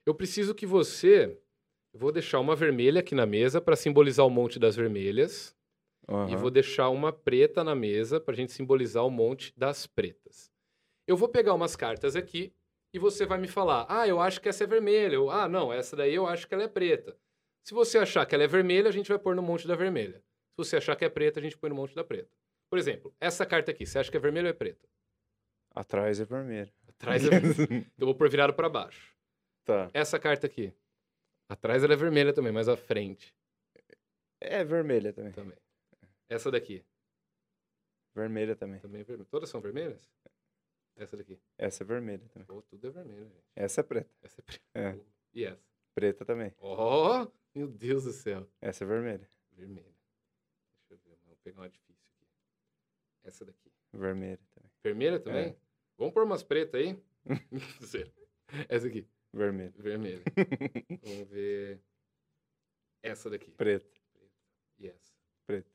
Eu 0.06 0.14
preciso 0.14 0.54
que 0.54 0.66
você... 0.66 1.38
Eu 1.94 2.00
vou 2.00 2.10
deixar 2.10 2.40
uma 2.40 2.56
vermelha 2.56 3.00
aqui 3.00 3.14
na 3.14 3.26
mesa 3.26 3.60
para 3.60 3.76
simbolizar 3.76 4.26
o 4.26 4.30
monte 4.30 4.58
das 4.58 4.74
vermelhas. 4.74 5.54
E 6.08 6.12
Aham. 6.12 6.36
vou 6.38 6.50
deixar 6.50 6.88
uma 6.88 7.12
preta 7.12 7.62
na 7.62 7.74
mesa 7.74 8.18
pra 8.18 8.34
gente 8.34 8.50
simbolizar 8.50 9.06
o 9.06 9.10
monte 9.10 9.52
das 9.56 9.86
pretas. 9.86 10.50
Eu 11.06 11.16
vou 11.16 11.28
pegar 11.28 11.54
umas 11.54 11.76
cartas 11.76 12.16
aqui 12.16 12.52
e 12.92 12.98
você 12.98 13.24
vai 13.26 13.38
me 13.38 13.48
falar: 13.48 13.86
ah, 13.88 14.06
eu 14.06 14.20
acho 14.20 14.40
que 14.40 14.48
essa 14.48 14.64
é 14.64 14.66
vermelha. 14.66 15.20
Ou, 15.20 15.30
ah, 15.30 15.48
não, 15.48 15.72
essa 15.72 15.96
daí 15.96 16.14
eu 16.14 16.26
acho 16.26 16.46
que 16.46 16.54
ela 16.54 16.64
é 16.64 16.68
preta. 16.68 17.16
Se 17.64 17.72
você 17.74 17.98
achar 17.98 18.26
que 18.26 18.34
ela 18.34 18.44
é 18.44 18.48
vermelha, 18.48 18.88
a 18.88 18.92
gente 18.92 19.08
vai 19.08 19.18
pôr 19.18 19.34
no 19.36 19.42
monte 19.42 19.66
da 19.68 19.76
vermelha. 19.76 20.18
Se 20.50 20.56
você 20.56 20.76
achar 20.76 20.96
que 20.96 21.04
é 21.04 21.08
preta, 21.08 21.38
a 21.40 21.42
gente 21.42 21.56
põe 21.56 21.70
no 21.70 21.76
monte 21.76 21.94
da 21.94 22.02
preta. 22.04 22.30
Por 22.68 22.78
exemplo, 22.78 23.14
essa 23.20 23.46
carta 23.46 23.70
aqui, 23.70 23.86
você 23.86 23.98
acha 23.98 24.10
que 24.10 24.16
é 24.16 24.20
vermelha 24.20 24.46
ou 24.46 24.50
é 24.50 24.52
preta? 24.54 24.88
Atrás 25.74 26.20
é 26.20 26.24
vermelho. 26.24 26.72
Atrás 26.88 27.24
é 27.26 27.30
vermelha. 27.40 27.86
eu 27.98 28.06
vou 28.06 28.14
pôr 28.14 28.28
virado 28.28 28.52
para 28.54 28.68
baixo. 28.68 29.14
Tá. 29.64 29.90
Essa 29.94 30.18
carta 30.18 30.46
aqui. 30.46 30.72
Atrás 31.48 31.84
ela 31.84 31.92
é 31.92 31.96
vermelha 31.96 32.32
também, 32.32 32.50
mas 32.52 32.68
à 32.68 32.76
frente 32.76 33.34
É 34.40 34.64
vermelha 34.64 35.12
também. 35.12 35.32
também. 35.32 35.56
Essa 36.28 36.50
daqui 36.50 36.82
Vermelha 38.14 38.54
também. 38.56 38.80
também 38.80 39.00
é 39.00 39.04
vermelha. 39.04 39.28
Todas 39.30 39.48
são 39.48 39.60
vermelhas? 39.60 40.10
Essa 40.96 41.16
daqui. 41.16 41.40
Essa 41.58 41.82
é 41.82 41.86
vermelha 41.86 42.28
também. 42.28 42.46
Pô, 42.46 42.62
tudo 42.62 42.86
é 42.86 42.90
vermelho, 42.90 43.28
gente. 43.28 43.44
Essa 43.56 43.80
é 43.80 43.84
preta. 43.84 44.10
Essa 44.22 44.40
é 44.40 44.44
preta. 44.44 44.64
É. 44.74 45.00
E 45.32 45.44
essa? 45.44 45.62
Preta 45.94 46.24
também. 46.24 46.54
Oh, 46.58 47.26
meu 47.54 47.68
Deus 47.68 48.04
do 48.04 48.12
céu. 48.12 48.48
Essa 48.60 48.84
é 48.84 48.86
vermelha. 48.86 49.28
Vermelha. 49.52 49.94
Deixa 50.88 50.94
eu 50.94 50.98
ver. 50.98 51.18
Vou 51.26 51.36
pegar 51.36 51.60
uma 51.60 51.68
difícil 51.68 52.06
aqui. 52.16 52.26
Essa 53.24 53.44
daqui. 53.44 53.72
Vermelha 53.92 54.40
também. 54.54 54.70
Vermelha 54.82 55.20
também? 55.20 55.48
É. 55.48 55.56
Vamos 55.98 56.14
pôr 56.14 56.24
umas 56.24 56.42
pretas 56.42 56.80
aí? 56.80 57.02
Essa 58.68 58.86
aqui. 58.86 59.06
Vermelha. 59.32 59.72
Vermelha. 59.76 60.22
Vamos 61.02 61.28
ver. 61.28 61.80
Essa 63.02 63.30
daqui. 63.30 63.50
Preta. 63.52 63.86
E 64.78 64.88
essa. 64.88 65.12
Preta. 65.46 65.70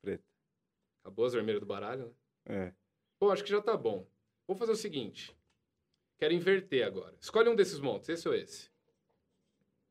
Preta. 0.00 0.24
Acabou 1.02 1.26
as 1.26 1.32
vermelhas 1.32 1.60
do 1.60 1.66
baralho, 1.66 2.08
né? 2.46 2.68
É. 2.68 2.81
Pô, 3.22 3.30
acho 3.30 3.44
que 3.44 3.50
já 3.50 3.62
tá 3.62 3.76
bom. 3.76 4.04
Vou 4.48 4.56
fazer 4.56 4.72
o 4.72 4.76
seguinte. 4.76 5.32
Quero 6.18 6.34
inverter 6.34 6.84
agora. 6.84 7.14
Escolhe 7.20 7.48
um 7.48 7.54
desses 7.54 7.78
montes, 7.78 8.08
esse 8.08 8.28
ou 8.28 8.34
esse? 8.34 8.68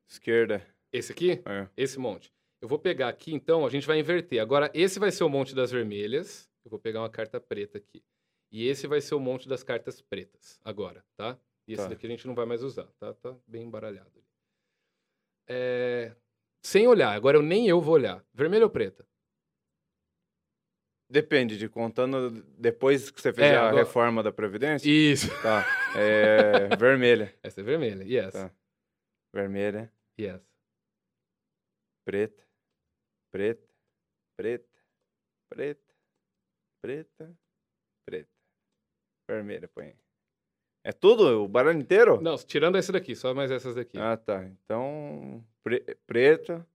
Esquerda. 0.06 0.68
Esse 0.92 1.14
aqui? 1.14 1.42
É. 1.46 1.70
Esse 1.78 1.98
monte. 1.98 2.30
Eu 2.60 2.68
vou 2.68 2.78
pegar 2.78 3.08
aqui, 3.08 3.34
então, 3.34 3.66
a 3.66 3.70
gente 3.70 3.88
vai 3.88 3.98
inverter. 3.98 4.42
Agora, 4.42 4.70
esse 4.74 5.00
vai 5.00 5.12
ser 5.14 5.24
o 5.24 5.30
monte 5.30 5.56
das 5.56 5.72
vermelhas. 5.72 6.50
Eu 6.66 6.72
vou 6.72 6.78
pegar 6.78 7.00
uma 7.00 7.10
carta 7.10 7.40
preta 7.40 7.78
aqui. 7.78 8.04
E 8.52 8.68
esse 8.68 8.86
vai 8.86 9.00
ser 9.00 9.16
o 9.16 9.20
monte 9.22 9.48
das 9.48 9.64
cartas 9.64 10.02
pretas, 10.02 10.60
agora, 10.62 11.02
tá? 11.16 11.40
E 11.66 11.72
esse 11.72 11.84
Tá. 11.84 11.88
daqui 11.88 12.06
a 12.08 12.10
gente 12.10 12.28
não 12.28 12.36
vai 12.36 12.46
mais 12.46 12.62
usar, 12.64 12.88
tá? 13.00 13.14
Tá 13.14 13.34
bem 13.48 13.64
embaralhado. 13.64 14.22
É, 15.48 16.14
Sem 16.62 16.86
olhar, 16.86 17.14
agora 17.14 17.38
eu 17.38 17.42
nem 17.42 17.66
eu 17.66 17.80
vou 17.80 17.94
olhar. 17.94 18.26
Vermelho 18.34 18.66
ou 18.66 18.70
preta? 18.70 19.08
Depende 21.12 21.58
de 21.58 21.68
contando 21.68 22.32
depois 22.58 23.12
que 23.12 23.22
você 23.22 23.34
fez 23.34 23.52
É, 23.52 23.56
a 23.58 23.68
agora- 23.68 23.84
reforma 23.84 24.24
da 24.24 24.32
Previdência. 24.32 24.90
Isso. 24.90 25.28
Tá. 25.42 25.66
É, 25.98 26.70
vermelha. 26.80 27.36
Essa 27.44 27.60
é 27.60 27.64
vermelha. 27.64 28.18
Essa? 28.20 28.48
Tá. 28.50 28.56
Vermelha. 29.34 29.92
Essa? 30.18 30.46
Preta. 32.06 32.44
Preta. 33.32 33.74
Preta. 34.38 34.78
Preta. 35.50 35.94
Preta. 36.82 37.38
Preta. 38.08 38.30
Vermelha, 39.30 39.68
põe 39.68 39.88
aí. 39.88 39.96
É 40.84 40.92
tudo? 40.92 41.44
O 41.44 41.48
baralho 41.48 41.80
inteiro? 41.80 42.20
Não, 42.22 42.36
tirando 42.38 42.78
essa 42.78 42.92
daqui, 42.92 43.16
só 43.16 43.34
mais 43.34 43.52
essas 43.52 43.76
daqui. 43.76 43.98
Ah, 44.00 44.18
tá. 44.18 44.44
Então, 44.46 45.46
pre- 45.64 45.96
preto, 46.08 46.66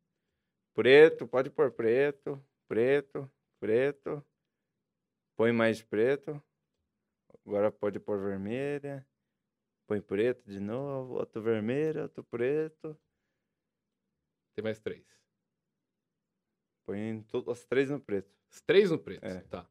preto, 0.75 1.27
pode 1.27 1.51
pôr 1.51 1.73
preto, 1.73 2.41
preto, 2.69 3.29
preto. 3.59 4.25
Põe 5.37 5.53
mais 5.53 5.83
preto. 5.83 6.43
Agora 7.45 7.71
pode 7.71 7.99
pôr 8.01 8.19
vermelha. 8.19 9.07
Põe 9.87 10.01
preto 10.01 10.51
de 10.51 10.59
novo, 10.59 11.15
outro 11.15 11.41
vermelho, 11.41 12.03
outro 12.03 12.25
preto. 12.25 12.99
Tem 14.55 14.65
mais 14.65 14.81
três. 14.81 15.07
Põe 16.85 17.25
as 17.49 17.65
três 17.65 17.91
no 17.91 18.01
preto. 18.01 18.35
Os 18.51 18.61
três 18.61 18.91
no 18.91 18.99
preto. 18.99 19.25
É. 19.25 19.41
Tá. 19.43 19.69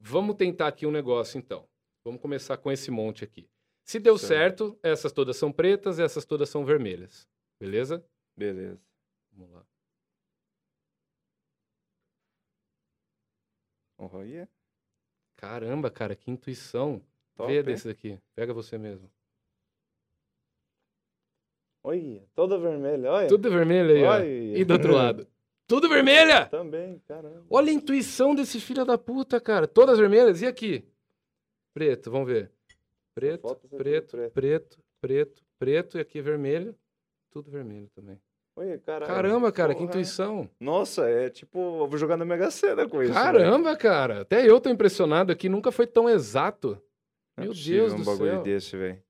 Vamos 0.00 0.36
tentar 0.36 0.68
aqui 0.68 0.86
um 0.86 0.90
negócio, 0.90 1.38
então. 1.38 1.68
Vamos 2.04 2.20
começar 2.20 2.56
com 2.56 2.70
esse 2.70 2.90
monte 2.90 3.24
aqui. 3.24 3.48
Se 3.84 4.00
deu 4.00 4.16
Certo. 4.16 4.68
certo, 4.68 4.80
essas 4.82 5.12
todas 5.12 5.36
são 5.36 5.52
pretas, 5.52 5.98
essas 5.98 6.24
todas 6.24 6.48
são 6.48 6.64
vermelhas. 6.64 7.28
Beleza? 7.60 8.04
Beleza. 8.36 8.80
Vamos 9.32 9.52
lá. 9.52 9.66
Olha, 14.12 14.48
Caramba, 15.36 15.90
cara, 15.90 16.14
que 16.14 16.30
intuição. 16.30 17.02
top, 17.34 17.50
Vê 17.52 17.58
hein? 17.58 17.64
desse 17.64 17.88
daqui. 17.88 18.18
Pega 18.34 18.54
você 18.54 18.78
mesmo. 18.78 19.10
Olha, 21.82 22.26
toda 22.34 22.58
vermelha, 22.58 23.10
olha. 23.10 23.28
Tudo 23.28 23.50
vermelho 23.50 23.94
aí, 23.94 24.02
ó. 24.04 24.10
Olha. 24.12 24.58
E 24.58 24.64
do 24.64 24.72
outro 24.72 24.94
lado. 24.94 25.26
Tudo 25.66 25.88
vermelha! 25.88 26.46
Também, 26.46 26.98
caramba. 27.08 27.42
Olha 27.48 27.70
a 27.70 27.74
intuição 27.74 28.34
desse 28.34 28.60
filho 28.60 28.84
da 28.84 28.98
puta, 28.98 29.40
cara. 29.40 29.66
Todas 29.66 29.98
vermelhas. 29.98 30.42
E 30.42 30.46
aqui? 30.46 30.86
Preto, 31.72 32.10
vamos 32.10 32.28
ver. 32.28 32.52
Preto, 33.14 33.54
preto, 33.56 34.16
preto. 34.16 34.32
preto, 34.34 34.78
preto, 35.00 35.44
preto. 35.58 35.96
E 35.96 36.00
aqui 36.00 36.20
vermelho. 36.20 36.76
Tudo 37.30 37.50
vermelho 37.50 37.88
também. 37.94 38.20
Caralho. 38.86 39.06
Caramba, 39.12 39.50
cara, 39.52 39.74
que 39.74 39.80
Porra. 39.80 39.90
intuição. 39.90 40.48
Nossa, 40.60 41.08
é 41.08 41.28
tipo, 41.28 41.58
eu 41.82 41.88
vou 41.88 41.98
jogar 41.98 42.16
na 42.16 42.24
Mega 42.24 42.50
Sena 42.50 42.88
com 42.88 43.02
isso. 43.02 43.12
velho. 43.12 43.24
Caramba, 43.24 43.76
cara. 43.76 44.20
Até 44.20 44.48
eu 44.48 44.60
tô 44.60 44.70
impressionado 44.70 45.32
aqui. 45.32 45.48
Nunca 45.48 45.72
foi 45.72 45.86
tão 45.86 46.08
exato. 46.08 46.80
Não 47.36 47.42
é 47.42 47.46
Meu 47.46 47.48
possível 47.50 47.80
Deus 47.88 47.92
um 47.94 47.96
do 47.98 48.04
bagulho 48.04 48.30
céu. 48.30 48.42
desse, 48.42 48.76
velho. 48.76 49.02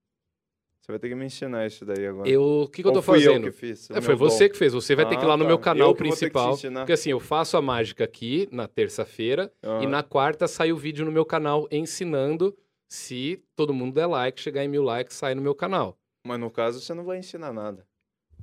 Você 0.81 0.93
vai 0.93 0.99
ter 0.99 1.09
que 1.09 1.15
me 1.15 1.25
ensinar 1.25 1.67
isso 1.67 1.85
daí 1.85 2.07
agora. 2.07 2.29
Eu, 2.29 2.43
o 2.63 2.69
que, 2.69 2.83
que 2.83 2.89
eu 2.89 2.93
tô 2.93 3.01
fazendo? 3.03 3.47
eu 3.47 3.53
que 3.53 3.59
fiz? 3.59 3.91
É, 3.91 4.01
foi 4.03 4.15
você 4.15 4.45
dom? 4.49 4.53
que 4.53 4.59
fez. 4.59 4.73
Você 4.75 4.95
vai 4.95 5.07
ter 5.09 5.17
que 5.17 5.23
ir 5.23 5.25
Ah, 5.25 5.29
lá 5.29 5.37
no 5.37 5.45
tá. 5.45 5.49
meu 5.49 5.59
canal 5.59 5.89
Eu 5.89 5.95
que 5.95 6.03
que 6.03 6.09
principal. 6.11 6.57
Porque 6.59 6.93
assim, 6.93 7.11
eu 7.11 7.21
faço 7.21 7.57
a 7.57 7.63
mágica 7.63 8.05
aqui 8.05 8.49
na 8.53 8.67
terça-feira 8.69 9.51
Ah, 9.63 9.81
e 9.83 9.87
na 9.87 10.03
quarta 10.03 10.47
sai 10.47 10.73
o 10.73 10.77
vídeo 10.77 11.05
no 11.05 11.13
meu 11.13 11.25
canal 11.25 11.67
ensinando. 11.71 12.55
Se 12.87 13.43
todo 13.57 13.73
mundo 13.73 13.95
der 13.95 14.07
like, 14.07 14.39
chegar 14.41 14.63
em 14.63 14.69
mil 14.69 14.83
likes, 14.83 15.17
sai 15.17 15.35
no 15.35 15.41
meu 15.43 15.55
canal. 15.55 15.97
Mas 16.27 16.39
no 16.39 16.51
caso 16.51 16.81
você 16.81 16.93
não 16.93 17.05
vai 17.05 17.19
ensinar 17.19 17.53
nada. 17.53 17.87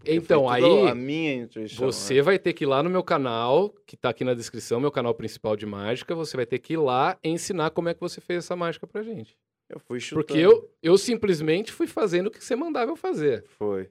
Porque 0.04 0.12
Então, 0.16 0.50
aí 0.50 0.64
A 0.88 0.96
minha 0.96 1.34
intuição. 1.36 1.86
você 1.86 2.16
né? 2.16 2.22
vai 2.24 2.40
ter 2.40 2.54
que 2.54 2.64
ir 2.64 2.68
lá 2.68 2.82
no 2.82 2.90
meu 2.90 3.04
canal, 3.04 3.70
que 3.86 3.96
tá 3.96 4.10
aqui 4.10 4.24
na 4.24 4.34
descrição, 4.34 4.80
meu 4.80 4.92
canal 4.92 5.14
principal 5.14 5.56
de 5.56 5.66
mágica. 5.66 6.16
Você 6.16 6.36
vai 6.36 6.46
ter 6.46 6.58
que 6.60 6.74
ir 6.74 6.78
lá 6.78 7.18
ensinar 7.24 7.70
como 7.72 7.88
é 7.90 7.94
que 7.94 8.00
você 8.00 8.20
fez 8.20 8.40
essa 8.46 8.56
mágica 8.56 8.88
pra 8.88 9.04
gente. 9.04 9.38
Eu 9.70 9.80
fui 9.80 10.00
chutando. 10.00 10.26
Porque 10.26 10.40
eu, 10.40 10.70
eu 10.82 10.98
simplesmente 10.98 11.72
fui 11.72 11.86
fazendo 11.88 12.28
o 12.28 12.32
que 12.32 12.44
você 12.44 12.56
mandava 12.56 12.92
eu 12.92 12.96
fazer. 12.96 13.46
Foi. 13.60 13.90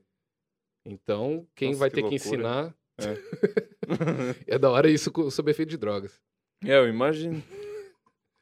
Então, 0.84 1.46
quem 1.54 1.68
Nossa, 1.68 1.78
vai 1.80 1.90
que 1.90 1.94
ter 1.96 2.02
que 2.02 2.10
loucura. 2.10 2.26
ensinar. 2.34 2.74
É 4.46 4.58
da 4.58 4.70
hora 4.70 4.90
isso 4.90 5.10
co- 5.12 5.30
sob 5.30 5.50
efeito 5.50 5.70
de 5.70 5.76
drogas. 5.78 6.20
é, 6.64 6.76
eu 6.76 6.88
imagino. 6.88 7.42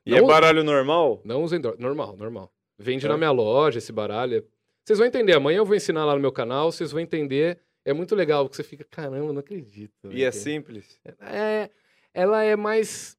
E 0.06 0.10
Não- 0.12 0.18
é 0.18 0.22
baralho 0.22 0.64
normal? 0.64 1.20
Não 1.22 1.42
usem 1.42 1.60
drogas. 1.60 1.78
Normal, 1.80 2.16
normal. 2.16 2.50
Vende 2.78 3.04
É. 3.04 3.08
na 3.10 3.18
minha 3.18 3.30
loja 3.30 3.76
esse 3.76 3.92
baralho. 3.92 4.42
Vocês 4.88 4.98
vão 4.98 5.06
entender. 5.06 5.34
Amanhã 5.34 5.58
eu 5.58 5.66
vou 5.66 5.76
ensinar 5.76 6.06
lá 6.06 6.14
no 6.14 6.20
meu 6.20 6.32
canal. 6.32 6.72
Vocês 6.72 6.90
vão 6.92 6.98
entender. 7.00 7.58
É 7.84 7.92
muito 7.92 8.14
legal, 8.14 8.44
porque 8.44 8.56
você 8.56 8.62
fica, 8.62 8.86
caramba, 8.90 9.30
não 9.34 9.40
acredito. 9.40 9.92
E 10.10 10.14
né, 10.16 10.22
é 10.22 10.30
que- 10.30 10.36
simples? 10.38 10.98
É, 11.20 11.68
ela 12.14 12.42
é 12.42 12.56
mais 12.56 13.14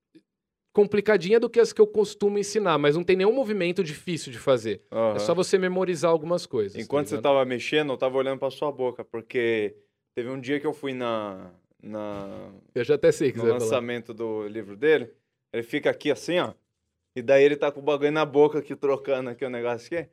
complicadinha 0.74 1.40
do 1.40 1.48
que 1.48 1.60
as 1.60 1.72
que 1.72 1.80
eu 1.80 1.86
costumo 1.86 2.40
ensinar, 2.40 2.80
mas 2.80 2.96
não 2.96 3.04
tem 3.04 3.16
nenhum 3.16 3.32
movimento 3.34 3.84
difícil 3.84 4.32
de 4.32 4.40
fazer. 4.40 4.82
Aham. 4.92 5.16
É 5.16 5.20
só 5.20 5.36
você 5.36 5.60
memorizar 5.60 6.10
algumas 6.10 6.48
coisas. 6.48 6.74
tá 6.74 6.80
Enquanto 6.82 7.08
você 7.10 7.16
ligado? 7.18 7.32
tava 7.34 7.46
mexendo, 7.46 7.94
eu 7.94 7.98
tava 7.98 8.18
olhando 8.18 8.40
pra 8.40 8.50
sua 8.50 8.72
boca, 8.72 9.04
porque 9.06 9.76
teve 10.16 10.28
um 10.30 10.40
dia 10.40 10.60
que 10.60 10.66
eu 10.66 10.74
fui 10.74 10.94
na, 10.94 11.52
na 11.84 12.52
Eu 12.74 12.84
já 12.84 12.96
até 12.96 13.12
sei 13.12 13.32
que 13.32 13.38
no 13.38 13.44
você 13.44 13.50
vai 13.52 13.60
falar. 13.60 13.70
lançamento 13.72 14.12
do 14.14 14.48
livro 14.48 14.76
dele, 14.76 15.12
ele 15.54 15.64
fica 15.64 15.90
aqui 15.92 16.10
assim, 16.10 16.40
ó. 16.40 16.52
E 17.16 17.22
daí 17.22 17.44
ele 17.44 17.56
tá 17.58 17.72
com 17.72 17.80
o 17.80 17.84
bagulho 17.84 18.12
na 18.12 18.26
boca 18.26 18.58
aqui, 18.60 18.76
trocando 18.76 19.30
aqui 19.30 19.46
o 19.46 19.50
negócio 19.52 19.88
aqui. 20.00 20.10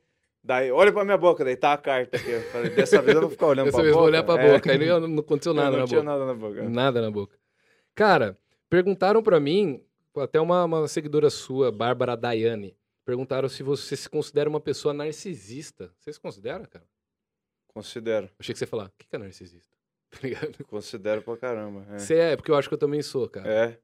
Daí, 0.47 0.70
olha 0.70 0.92
pra 0.92 1.05
minha 1.05 1.18
boca, 1.18 1.44
daí 1.44 1.57
tá 1.57 1.72
a 1.72 1.76
carta 1.76 2.16
aqui. 2.16 2.30
Eu 2.30 2.40
falei, 2.53 2.70
dessa 2.70 3.03
vez 3.03 3.16
eu 3.16 3.22
vou 3.22 3.30
ficar 3.30 3.47
olhando 3.49 3.64
Dessa 3.64 3.78
pra 3.78 3.82
vez 3.82 3.92
boca. 3.94 4.01
vou 4.01 4.09
olhar 4.12 4.22
pra 4.22 4.40
É. 4.40 4.53
boca. 4.53 4.70
Aí 4.72 4.78
não, 4.86 5.01
não 5.09 5.18
aconteceu 5.18 5.51
Eu 5.53 5.57
nada 5.57 5.70
não 5.72 5.78
na 5.80 5.86
tinha 5.86 6.01
boca. 6.01 6.12
nada 6.12 6.24
na 6.26 6.34
boca. 6.34 6.68
Nada 6.68 7.03
na 7.03 7.11
boca. 7.11 7.36
Cara, 7.97 8.38
perguntaram 8.70 9.22
pra 9.24 9.40
mim, 9.40 9.82
até 10.16 10.40
uma, 10.40 10.64
uma 10.64 10.86
seguidora 10.86 11.28
sua, 11.30 11.72
Bárbara 11.72 12.16
Daiane, 12.16 12.76
perguntaram 13.05 13.49
se 13.49 13.64
você 13.64 13.97
se 13.97 14.09
considera 14.09 14.49
uma 14.49 14.61
pessoa 14.61 14.94
narcisista. 14.94 15.92
Você 15.99 16.12
se 16.12 16.20
considera, 16.20 16.64
cara? 16.66 16.86
Considero. 17.74 18.30
Achei 18.38 18.53
que 18.53 18.59
você 18.61 18.64
ia 18.64 18.68
falar, 18.68 18.86
o 18.86 18.92
que 18.97 19.09
que 19.09 19.16
é 19.16 19.18
narcisista? 19.18 19.74
Tá 20.11 20.18
ligado? 20.22 20.64
Considero 20.66 21.20
pra 21.22 21.36
caramba. 21.36 21.84
É. 21.90 21.99
Você 21.99 22.14
é, 22.14 22.36
porque 22.36 22.51
eu 22.53 22.55
acho 22.55 22.68
que 22.68 22.74
eu 22.74 22.78
também 22.78 23.03
sou, 23.03 23.28
cara. 23.28 23.49
É, 23.53 23.78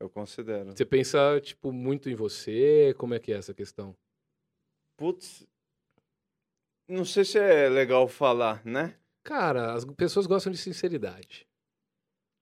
eu 0.00 0.10
considero. 0.10 0.72
Você 0.76 0.84
pensa, 0.84 1.40
tipo, 1.40 1.70
muito 1.72 2.10
em 2.10 2.14
você? 2.16 2.92
Como 2.98 3.14
é 3.14 3.20
que 3.20 3.32
é 3.32 3.36
essa 3.36 3.54
questão? 3.54 3.96
Putz, 4.98 5.46
não 6.90 7.04
sei 7.04 7.24
se 7.24 7.38
é 7.38 7.68
legal 7.68 8.06
falar, 8.08 8.60
né? 8.64 8.94
Cara, 9.22 9.72
as 9.74 9.84
pessoas 9.84 10.26
gostam 10.26 10.50
de 10.52 10.58
sinceridade. 10.58 11.46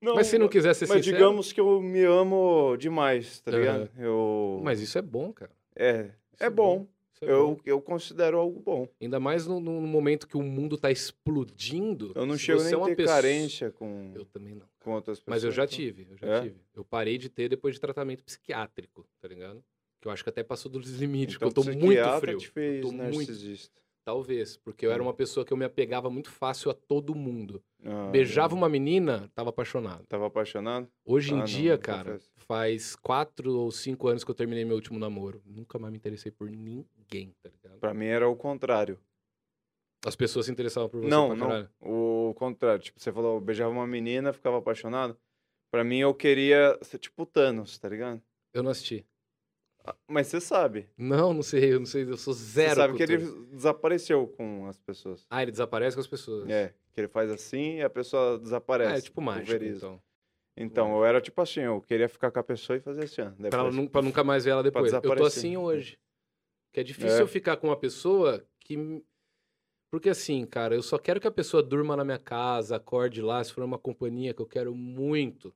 Não, 0.01 0.15
mas 0.15 0.29
se 0.29 0.39
não 0.39 0.49
quiser 0.49 0.75
ser 0.75 0.87
Mas 0.87 0.99
sincero... 1.05 1.17
digamos 1.17 1.53
que 1.53 1.61
eu 1.61 1.81
me 1.83 2.05
amo 2.05 2.77
demais, 2.77 3.41
tá 3.41 3.51
ligado? 3.51 3.91
Eu... 3.99 4.61
Mas 4.63 4.81
isso 4.81 4.97
é 4.97 5.03
bom, 5.03 5.33
cara. 5.33 5.51
É, 5.75 6.13
Isso 6.33 6.45
é 6.45 6.49
bom. 6.51 6.87
Isso 7.13 7.25
é 7.25 7.33
Eu, 7.33 7.47
bom. 7.57 7.61
eu 7.67 7.81
considero 7.83 8.39
algo 8.39 8.61
bom. 8.61 8.89
Ainda 9.01 9.19
mais 9.19 9.45
no, 9.45 9.59
no 9.59 9.81
momento 9.81 10.29
que 10.29 10.37
o 10.37 10.43
mundo 10.43 10.79
tá 10.79 10.89
explodindo. 10.89 12.13
Eu 12.15 12.25
não 12.27 12.39
chego 12.39 12.63
nem 12.63 12.71
é 12.73 12.75
a 12.75 12.79
uma 12.79 12.87
ter 12.87 12.95
pessoa- 12.97 13.15
carência 13.17 13.71
com, 13.73 14.13
Eu 14.15 14.25
também 14.25 14.55
não. 14.55 14.67
com 14.79 14.93
outras 14.93 15.19
pessoas. 15.19 15.35
Mas 15.37 15.45
eu 15.45 15.51
já 15.51 15.65
então. 15.65 15.77
tive, 15.77 16.07
eu 16.11 16.17
já 16.17 16.27
É? 16.29 16.41
tive. 16.43 16.61
Eu 16.77 16.85
parei 16.85 17.19
de 17.19 17.29
ter 17.29 17.49
depois 17.49 17.75
de 17.75 17.81
tratamento 17.81 18.23
psiquiátrico, 18.23 19.05
tá 19.21 19.27
ligado? 19.27 19.65
Que 20.01 20.07
eu 20.07 20.13
acho 20.13 20.23
que 20.23 20.31
até 20.31 20.45
passou 20.45 20.71
dos 20.71 20.89
limites, 20.93 21.35
Então, 21.35 21.49
porque 21.49 21.59
eu 21.61 21.65
tô 21.65 21.69
muito 21.71 21.87
psiquiatra 21.87 22.21
frio. 22.21 22.39
te 22.39 22.49
fez 22.49 22.77
eu 22.77 22.83
tô 22.91 22.93
muito, 22.97 23.17
narcisista. 23.17 23.81
Talvez, 24.13 24.57
porque 24.57 24.87
eu 24.87 24.91
era 24.91 25.03
Hum. 25.03 25.07
uma 25.07 25.13
pessoa 25.13 25.45
que 25.45 25.53
eu 25.53 25.57
me 25.57 25.67
apegava 25.67 26.09
muito 26.09 26.31
fácil 26.31 26.71
a 26.71 26.75
todo 26.75 27.15
mundo. 27.15 27.63
Ah, 27.85 28.09
Beijava 28.11 28.55
eu 28.55 28.57
uma 28.57 28.67
menina, 28.67 29.31
tava 29.35 29.51
apaixonado. 29.51 30.07
Tava 30.07 30.27
apaixonado? 30.29 30.89
Hoje 31.05 31.35
em 31.35 31.41
Ah, 31.41 31.45
dia, 31.45 31.75
não 31.75 31.83
cara, 31.83 32.13
confesso. 32.13 32.33
faz 32.37 32.97
quatro 32.97 33.53
ou 33.55 33.71
cinco 33.71 34.09
anos 34.09 34.25
que 34.25 34.31
eu 34.31 34.35
terminei 34.35 34.65
meu 34.65 34.77
último 34.77 34.99
namoro. 34.99 35.43
Nunca 35.45 35.79
mais 35.79 35.93
me 35.93 35.99
interessei 35.99 36.33
por 36.33 36.49
ninguém, 36.51 37.35
tá 37.43 37.51
ligado? 37.51 37.79
Pra 37.81 37.93
mim 37.93 38.07
era 38.07 38.27
o 38.27 38.35
contrário. 38.35 38.99
As 40.07 40.17
pessoas 40.17 40.47
se 40.47 40.53
interessavam 40.53 40.89
por 40.89 41.03
você 41.03 41.09
não, 41.11 41.37
não. 41.37 41.49
caralho. 41.49 41.71
O 41.79 42.33
contrário. 42.35 42.83
Tipo, 42.83 42.99
você 42.99 43.13
falou, 43.13 43.39
beijava 43.43 43.71
uma 43.71 43.87
menina, 43.87 44.33
ficava 44.33 44.57
apaixonado. 44.57 45.19
Pra 45.71 45.85
mim, 45.85 45.99
eu 45.99 46.15
queria 46.15 46.79
ser 46.81 46.99
tipo 46.99 47.27
Thanos, 47.27 47.79
tá 47.79 47.91
ligado? 47.91 48.23
Eu 48.55 48.63
não 48.63 48.71
assisti. 48.71 49.05
Mas 50.09 50.27
você 50.29 50.41
sabe. 50.41 50.89
Não, 50.97 51.33
não 51.35 51.43
sei, 51.43 51.73
eu 51.73 51.79
não 51.79 51.87
sei, 51.87 52.03
eu 52.05 52.17
sou 52.17 52.33
zero. 52.35 52.71
Você 52.71 52.77
sabe 52.77 52.97
que 52.97 53.03
ele 53.03 53.19
cultura. 53.19 53.47
desapareceu 53.55 54.27
com 54.29 54.67
as 54.67 54.79
pessoas. 54.79 55.27
Ah, 55.31 55.43
ele 55.43 55.51
desaparece 55.53 55.97
com 55.97 56.01
as 56.01 56.07
pessoas. 56.07 56.49
É, 56.49 56.75
que 56.93 57.01
ele 57.01 57.09
faz 57.09 57.31
assim 57.31 57.77
e 57.77 57.83
a 57.83 57.91
pessoa 57.91 58.39
desaparece. 58.39 58.93
Ah, 58.93 58.99
é 58.99 59.01
tipo 59.01 59.21
mágico, 59.21 59.47
pulveriza. 59.47 59.77
então. 59.87 60.03
Então, 60.61 60.97
eu 60.97 61.05
era 61.05 61.21
tipo 61.21 61.41
assim, 61.41 61.61
eu 61.61 61.81
queria 61.81 62.09
ficar 62.09 62.33
com 62.33 62.41
a 62.41 62.43
pessoa 62.43 62.77
e 62.77 62.81
fazer 62.81 63.05
assim, 63.05 63.23
ó. 63.23 63.31
Pra, 63.31 63.35
Depois... 63.63 63.75
nu- 63.77 63.89
pra 63.89 64.03
nunca 64.03 64.25
mais 64.25 64.45
ver 64.45 64.51
ela 64.51 64.63
depois. 64.63 64.93
Eu 64.93 65.01
tô 65.01 65.25
assim 65.25 65.57
hoje. 65.57 65.97
Que 66.73 66.81
é 66.81 66.83
difícil 66.83 67.19
É. 67.19 67.23
eu 67.23 67.29
ficar 67.29 67.57
com 67.57 67.69
uma 67.69 67.77
pessoa 67.77 68.45
que. 68.61 69.03
Porque 69.91 70.11
assim, 70.11 70.45
cara, 70.45 70.75
eu 70.75 70.83
só 70.83 70.99
quero 70.99 71.21
que 71.21 71.27
a 71.27 71.31
pessoa 71.31 71.63
durma 71.63 71.97
na 71.97 72.05
minha 72.05 72.19
casa, 72.19 72.77
acorde 72.77 73.23
lá, 73.23 73.43
se 73.43 73.53
for 73.53 73.63
uma 73.65 73.79
companhia 73.79 74.35
que 74.35 74.43
eu 74.43 74.47
quero 74.47 74.75
muito. 74.75 75.55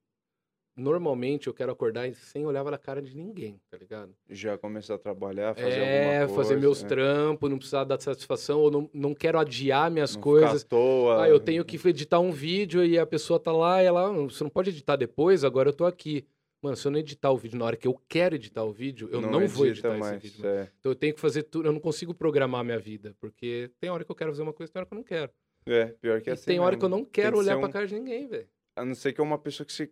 Normalmente 0.74 1.48
eu 1.48 1.54
quero 1.54 1.70
acordar 1.70 2.12
sem 2.14 2.46
olhar 2.46 2.64
na 2.64 2.78
cara 2.78 3.02
de 3.02 3.14
ninguém, 3.14 3.60
tá 3.70 3.76
ligado? 3.76 4.14
Já 4.30 4.56
começar 4.56 4.94
a 4.94 4.98
trabalhar, 4.98 5.54
fazer 5.54 5.68
é, 5.78 6.04
alguma 6.14 6.26
coisa. 6.28 6.34
fazer 6.42 6.60
meus 6.60 6.82
né? 6.82 6.88
trampos, 6.88 7.50
não 7.50 7.58
precisar 7.58 7.84
dar 7.84 8.00
satisfação, 8.00 8.60
ou 8.60 8.70
não, 8.70 8.90
não 8.92 9.14
quero 9.14 9.38
adiar 9.38 9.90
minhas 9.90 10.14
Não 10.14 10.22
coisas. 10.22 10.62
Ficar 10.62 10.76
à 10.76 10.78
toa. 10.78 11.24
Ah, 11.24 11.28
eu 11.28 11.38
tenho 11.38 11.62
que 11.64 11.76
editar 11.88 12.20
um 12.20 12.32
vídeo 12.32 12.82
e 12.84 12.98
a 12.98 13.04
pessoa 13.06 13.38
tá 13.38 13.52
lá 13.52 13.82
e 13.82 13.86
ela, 13.86 14.06
"Ah, 14.08 14.12
você 14.12 14.42
não 14.42 14.50
pode 14.50 14.70
editar 14.70 14.96
depois, 14.96 15.44
agora 15.44 15.68
eu 15.68 15.72
tô 15.74 15.84
aqui. 15.84 16.24
Mano, 16.62 16.76
se 16.76 16.86
eu 16.86 16.92
não 16.92 16.98
editar 17.00 17.30
o 17.30 17.36
vídeo 17.36 17.58
na 17.58 17.64
hora 17.64 17.76
que 17.76 17.88
eu 17.88 18.00
quero 18.08 18.36
editar 18.36 18.62
o 18.64 18.72
vídeo, 18.72 19.08
eu 19.12 19.20
não, 19.20 19.30
vou 19.48 19.66
edita 19.66 19.88
editar 19.88 19.98
mais, 19.98 20.24
esse 20.24 20.36
vídeo. 20.36 20.48
É. 20.48 20.70
Então 20.78 20.92
eu 20.92 20.96
tenho 20.96 21.12
que 21.12 21.20
fazer 21.20 21.42
tudo, 21.42 21.68
eu 21.68 21.72
não 21.72 21.80
consigo 21.80 22.14
programar 22.14 22.60
a 22.60 22.64
minha 22.64 22.78
vida, 22.78 23.14
porque 23.20 23.68
tem 23.80 23.90
hora 23.90 24.04
que 24.04 24.10
eu 24.10 24.14
quero 24.14 24.30
fazer 24.30 24.42
uma 24.42 24.52
coisa, 24.52 24.72
tem 24.72 24.80
hora 24.80 24.86
que 24.86 24.94
eu 24.94 24.96
não 24.96 25.04
quero. 25.04 25.30
É, 25.66 25.86
pior 26.00 26.20
que 26.22 26.28
e 26.28 26.30
é 26.30 26.34
assim 26.34 26.46
tem 26.46 26.60
hora 26.60 26.70
mesmo. 26.70 26.78
que 26.78 26.84
eu 26.84 26.88
não 26.88 27.04
quero 27.04 27.32
que 27.32 27.38
olhar 27.40 27.54
ser 27.54 27.58
pra 27.58 27.68
um- 27.68 27.72
cara 27.72 27.86
de 27.86 27.94
ninguém, 27.94 28.26
velho. 28.28 28.48
A 28.76 28.84
não 28.84 28.94
ser 28.94 29.12
que 29.12 29.20
é 29.20 29.24
uma 29.24 29.38
pessoa 29.38 29.66
que 29.66 29.72
você 29.72 29.90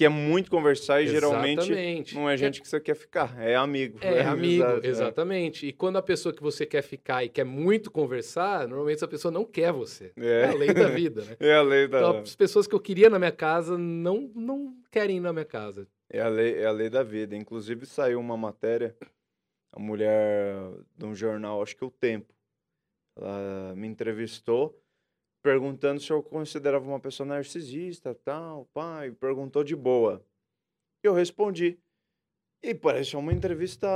quer 0.00 0.08
muito 0.08 0.50
conversar 0.50 1.02
e 1.02 1.06
geralmente 1.08 1.60
Exatamente. 1.70 2.14
não 2.14 2.26
é 2.30 2.34
gente 2.34 2.62
que 2.62 2.66
você 2.66 2.80
quer 2.80 2.94
ficar, 2.94 3.38
é 3.38 3.54
amigo. 3.54 3.98
É, 4.00 4.22
amigo, 4.22 4.64
amizade, 4.64 4.80
né? 4.80 4.88
exatamente. 4.88 5.66
E 5.66 5.72
quando 5.74 5.98
a 5.98 6.02
pessoa 6.02 6.34
que 6.34 6.42
você 6.42 6.64
quer 6.64 6.80
ficar 6.80 7.22
e 7.22 7.28
quer 7.28 7.44
muito 7.44 7.90
conversar, 7.90 8.66
normalmente 8.66 8.96
essa 8.96 9.06
pessoa 9.06 9.30
não 9.30 9.44
quer 9.44 9.70
você. 9.74 10.10
É, 10.16 10.40
É. 10.40 10.44
a 10.46 10.54
lei 10.54 10.72
da 10.72 10.88
vida, 10.88 11.22
né? 11.22 11.36
É 11.38 11.54
a 11.54 11.60
lei 11.60 11.86
da, 11.86 11.98
Então, 11.98 12.18
as 12.20 12.34
pessoas 12.34 12.66
que 12.66 12.74
eu 12.74 12.80
queria 12.80 13.10
na 13.10 13.18
minha 13.18 13.30
casa 13.30 13.76
não, 13.76 14.30
não 14.34 14.74
querem 14.90 15.18
ir 15.18 15.20
na 15.20 15.34
minha 15.34 15.44
casa. 15.44 15.86
é 16.08 16.20
a 16.22 16.28
lei, 16.28 16.54
é 16.54 16.64
a 16.64 16.72
lei 16.72 16.88
da 16.88 17.02
vida. 17.02 17.36
Inclusive 17.36 17.84
saiu 17.84 18.18
uma 18.20 18.38
matéria, 18.38 18.96
a 19.70 19.78
mulher 19.78 20.56
de 20.96 21.04
um 21.04 21.14
jornal, 21.14 21.62
acho 21.62 21.76
que 21.76 21.84
o 21.84 21.90
Tempo, 21.90 22.32
ela 23.18 23.74
me 23.76 23.86
entrevistou 23.86 24.79
perguntando 25.42 26.00
se 26.00 26.10
eu 26.12 26.22
considerava 26.22 26.86
uma 26.86 27.00
pessoa 27.00 27.26
narcisista, 27.26 28.14
tal, 28.14 28.66
pai, 28.72 29.10
perguntou 29.10 29.64
de 29.64 29.74
boa. 29.74 30.24
Eu 31.02 31.14
respondi. 31.14 31.78
E 32.62 32.74
parece 32.74 33.16
uma 33.16 33.32
entrevista 33.32 33.88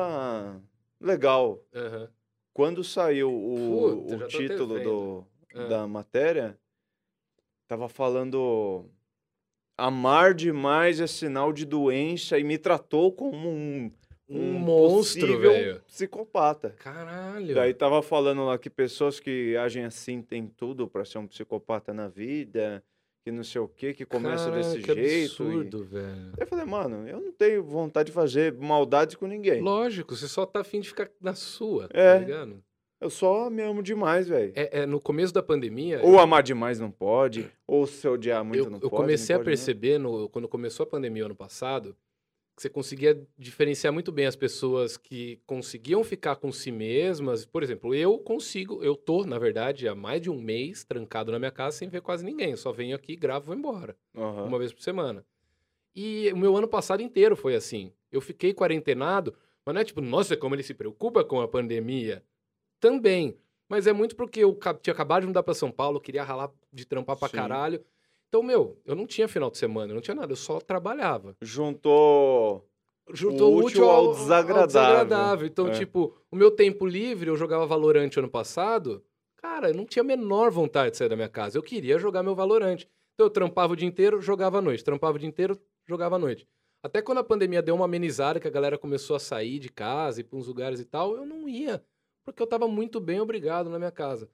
legal. 1.01 1.62
Aham. 1.75 2.11
Quando 2.53 2.83
saiu 2.85 3.31
o, 3.33 4.05
Puta, 4.07 4.25
o 4.25 4.29
título 4.29 4.81
do, 4.81 5.27
Ah. 5.55 5.66
da 5.66 5.87
matéria, 5.87 6.59
tava 7.66 7.89
falando 7.89 8.89
amar 9.77 10.35
demais 10.35 11.01
é 11.01 11.07
sinal 11.07 11.53
de 11.53 11.66
doença 11.66 12.39
e 12.39 12.45
me 12.45 12.57
tratou 12.57 13.12
como 13.12 13.49
um, 13.49 13.93
Um 14.29 14.53
monstro, 14.55 15.39
velho. 15.39 15.81
psicopata. 15.87 16.71
Caralho. 16.79 17.55
Daí 17.55 17.75
tava 17.75 18.03
falando 18.03 18.45
lá 18.45 18.57
que 18.59 18.71
pessoas 18.71 19.21
que 19.21 19.57
agem 19.57 19.85
assim 19.85 20.23
têm 20.23 20.47
tudo 20.47 20.89
pra 20.89 21.05
ser 21.05 21.19
um 21.19 21.27
psicopata 21.27 21.93
na 21.93 22.09
vida, 22.09 22.83
que 23.23 23.31
não 23.31 23.45
sei 23.45 23.61
o 23.61 23.69
que, 23.69 23.93
que 23.93 24.05
começa 24.07 24.47
Caralho, 24.51 24.63
desse 24.63 24.79
que 24.81 24.95
jeito. 24.95 25.03
e- 25.03 25.25
absurdo, 25.25 25.85
velho. 25.85 26.33
Eu 26.39 26.47
falei, 26.47 26.65
mano, 26.65 27.07
eu 27.09 27.21
não 27.21 27.33
tenho 27.33 27.63
vontade 27.63 28.07
de 28.07 28.13
fazer 28.13 28.53
maldade 28.55 29.17
com 29.19 29.27
ninguém. 29.27 29.61
Lógico, 29.61 30.17
você 30.17 30.27
só 30.29 30.47
tá 30.47 30.61
afim 30.61 30.81
de 30.81 30.89
ficar 30.89 31.11
na 31.21 31.35
sua, 31.35 31.89
É. 31.93 32.15
tá 32.15 32.19
ligado? 32.21 32.63
Eu 33.01 33.11
só 33.11 33.51
me 33.51 33.63
amo 33.63 33.83
demais, 33.83 34.27
velho. 34.29 34.53
É, 34.57 34.81
é, 34.81 34.87
no 34.87 34.99
começo 34.99 35.35
da 35.35 35.43
pandemia, 35.43 36.01
Ou 36.03 36.19
amar 36.19 36.43
demais 36.43 36.81
não 36.81 36.91
pode, 36.91 37.51
ou 37.67 37.87
se 37.87 38.09
odiar 38.09 38.43
muito 38.43 38.65
eu, 38.65 38.71
não 38.71 38.79
eu 38.79 38.89
pode. 38.89 39.03
comecei 39.03 39.35
não 39.35 39.41
a 39.41 39.45
né? 39.45 39.51
perceber, 39.51 39.99
no- 39.99 40.29
quando 40.31 40.49
começou 40.49 40.85
a 40.85 40.87
pandemia 40.87 41.27
ano 41.27 41.35
passado, 41.35 41.95
você 42.57 42.69
conseguia 42.69 43.21
diferenciar 43.37 43.93
muito 43.93 44.13
bem 44.13 44.27
as 44.27 44.37
pessoas 44.37 44.97
que 44.97 45.41
conseguiam 45.45 46.05
ficar 46.05 46.37
com 46.37 46.53
si 46.53 46.71
mesmas. 46.71 47.45
Por 47.45 47.63
exemplo, 47.63 47.95
eu 47.95 48.19
consigo, 48.19 48.83
eu 48.83 48.95
tô, 48.95 49.25
na 49.25 49.39
verdade, 49.39 49.89
há 49.89 49.95
mais 49.95 50.21
de 50.21 50.31
um 50.31 50.41
mês 50.41 50.85
trancado 50.85 51.33
na 51.33 51.39
minha 51.39 51.51
casa 51.51 51.77
sem 51.79 51.89
ver 51.89 52.01
quase 52.01 52.25
ninguém. 52.25 52.53
Eu 52.53 52.57
só 52.57 52.71
venho 52.71 52.95
aqui, 52.95 53.17
gravo 53.17 53.47
e 53.47 53.49
vou 53.49 53.57
embora. 53.57 53.97
Aham. 54.17 54.45
uma 54.45 54.59
vez 54.59 54.73
por 54.73 54.83
semana. 54.83 55.25
E 55.95 56.31
o 56.33 56.37
meu 56.37 56.57
ano 56.57 56.69
passado 56.69 57.03
inteiro 57.03 57.35
foi 57.35 57.57
assim. 57.57 57.93
Eu 58.11 58.21
fiquei 58.21 58.55
quarentenado, 58.55 59.35
mas 59.65 59.75
não 59.75 59.81
é 59.81 59.85
tipo, 59.85 60.01
nossa, 60.01 60.37
como 60.37 60.55
ele 60.55 60.63
se 60.63 60.75
preocupa 60.75 61.25
com 61.25 61.41
a 61.41 61.49
pandemia. 61.49 62.23
Também. 62.79 63.37
Mas 63.69 63.87
é 63.87 63.93
muito 63.93 64.15
porque 64.15 64.41
eu 64.41 64.57
tinha 64.81 64.93
acabado 64.93 65.23
de 65.23 65.27
mudar 65.27 65.43
pra 65.43 65.55
São 65.55 65.71
Paulo, 65.71 66.01
queria 66.01 66.23
ralar 66.23 66.53
de 66.73 66.85
trampar 66.85 67.17
pra 67.17 67.29
Sim. 67.29 67.37
caralho. 67.37 67.85
Então, 68.35 68.43
meu, 68.43 68.77
eu 68.85 68.97
não 68.97 69.06
tinha 69.06 69.28
final 69.28 69.48
de 69.48 69.56
semana, 69.59 69.93
eu 69.93 69.94
não 69.94 70.02
tinha 70.02 70.12
nada, 70.16 70.32
eu 70.32 70.36
só 70.36 70.59
trabalhava. 70.59 71.36
Juntou. 71.40 72.69
Juntou 73.12 73.55
O 73.55 73.65
útil 73.65 73.89
ao 73.89 74.12
desagradável. 74.12 74.66
desagradável. 74.66 75.47
Então, 75.47 75.69
É. 75.69 75.70
tipo, 75.70 76.12
o 76.32 76.35
meu 76.35 76.51
tempo 76.51 76.85
livre, 76.85 77.31
eu 77.31 77.36
jogava 77.36 77.65
Valorante 77.65 78.19
ano 78.19 78.28
passado, 78.28 79.05
cara, 79.36 79.69
eu 79.70 79.74
não 79.74 79.86
tinha 79.86 80.02
a 80.02 80.05
menor 80.05 80.51
vontade 80.51 80.90
de 80.90 80.97
sair 80.97 81.09
da 81.09 81.15
minha 81.15 81.28
casa. 81.28 81.56
Eu 81.56 81.62
queria 81.62 81.97
jogar 81.97 82.24
meu 82.24 82.35
Valorante. 82.35 82.89
Então 83.15 83.27
eu 83.27 83.31
trampava 83.31 83.74
o 83.74 83.77
dia 83.77 83.86
inteiro, 83.86 84.20
jogava 84.20 84.59
à 84.59 84.61
noite. 84.61 84.82
Trampava 84.82 85.15
o 85.15 85.19
dia 85.20 85.28
inteiro, 85.28 85.56
jogava 85.86 86.16
à 86.16 86.19
noite. 86.19 86.44
Até 86.82 87.01
quando 87.01 87.19
a 87.19 87.24
pandemia 87.24 87.62
deu 87.62 87.77
uma 87.77 87.85
amenizada, 87.85 88.40
que 88.40 88.48
a 88.48 88.51
galera 88.51 88.77
começou 88.77 89.15
a 89.15 89.20
sair 89.20 89.61
de 89.61 89.69
casa, 89.69 90.23
ir 90.23 90.24
para 90.24 90.36
uns 90.36 90.48
lugares 90.48 90.81
e 90.81 90.85
tal, 90.85 91.15
eu 91.15 91.24
não 91.24 91.48
ia. 91.48 91.85
Porque 92.24 92.43
eu 92.43 92.48
tava 92.48 92.66
muito 92.66 92.98
bem 92.98 93.20
obrigado 93.20 93.70
na 93.70 93.78
minha 93.78 93.93
casa. 93.93 94.28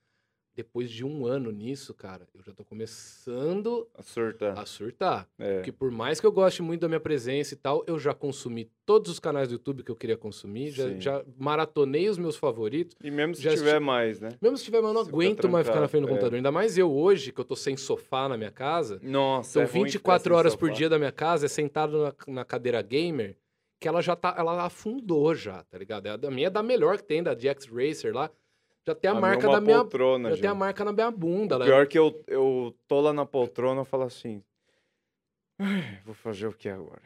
Depois 0.56 0.90
de 0.90 1.05
um 1.05 1.27
ano 1.27 1.51
nisso, 1.52 1.94
cara, 1.94 2.27
eu 2.35 2.43
já 2.43 2.52
tô 2.52 2.64
começando 2.64 3.89
A 3.94 4.02
surtar. 4.02 4.59
a 4.59 4.66
surtar. 4.66 5.28
É. 5.39 5.55
Porque 5.56 5.72
por 5.72 5.90
mais 5.90 6.20
que 6.20 6.27
eu 6.27 6.32
goste 6.32 6.60
muito 6.60 6.81
da 6.81 6.89
minha 6.89 7.01
presença 7.01 7.55
e 7.55 7.56
tal, 7.56 7.85
eu 7.86 7.98
já 7.98 8.12
consumi 8.12 8.70
todos 8.85 9.10
os 9.12 9.20
canais 9.20 9.48
do 9.48 9.52
YouTube 9.52 9.82
que 9.85 9.90
eu 9.90 9.97
queria 9.97 10.16
consumir, 10.16 10.70
já, 10.70 10.89
já 10.98 11.24
maratonei 11.39 12.09
os 12.09 12.18
meus 12.18 12.36
favoritos. 12.36 12.97
E 13.02 13.10
mesmo 13.10 13.35
se 13.36 13.43
tiver 13.43 13.55
assisti- 13.55 13.78
mais, 13.81 14.20
né? 14.20 14.31
Mesmo 14.43 14.56
se 14.59 14.64
tiver, 14.64 14.81
mas 14.82 14.89
eu 14.89 14.94
não 14.94 15.05
Você 15.05 15.10
aguento 15.10 15.48
mais 15.48 15.66
ficar 15.66 15.81
na 15.81 15.89
frente 15.89 16.02
do 16.02 16.09
é. 16.09 16.10
computador. 16.10 16.36
Ainda 16.36 16.51
mais 16.52 16.77
eu 16.77 16.90
hoje, 16.93 17.32
que 17.32 17.40
eu 17.40 17.44
tô 17.44 17.55
sem 17.56 17.77
sofá 17.77 18.28
na 18.28 18.36
minha 18.36 18.51
casa. 18.51 18.98
Nossa, 19.02 19.51
São 19.52 19.62
é 19.62 19.64
ruim 19.66 19.72
ficar 19.89 20.14
24 20.18 20.24
sem 20.31 20.36
horas 20.39 20.56
por 20.56 20.70
dia 20.70 20.89
da 20.89 20.98
minha 20.98 21.12
casa, 21.12 21.47
é 21.47 21.48
sentado 21.48 22.02
na, 22.02 22.14
na 22.35 22.44
cadeira 22.44 22.82
gamer, 22.82 23.36
que 23.78 23.86
ela 23.89 24.02
já 24.02 24.14
tá, 24.16 24.35
ela 24.36 24.64
afundou 24.64 25.35
já, 25.35 25.62
tá 25.64 25.78
ligado? 25.78 26.09
A 26.09 26.16
da 26.16 26.31
minha 26.31 26.48
é 26.48 26.51
da 26.51 26.62
melhor 26.62 26.97
que 26.98 27.05
tem, 27.05 27.22
da 27.22 27.35
DX 27.35 27.66
Racer 27.66 28.12
lá. 28.14 28.31
Já 28.86 28.94
tem 28.94 29.11
a, 29.11 29.15
minha 29.15 29.20
marca 29.20 29.47
é 29.47 29.51
da 29.52 29.61
minha. 29.61 29.78
poltrona, 29.81 30.31
já 30.31 30.36
tem 30.36 30.47
a 30.48 30.52
gente. 30.52 30.59
marca 30.59 30.85
na 30.85 30.93
minha 30.93 31.11
bunda. 31.11 31.55
O 31.55 31.57
Ela, 31.57 31.65
Pior 31.66 31.86
que 31.86 31.98
eu, 31.98 32.24
eu 32.27 32.74
tô 32.89 33.01
lá 33.01 33.12
na 33.12 33.27
poltrona 33.27 33.82
e 33.82 33.85
falo 33.85 34.05
assim. 34.05 34.43
"Ai, 35.59 36.01
Vou 36.05 36.15
fazer 36.15 36.47
o 36.47 36.52
que 36.52 36.69
agora? 36.69 37.02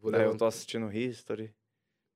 Vou 0.00 0.10
daí 0.10 0.20
eu 0.20 0.24
levantar- 0.26 0.38
tô 0.40 0.44
assistindo 0.46 0.92
History, 0.92 1.54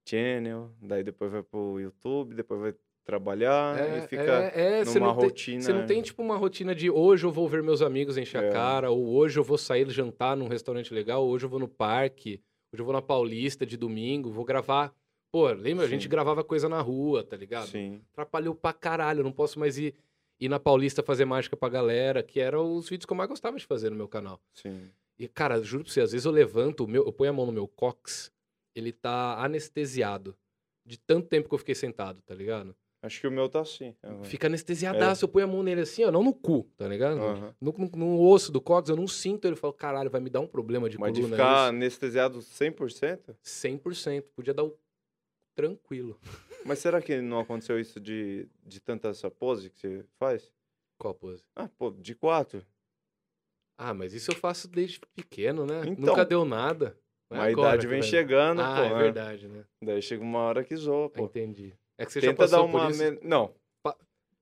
Channel, 0.09 0.71
daí 0.83 1.03
depois 1.05 1.31
vai 1.31 1.43
pro 1.43 1.79
YouTube, 1.81 2.35
depois 2.35 2.61
vai 2.61 2.75
trabalhar 3.05 3.79
É, 3.79 3.99
e 3.99 4.09
fica 4.09 4.23
é, 4.23 4.81
é, 4.81 4.85
você 4.85 4.99
numa 4.99 5.13
não 5.13 5.17
tem- 5.21 5.29
rotina. 5.29 5.61
Você 5.63 5.73
não 5.73 5.87
tem, 5.87 6.03
tipo, 6.03 6.21
uma 6.23 6.37
rotina 6.37 6.75
de 6.75 6.91
hoje 6.91 7.25
eu 7.25 7.31
vou 7.31 7.49
ver 7.49 7.63
meus 7.63 7.81
amigos 7.83 8.17
encher 8.19 8.43
É. 8.43 8.49
a 8.49 8.53
cara, 8.53 8.91
ou 8.91 9.07
hoje 9.15 9.39
eu 9.39 9.45
vou 9.45 9.57
sair 9.57 9.89
jantar 9.89 10.37
num 10.37 10.49
restaurante 10.49 10.93
legal, 10.93 11.23
ou 11.25 11.31
hoje 11.31 11.47
eu 11.47 11.49
vou 11.51 11.61
no 11.61 11.69
parque, 11.69 12.43
hoje 12.73 12.81
eu 12.83 12.85
vou 12.85 12.93
na 12.93 13.01
Paulista 13.01 13.65
de 13.65 13.77
domingo, 13.77 14.33
vou 14.33 14.45
gravar. 14.45 14.93
Pô, 15.33 15.49
lembra? 15.51 15.85
A 15.85 15.89
gente 15.89 16.05
Sim. 16.05 16.09
gravava 16.09 16.43
coisa 16.45 16.69
na 16.69 16.81
rua, 16.81 17.23
tá 17.25 17.37
ligado? 17.37 17.69
Sim. 17.69 18.01
Atrapalhou 18.13 18.55
pra 18.55 18.73
caralho, 18.73 19.23
não 19.23 19.33
posso 19.33 19.59
mais 19.59 19.77
ir, 19.77 19.95
ir 20.41 20.49
na 20.49 20.59
Paulista 20.59 21.03
fazer 21.03 21.25
mágica 21.25 21.57
pra 21.57 21.69
galera, 21.69 22.23
que 22.23 22.41
eram 22.41 22.75
os 22.77 22.89
vídeos 22.89 23.07
que 23.07 23.13
eu 23.13 23.17
mais 23.17 23.29
gostava 23.29 23.57
de 23.59 23.67
fazer 23.67 23.91
no 23.91 23.97
meu 23.97 24.09
canal. 24.09 24.41
Sim. 24.55 24.91
E, 25.19 25.27
cara, 25.29 25.63
juro 25.63 25.85
pra 25.85 25.93
você, 25.93 26.01
às 26.01 26.13
vezes 26.13 26.25
eu 26.25 26.33
levanto, 26.33 26.87
meu, 26.87 27.05
eu 27.05 27.13
ponho 27.13 27.31
a 27.31 27.33
mão 27.35 27.47
no 27.47 27.53
meu 27.53 27.67
cox, 27.67 28.31
ele 28.75 28.93
tá 28.93 29.43
anestesiado. 29.43 30.37
De 30.85 30.97
tanto 30.99 31.27
tempo 31.29 31.49
que 31.49 31.55
eu 31.55 31.59
fiquei 31.59 31.75
sentado, 31.75 32.23
tá 32.23 32.33
ligado? 32.35 32.77
Acho 33.03 33.21
que 33.21 33.27
o 33.27 33.31
meu 33.31 33.49
tá 33.49 33.61
assim. 33.61 33.95
aham. 34.05 34.23
Fica 34.25 34.47
anestesiadaço, 34.47 35.25
eu 35.25 35.29
ponho 35.29 35.45
a 35.47 35.49
mão 35.49 35.63
nele 35.63 35.81
assim, 35.81 36.05
ó, 36.05 36.11
não 36.13 36.23
no 36.23 36.33
cu, 36.33 36.65
tá 36.77 36.87
ligado? 36.87 37.19
Aham. 37.21 37.55
No, 37.61 37.75
no- 37.77 37.91
no 37.97 38.21
osso 38.23 38.53
do 38.53 38.61
cox, 38.61 38.89
eu 38.89 38.97
não 38.97 39.07
sinto 39.09 39.47
ele. 39.47 39.55
Eu 39.55 39.59
falo, 39.59 39.73
caralho, 39.73 40.11
vai 40.11 40.21
me 40.21 40.31
dar 40.31 40.41
um 40.41 40.47
problema 40.47 40.89
de 40.89 40.99
Mas 40.99 41.13
de 41.13 41.21
coluna 41.23 41.37
ficar 41.37 41.55
isso. 41.57 41.69
anestesiado 41.71 42.41
100%? 42.41 43.37
100%. 43.43 44.23
Podia 44.35 44.55
dar 44.55 44.65
o 44.65 44.77
tranquilo. 45.57 46.19
Mas 46.65 46.79
será 46.81 47.01
que 47.01 47.21
não 47.21 47.41
aconteceu 47.41 47.81
isso 47.81 47.99
de, 47.99 48.47
de 48.65 48.79
tanta 48.81 49.09
essa 49.09 49.31
pose 49.31 49.71
que 49.71 49.79
você 49.81 50.05
faz? 50.19 50.53
Qual 50.99 51.15
pose? 51.15 51.43
Ah, 51.55 51.69
pô, 51.69 51.91
de 51.91 52.15
quatro. 52.15 52.65
Ah, 53.79 53.93
mas 53.93 54.15
isso 54.15 54.31
eu 54.31 54.35
faço 54.37 54.67
desde 54.67 54.99
pequeno, 55.15 55.67
né? 55.67 55.83
Então. 55.87 56.07
Nunca 56.07 56.25
deu 56.25 56.45
nada. 56.47 56.99
Não 57.31 57.37
é 57.37 57.41
a 57.41 57.51
agora 57.51 57.69
idade 57.75 57.87
que 57.87 57.91
vem 57.93 58.03
chegando, 58.03 58.63
Ah, 58.63 58.77
pô. 58.77 58.83
é 58.85 58.89
né? 58.95 58.99
verdade, 59.03 59.49
né? 59.49 59.65
Daí 59.83 60.01
chega 60.01 60.23
uma 60.23 60.39
hora 60.41 60.65
que 60.65 60.75
zoa, 60.75 61.11
pô. 61.11 61.25
Entendi. 61.25 61.75
É 61.99 62.07
que 62.07 62.13
você 62.13 62.21
já 62.21 62.31
Tenta 62.33 62.49
dar 62.49 62.51
passou 62.59 62.67
uma... 62.67 62.81
por 62.87 62.91
isso. 62.91 63.03
amen- 63.03 63.21
Não, 63.23 63.55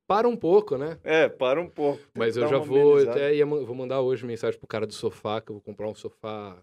Para 0.06 0.28
um 0.28 0.36
pouco, 0.36 0.78
né? 0.78 0.98
é, 1.02 1.28
para 1.28 1.60
um 1.60 1.68
pouco. 1.68 1.98
Tenta 1.98 2.10
Mas 2.18 2.36
eu 2.36 2.44
dar 2.44 2.50
já 2.50 2.58
vou, 2.58 2.92
amenizada. 2.92 3.10
até 3.10 3.34
ia, 3.34 3.44
vou 3.44 3.74
mandar 3.74 4.00
hoje 4.00 4.24
mensagem 4.24 4.58
pro 4.58 4.68
cara 4.68 4.86
do 4.86 4.92
sofá, 4.94 5.40
que 5.40 5.50
eu 5.50 5.54
vou 5.56 5.62
comprar 5.62 5.88
um 5.88 5.94
sofá 5.94 6.62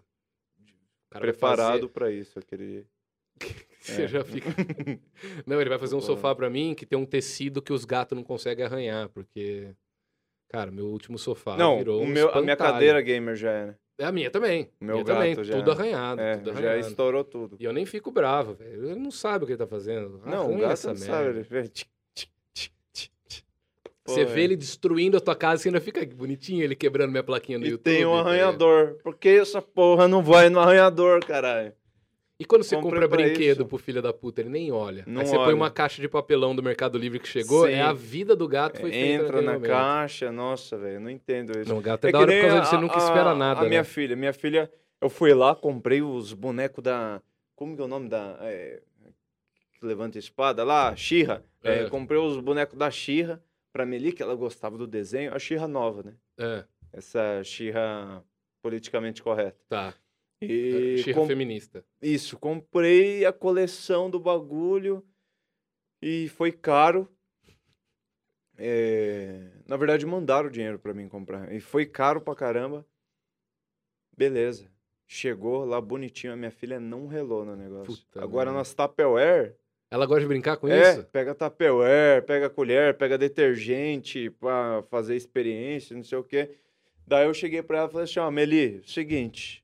Preparado 1.10 1.88
pra 1.90 2.10
isso, 2.10 2.38
aquele... 2.38 2.86
Você 3.96 4.02
É. 4.04 4.08
já 4.08 4.24
fica. 4.24 4.48
Não, 5.46 5.60
ele 5.60 5.68
vai 5.68 5.78
fazer 5.78 5.94
um 5.96 6.00
sofá 6.00 6.34
pra 6.34 6.48
mim 6.48 6.74
que 6.74 6.86
tem 6.86 6.96
um 6.98 7.04
tecido 7.04 7.60
que 7.60 7.72
os 7.72 7.84
gatos 7.84 8.16
não 8.16 8.22
conseguem 8.24 8.64
arranhar, 8.64 9.08
porque. 9.08 9.74
Cara, 10.48 10.70
meu 10.70 10.86
último 10.86 11.18
sofá 11.18 11.56
não, 11.56 11.78
virou 11.78 12.00
o 12.00 12.04
um 12.04 12.06
meu, 12.06 12.28
a 12.30 12.42
minha 12.42 12.54
cadeira 12.56 13.00
gamer 13.00 13.34
já 13.34 13.50
é, 13.50 13.66
né? 13.68 13.74
É 13.98 14.04
a 14.04 14.12
minha 14.12 14.30
também. 14.30 14.68
Meu 14.80 14.96
minha 14.96 15.04
também, 15.04 15.34
gato 15.34 15.44
já- 15.44 15.56
tudo 15.56 15.70
arranhado, 15.72 16.20
É, 16.20 16.36
tudo 16.36 16.52
já 16.52 16.68
arranhado. 16.68 16.88
estourou 16.88 17.24
tudo. 17.24 17.56
E 17.58 17.64
eu 17.64 17.72
nem 17.72 17.86
fico 17.86 18.10
bravo, 18.12 18.52
velho. 18.54 18.90
Ele 18.90 19.00
não 19.00 19.10
sabe 19.10 19.44
o 19.44 19.46
que 19.46 19.52
ele 19.54 19.58
tá 19.58 19.66
fazendo. 19.66 20.20
Não, 20.26 20.52
o 20.54 20.58
gato 20.58 20.72
essa 20.72 20.88
não 20.88 20.96
sabe. 20.96 21.32
merda. 21.32 21.46
Ele 21.58 21.68
tch. 21.68 21.86
Pô, 24.04 24.12
Você 24.14 24.22
é. 24.22 24.24
vê 24.24 24.42
ele 24.42 24.56
destruindo 24.56 25.16
a 25.16 25.20
tua 25.20 25.34
casa 25.36 25.66
e 25.66 25.68
ainda 25.68 25.80
fica 25.80 26.04
bonitinho 26.04 26.62
ele 26.62 26.74
quebrando 26.74 27.12
minha 27.12 27.22
plaquinha 27.22 27.56
no 27.58 27.64
E 27.64 27.68
YouTube. 27.70 27.84
tem 27.84 28.04
um 28.04 28.14
arranhador. 28.14 28.98
Por 29.02 29.16
que 29.16 29.28
essa 29.28 29.62
porra 29.62 30.08
não 30.08 30.22
vai 30.22 30.50
no 30.50 30.58
arranhador, 30.58 31.24
caralho? 31.24 31.72
E 32.42 32.44
quando 32.44 32.64
você 32.64 32.74
Comprei 32.74 32.92
compra 33.02 33.08
pra 33.08 33.24
brinquedo 33.24 33.58
isso. 33.60 33.66
pro 33.68 33.78
filho 33.78 34.02
da 34.02 34.12
puta, 34.12 34.40
ele 34.40 34.48
nem 34.48 34.72
olha. 34.72 35.04
Não 35.06 35.20
Aí 35.20 35.26
você 35.28 35.36
põe 35.36 35.44
olha. 35.46 35.54
uma 35.54 35.70
caixa 35.70 36.02
de 36.02 36.08
papelão 36.08 36.56
do 36.56 36.60
Mercado 36.62 36.98
Livre 36.98 37.20
que 37.20 37.28
chegou, 37.28 37.66
Sim. 37.68 37.74
é 37.74 37.80
a 37.82 37.92
vida 37.92 38.34
do 38.34 38.48
gato 38.48 38.80
foi 38.80 38.90
feita 38.90 39.22
Entra 39.24 39.40
na 39.40 39.52
momento. 39.52 39.70
caixa, 39.70 40.32
nossa, 40.32 40.76
velho, 40.76 40.98
não 40.98 41.08
entendo 41.08 41.56
isso. 41.56 41.70
Não, 41.70 41.78
o 41.78 41.80
gato 41.80 42.04
é, 42.04 42.08
É 42.08 42.12
da 42.12 42.18
hora 42.18 42.32
por 42.32 42.40
causa 42.40 42.56
a- 42.56 42.60
disso, 42.60 42.70
você 42.72 42.80
nunca 42.80 42.96
a- 42.96 42.98
espera 43.04 43.34
nada, 43.36 43.60
A 43.60 43.62
né? 43.62 43.68
minha 43.68 43.84
filha, 43.84 44.16
minha 44.16 44.32
filha, 44.32 44.68
eu 45.00 45.08
fui 45.08 45.32
lá, 45.32 45.54
comprei 45.54 46.02
os 46.02 46.32
bonecos 46.32 46.82
da. 46.82 47.22
Como 47.54 47.76
que 47.76 47.80
é 47.82 47.84
o 47.84 47.88
nome 47.88 48.08
da. 48.08 48.36
é, 48.40 48.82
levanta 49.80 50.18
a 50.18 50.20
espada 50.20 50.64
lá? 50.64 50.94
Xirra. 50.96 51.44
É, 51.62 51.84
É. 51.84 51.88
comprei 51.88 52.18
os 52.18 52.40
bonecos 52.40 52.76
da 52.76 52.90
Xirra 52.90 53.40
pra 53.72 53.86
Meli, 53.86 54.12
que 54.12 54.22
ela 54.22 54.34
gostava 54.34 54.76
do 54.76 54.86
desenho. 54.86 55.32
A 55.34 55.38
Xirra 55.38 55.68
nova, 55.68 56.02
né? 56.02 56.12
É, 56.38 56.64
Essa 56.92 57.42
Xirra 57.44 58.22
politicamente 58.60 59.22
correta. 59.22 59.56
tá. 59.68 59.94
E 60.44 60.98
Xirra 60.98 61.20
com- 61.20 61.26
feminista. 61.26 61.84
Isso, 62.00 62.38
comprei 62.38 63.24
a 63.24 63.32
coleção 63.32 64.10
do 64.10 64.18
bagulho 64.20 65.04
e 66.00 66.28
foi 66.30 66.50
caro. 66.52 67.08
É, 68.58 69.48
Na 69.66 69.76
verdade, 69.76 70.04
mandaram 70.06 70.48
o 70.48 70.50
dinheiro 70.50 70.78
pra 70.78 70.92
mim 70.94 71.08
comprar. 71.08 71.52
E 71.52 71.60
foi 71.60 71.86
caro 71.86 72.20
pra 72.20 72.34
caramba. 72.34 72.84
Beleza. 74.16 74.70
Chegou 75.06 75.64
lá 75.64 75.80
bonitinho, 75.80 76.32
a 76.32 76.36
minha 76.36 76.50
filha 76.50 76.78
não 76.80 77.06
relou 77.06 77.44
no 77.44 77.56
negócio. 77.56 77.86
Puta 77.94 78.22
Agora 78.22 78.46
merda. 78.50 78.58
nas 78.58 78.74
Tupperware, 78.74 79.56
Ela 79.90 80.06
gosta 80.06 80.22
de 80.22 80.26
brincar 80.28 80.56
com 80.56 80.68
é, 80.68 80.92
isso? 80.94 81.04
pega 81.06 81.34
Tupperware, 81.34 82.22
pega 82.24 82.48
colher, 82.48 82.96
pega 82.96 83.18
detergente 83.18 84.30
pra 84.30 84.82
fazer 84.90 85.16
experiência, 85.16 85.94
não 85.96 86.02
sei 86.04 86.16
o 86.18 86.24
quê. 86.24 86.56
Daí 87.06 87.26
eu 87.26 87.34
cheguei 87.34 87.62
pra 87.62 87.78
ela 87.78 87.88
e 87.88 87.92
falei 87.92 88.04
assim, 88.04 88.20
ó, 88.20 88.30
Meli, 88.30 88.82
seguinte, 88.86 89.61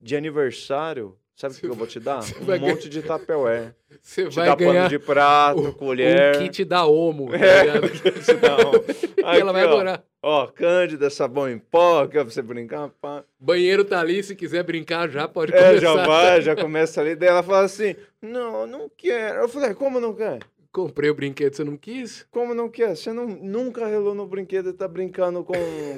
de 0.00 0.16
aniversário, 0.16 1.16
sabe 1.34 1.54
o 1.54 1.58
que 1.58 1.66
eu 1.66 1.74
vou 1.74 1.86
te 1.86 1.98
dar? 2.00 2.20
Um 2.40 2.58
monte 2.60 2.88
de 2.88 3.02
Tupperware. 3.02 3.74
Você 4.02 4.28
Te 4.28 4.34
vai 4.36 4.46
dá 4.48 4.54
ganhar 4.54 4.72
pano 4.74 4.88
de 4.88 4.98
prato, 4.98 5.60
um, 5.60 5.72
colher. 5.72 6.36
um 6.36 6.38
kit 6.40 6.64
da 6.64 6.84
Omo, 6.86 7.30
tá 7.30 7.36
É, 7.44 7.62
ligado? 7.62 7.88
te 7.90 8.34
dá 8.34 8.56
E 9.36 9.40
ela 9.40 9.52
vai 9.52 9.64
ó. 9.64 9.68
adorar. 9.68 10.04
Ó, 10.22 10.46
Cândida, 10.48 11.08
sabão 11.10 11.48
em 11.48 11.58
pó, 11.58 12.06
que 12.06 12.18
é 12.18 12.22
pra 12.24 12.32
você 12.32 12.42
brincar, 12.42 12.88
pá. 13.00 13.24
Banheiro 13.38 13.84
tá 13.84 14.00
ali, 14.00 14.22
se 14.22 14.34
quiser 14.34 14.62
brincar 14.64 15.08
já 15.08 15.28
pode 15.28 15.54
É, 15.54 15.56
começar. 15.58 15.80
já 15.80 16.06
vai, 16.06 16.42
já 16.42 16.56
começa 16.56 17.00
ali. 17.00 17.14
Daí 17.14 17.28
ela 17.28 17.42
fala 17.42 17.62
assim, 17.64 17.94
não, 18.20 18.66
não 18.66 18.90
quero. 18.96 19.40
Eu 19.42 19.48
falei, 19.48 19.74
como 19.74 20.00
não 20.00 20.12
quer? 20.14 20.40
Comprei 20.72 21.08
o 21.08 21.14
brinquedo, 21.14 21.54
você 21.54 21.64
não 21.64 21.76
quis? 21.76 22.26
Como 22.30 22.52
não 22.52 22.68
quer? 22.68 22.94
Você 22.96 23.12
não, 23.12 23.26
nunca 23.26 23.86
relou 23.86 24.14
no 24.14 24.26
brinquedo 24.26 24.70
e 24.70 24.72
tá 24.72 24.86
brincando 24.88 25.42
com, 25.44 25.54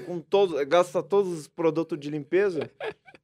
com 0.07 0.21
todos, 0.21 0.63
gasta 0.65 1.03
todos 1.03 1.33
os 1.33 1.49
produtos 1.49 1.99
de 1.99 2.09
limpeza? 2.11 2.71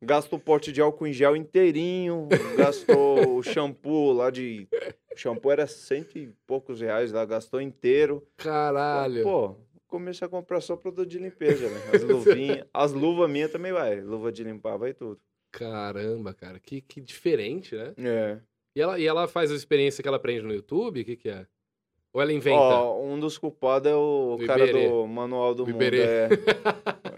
Gasta 0.07 0.37
o 0.37 0.39
pote 0.39 0.70
de 0.70 0.81
álcool 0.81 1.09
em 1.09 1.12
gel 1.12 1.35
inteirinho, 1.35 2.28
gastou 2.57 3.39
o 3.39 3.43
shampoo 3.43 4.12
lá 4.12 4.31
de... 4.31 4.69
O 5.12 5.16
shampoo 5.16 5.51
era 5.51 5.66
cento 5.66 6.16
e 6.16 6.33
poucos 6.47 6.81
reais 6.81 7.11
lá, 7.11 7.24
gastou 7.24 7.61
inteiro. 7.61 8.24
Caralho. 8.37 9.24
Pô, 9.24 9.57
comecei 9.89 10.24
a 10.24 10.28
comprar 10.28 10.61
só 10.61 10.77
produto 10.77 11.09
de 11.09 11.19
limpeza, 11.19 11.69
né? 11.69 11.81
As 11.93 12.03
luvinhas, 12.05 12.65
as 12.73 12.93
luvas 12.93 13.28
minhas 13.28 13.51
também 13.51 13.73
vai, 13.73 14.01
luva 14.01 14.31
de 14.31 14.45
limpar, 14.45 14.77
vai 14.77 14.95
tudo. 14.95 15.19
Caramba, 15.51 16.33
cara, 16.33 16.61
que, 16.61 16.81
que 16.81 17.01
diferente, 17.01 17.74
né? 17.74 17.93
É. 17.99 18.39
E 18.77 18.81
ela, 18.81 19.01
e 19.01 19.07
ela 19.07 19.27
faz 19.27 19.51
a 19.51 19.57
experiência 19.57 20.03
que 20.03 20.09
ela 20.09 20.19
aprende 20.19 20.43
no 20.43 20.55
YouTube? 20.55 21.01
O 21.01 21.05
que, 21.05 21.16
que 21.16 21.31
é? 21.31 21.47
Ou 22.12 22.23
ela 22.23 22.33
inventa? 22.33 22.57
Ó, 22.57 23.03
um 23.03 23.19
dos 23.19 23.39
culpados 23.39 23.91
é 23.91 23.95
o 23.97 24.37
Do 24.39 24.47
cara 24.47 24.69
Iberê. 24.69 24.89
do 24.89 25.05
Manual 25.05 25.53
do 25.53 25.66
Mundo. 25.66 25.83
É, 25.83 26.28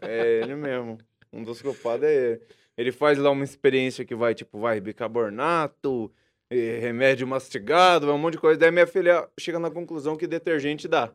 é 0.03 0.41
ele 0.43 0.55
mesmo. 0.55 0.97
Um 1.31 1.43
dos 1.43 1.61
culpados 1.61 2.07
é 2.07 2.15
ele. 2.33 2.41
Ele 2.79 2.93
faz 2.93 3.19
lá 3.19 3.29
uma 3.31 3.43
experiência 3.45 4.05
que 4.05 4.15
vai, 4.15 4.35
tipo, 4.35 4.59
vai 4.61 4.81
bicarbonato, 4.81 6.11
remédio 6.49 7.27
mastigado, 7.27 8.07
vai 8.07 8.15
um 8.15 8.19
monte 8.19 8.35
de 8.35 8.39
coisa. 8.39 8.59
Daí 8.59 8.71
minha 8.71 8.87
filha 8.87 9.29
chega 9.39 9.59
na 9.59 9.71
conclusão 9.71 10.17
que 10.17 10.27
detergente 10.29 10.87
dá. 10.87 11.11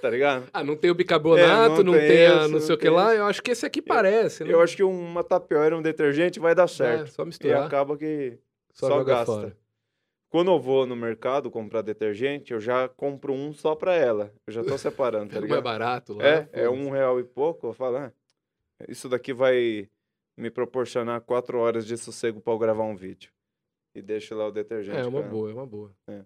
Tá 0.00 0.08
ligado? 0.08 0.46
Ah, 0.54 0.64
não 0.64 0.74
tem 0.76 0.90
o 0.90 0.94
bicarbonato, 0.94 1.42
É, 1.80 1.84
não 1.84 1.84
não, 1.84 1.92
tem 1.92 2.08
tem 2.08 2.26
a 2.26 2.48
não 2.48 2.60
sei 2.60 2.74
o 2.74 2.78
que 2.78 2.86
tem 2.86 2.90
lá. 2.94 3.14
Eu 3.14 3.26
acho 3.26 3.42
que 3.42 3.50
esse 3.50 3.66
aqui 3.66 3.82
parece, 3.82 4.42
né? 4.44 4.52
Eu 4.54 4.60
acho 4.62 4.74
que 4.76 4.82
uma 4.82 5.22
tapioca 5.22 5.76
um 5.76 5.82
detergente 5.82 6.40
vai 6.40 6.54
dar 6.54 6.64
É, 6.64 6.68
certo. 6.68 7.10
só 7.10 7.22
e 7.22 7.26
misturar, 7.26 7.66
acaba 7.66 7.96
que 7.98 8.38
só, 8.72 8.88
só 8.88 9.04
gasta. 9.04 9.26
fora. 9.26 9.56
Quando 10.30 10.50
eu 10.52 10.60
vou 10.60 10.86
no 10.86 10.94
mercado 10.96 11.50
comprar 11.50 11.82
detergente, 11.82 12.52
eu 12.52 12.60
já 12.60 12.88
compro 12.88 13.32
um 13.34 13.52
só 13.52 13.74
pra 13.74 13.94
ela. 13.96 14.32
Eu 14.46 14.52
já 14.52 14.62
tô 14.64 14.78
separando, 14.78 15.26
tá 15.34 15.40
mais 15.40 15.42
ligado? 15.42 15.62
barato 15.64 16.14
lá. 16.14 16.24
É, 16.24 16.48
é 16.52 16.64
foda-se. 16.66 16.68
um 16.68 16.90
real 16.90 17.18
e 17.20 17.24
pouco. 17.24 17.66
Eu 17.66 17.72
falo, 17.74 17.96
ah, 17.96 18.12
isso 18.88 19.08
daqui 19.08 19.32
vai 19.32 19.88
me 20.40 20.50
proporcionar 20.50 21.20
quatro 21.20 21.58
horas 21.58 21.86
de 21.86 21.96
sossego 21.96 22.40
pra 22.40 22.52
eu 22.52 22.58
gravar 22.58 22.84
um 22.84 22.96
vídeo. 22.96 23.32
E 23.94 24.00
deixo 24.02 24.34
lá 24.34 24.46
o 24.46 24.52
detergente. 24.52 24.98
É, 24.98 25.04
uma 25.06 25.20
pra- 25.20 25.30
boa, 25.30 25.50
é 25.50 25.54
uma 25.54 25.66
boa. 25.66 25.94
É. 26.08 26.24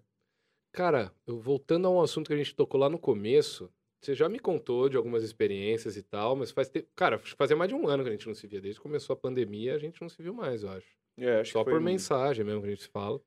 Cara, 0.71 1.11
eu- 1.25 1.39
voltando 1.39 1.87
a 1.87 1.91
um 1.91 2.01
assunto 2.01 2.27
que 2.27 2.33
a 2.33 2.37
gente 2.37 2.55
tocou 2.55 2.79
lá 2.79 2.89
no 2.89 2.99
começo, 2.99 3.71
você 4.01 4.13
já 4.13 4.27
me 4.29 4.39
contou 4.39 4.87
de 4.89 4.97
algumas 4.97 5.23
experiências 5.23 5.97
e 5.97 6.03
tal, 6.03 6.35
mas 6.35 6.51
faz 6.51 6.69
tempo. 6.69 6.87
Cara, 6.95 7.17
fazia 7.17 7.55
mais 7.55 7.69
de 7.69 7.75
um 7.75 7.87
ano 7.87 8.03
que 8.03 8.09
a 8.09 8.11
gente 8.11 8.27
não 8.27 8.35
se 8.35 8.45
via. 8.45 8.61
Desde 8.61 8.79
que 8.79 8.83
começou 8.83 9.13
a 9.13 9.17
pandemia, 9.17 9.73
a 9.75 9.79
gente 9.79 10.01
não 10.01 10.09
se 10.09 10.21
viu 10.21 10.33
mais, 10.33 10.63
eu 10.63 10.69
acho. 10.69 10.87
É, 11.17 11.39
acho 11.39 11.53
Só 11.53 11.59
que 11.59 11.71
foi 11.71 11.73
por 11.79 11.81
mensagem 11.81 12.45
mesmo 12.45 12.61
que 12.61 12.67
a 12.67 12.69
gente 12.71 12.83
se 12.83 12.89
fala. 12.89 13.19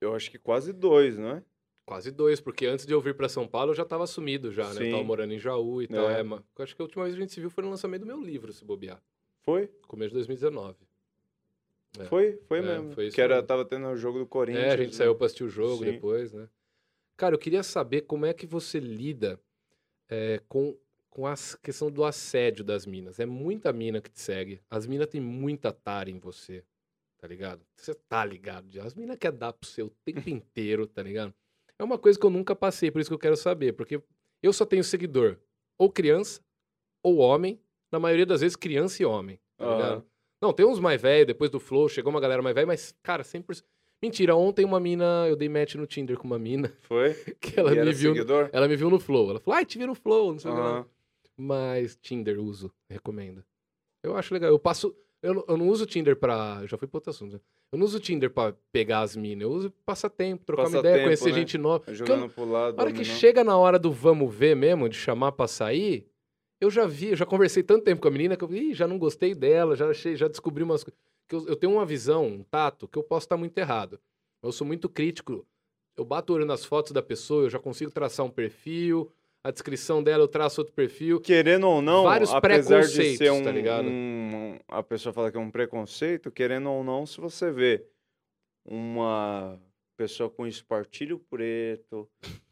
Eu 0.00 0.14
acho 0.14 0.30
que 0.30 0.38
quase 0.38 0.72
dois, 0.72 1.16
não 1.16 1.30
é? 1.30 1.44
Quase 1.86 2.10
dois, 2.10 2.40
porque 2.40 2.66
antes 2.66 2.84
de 2.84 2.92
eu 2.92 3.00
vir 3.00 3.14
pra 3.16 3.28
São 3.28 3.48
Paulo 3.48 3.70
eu 3.70 3.74
já 3.74 3.84
tava 3.84 4.06
sumido 4.06 4.52
já, 4.52 4.64
né? 4.74 4.82
Eu 4.86 4.90
tava 4.90 5.02
Sim. 5.02 5.04
morando 5.04 5.32
em 5.32 5.38
Jaú 5.38 5.80
e 5.80 5.88
tal. 5.88 6.10
É. 6.10 6.20
É, 6.20 6.22
mas 6.22 6.42
acho 6.58 6.76
que 6.76 6.82
a 6.82 6.84
última 6.84 7.04
vez 7.04 7.14
que 7.16 7.20
a 7.22 7.24
gente 7.24 7.32
se 7.32 7.40
viu 7.40 7.48
foi 7.48 7.64
no 7.64 7.70
lançamento 7.70 8.00
do 8.02 8.06
meu 8.06 8.20
livro, 8.20 8.52
se 8.52 8.64
bobear. 8.64 9.00
Foi? 9.48 9.66
Começo 9.86 10.10
de 10.10 10.16
2019. 10.16 10.76
É. 11.98 12.04
Foi, 12.04 12.36
foi 12.46 12.58
É, 12.58 12.62
mesmo. 12.62 12.92
foi 12.92 13.06
isso 13.06 13.14
que 13.14 13.20
era, 13.22 13.36
mesmo. 13.36 13.46
tava 13.48 13.64
tendo 13.64 13.86
o 13.86 13.96
jogo 13.96 14.18
do 14.18 14.26
Corinthians. 14.26 14.66
É, 14.66 14.72
a 14.72 14.76
gente 14.76 14.90
né? 14.90 14.92
saiu 14.92 15.14
pra 15.14 15.24
assistir 15.24 15.44
o 15.44 15.48
jogo 15.48 15.82
Sim. 15.82 15.92
depois, 15.92 16.34
né? 16.34 16.50
Cara, 17.16 17.34
eu 17.34 17.38
queria 17.38 17.62
saber 17.62 18.02
como 18.02 18.26
é 18.26 18.34
que 18.34 18.46
você 18.46 18.78
lida 18.78 19.40
é, 20.06 20.42
com, 20.50 20.76
com 21.08 21.26
a 21.26 21.32
questão 21.62 21.90
do 21.90 22.04
assédio 22.04 22.62
das 22.62 22.84
minas. 22.84 23.18
É 23.18 23.24
muita 23.24 23.72
mina 23.72 24.02
que 24.02 24.10
te 24.10 24.20
segue. 24.20 24.60
As 24.68 24.86
minas 24.86 25.06
têm 25.06 25.18
muita 25.22 25.72
tara 25.72 26.10
em 26.10 26.18
você, 26.18 26.62
tá 27.16 27.26
ligado? 27.26 27.64
Você 27.74 27.94
tá 27.94 28.22
ligado? 28.26 28.70
já. 28.70 28.84
As 28.84 28.94
minas 28.94 29.16
querem 29.16 29.38
dar 29.38 29.54
pro 29.54 29.66
seu 29.66 29.86
o 29.86 29.90
tempo 30.04 30.28
inteiro, 30.28 30.86
tá 30.86 31.02
ligado? 31.02 31.32
É 31.78 31.82
uma 31.82 31.96
coisa 31.98 32.18
que 32.20 32.26
eu 32.26 32.30
nunca 32.30 32.54
passei, 32.54 32.90
por 32.90 33.00
isso 33.00 33.08
que 33.08 33.14
eu 33.14 33.18
quero 33.18 33.36
saber. 33.36 33.72
Porque 33.72 33.98
eu 34.42 34.52
só 34.52 34.66
tenho 34.66 34.84
seguidor 34.84 35.38
ou 35.78 35.90
criança 35.90 36.42
ou 37.02 37.16
homem. 37.16 37.58
Na 37.90 37.98
maioria 37.98 38.26
das 38.26 38.40
vezes, 38.40 38.56
criança 38.56 39.02
e 39.02 39.06
homem, 39.06 39.38
tá 39.56 39.76
ligado? 39.76 40.04
Não, 40.40 40.52
tem 40.52 40.64
uns 40.66 40.78
mais 40.78 41.00
velhos, 41.00 41.26
depois 41.26 41.50
do 41.50 41.58
Flow, 41.58 41.88
chegou 41.88 42.10
uma 42.10 42.20
galera 42.20 42.40
mais 42.42 42.54
velha, 42.54 42.66
mas, 42.66 42.94
cara, 43.02 43.22
100%. 43.24 43.62
Mentira, 44.00 44.36
ontem 44.36 44.64
uma 44.64 44.78
mina, 44.78 45.26
eu 45.28 45.34
dei 45.34 45.48
match 45.48 45.74
no 45.74 45.84
Tinder 45.86 46.16
com 46.16 46.26
uma 46.28 46.38
mina, 46.38 46.72
Foi? 46.82 47.14
que 47.40 47.58
ela 47.58 47.74
E 47.74 47.84
me 47.84 47.92
viu. 47.92 48.14
seguidor? 48.14 48.48
Ela 48.52 48.68
me 48.68 48.76
viu 48.76 48.88
no 48.88 49.00
Flow. 49.00 49.30
Ela 49.30 49.40
falou, 49.40 49.56
ai, 49.58 49.64
te 49.64 49.76
vi 49.78 49.86
no 49.86 49.94
Flow, 49.96 50.32
não 50.32 50.38
sei 50.38 50.50
o 50.50 50.54
que 50.54 50.60
lá. 50.60 50.86
Mas 51.36 51.96
Tinder 51.96 52.38
uso, 52.40 52.70
recomendo. 52.88 53.42
Eu 54.02 54.16
acho 54.16 54.32
legal. 54.34 54.50
Eu 54.50 54.58
passo. 54.58 54.94
Eu, 55.22 55.34
não- 55.34 55.44
eu 55.48 55.56
não 55.56 55.68
uso 55.68 55.84
Tinder 55.86 56.14
pra. 56.16 56.58
Eu 56.62 56.68
já 56.68 56.76
fui 56.78 56.86
pra 56.86 56.98
outro 56.98 57.10
assunto. 57.10 57.32
né? 57.34 57.40
Eu 57.72 57.78
não 57.78 57.84
uso 57.86 57.98
Tinder 58.00 58.30
pra 58.30 58.54
pegar 58.72 59.00
as 59.00 59.16
minas. 59.16 59.42
Eu 59.42 59.50
uso 59.50 59.70
passatempo, 59.84 60.44
trocar 60.44 60.62
uma 60.68 60.78
ideia, 60.78 60.82
Passatempo, 60.82 61.04
conhecer 61.06 61.30
né? 61.30 61.34
gente 61.34 61.58
nova. 61.58 61.80
Porque 61.80 61.90
eu 61.90 61.96
Jogando 62.06 62.28
pro 62.28 62.44
lado. 62.44 62.76
na 62.76 62.82
hora 62.82 62.92
que 62.92 62.98
dominó. 63.02 63.14
chega 63.18 63.42
na 63.44 63.56
hora 63.56 63.78
do 63.78 63.90
vamos 63.90 64.32
ver 64.34 64.54
mesmo, 64.56 64.88
de 64.88 64.96
chamar 64.96 65.32
pra 65.32 65.46
sair, 65.48 66.06
eu 66.60 66.70
já 66.70 66.86
vi, 66.86 67.08
eu 67.10 67.16
já 67.16 67.24
conversei 67.26 67.62
tanto 67.62 67.84
tempo 67.84 68.00
com 68.02 68.08
a 68.08 68.10
menina 68.10 68.36
que 68.36 68.44
eu 68.44 68.52
Ih, 68.54 68.74
já 68.74 68.86
não 68.86 68.98
gostei 68.98 69.34
dela, 69.34 69.76
já 69.76 69.88
achei, 69.88 70.16
já 70.16 70.28
descobri 70.28 70.62
umas 70.62 70.82
coisas. 70.84 70.98
Eu, 71.30 71.46
eu 71.48 71.56
tenho 71.56 71.72
uma 71.74 71.84
visão, 71.86 72.26
um 72.26 72.42
tato, 72.42 72.88
que 72.88 72.98
eu 72.98 73.02
posso 73.02 73.26
estar 73.26 73.36
muito 73.36 73.56
errado. 73.58 74.00
Eu 74.42 74.50
sou 74.52 74.66
muito 74.66 74.88
crítico. 74.88 75.46
Eu 75.96 76.04
bato 76.04 76.32
o 76.32 76.36
olho 76.36 76.46
nas 76.46 76.64
fotos 76.64 76.92
da 76.92 77.02
pessoa, 77.02 77.44
eu 77.44 77.50
já 77.50 77.58
consigo 77.58 77.90
traçar 77.90 78.24
um 78.24 78.30
perfil, 78.30 79.10
a 79.42 79.50
descrição 79.50 80.02
dela 80.02 80.22
eu 80.24 80.28
traço 80.28 80.60
outro 80.60 80.72
perfil. 80.74 81.20
Querendo 81.20 81.66
ou 81.68 81.82
não, 81.82 82.04
Vários 82.04 82.32
apesar 82.32 82.82
de 82.82 83.16
ser 83.16 83.30
um, 83.32 83.42
tá 83.42 83.50
ligado? 83.50 83.86
um- 83.88 84.58
A 84.68 84.82
pessoa 84.82 85.12
fala 85.12 85.30
que 85.30 85.36
é 85.36 85.40
um 85.40 85.50
preconceito, 85.50 86.30
querendo 86.30 86.70
ou 86.70 86.84
não, 86.84 87.04
se 87.04 87.20
você 87.20 87.50
vê 87.50 87.84
uma 88.64 89.58
pessoa 89.96 90.30
com 90.30 90.46
espartilho 90.46 91.18
preto, 91.30 92.08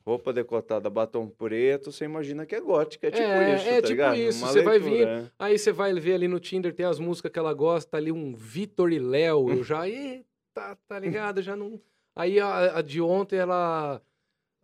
roupa 0.06 0.32
decotada, 0.32 0.88
batom 0.88 1.28
preto, 1.28 1.90
você 1.90 2.04
imagina 2.04 2.46
que 2.46 2.54
é 2.54 2.60
gótica, 2.60 3.08
é 3.08 3.10
tipo 3.10 3.22
É, 3.24 3.56
isso, 3.56 3.66
é 3.68 3.70
tá 3.72 3.76
tipo 3.78 3.88
ligado? 3.88 4.16
isso, 4.16 4.44
Uma 4.44 4.52
você 4.52 4.62
vai 4.62 4.78
leitura, 4.78 5.22
né? 5.22 5.30
Aí 5.36 5.58
você 5.58 5.72
vai 5.72 5.92
ver 5.94 6.14
ali 6.14 6.28
no 6.28 6.38
Tinder, 6.38 6.72
tem 6.72 6.86
as 6.86 7.00
músicas 7.00 7.32
que 7.32 7.38
ela 7.38 7.52
gosta, 7.52 7.90
tá 7.90 7.96
ali 7.98 8.12
um 8.12 8.32
Vitor 8.34 8.92
e 8.92 8.98
Léo, 9.00 9.50
eu 9.50 9.64
já, 9.64 9.86
eita, 9.90 10.78
tá 10.86 10.98
ligado? 10.98 11.42
Já 11.42 11.56
não. 11.56 11.80
Aí 12.14 12.38
a, 12.38 12.78
a 12.78 12.82
de 12.82 13.00
ontem 13.02 13.36
ela. 13.36 14.00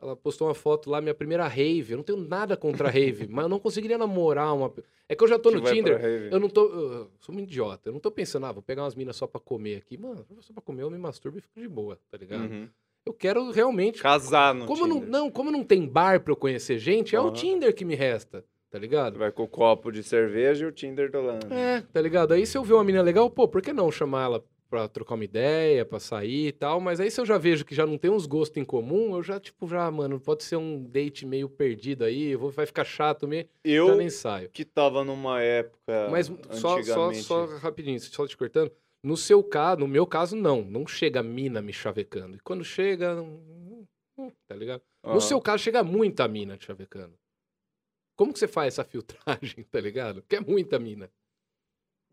ela 0.01 0.17
postou 0.17 0.47
uma 0.49 0.55
foto 0.55 0.89
lá, 0.89 1.01
minha 1.01 1.13
primeira 1.15 1.47
rave. 1.47 1.93
Eu 1.93 1.97
não 1.99 2.05
tenho 2.05 2.19
nada 2.19 2.57
contra 2.57 2.89
rave, 2.91 3.27
mas 3.29 3.43
eu 3.43 3.49
não 3.49 3.59
conseguiria 3.59 3.99
namorar 3.99 4.55
uma. 4.55 4.73
É 5.09 5.15
que 5.15 5.23
eu 5.23 5.29
já 5.29 5.39
tô 5.39 5.51
Que 5.51 5.57
no 5.57 5.63
Tinder. 5.63 6.01
Eu 6.33 6.41
não 6.41 6.49
tô. 6.49 6.65
Eu 6.67 7.11
sou 7.21 7.35
um 7.35 7.41
idiota. 7.41 7.89
Eu 7.91 7.93
não 7.93 8.01
tô 8.01 8.11
pensando, 8.11 8.47
ah, 8.47 8.53
vou 8.53 8.63
pegar 8.63 8.85
umas 8.85 8.95
minas 8.95 9.17
só 9.17 9.27
pra 9.27 9.39
comer 9.41 9.77
aqui. 9.77 9.99
Mano, 9.99 10.25
só 10.41 10.53
pra 10.55 10.63
comer, 10.63 10.83
eu 10.85 10.91
me 10.91 10.97
masturbo 10.97 11.37
e 11.39 11.41
fico 11.43 11.61
de 11.61 11.69
boa, 11.69 11.99
tá 12.11 12.17
ligado? 12.17 12.43
Uhum. 12.51 12.69
Eu 13.05 13.13
quero 13.13 13.51
realmente. 13.51 14.01
Casar 14.01 14.55
no 14.55 14.67
Como 14.67 14.87
não, 14.87 14.97
Tinder. 14.97 15.11
não, 15.11 15.31
como 15.31 15.51
não 15.51 15.65
tem 15.65 15.87
bar 15.87 16.21
pra 16.21 16.33
eu 16.33 16.37
conhecer 16.37 16.79
gente, 16.79 17.17
é 17.17 17.21
o. 17.21 17.31
Tinder 17.33 17.75
que 17.75 17.85
me 17.85 17.95
resta, 17.95 18.45
tá 18.71 18.79
ligado? 18.79 19.19
Vai 19.19 19.33
com 19.33 19.43
o 19.43 19.49
copo 19.49 19.91
de 19.91 20.03
cerveja 20.03 20.65
e 20.65 20.69
o 20.69 20.73
Tinder 20.73 21.11
do 21.11 21.21
lado. 21.21 21.53
É, 21.53 21.81
tá 21.93 22.01
ligado? 22.01 22.33
Aí 22.33 22.47
se 22.47 22.57
eu 22.57 22.63
ver 22.63 22.75
uma 22.75 22.85
menina 22.85 23.03
legal, 23.03 23.29
pô, 23.29 23.49
por 23.49 23.61
que 23.61 23.73
não 23.73 23.91
chamar 23.91 24.25
ela 24.27 24.45
pra 24.71 24.89
trocar 24.89 25.17
uma 25.17 25.25
ideia, 25.25 25.85
pra 25.85 25.99
sair 26.01 26.47
e 26.47 26.53
tal? 26.53 26.81
Mas 26.81 26.99
aí 27.01 27.11
se 27.11 27.21
eu 27.21 27.27
já 27.27 27.37
vejo 27.37 27.65
que 27.65 27.75
já 27.75 27.85
não 27.85 27.99
tem 27.99 28.11
uns 28.11 28.25
gostos 28.25 28.57
em 28.57 28.65
comum, 28.65 29.17
eu 29.17 29.23
já, 29.23 29.39
tipo, 29.39 29.67
já, 29.69 29.91
mano, 29.91 30.19
pode 30.21 30.45
ser 30.45 30.57
um 30.57 30.83
date 30.83 31.27
meio 31.27 31.47
perdido 31.49 32.05
aí, 32.05 32.29
eu 32.31 32.39
vou, 32.39 32.51
vai 32.51 32.65
ficar 32.65 32.85
chato 32.85 33.27
mesmo, 33.29 33.51
já 33.67 33.73
Eu 33.73 33.97
nem 33.97 34.09
saio. 34.09 34.49
que 34.49 34.65
tava 34.65 35.05
numa 35.05 35.43
época 35.43 36.09
Mas 36.11 36.33
só, 36.53 36.83
só, 36.83 37.13
só 37.13 37.45
rapidinho, 37.59 38.01
só 38.01 38.27
te 38.27 38.35
cortando. 38.37 38.71
No 39.03 39.17
seu 39.17 39.43
caso, 39.43 39.81
no 39.81 39.89
meu 39.89 40.07
caso, 40.07 40.37
não. 40.37 40.63
Não 40.63 40.87
chega 40.87 41.21
a 41.21 41.23
mina 41.23 41.61
me 41.61 41.73
chavecando. 41.73 42.37
E 42.37 42.41
quando 42.41 42.65
chega, 42.65 43.17
tá 44.47 44.55
ligado? 44.55 44.83
No 45.03 45.11
Aham. 45.13 45.21
seu 45.21 45.41
caso, 45.41 45.63
chega 45.63 45.83
muita 45.83 46.29
mina 46.29 46.57
te 46.57 46.67
chavecando. 46.67 47.19
Como 48.17 48.33
que 48.33 48.39
você 48.39 48.47
faz 48.47 48.75
essa 48.75 48.85
filtragem, 48.89 49.65
tá 49.65 49.81
ligado? 49.81 50.23
Porque 50.23 50.37
é 50.37 50.41
muita 50.41 50.79
mina. 50.79 51.11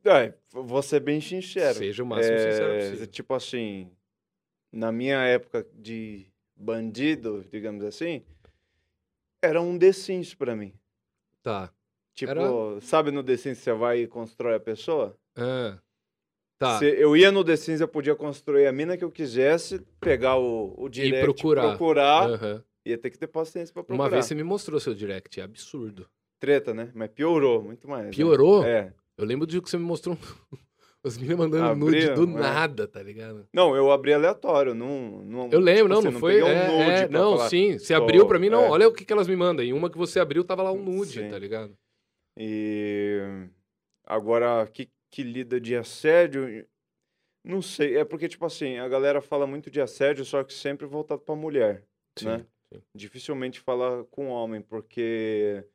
É, 0.03 0.33
vou 0.51 0.81
ser 0.81 1.01
bem 1.01 1.19
sincero. 1.21 1.77
Seja 1.77 2.01
o 2.03 2.05
máximo 2.05 2.37
sincero 2.37 2.71
É, 2.73 2.79
possível. 2.89 3.07
Tipo 3.07 3.33
assim, 3.35 3.91
na 4.71 4.91
minha 4.91 5.21
época 5.25 5.67
de 5.73 6.25
bandido, 6.55 7.45
digamos 7.51 7.83
assim, 7.83 8.23
era 9.41 9.61
um 9.61 9.77
The 9.77 9.91
Sims 9.93 10.33
pra 10.33 10.55
mim. 10.55 10.73
Tá. 11.43 11.71
Tipo, 12.15 12.31
Era- 12.31 12.81
sabe 12.81 13.11
no 13.11 13.23
The 13.23 13.37
Sims 13.37 13.59
você 13.59 13.73
vai 13.73 13.99
e 13.99 14.07
constrói 14.07 14.55
a 14.55 14.59
pessoa? 14.59 15.17
Ah, 15.35 15.77
tá. 16.59 16.77
Se 16.77 16.85
eu 16.85 17.15
ia 17.17 17.31
no 17.31 17.43
The 17.43 17.55
Sims, 17.55 17.81
eu 17.81 17.87
podia 17.87 18.15
construir 18.15 18.67
a 18.67 18.71
mina 18.71 18.95
que 18.97 19.03
eu 19.03 19.09
quisesse, 19.09 19.79
pegar 19.99 20.37
o, 20.37 20.75
o 20.77 20.87
direct, 20.89 21.23
procurar. 21.23 21.69
procurar, 21.69 22.29
Aham. 22.29 22.63
ia 22.85 22.97
ter 22.97 23.09
que 23.09 23.17
ter 23.17 23.27
paciência 23.27 23.73
pra 23.73 23.83
procurar. 23.83 24.03
Uma 24.03 24.09
vez 24.09 24.25
você 24.25 24.35
me 24.35 24.43
mostrou 24.43 24.79
seu 24.79 24.93
direct, 24.93 25.39
é 25.39 25.43
absurdo. 25.43 26.07
Treta, 26.39 26.73
né? 26.73 26.91
Mas 26.93 27.09
piorou 27.09 27.63
muito 27.63 27.87
mais. 27.89 28.05
né? 28.05 28.11
Piorou? 28.11 28.63
É. 28.63 28.93
Eu 29.17 29.25
lembro 29.25 29.47
do 29.47 29.61
que 29.61 29.69
você 29.69 29.77
me 29.77 29.83
mostrou 29.83 30.17
as 31.03 31.17
meninas 31.17 31.39
mandando 31.39 31.75
nude 31.75 32.09
do 32.13 32.23
é. 32.23 32.25
nada, 32.25 32.87
tá 32.87 33.01
ligado? 33.01 33.47
Não, 33.53 33.75
eu 33.75 33.91
abri 33.91 34.13
aleatório, 34.13 34.73
não... 34.73 35.23
não 35.25 35.49
Eu 35.51 35.59
lembro, 35.59 35.83
tipo 35.83 35.89
não, 35.93 35.99
assim, 35.99 36.11
não 36.11 36.19
foi. 36.19 36.41
um 36.43 36.47
é, 36.47 36.67
nude 36.67 36.91
é, 36.91 37.07
pra 37.07 37.19
não, 37.19 37.37
falar. 37.37 37.49
sim. 37.49 37.77
Você 37.77 37.93
abriu 37.93 38.25
pra 38.27 38.39
mim, 38.39 38.49
não. 38.49 38.65
é. 38.65 38.69
Olha 38.69 38.87
o 38.87 38.93
que, 38.93 39.03
que 39.03 39.11
elas 39.11 39.27
me 39.27 39.35
mandam. 39.35 39.65
Em 39.65 39.73
uma 39.73 39.89
que 39.89 39.97
você 39.97 40.19
abriu, 40.19 40.43
tava 40.43 40.63
lá 40.63 40.71
um 40.71 40.81
nude, 40.81 41.19
Sim. 41.21 41.29
tá 41.29 41.37
ligado? 41.37 41.73
E 42.37 43.19
agora, 44.05 44.65
que, 44.73 44.89
que 45.11 45.23
lida 45.23 45.59
de 45.59 45.75
assédio, 45.75 46.65
não 47.43 47.61
sei. 47.61 47.97
É 47.97 48.05
porque, 48.05 48.27
tipo 48.27 48.45
assim, 48.45 48.77
a 48.77 48.87
galera 48.87 49.21
fala 49.21 49.47
muito 49.47 49.69
de 49.71 49.81
assédio, 49.81 50.23
só 50.25 50.43
que 50.43 50.53
sempre 50.53 50.85
voltado 50.85 51.21
pra 51.21 51.35
mulher, 51.35 51.83
né? 52.21 52.39
sim. 52.39 52.81
Dificilmente 52.93 53.59
fala 53.59 54.05
com 54.11 54.27
homem, 54.27 54.61
porque 54.61 55.65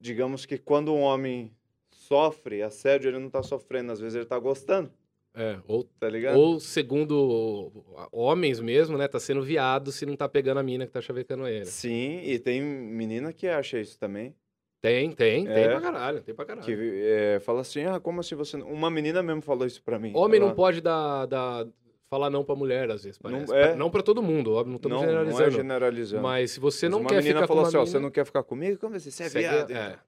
digamos 0.00 0.46
que 0.46 0.56
quando 0.58 0.94
um 0.94 1.00
homem 1.00 1.54
sofre 1.90 2.62
assédio, 2.62 3.10
ele 3.10 3.18
não 3.18 3.28
tá 3.28 3.42
sofrendo, 3.42 3.92
às 3.92 4.00
vezes 4.00 4.16
ele 4.16 4.24
tá 4.24 4.38
gostando, 4.38 4.90
É, 5.34 5.60
ou, 5.66 5.84
tá 5.84 6.08
ligado? 6.08 6.38
ou 6.38 6.58
segundo 6.58 7.70
homens 8.10 8.60
mesmo, 8.60 8.96
né? 8.96 9.06
Tá 9.06 9.20
sendo 9.20 9.42
viado 9.42 9.92
se 9.92 10.06
não 10.06 10.16
tá 10.16 10.26
pegando 10.28 10.58
a 10.58 10.62
mina 10.62 10.86
que 10.86 10.92
tá 10.92 11.00
chavecando 11.02 11.46
ele. 11.46 11.66
Sim, 11.66 12.22
e 12.22 12.38
tem 12.38 12.62
menina 12.62 13.32
que 13.32 13.46
acha 13.46 13.78
isso 13.78 13.98
também. 13.98 14.34
Tem, 14.82 15.12
tem, 15.12 15.44
tem 15.46 15.54
É. 15.64 15.68
pra 15.70 15.80
caralho, 15.80 16.20
tem 16.22 16.34
pra 16.34 16.44
caralho. 16.44 16.66
Que 16.66 17.02
é, 17.04 17.40
fala 17.40 17.60
assim, 17.60 17.84
ah, 17.84 18.00
como 18.00 18.18
assim 18.20 18.34
você... 18.34 18.56
não-" 18.56 18.66
Uma 18.70 18.90
menina 18.90 19.22
mesmo 19.22 19.40
falou 19.40 19.64
isso 19.66 19.80
pra 19.82 19.96
mim. 19.98 20.12
Homem 20.14 20.40
não 20.40 20.48
Ela- 20.48 20.56
pode 20.56 20.80
dar, 20.80 21.24
dar, 21.26 21.66
falar 22.10 22.28
não 22.30 22.42
pra 22.44 22.56
mulher, 22.56 22.90
às 22.90 23.04
vezes, 23.04 23.18
Não- 23.22 23.30
parece. 23.30 23.54
é. 23.54 23.76
Não 23.76 23.88
pra 23.90 24.02
todo 24.02 24.20
mundo, 24.20 24.52
óbvio, 24.54 24.70
não 24.72 24.76
estamos 24.76 24.96
não, 24.98 25.04
não 25.04 25.08
é 25.12 25.14
generalizando. 25.24 25.56
generalizando. 25.56 26.22
Mas 26.24 26.50
se 26.50 26.58
você 26.60 26.86
Mas 26.86 26.90
não 26.92 27.00
uma 27.00 27.08
quer 27.10 27.16
menina 27.18 27.34
ficar 27.36 27.46
falou 27.46 27.62
com 27.62 27.68
assim, 27.68 27.76
uma 27.76 27.82
ó, 27.84 27.86
você 27.86 27.98
não 28.00 28.10
quer 28.10 28.26
ficar 28.26 28.42
comigo? 28.42 28.76
Como 28.80 28.96
assim? 28.96 29.10
Você 29.12 29.22
é 29.22 29.28
Você 29.28 29.38
é 29.38 29.42
gay- 29.42 29.58
é, 29.58 29.62
então. 29.62 29.98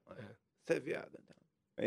Você 0.65 0.73
é 0.73 0.79
viado, 0.81 1.09
então. 1.13 1.35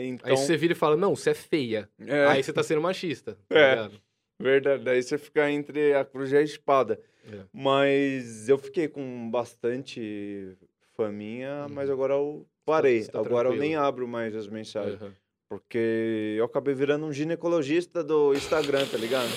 Então, 0.01 0.31
Aí 0.31 0.36
você 0.36 0.56
vira 0.56 0.73
e 0.73 0.77
fala, 0.77 0.97
não, 0.97 1.15
você 1.15 1.31
é 1.31 1.35
feia. 1.35 1.89
é, 2.06 2.27
Aí 2.27 2.43
você 2.43 2.52
tá 2.55 2.62
sendo 2.62 2.81
machista. 2.81 3.36
Tá 3.48 3.59
É. 3.59 3.70
ligado? 3.74 4.01
verdade. 4.40 4.85
Daí 4.85 5.02
você 5.02 5.19
fica 5.19 5.51
entre 5.51 5.93
a 5.94 6.05
cruz 6.06 6.32
e 6.32 6.36
a 6.39 6.43
espada. 6.43 6.98
É. 7.31 7.40
Mas 7.52 8.48
eu 8.48 8.56
fiquei 8.56 8.89
com 8.89 9.31
bastante 9.31 10.56
faminha, 10.97 11.66
Uhum. 11.69 11.74
mas 11.74 11.90
agora 11.90 12.15
eu 12.15 12.47
parei. 12.69 13.05
tá 13.05 13.19
agora 13.19 13.49
eu 13.49 13.57
nem 13.57 13.74
abro 13.74 14.07
mais 14.07 14.36
as 14.36 14.47
mensagens. 14.47 15.01
Aham. 15.01 15.12
Porque 15.49 16.35
eu 16.36 16.45
acabei 16.45 16.74
virando 16.74 17.07
um 17.07 17.12
ginecologista 17.12 18.05
do 18.05 18.35
Instagram, 18.35 18.86
tá 18.86 18.99
ligado? 18.99 19.31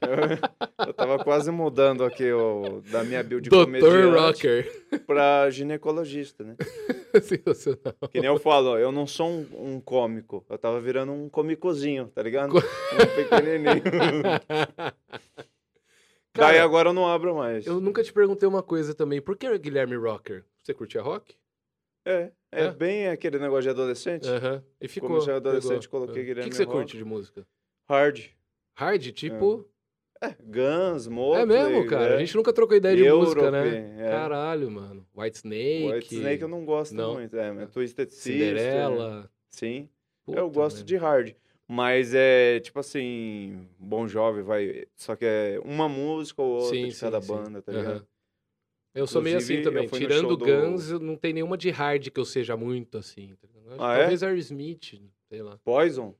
eu, 0.00 0.86
eu 0.88 0.94
tava 0.94 1.22
quase 1.22 1.50
mudando 1.50 2.02
aqui 2.02 2.32
o, 2.32 2.80
da 2.90 3.04
minha 3.04 3.22
build 3.22 3.44
de 3.44 3.50
comediante 3.50 4.46
Rocker. 4.46 4.86
pra 5.06 5.50
ginecologista, 5.50 6.44
né? 6.44 6.56
Sensacional. 7.20 7.94
Que 8.10 8.20
nem 8.20 8.28
eu 8.28 8.38
falo, 8.38 8.78
eu 8.78 8.90
não 8.90 9.06
sou 9.06 9.28
um, 9.28 9.46
um 9.74 9.80
cômico. 9.80 10.46
Eu 10.48 10.56
tava 10.56 10.80
virando 10.80 11.12
um 11.12 11.28
comicozinho, 11.28 12.06
tá 12.06 12.22
ligado? 12.22 12.56
Um 12.56 12.60
pequenininho. 13.14 13.82
Daí 16.32 16.54
Cara, 16.54 16.64
agora 16.64 16.88
eu 16.88 16.94
não 16.94 17.06
abro 17.06 17.34
mais. 17.34 17.66
eu 17.66 17.80
nunca 17.80 18.02
te 18.02 18.12
perguntei 18.12 18.48
uma 18.48 18.62
coisa 18.62 18.94
também. 18.94 19.20
Por 19.20 19.36
que 19.36 19.58
Guilherme 19.58 19.96
Rocker? 19.96 20.44
Você 20.62 20.72
curtia 20.72 21.02
rock? 21.02 21.34
É, 22.10 22.32
é, 22.52 22.64
É? 22.64 22.70
bem 22.72 23.08
aquele 23.08 23.38
negócio 23.38 23.62
de 23.64 23.68
adolescente. 23.70 24.28
Aham. 24.28 24.62
E 24.80 24.88
ficou. 24.88 25.08
Comecei 25.10 25.34
adolescente, 25.34 25.88
pegou. 25.88 26.00
coloquei 26.00 26.22
Ah. 26.22 26.24
O 26.24 26.26
Guilherme 26.26 26.42
que, 26.44 26.50
que 26.50 26.56
você 26.56 26.64
Rocker. 26.64 26.80
curte 26.80 26.96
de 26.96 27.04
música? 27.04 27.46
Hard. 27.88 28.20
Hard, 28.76 29.12
tipo. 29.12 29.66
É, 30.22 30.34
Guns, 30.42 31.06
Motley. 31.06 31.42
É, 31.42 31.46
mesmo, 31.46 31.86
cara. 31.86 32.12
é. 32.12 32.16
A 32.16 32.18
gente 32.18 32.36
nunca 32.36 32.52
trocou 32.52 32.76
ideia 32.76 32.94
de 32.94 33.10
música, 33.10 33.50
né? 33.50 33.66
Europe, 33.66 34.00
é. 34.02 34.10
Caralho, 34.10 34.70
mano. 34.70 35.06
White 35.16 35.36
Snake. 35.38 35.92
White 35.94 36.14
Snake 36.14 36.42
eu 36.42 36.48
não 36.48 36.64
gosto 36.66 36.94
Não? 36.94 37.14
muito. 37.14 37.34
É, 37.36 37.50
mas 37.52 37.70
Twisted 37.70 38.10
Sister. 38.10 38.32
Cinderela. 38.34 39.30
Sim. 39.48 39.88
Puta 40.26 40.38
eu 40.38 40.50
gosto 40.50 40.84
de 40.84 40.96
hard. 40.96 41.34
Mas 41.66 42.12
é 42.14 42.60
tipo 42.60 42.78
assim, 42.80 43.66
Bom 43.78 44.06
Jovem 44.06 44.42
vai. 44.42 44.84
Só 44.96 45.16
que 45.16 45.24
é 45.24 45.58
uma 45.64 45.88
música 45.88 46.42
ou 46.42 46.54
outra 46.56 46.76
Sim, 46.76 46.88
de 46.88 46.92
sim, 46.94 47.00
cada 47.00 47.22
sim. 47.22 47.32
banda, 47.32 47.62
tá 47.62 47.72
ligado? 47.72 48.06
Eu 48.94 49.06
sou 49.06 49.22
meio 49.22 49.36
assim 49.36 49.62
também. 49.62 49.86
Tirando 49.88 50.36
do- 50.36 50.44
Guns, 50.44 50.90
eu 50.90 50.98
não 50.98 51.16
tem 51.16 51.32
nenhuma 51.32 51.56
de 51.56 51.70
hard 51.70 52.08
que 52.10 52.18
eu 52.20 52.24
seja 52.24 52.56
muito 52.56 52.98
assim. 52.98 53.34
Ah, 53.78 53.94
é? 53.94 53.98
Talvez 54.00 54.22
Aerosmith, 54.22 55.00
sei 55.28 55.42
lá. 55.42 55.58
Poison? 55.64 56.14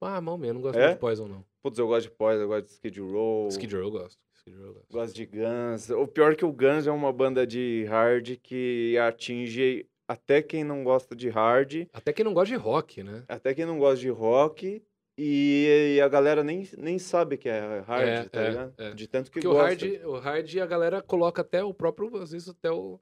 Ah, 0.00 0.20
mal 0.20 0.36
mesmo, 0.36 0.54
não 0.54 0.60
gosto 0.60 0.78
É? 0.78 0.92
de 0.92 0.98
Poison, 1.00 1.26
não. 1.26 1.44
Putz, 1.62 1.78
eu 1.78 1.86
gosto 1.86 2.10
de 2.10 2.14
Poison, 2.14 2.42
eu 2.42 2.48
gosto 2.48 2.66
de 2.66 2.72
Skid 2.72 3.00
Row. 3.00 3.48
Skid 3.48 3.74
Row 3.74 3.84
eu 3.84 3.90
gosto. 3.90 4.18
Skid 4.34 4.54
Row 4.58 4.66
eu 4.66 4.74
gosto. 4.74 4.92
Gosto 4.92 5.14
de 5.14 5.24
Guns. 5.26 5.88
O 5.90 6.06
pior 6.06 6.32
é 6.32 6.34
que 6.34 6.44
o 6.44 6.52
Guns 6.52 6.86
é 6.86 6.90
uma 6.92 7.10
banda 7.10 7.46
de 7.46 7.86
hard 7.88 8.36
que 8.42 8.98
atinge 8.98 9.86
até 10.06 10.42
quem 10.42 10.62
não 10.62 10.84
gosta 10.84 11.16
de 11.16 11.30
hard, 11.30 11.86
Até 11.90 12.12
quem 12.12 12.22
não 12.22 12.34
gosta 12.34 12.54
de 12.54 12.60
rock, 12.60 13.02
né? 13.02 13.24
até 13.26 13.54
quem 13.54 13.64
não 13.64 13.78
gosta 13.78 14.00
de 14.00 14.10
rock. 14.10 14.82
E, 15.16 15.94
e 15.96 16.00
a 16.00 16.08
galera 16.08 16.42
nem, 16.42 16.68
nem 16.76 16.98
sabe 16.98 17.36
que 17.38 17.48
é 17.48 17.80
hard, 17.80 18.08
É, 18.08 18.24
tá 18.28 18.40
é, 18.40 18.48
ligado? 18.50 18.74
é. 18.78 18.94
De 18.94 19.06
tanto 19.06 19.30
que 19.30 19.34
Porque 19.34 19.46
o 19.46 19.52
gosta. 19.52 19.66
hard, 19.86 20.04
o 20.04 20.18
hard 20.18 20.56
a 20.58 20.66
galera 20.66 21.00
coloca 21.02 21.42
até 21.42 21.62
o 21.62 21.72
próprio, 21.72 22.16
às 22.16 22.32
vezes 22.32 22.48
até 22.48 22.70
o 22.70 23.00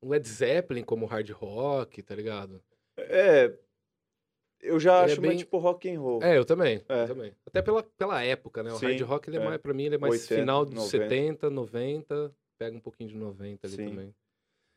o 0.00 0.08
Led 0.08 0.28
Zeppelin 0.28 0.82
como 0.84 1.06
hard 1.06 1.30
rock, 1.30 2.02
tá 2.02 2.14
ligado? 2.14 2.62
É, 2.98 3.56
eu 4.60 4.78
já 4.78 5.00
Ele 5.02 5.10
é 5.10 5.12
acho 5.12 5.20
mais 5.22 5.30
bem- 5.32 5.38
tipo 5.38 5.56
rock 5.58 5.88
and 5.90 5.98
roll. 6.00 6.22
É, 6.22 6.36
eu 6.36 6.44
também, 6.44 6.82
É. 6.88 7.04
eu 7.04 7.08
também. 7.08 7.34
Até 7.46 7.62
pela, 7.62 7.82
pela 7.82 8.22
época, 8.22 8.62
né? 8.62 8.70
O 8.70 8.76
hard 8.76 8.98
Sim, 8.98 9.02
rock, 9.04 9.28
ele 9.30 9.38
é, 9.38 9.40
é. 9.40 9.44
mais, 9.44 9.60
pra 9.62 9.72
mim, 9.72 9.84
ele 9.84 9.94
é 9.94 9.98
mais 9.98 10.12
80, 10.22 10.34
final 10.40 10.64
dos 10.66 10.74
90. 10.74 10.90
70, 11.08 11.50
90, 11.50 12.36
pega 12.58 12.76
um 12.76 12.80
pouquinho 12.80 13.08
de 13.10 13.16
90 13.16 13.66
ali 13.66 13.76
Sim. 13.76 13.88
também. 13.88 14.14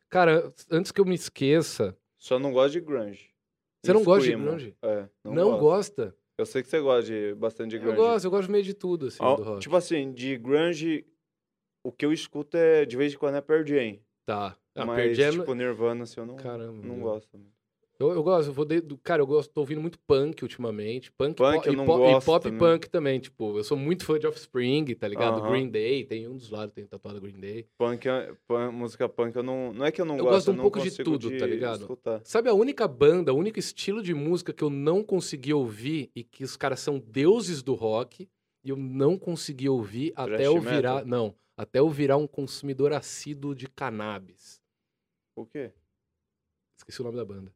Cara, 0.09 0.53
antes 0.71 0.91
que 0.93 1.01
eu 1.01 1.05
me 1.05 1.15
esqueça, 1.15 1.97
Só 2.17 2.39
não 2.39 2.53
gosto 2.53 2.73
de 2.73 2.79
grunge. 2.81 3.29
Você 3.83 3.91
não 3.93 4.03
gosta 4.05 4.29
de 4.29 4.35
grunge? 4.35 4.77
É, 4.81 5.09
não, 5.25 5.33
não, 5.33 5.59
gosta? 5.59 6.15
Eu 6.37 6.45
sei 6.45 6.61
que 6.61 6.69
você 6.69 6.79
gosta 6.79 7.03
de 7.11 7.33
bastante 7.35 7.71
de 7.71 7.77
Eu 7.77 7.81
grunge. 7.81 7.97
gosto, 7.97 8.25
eu 8.25 8.31
gosto 8.31 8.51
meio 8.51 8.63
de 8.63 8.73
tudo, 8.73 9.07
assim, 9.07 9.17
Ah, 9.23 9.35
do 9.35 9.43
rock. 9.43 9.59
Tipo 9.61 9.75
assim, 9.75 10.11
de 10.13 10.37
grunge, 10.37 11.05
o 11.83 11.91
que 11.91 12.05
eu 12.05 12.13
escuto 12.13 12.55
é 12.55 12.85
de 12.85 12.95
vez 12.95 13.13
em 13.13 13.17
quando 13.17 13.35
é 13.35 13.41
Pearl 13.41 13.65
Jam. 13.65 13.99
Tá. 14.25 14.55
Ah, 14.75 14.85
mas, 14.85 14.95
Pearl 14.97 15.13
Jam- 15.13 15.39
tipo, 15.39 15.55
Nirvana, 15.55 16.03
assim, 16.03 16.19
eu 16.19 16.25
não, 16.27 16.35
Caramba. 16.35 16.85
não 16.85 16.95
meu. 16.95 17.03
gosto. 17.05 17.39
Eu, 17.99 18.11
eu 18.11 18.21
gosto, 18.21 18.49
eu 18.49 18.53
vou 18.53 18.63
de- 18.63 18.79
do, 18.79 18.95
cara, 18.95 19.23
eu 19.23 19.25
gosto, 19.25 19.51
tô 19.51 19.61
ouvindo 19.61 19.81
muito 19.81 19.97
punk 19.99 20.43
ultimamente. 20.43 21.11
Punk, 21.11 21.37
Punk 21.37 21.63
po- 21.63 21.67
eu 21.67 21.73
e, 21.73 21.75
não 21.75 21.85
po- 21.85 21.97
gosto 21.97 22.23
e 22.23 22.25
pop 22.25 22.43
também. 22.43 22.59
punk 22.59 22.89
também, 22.91 23.19
tipo, 23.19 23.57
eu 23.57 23.63
sou 23.63 23.75
muito 23.75 24.05
fã 24.05 24.19
de 24.19 24.27
Offspring, 24.27 24.85
tá 24.93 25.07
ligado? 25.07 25.39
Aham. 25.39 25.49
Green 25.49 25.67
Day, 25.69 26.05
tem 26.05 26.27
um 26.27 26.37
dos 26.37 26.51
lados 26.51 26.75
tem 26.75 26.85
tatuado 26.85 27.19
Green 27.19 27.39
Day. 27.39 27.67
Punk, 27.75 28.07
é- 28.07 28.35
punk- 28.47 28.71
música 28.71 29.09
punk, 29.09 29.35
eu 29.35 29.41
não... 29.41 29.73
Não 29.73 29.83
é 29.83 29.91
que 29.91 29.99
eu 29.99 30.05
não 30.05 30.15
Eu 30.15 30.25
gosto, 30.25 30.45
gosto 30.47 30.51
um 30.51 30.61
pouco 30.61 30.79
de 30.79 30.91
tudo, 31.03 31.31
tá 31.39 31.47
ligado? 31.47 31.81
escutar. 31.81 32.21
Sabe 32.23 32.49
a 32.49 32.53
única 32.53 32.87
banda, 32.87 33.33
o 33.33 33.37
único 33.37 33.57
estilo 33.57 34.03
de 34.03 34.13
música 34.13 34.53
que 34.53 34.63
eu 34.63 34.69
não 34.69 35.03
consegui 35.03 35.51
ouvir 35.51 36.11
e 36.15 36.23
que 36.23 36.43
os 36.43 36.55
caras 36.55 36.79
são 36.79 36.99
deuses 36.99 37.63
do 37.63 37.73
rock 37.73 38.29
e 38.63 38.69
eu 38.69 38.75
não 38.77 39.17
consegui 39.17 39.67
ouvir 39.69 40.13
até 40.15 40.45
eu 40.45 40.59
virar, 40.61 40.97
metal? 40.97 41.05
não, 41.07 41.35
até 41.57 41.79
eu 41.79 41.89
virar 41.89 42.17
um 42.17 42.27
consumidor 42.27 42.93
assíduo 42.93 43.55
de 43.55 43.67
cannabis. 43.67 44.61
O 45.35 45.47
quê? 45.47 45.71
Esqueci 46.77 47.01
o 47.01 47.03
nome 47.05 47.17
da 47.17 47.25
banda. 47.25 47.51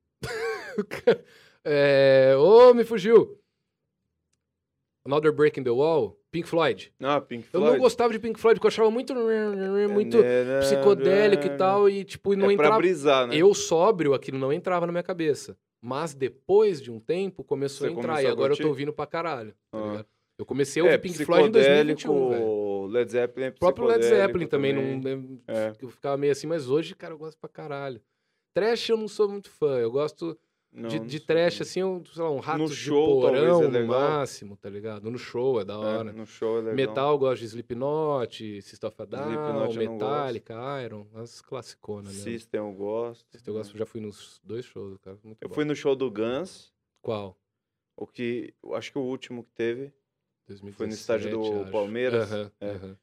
é... 1.66 2.36
Ô, 2.38 2.74
me 2.74 2.84
fugiu! 2.84 3.38
Another 5.06 5.32
Break 5.32 5.60
in 5.60 5.64
the 5.64 5.72
Wall, 5.72 6.16
Pink 6.32 6.48
Floyd. 6.48 6.94
Ah, 7.02 7.20
Pink 7.20 7.46
Eu 7.52 7.60
Floyd. 7.60 7.74
não 7.74 7.80
gostava 7.82 8.14
de 8.14 8.20
Pink 8.20 8.40
Floyd, 8.40 8.60
porque 8.60 8.68
eu 8.68 8.72
achava 8.72 8.92
muito, 8.92 9.14
muito 9.90 10.18
psicodélico 10.62 11.46
e 11.48 11.58
tal, 11.58 11.90
e 11.90 12.04
tipo, 12.04 12.36
não 12.36 12.44
é 12.52 12.56
pra 12.56 12.66
entrava. 12.66 12.78
brisar, 12.78 13.28
né? 13.28 13.36
Eu 13.36 13.52
sóbrio, 13.56 14.14
aquilo 14.14 14.38
não 14.38 14.54
entrava 14.54 14.86
na 14.86 14.92
minha 14.92 15.04
cabeça. 15.04 15.58
Mas 15.84 16.14
depois 16.14 16.80
de 16.80 16.92
um 16.92 17.00
tempo, 17.00 17.44
começou 17.44 17.88
Você 17.88 17.88
a 17.88 17.92
entrar. 17.98 18.02
começou 18.10 18.24
E 18.24 18.28
a 18.28 18.32
agora 18.32 18.54
eu 18.54 18.58
tô 18.58 18.68
ouvindo 18.68 18.94
pra 18.94 19.08
caralho. 19.08 19.52
tá 19.72 20.02
Ah. 20.02 20.06
Eu 20.38 20.46
comecei 20.46 20.82
a 20.82 20.86
ouvir 20.86 20.96
é, 20.96 20.98
Pink 21.00 21.26
Floyd 21.26 21.48
em 21.48 21.52
2021, 21.52 22.30
velho. 22.30 22.42
psicodélico, 22.42 22.86
Led 22.92 23.12
Zeppelin 23.12 23.46
é 23.46 23.50
O 23.50 23.54
próprio 23.54 23.88
Led 23.88 24.06
Zeppelin 24.06 24.48
também, 24.48 24.74
não, 24.74 25.42
É. 25.48 25.74
eu 25.82 25.90
ficava 25.90 26.18
meio 26.18 26.32
assim, 26.32 26.46
mas 26.48 26.70
hoje, 26.70 26.96
cara, 26.96 27.14
eu 27.16 27.18
gosto 27.18 27.38
pra 27.40 27.50
caralho. 27.50 28.00
Trash 28.54 28.90
eu 28.90 28.98
não 28.98 29.08
sou 29.08 29.28
muito 29.30 29.50
fã, 29.50 29.80
eu 29.80 29.90
gosto 29.92 30.38
Não, 30.74 30.90
de, 30.90 31.00
não 31.00 31.06
de 31.06 31.18
sei. 31.18 31.26
trash, 31.28 31.62
assim, 31.62 31.84
um, 31.84 32.02
sei 32.06 32.24
lá, 32.24 32.32
um 32.32 32.40
rato 32.40 32.66
de 32.68 32.76
show, 32.76 33.20
porão 33.22 33.62
é 33.64 33.68
no 33.68 33.86
máximo, 33.88 34.56
tá 34.56 34.70
ligado? 34.70 35.12
No 35.12 35.18
show 35.18 35.60
é 35.60 35.66
da 35.66 35.74
É, 35.74 35.78
hora. 35.78 36.14
no 36.14 36.26
show 36.26 36.60
é 36.60 36.62
legal. 36.62 36.76
Metal 36.76 37.20
gosto 37.20 37.42
de 37.42 37.46
Slipknot, 37.48 38.62
System 38.62 38.88
of 38.90 39.02
a 39.02 39.06
Down, 39.06 39.74
Metallica, 39.76 40.56
Iron, 40.86 41.08
as 41.16 41.42
classiconas, 41.42 42.14
né? 42.16 42.24
System 42.24 42.62
eu 42.62 42.72
gosto. 42.72 43.26
Eu 43.46 43.54
gosto, 43.54 43.78
já 43.78 43.86
fui 43.86 44.00
nos 44.00 44.40
dois 44.44 44.64
shows, 44.64 44.98
cara, 45.00 45.18
muito 45.24 45.40
Eu 45.42 45.50
bom. 45.50 45.56
fui 45.56 45.66
no 45.66 45.76
show 45.76 45.94
do 45.94 46.10
Guns, 46.10 46.72
Qual? 47.02 47.38
o 47.98 48.08
que 48.08 48.54
acho 48.74 48.92
que 48.94 48.98
o 48.98 49.02
último 49.02 49.44
que 49.44 49.52
teve. 49.52 49.92
2017, 50.48 50.78
Foi 50.78 50.88
no 50.88 50.94
estádio 50.94 51.30
do 51.32 51.62
acho. 51.64 51.72
Palmeiras? 51.72 52.32
Aham, 52.32 52.52
É. 52.62 52.72
aham. 52.72 52.98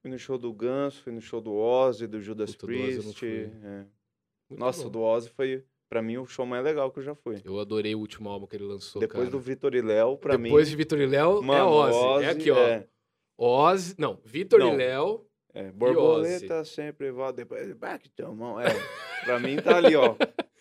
Fui 0.00 0.10
no 0.10 0.18
show 0.18 0.38
do 0.38 0.52
Guns, 0.52 0.96
fui 0.98 1.12
no 1.12 1.20
show 1.20 1.40
do 1.40 1.52
Ozzy, 1.52 2.06
do 2.06 2.20
Judas 2.20 2.52
Puta, 2.52 2.66
do 2.66 2.72
Priest. 2.72 3.14
fui. 3.18 3.50
é. 3.62 3.86
Nossa, 4.50 4.82
bom. 4.82 4.88
o 4.88 4.90
do 4.90 5.00
Ozzy 5.00 5.28
foi, 5.30 5.64
pra 5.92 6.00
mim, 6.00 6.16
o 6.16 6.24
show 6.24 6.46
mais 6.46 6.64
legal 6.64 6.90
que 6.90 7.00
eu 7.00 7.02
já 7.02 7.14
fui. 7.14 7.36
Eu 7.44 7.60
adorei 7.60 7.94
o 7.94 7.98
último 7.98 8.30
álbum 8.30 8.46
que 8.46 8.56
ele 8.56 8.64
lançou, 8.64 8.98
Depois 8.98 9.18
cara. 9.24 9.30
do 9.30 9.38
Vitor 9.38 9.74
e 9.74 9.82
Léo, 9.82 10.16
pra 10.16 10.38
mim. 10.38 10.44
Depois 10.44 10.66
de 10.70 10.74
Vitor 10.74 10.98
e 10.98 11.04
Léo, 11.06 11.38
é 11.38 11.44
mano, 11.44 11.66
Ozzy. 11.68 12.24
É 12.24 12.30
aqui, 12.30 12.50
ó. 12.50 12.56
É, 12.58 12.86
Ozzy, 13.36 13.94
não, 13.98 14.18
Vitor 14.24 14.58
e. 14.62 14.74
Léo, 14.74 15.26
é, 15.52 15.70
borboleta 15.70 16.64
sempre 16.64 17.10
volta 17.10 17.34
depois. 17.34 17.70
Back 17.74 18.08
to 18.08 18.34
mão. 18.34 18.58
É, 18.58 18.68
pra 19.26 19.38
mim 19.38 19.56
tá 19.56 19.76
ali, 19.76 19.94
ó. 19.94 20.16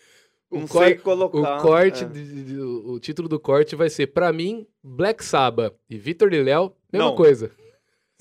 O 0.53 0.59
Não 0.59 0.67
cor- 0.67 0.83
sei 0.83 0.95
o 0.95 1.01
colocar. 1.01 1.61
corte, 1.61 2.03
é. 2.03 2.07
de- 2.09 2.43
de- 2.43 2.59
o 2.59 2.99
título 2.99 3.29
do 3.29 3.39
corte 3.39 3.73
vai 3.73 3.89
ser, 3.89 4.07
pra 4.07 4.33
mim, 4.33 4.67
Black 4.83 5.23
Sabbath 5.23 5.73
e 5.89 5.97
Vitor 5.97 6.33
e 6.33 6.43
Léo, 6.43 6.75
mesma 6.91 7.07
Não. 7.07 7.15
coisa. 7.15 7.49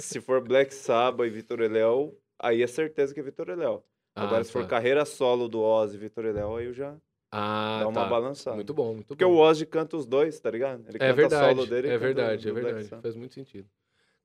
Se 0.00 0.20
for 0.20 0.40
Black 0.40 0.72
Sabbath 0.72 1.26
e 1.26 1.30
Vitor 1.30 1.60
e 1.60 1.66
Léo, 1.66 2.16
aí 2.38 2.62
é 2.62 2.68
certeza 2.68 3.12
que 3.12 3.18
é 3.18 3.22
Vitor 3.24 3.48
e 3.48 3.56
Léo. 3.56 3.82
Agora, 4.14 4.40
Ah, 4.40 4.44
se 4.44 4.52
for 4.52 4.62
tá. 4.62 4.68
carreira 4.68 5.04
solo 5.04 5.48
do 5.48 5.60
Ozzy 5.60 5.96
e 5.96 5.98
Vitor 6.00 6.24
e 6.24 6.32
Léo, 6.32 6.56
aí 6.56 6.66
eu 6.66 6.72
já 6.74 6.96
Ah, 7.32 7.80
dá 7.80 7.88
uma 7.88 8.00
tá. 8.04 8.10
balançada. 8.10 8.56
Muito 8.56 8.74
bom, 8.74 8.94
muito 8.94 9.06
Porque 9.06 9.24
bom. 9.24 9.32
o 9.32 9.36
Ozzy 9.38 9.64
canta 9.66 9.96
os 9.96 10.06
dois, 10.06 10.38
tá 10.40 10.50
ligado? 10.50 10.84
Ele 10.88 10.96
É 10.96 10.98
canta 10.98 11.14
verdade, 11.14 11.54
solo 11.56 11.66
dele 11.66 11.88
é 11.88 11.98
verdade, 11.98 12.48
é 12.48 12.52
Black 12.52 12.64
verdade. 12.64 12.88
Sabbath. 12.88 13.02
Faz 13.02 13.16
muito 13.16 13.34
sentido. 13.34 13.68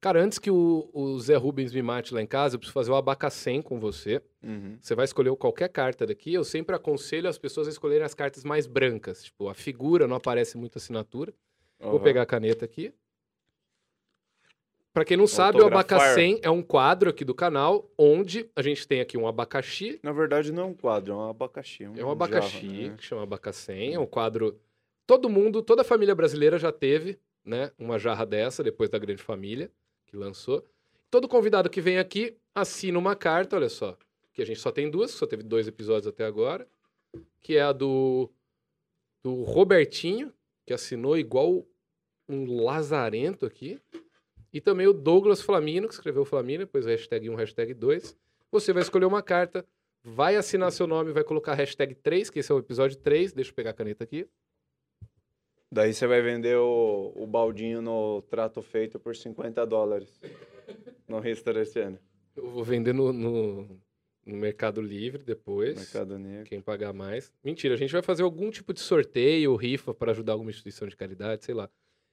Cara, 0.01 0.21
antes 0.21 0.37
que 0.37 0.51
o, 0.51 0.89
o 0.93 1.19
Zé 1.19 1.35
Rubens 1.35 1.73
me 1.73 1.81
mate 1.81 2.13
lá 2.13 2.21
em 2.21 2.27
casa, 2.27 2.55
eu 2.55 2.59
preciso 2.59 2.73
fazer 2.73 2.91
o 2.91 2.95
abacacém 2.95 3.61
com 3.61 3.79
você. 3.79 4.21
Uhum. 4.43 4.77
Você 4.79 4.93
vai 4.93 5.05
escolher 5.05 5.35
qualquer 5.35 5.69
carta 5.69 6.05
daqui. 6.05 6.33
Eu 6.33 6.43
sempre 6.43 6.75
aconselho 6.75 7.27
as 7.27 7.37
pessoas 7.39 7.67
a 7.67 7.71
escolherem 7.71 8.05
as 8.05 8.13
cartas 8.13 8.43
mais 8.43 8.67
brancas. 8.67 9.23
Tipo, 9.23 9.49
a 9.49 9.55
figura 9.55 10.07
não 10.07 10.15
aparece 10.15 10.57
muito 10.57 10.77
assinatura. 10.77 11.33
Vou 11.79 11.95
Aham. 11.95 12.03
pegar 12.03 12.21
a 12.21 12.25
caneta 12.25 12.65
aqui. 12.65 12.93
Pra 14.95 15.03
quem 15.03 15.17
não 15.17 15.27
sabe, 15.27 15.59
o. 15.59 15.65
Abacacém 15.65 16.39
é 16.41 16.49
um 16.49 16.61
quadro 16.61 17.09
aqui 17.09 17.25
do 17.25 17.35
canal, 17.35 17.91
onde 17.97 18.49
a 18.55 18.61
gente 18.61 18.87
tem 18.87 19.01
aqui 19.01 19.17
um 19.17 19.27
abacaxi. 19.27 19.99
Na 20.01 20.13
verdade, 20.13 20.53
não 20.53 20.63
é 20.63 20.65
um 20.67 20.73
quadro, 20.73 21.11
é 21.11 21.15
um 21.17 21.29
abacaxi. 21.29 21.83
É 21.83 22.05
um 22.05 22.09
abacaxi, 22.09 22.65
né? 22.65 22.95
que 22.97 23.03
chama 23.03 23.23
Abacacém. 23.23 23.93
É 23.93 23.99
um 23.99 24.05
quadro... 24.05 24.57
Todo 25.05 25.29
mundo, 25.29 25.61
toda 25.61 25.81
a 25.81 25.83
família 25.85 26.15
brasileira 26.15 26.57
já 26.57 26.71
teve, 26.71 27.19
né? 27.43 27.73
Uma 27.77 27.99
jarra 27.99 28.25
dessa, 28.25 28.63
depois 28.63 28.89
da 28.89 28.97
Grande 28.97 29.21
Família, 29.21 29.69
que 30.05 30.15
lançou. 30.15 30.65
Todo 31.11 31.27
convidado 31.27 31.69
que 31.69 31.81
vem 31.81 31.97
aqui 31.97 32.37
assina 32.55 32.97
uma 32.97 33.17
carta, 33.17 33.57
olha 33.57 33.67
só. 33.67 33.97
Que 34.31 34.41
a 34.41 34.45
gente 34.45 34.61
só 34.61 34.71
tem 34.71 34.89
duas, 34.89 35.11
só 35.11 35.27
teve 35.27 35.43
dois 35.43 35.67
episódios 35.67 36.07
até 36.07 36.23
agora. 36.23 36.65
Que 37.41 37.57
é 37.57 37.63
a 37.63 37.73
do, 37.73 38.31
do 39.21 39.43
Robertinho, 39.43 40.31
que 40.65 40.73
assinou 40.73 41.17
igual 41.17 41.65
um 42.29 42.63
lazarento 42.63 43.45
aqui. 43.45 43.77
E 44.55 44.61
também 44.61 44.87
o 44.87 44.93
Douglas 44.93 45.41
Flamino, 45.41 45.85
que 45.85 45.93
escreveu 45.93 46.23
Flamino, 46.23 46.59
depois 46.59 46.85
hashtag 46.85 47.29
1, 47.29 47.35
hashtag 47.35 47.73
2. 47.73 48.17
Você 48.49 48.71
vai 48.71 48.81
escolher 48.81 49.03
uma 49.03 49.21
carta, 49.21 49.67
vai 50.01 50.37
assinar 50.37 50.71
seu 50.71 50.87
nome, 50.87 51.11
vai 51.11 51.25
colocar 51.25 51.55
hashtag 51.55 51.93
3, 51.93 52.29
que 52.29 52.39
esse 52.39 52.53
é 52.53 52.55
o 52.55 52.59
episódio 52.59 52.95
3. 52.95 53.33
Deixa 53.33 53.51
eu 53.51 53.53
pegar 53.53 53.71
a 53.71 53.73
caneta 53.73 54.05
aqui. 54.05 54.25
Daí 55.69 55.93
você 55.93 56.07
vai 56.07 56.21
vender 56.21 56.55
o, 56.55 57.11
o 57.17 57.27
baldinho 57.27 57.81
no 57.81 58.21
trato 58.21 58.61
feito 58.61 58.97
por 58.97 59.13
50 59.13 59.65
dólares 59.65 60.21
no 61.05 61.19
restaurante. 61.19 61.99
Eu 62.33 62.49
vou 62.49 62.63
vender 62.63 62.93
no, 62.93 63.11
no, 63.11 63.63
no 64.25 64.37
Mercado 64.37 64.79
Livre 64.79 65.21
depois. 65.21 65.75
Mercado 65.75 66.17
Negro. 66.17 66.45
Quem 66.45 66.61
pagar 66.61 66.93
mais. 66.93 67.29
Mentira, 67.43 67.73
a 67.73 67.77
gente 67.77 67.91
vai 67.91 68.01
fazer 68.01 68.23
algum 68.23 68.49
tipo 68.49 68.73
de 68.73 68.79
sorteio, 68.79 69.53
rifa 69.57 69.93
para 69.93 70.11
ajudar 70.11 70.31
alguma 70.31 70.49
instituição 70.49 70.87
de 70.87 70.95
caridade, 70.95 71.43
sei 71.43 71.53
lá. 71.53 71.69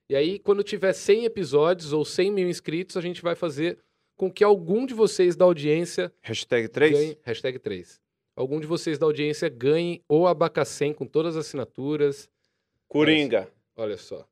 E 0.08 0.16
aí, 0.16 0.38
quando 0.38 0.62
tiver 0.62 0.92
100 0.92 1.24
episódios 1.24 1.92
ou 1.92 2.04
100 2.04 2.30
mil 2.32 2.48
inscritos, 2.48 2.96
a 2.96 3.00
gente 3.00 3.22
vai 3.22 3.34
fazer 3.34 3.78
com 4.16 4.30
que 4.30 4.44
algum 4.44 4.84
de 4.84 4.94
vocês 4.94 5.34
da 5.36 5.44
audiência 5.44 6.12
Hashtag 6.20 6.68
3? 6.68 6.92
ganhe. 6.92 7.18
Hashtag 7.22 7.58
3. 7.58 8.00
Algum 8.36 8.60
de 8.60 8.66
vocês 8.66 8.98
da 8.98 9.06
audiência 9.06 9.48
ganhe 9.48 10.02
o 10.08 10.26
Abacacém 10.26 10.92
com 10.92 11.06
todas 11.06 11.36
as 11.36 11.46
assinaturas. 11.46 12.30
Coringa. 12.88 13.48
Olha 13.76 13.96
só. 13.96 14.26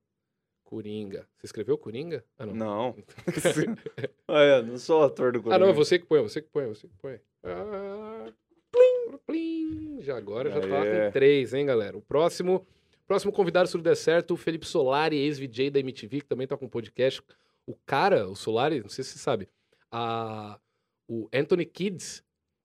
Coringa. 0.64 1.26
Você 1.36 1.46
escreveu 1.46 1.76
Coringa? 1.76 2.24
Ah, 2.38 2.46
não. 2.46 2.54
Não. 2.54 2.96
Olha, 4.28 4.62
não 4.62 4.78
sou 4.78 5.02
ator 5.02 5.32
do 5.32 5.42
Coringa. 5.42 5.56
Ah, 5.56 5.58
não, 5.58 5.68
é 5.68 5.72
você 5.72 5.98
que 5.98 6.06
põe, 6.06 6.22
você 6.22 6.40
que 6.40 6.48
põe, 6.48 6.66
você 6.66 6.86
que 6.86 6.94
põe. 6.96 7.20
Ah, 7.42 8.30
plim, 8.70 9.18
plim. 9.26 10.02
Já 10.02 10.16
agora 10.16 10.50
já 10.50 10.60
tá 10.60 10.82
Aê. 10.82 11.06
com 11.06 11.12
três, 11.12 11.52
hein, 11.52 11.66
galera? 11.66 11.96
O 11.96 12.02
próximo, 12.02 12.66
próximo 13.10 13.32
convidado, 13.32 13.66
se 13.66 13.72
tudo 13.72 13.82
der 13.82 13.96
certo, 13.96 14.34
o 14.34 14.36
Felipe 14.36 14.64
Solari, 14.64 15.16
ex-VJ 15.16 15.68
da 15.70 15.80
MTV, 15.80 16.20
que 16.20 16.26
também 16.28 16.46
tá 16.46 16.56
com 16.56 16.68
podcast. 16.68 17.20
O 17.66 17.74
cara, 17.84 18.28
o 18.28 18.36
Solari, 18.36 18.80
não 18.80 18.88
sei 18.88 19.02
se 19.02 19.10
você 19.10 19.18
sabe, 19.18 19.48
a, 19.90 20.56
o 21.08 21.28
Anthony 21.34 21.66
Kids, 21.66 22.22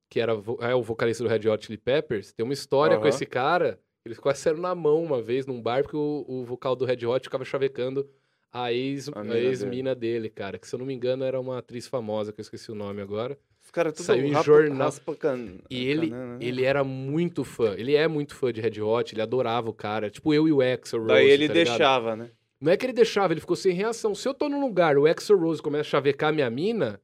que 0.08 0.20
era, 0.20 0.34
é 0.62 0.76
o 0.76 0.84
vocalista 0.84 1.24
do 1.24 1.30
Red 1.30 1.50
Hot 1.50 1.66
Chili 1.66 1.80
Peppers, 1.80 2.32
tem 2.32 2.44
uma 2.44 2.54
história 2.54 2.96
com 2.98 3.02
Aham. 3.02 3.10
esse 3.10 3.26
cara. 3.26 3.80
Eles 4.06 4.20
quase 4.20 4.40
saíram 4.42 4.60
na 4.62 4.76
mão 4.76 5.04
uma 5.04 5.20
vez 5.20 5.48
num 5.48 5.60
bar, 5.60 5.82
porque 5.82 5.98
o, 5.98 6.24
o 6.28 6.44
vocal 6.46 6.76
do 6.76 6.86
Red 6.86 7.04
Hot 7.08 7.24
ficava 7.24 7.44
chavecando 7.44 8.08
a 8.54 8.72
ex- 8.72 9.10
A 9.10 9.22
a 9.22 9.24
mina 9.24 9.38
ex-mina 9.40 9.96
dele, 9.96 10.30
cara. 10.30 10.60
Que 10.60 10.68
se 10.68 10.76
eu 10.76 10.80
não 10.80 10.86
me 10.86 10.94
engano 10.94 11.24
era 11.24 11.40
uma 11.40 11.58
atriz 11.58 11.88
famosa, 11.88 12.32
que 12.32 12.40
eu 12.40 12.44
esqueci 12.44 12.72
o 12.72 12.76
nome 12.76 13.02
agora. 13.02 13.36
Os 13.76 13.78
caras 13.78 13.94
tudo 13.94 14.06
Saiu 14.06 14.26
em 14.26 14.42
jornal. 14.42 14.94
can... 15.20 15.58
E 15.70 15.86
ele, 15.86 16.10
canana, 16.10 16.38
né? 16.38 16.46
ele 16.46 16.64
era 16.64 16.82
muito 16.82 17.44
fã. 17.44 17.76
Ele 17.78 17.94
é 17.94 18.08
muito 18.08 18.34
fã 18.34 18.54
de 18.54 18.62
Red 18.62 18.82
Hot, 18.82 19.14
ele 19.14 19.22
adorava 19.22 19.70
o 19.70 19.74
cara. 19.74 20.10
Tipo 20.10 20.34
eu 20.34 20.48
e 20.48 20.52
o 20.54 20.62
Axel 20.62 21.00
Rose. 21.00 21.14
Daí 21.14 21.30
ele 21.30 21.48
tá 21.50 21.54
ligado? 21.54 21.68
deixava, 21.68 22.16
né? 22.16 22.30
Não 22.62 22.72
é 22.72 22.78
que 22.78 22.86
ele 22.86 22.94
deixava, 22.94 23.34
ele 23.34 23.42
ficou 23.42 23.58
sem 23.58 23.74
reação. 23.74 24.16
Se 24.16 24.26
eu 24.30 24.34
tô 24.34 24.48
num 24.48 24.62
lugar, 24.62 24.98
o 24.98 25.06
Axel 25.06 25.38
Rose 25.38 25.62
começa 25.62 25.82
a 25.82 25.92
chavecar 25.92 26.30
a 26.30 26.32
minha 26.32 26.50
mina, 26.50 27.02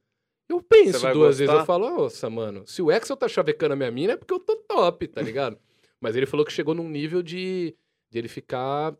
eu 0.48 0.62
penso 0.62 1.00
duas 1.12 1.38
vezes. 1.38 1.46
gostar? 1.46 1.60
Eu 1.60 1.66
falo, 1.66 1.90
nossa, 1.90 2.30
mano, 2.30 2.66
se 2.66 2.80
o 2.80 2.90
Axel 2.90 3.18
tá 3.18 3.28
chavecando 3.28 3.74
a 3.74 3.76
minha 3.76 3.90
mina 3.90 4.14
é 4.14 4.16
porque 4.16 4.32
eu 4.32 4.40
tô 4.40 4.56
top, 4.56 5.06
tá 5.08 5.20
ligado? 5.20 5.58
Mas 6.00 6.16
ele 6.16 6.24
falou 6.24 6.46
que 6.46 6.52
chegou 6.52 6.74
num 6.74 6.88
nível 6.88 7.22
de, 7.22 7.76
de 8.10 8.18
ele 8.18 8.28
ficar 8.28 8.96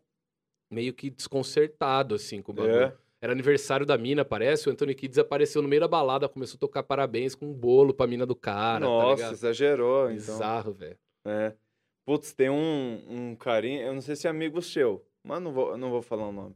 meio 0.69 0.93
que 0.93 1.09
desconcertado, 1.09 2.13
assim, 2.13 2.39
com 2.39 2.51
o 2.51 2.55
bagulho. 2.55 2.75
É. 2.75 2.93
Era 3.23 3.31
aniversário 3.31 3.85
da 3.85 3.97
mina, 3.97 4.25
parece. 4.25 4.67
O 4.67 4.71
Anthony 4.73 4.93
Kidd 4.93 5.17
apareceu 5.17 5.61
no 5.61 5.69
meio 5.69 5.79
da 5.79 5.87
balada, 5.87 6.27
começou 6.27 6.57
a 6.57 6.59
tocar 6.59 6.83
parabéns 6.83 7.33
com 7.33 7.45
um 7.45 7.53
bolo 7.53 7.93
pra 7.93 8.05
mina 8.05 8.25
do 8.25 8.35
cara. 8.35 8.81
tá 8.81 8.85
Nossa, 8.85 9.15
ligado? 9.15 9.31
exagerou, 9.31 10.11
então. 10.11 10.35
Bizarro, 10.35 10.73
velho. 10.73 10.97
É. 11.23 11.53
Putz, 12.05 12.33
tem 12.33 12.49
um, 12.49 13.01
um 13.09 13.35
carinha, 13.37 13.83
eu 13.83 13.93
não 13.93 14.01
sei 14.01 14.17
se 14.17 14.27
é 14.27 14.29
amigo 14.29 14.61
seu, 14.61 15.07
mas 15.23 15.41
não 15.41 15.53
vou, 15.53 15.77
não 15.77 15.89
vou 15.89 16.01
falar 16.01 16.27
o 16.27 16.33
nome. 16.33 16.53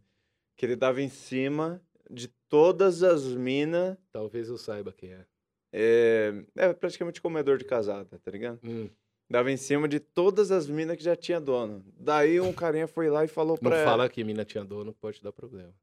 Que 0.58 0.66
ele 0.66 0.76
dava 0.76 1.02
em 1.02 1.08
cima 1.08 1.82
de 2.12 2.28
todas 2.50 3.02
as 3.02 3.24
minas. 3.24 3.96
Talvez 4.12 4.50
eu 4.50 4.58
saiba 4.58 4.92
quem 4.92 5.14
é. 5.14 5.26
É, 5.72 6.34
é 6.58 6.74
praticamente 6.74 7.22
comedor 7.22 7.58
de 7.58 7.64
casada, 7.64 8.20
tá 8.22 8.30
ligado? 8.30 8.60
Hum, 8.62 8.90
Dava 9.30 9.50
em 9.50 9.58
cima 9.58 9.88
de 9.88 10.02
todas 10.02 10.52
as 10.52 10.68
minas 10.68 10.98
que 10.98 11.04
já 11.04 11.16
tinha 11.16 11.40
dono. 11.40 11.82
Daí 11.98 12.42
um 12.42 12.52
carinha 12.52 12.88
foi 12.88 13.10
lá 13.10 13.24
e 13.24 13.30
falou 13.30 13.58
não 13.62 13.70
pra 13.70 13.80
ela. 13.80 13.90
fala 13.90 14.10
que 14.10 14.22
mina 14.22 14.44
tinha 14.44 14.66
dono, 14.66 14.94
pode 14.94 15.22
dar 15.22 15.32
problema. 15.32 15.74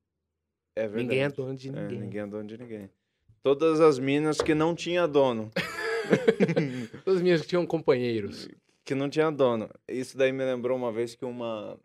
É. 0.76 0.88
Ninguém 0.88 1.22
é 1.22 1.28
dono 1.28 1.54
de 1.56 1.68
É, 1.68 1.72
ninguém. 1.72 1.98
ninguém 2.00 2.20
é 2.22 2.26
dono 2.26 2.46
de 2.48 2.58
ninguém. 2.58 2.90
Todas 3.42 3.80
as 3.80 3.98
minas 3.98 4.40
que 4.40 4.54
não 4.54 4.74
tinha 4.74 5.06
dono. 5.06 5.50
Todas 7.04 7.16
as 7.18 7.22
minhas 7.22 7.40
que 7.42 7.48
tinham 7.48 7.66
companheiros. 7.66 8.48
que 8.84 8.94
não 8.94 9.08
tinha 9.08 9.30
dono. 9.30 9.68
Isso 9.88 10.16
daí 10.16 10.32
me 10.32 10.44
lembrou 10.44 10.76
uma 10.76 10.90
vez 10.92 11.14
que 11.14 11.24
uma 11.24 11.78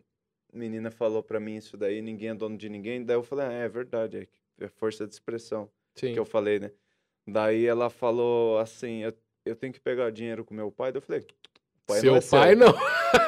menina 0.52 0.90
falou 0.90 1.22
pra 1.22 1.38
mim 1.38 1.56
isso 1.56 1.76
daí, 1.76 2.02
ninguém 2.02 2.30
é 2.30 2.34
dono 2.34 2.56
de 2.56 2.68
ninguém. 2.68 3.04
Daí 3.04 3.16
eu 3.16 3.22
falei, 3.22 3.46
ah, 3.46 3.52
é 3.52 3.68
verdade, 3.68 4.28
é, 4.60 4.64
é 4.64 4.68
força 4.68 5.06
de 5.06 5.12
expressão 5.14 5.70
Sim. 5.94 6.12
que 6.12 6.18
eu 6.18 6.24
falei, 6.24 6.58
né? 6.58 6.70
Daí 7.26 7.64
ela 7.66 7.88
falou 7.88 8.58
assim, 8.58 9.02
eu, 9.04 9.12
eu 9.46 9.54
tenho 9.54 9.72
que 9.72 9.80
pegar 9.80 10.10
dinheiro 10.10 10.44
com 10.44 10.52
meu 10.54 10.70
pai. 10.70 10.90
Daí 10.92 10.98
eu 10.98 11.02
falei, 11.02 11.24
pai 11.86 12.00
seu 12.00 12.12
não 12.12 12.18
é 12.18 12.22
pai 12.22 12.56
seu, 12.56 12.58
não. 12.58 12.68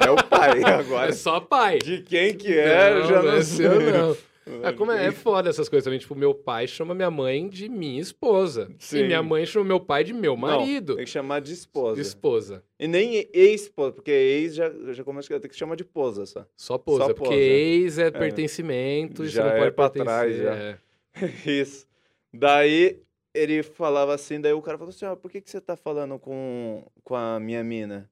é 0.07 0.11
o 0.11 0.29
pai. 0.29 0.65
Agora, 0.65 1.09
É 1.11 1.13
só 1.13 1.39
pai. 1.41 1.79
de 1.79 2.03
quem 2.03 2.37
que 2.37 2.53
é, 2.59 2.93
eu 2.93 3.07
já 3.07 3.23
não, 3.23 3.33
é 3.33 3.43
seu, 3.43 3.81
sei. 3.81 3.93
não. 3.93 4.17
É, 4.63 4.73
como 4.73 4.91
é, 4.91 5.07
é 5.07 5.13
foda 5.13 5.49
essas 5.49 5.69
coisas 5.69 5.85
também. 5.85 5.99
Tipo, 5.99 6.15
meu 6.15 6.35
pai 6.35 6.67
chama 6.67 6.95
minha 6.95 7.11
mãe 7.11 7.49
de 7.49 7.69
minha 7.69 8.01
esposa. 8.01 8.69
E 8.79 8.85
Sim. 8.85 9.07
minha 9.07 9.23
mãe 9.23 9.47
chama 9.47 9.65
meu 9.65 9.79
pai 9.81 10.03
de 10.03 10.13
meu 10.13 10.33
Não, 10.33 10.41
marido. 10.41 10.97
tem 10.97 11.05
que 11.05 11.11
chamar 11.11 11.41
de 11.41 11.53
esposa. 11.53 11.95
De 11.95 12.01
esposa. 12.03 12.65
E 12.79 12.89
nem 12.89 13.29
ex-esposa, 13.33 13.93
porque 13.93 14.11
ex 14.11 14.55
já, 14.55 14.71
já 14.93 15.05
começa 15.05 15.35
a 15.35 15.41
tem 15.41 15.51
que 15.51 15.57
chamar 15.57 15.77
de 15.77 15.83
esposa 15.83 16.27
só. 16.27 16.47
Só 16.57 16.77
posa. 16.79 17.05
Só 17.05 17.15
porque 17.15 17.29
posa. 17.31 17.37
ex 17.41 17.99
é, 17.99 18.11
pertencimento 18.11 19.25
e 19.25 19.29
Já 19.29 19.45
não 19.45 19.51
é 19.53 19.59
pode 19.71 19.77
pra 19.77 19.91
trás, 19.91 20.37
já. 20.37 20.55
é. 20.55 20.79
Isso. 21.47 21.87
Daí 22.33 23.01
ele 23.35 23.63
falava 23.63 24.15
assim, 24.15 24.41
daí 24.41 24.53
o 24.53 24.63
cara 24.63 24.77
falou 24.77 24.91
assim, 24.91 25.05
ó, 25.05 25.15
por 25.17 25.31
que, 25.31 25.41
que 25.41 25.51
você 25.51 25.61
tá 25.61 25.77
falando 25.77 26.19
com, 26.19 26.85
com 27.05 27.15
a 27.15 27.39
minha 27.39 27.63
mina? 27.63 28.11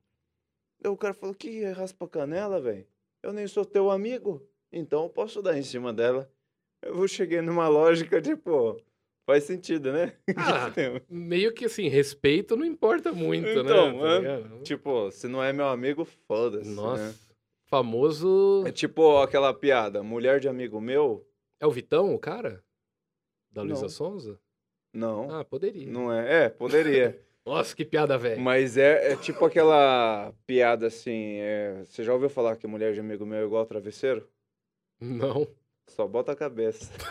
Daí 0.80 0.90
o 0.92 0.96
cara 0.96 1.12
falou, 1.12 1.34
que 1.34 1.64
raspa 1.64 2.08
canela, 2.08 2.60
velho? 2.60 2.86
Eu 3.22 3.32
nem 3.32 3.46
sou 3.46 3.64
teu 3.64 3.90
amigo, 3.90 4.42
então 4.72 5.04
eu 5.04 5.08
posso 5.10 5.40
dar 5.42 5.56
em 5.58 5.62
cima 5.62 5.92
dela. 5.92 6.30
Eu 6.82 7.06
cheguei 7.06 7.40
numa 7.40 7.68
lógica, 7.68 8.20
tipo, 8.22 8.80
faz 9.26 9.44
sentido, 9.44 9.92
né? 9.92 10.14
Ah, 10.36 10.72
meio 11.08 11.52
que 11.52 11.66
assim, 11.66 11.88
respeito 11.88 12.56
não 12.56 12.64
importa 12.64 13.12
muito, 13.12 13.48
Então, 13.48 13.62
né? 13.64 14.20
Tá 14.22 14.56
é. 14.56 14.62
tipo, 14.62 15.10
se 15.10 15.28
não 15.28 15.42
é 15.42 15.52
meu 15.52 15.66
amigo, 15.66 16.04
foda-se, 16.26 16.70
Nossa. 16.70 17.08
né? 17.08 17.14
Famoso. 17.66 18.64
É 18.66 18.72
tipo 18.72 19.18
aquela 19.18 19.54
piada, 19.54 20.02
mulher 20.02 20.40
de 20.40 20.48
amigo 20.48 20.80
meu? 20.80 21.24
É 21.60 21.66
o 21.66 21.70
Vitão, 21.70 22.14
o 22.14 22.18
cara? 22.18 22.64
Da 23.50 23.62
Luísa. 23.62 23.88
Sonza? 23.88 24.40
Não, 24.92 25.30
Ah, 25.30 25.44
poderia. 25.44 25.86
não 25.90 26.12
é. 26.12 26.44
É, 26.44 26.48
poderia. 26.48 27.20
Nossa, 27.46 27.74
que 27.76 27.84
piada 27.84 28.18
velha. 28.18 28.40
Mas 28.40 28.76
é, 28.76 29.12
é 29.12 29.16
tipo 29.16 29.44
aquela 29.44 30.32
piada 30.46 30.86
assim. 30.88 31.36
é, 31.40 31.82
Você 31.84 32.02
já 32.02 32.12
ouviu 32.12 32.28
falar 32.28 32.56
que 32.56 32.66
mulher 32.66 32.92
de 32.92 33.00
amigo 33.00 33.24
meu 33.24 33.38
é 33.38 33.44
igual 33.44 33.64
travesseiro? 33.66 34.28
Não. 35.00 35.46
Só 35.86 36.06
bota 36.06 36.32
a 36.32 36.36
cabeça. 36.36 36.90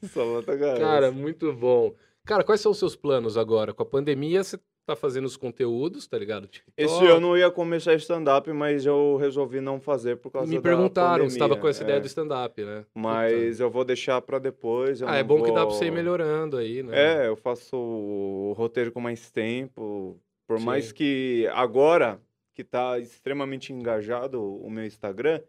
Só 0.12 0.24
bota 0.24 0.52
a 0.52 0.58
cabeça. 0.58 0.80
Cara, 0.80 1.10
muito 1.10 1.52
bom. 1.52 1.94
Cara, 2.24 2.44
quais 2.44 2.60
são 2.60 2.72
os 2.72 2.78
seus 2.78 2.94
planos 2.96 3.36
agora? 3.36 3.72
Com 3.74 3.82
a 3.82 3.86
pandemia, 3.86 4.42
você 4.44 4.58
tá 4.86 4.94
fazendo 4.94 5.24
os 5.24 5.36
conteúdos, 5.36 6.06
tá 6.06 6.18
ligado? 6.18 6.46
TikTok. 6.46 6.72
Esse 6.76 7.06
ano 7.06 7.28
eu 7.28 7.38
ia 7.38 7.50
começar 7.50 7.94
stand-up, 7.94 8.50
mas 8.52 8.84
eu 8.86 9.16
resolvi 9.16 9.60
não 9.60 9.80
fazer 9.80 10.16
por 10.16 10.30
causa 10.30 10.48
Me 10.48 10.56
da 10.56 10.62
perguntaram 10.62 11.28
se 11.28 11.38
tava 11.38 11.56
com 11.56 11.68
essa 11.68 11.82
ideia 11.82 11.96
é. 11.96 12.00
do 12.00 12.06
stand-up, 12.06 12.62
né? 12.64 12.84
Mas 12.94 13.60
eu 13.60 13.70
vou 13.70 13.84
deixar 13.84 14.20
pra 14.22 14.38
depois. 14.38 15.02
Ah, 15.02 15.16
é 15.16 15.22
bom 15.22 15.42
que 15.42 15.52
dá 15.52 15.66
pra 15.66 15.74
você 15.74 15.86
ir 15.86 15.88
vou- 15.88 15.96
melhorando 15.96 16.56
aí, 16.56 16.82
né? 16.82 17.24
É, 17.24 17.28
eu 17.28 17.36
faço 17.36 17.76
o 17.76 18.52
roteiro 18.56 18.92
com 18.92 19.00
mais 19.00 19.30
tempo. 19.30 20.18
Por 20.46 20.58
Sim. 20.58 20.64
mais 20.64 20.90
que 20.92 21.48
agora, 21.52 22.20
que 22.60 22.64
tá 22.64 22.98
extremamente 22.98 23.72
engajado 23.72 24.42
o 24.42 24.68
meu 24.68 24.84
Instagram, 24.84 25.42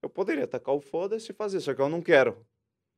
eu 0.00 0.08
poderia 0.08 0.46
tacar 0.46 0.74
o 0.74 0.80
foda-se 0.80 1.30
e 1.30 1.34
fazer, 1.34 1.60
só 1.60 1.74
que 1.74 1.82
eu 1.82 1.90
não 1.90 2.00
quero. 2.00 2.46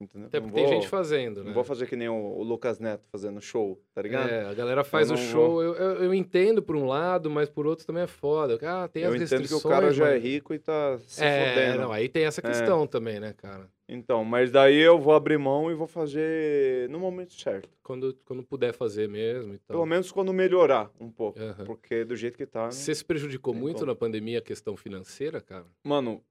Entendeu? 0.01 0.29
Até 0.29 0.41
porque 0.41 0.55
tem 0.55 0.65
vou- 0.65 0.73
gente 0.73 0.89
fazendo, 0.89 1.41
né? 1.41 1.49
Não 1.49 1.53
vou 1.55 1.63
fazer 1.63 1.87
que 1.87 1.95
nem 1.95 2.09
o, 2.09 2.15
o 2.15 2.43
Lucas 2.43 2.79
Neto 2.81 3.07
fazendo 3.13 3.39
show, 3.41 3.79
tá 3.95 4.01
ligado? 4.01 4.31
É, 4.31 4.47
a 4.47 4.55
galera 4.55 4.83
faz 4.83 5.11
Eu 5.11 5.17
o 5.17 5.19
show, 5.19 5.63
eu, 5.63 5.75
eu, 5.75 6.05
eu 6.05 6.15
entendo 6.15 6.63
por 6.63 6.75
um 6.75 6.87
lado, 6.87 7.29
mas 7.29 7.51
por 7.51 7.67
outro 7.67 7.85
também 7.87 8.05
é 8.05 8.07
foda. 8.07 8.59
Ah, 8.63 8.89
tem 8.89 9.03
eu 9.03 9.11
as 9.11 9.17
entendo 9.17 9.29
que 9.29 9.35
restrições. 9.37 9.65
o 9.65 9.69
cara 9.69 9.93
já 9.93 10.09
é 10.09 10.15
mas- 10.15 10.23
rico 10.23 10.55
e 10.55 10.59
tá 10.59 10.99
se 11.07 11.23
É, 11.23 11.55
fodendo. 11.55 11.83
não, 11.83 11.93
aí 11.93 12.09
tem 12.09 12.25
essa 12.25 12.41
É. 12.41 12.45
questão 12.45 12.87
também, 12.87 13.21
né, 13.21 13.35
cara? 13.35 13.69
Então, 13.87 14.25
mas 14.25 14.51
daí 14.51 14.79
eu 14.79 14.99
vou 14.99 15.13
abrir 15.13 15.37
mão 15.37 15.71
e 15.71 15.75
vou 15.75 15.87
fazer 15.87 16.89
no 16.89 16.99
momento 16.99 17.35
certo. 17.35 17.69
Quando, 17.83 18.17
quando 18.25 18.43
puder 18.43 18.73
fazer 18.73 19.07
mesmo 19.09 19.53
e 19.53 19.59
tal. 19.59 19.75
Pelo 19.75 19.85
menos 19.87 20.11
quando 20.11 20.33
melhorar 20.33 20.91
um 20.99 21.11
pouco. 21.11 21.39
Porque 21.67 22.05
do 22.05 22.17
jeito 22.17 22.39
que 22.39 22.47
tá. 22.47 22.71
Você 22.71 22.95
se 22.95 23.05
prejudicou 23.05 23.53
tem 23.53 23.61
muito 23.61 23.79
como. 23.81 23.87
na 23.89 23.95
pandemia 23.95 24.39
a 24.39 24.43
questão 24.43 24.77
financeira, 24.77 25.41
cara? 25.41 25.67
Mano, 25.85 26.23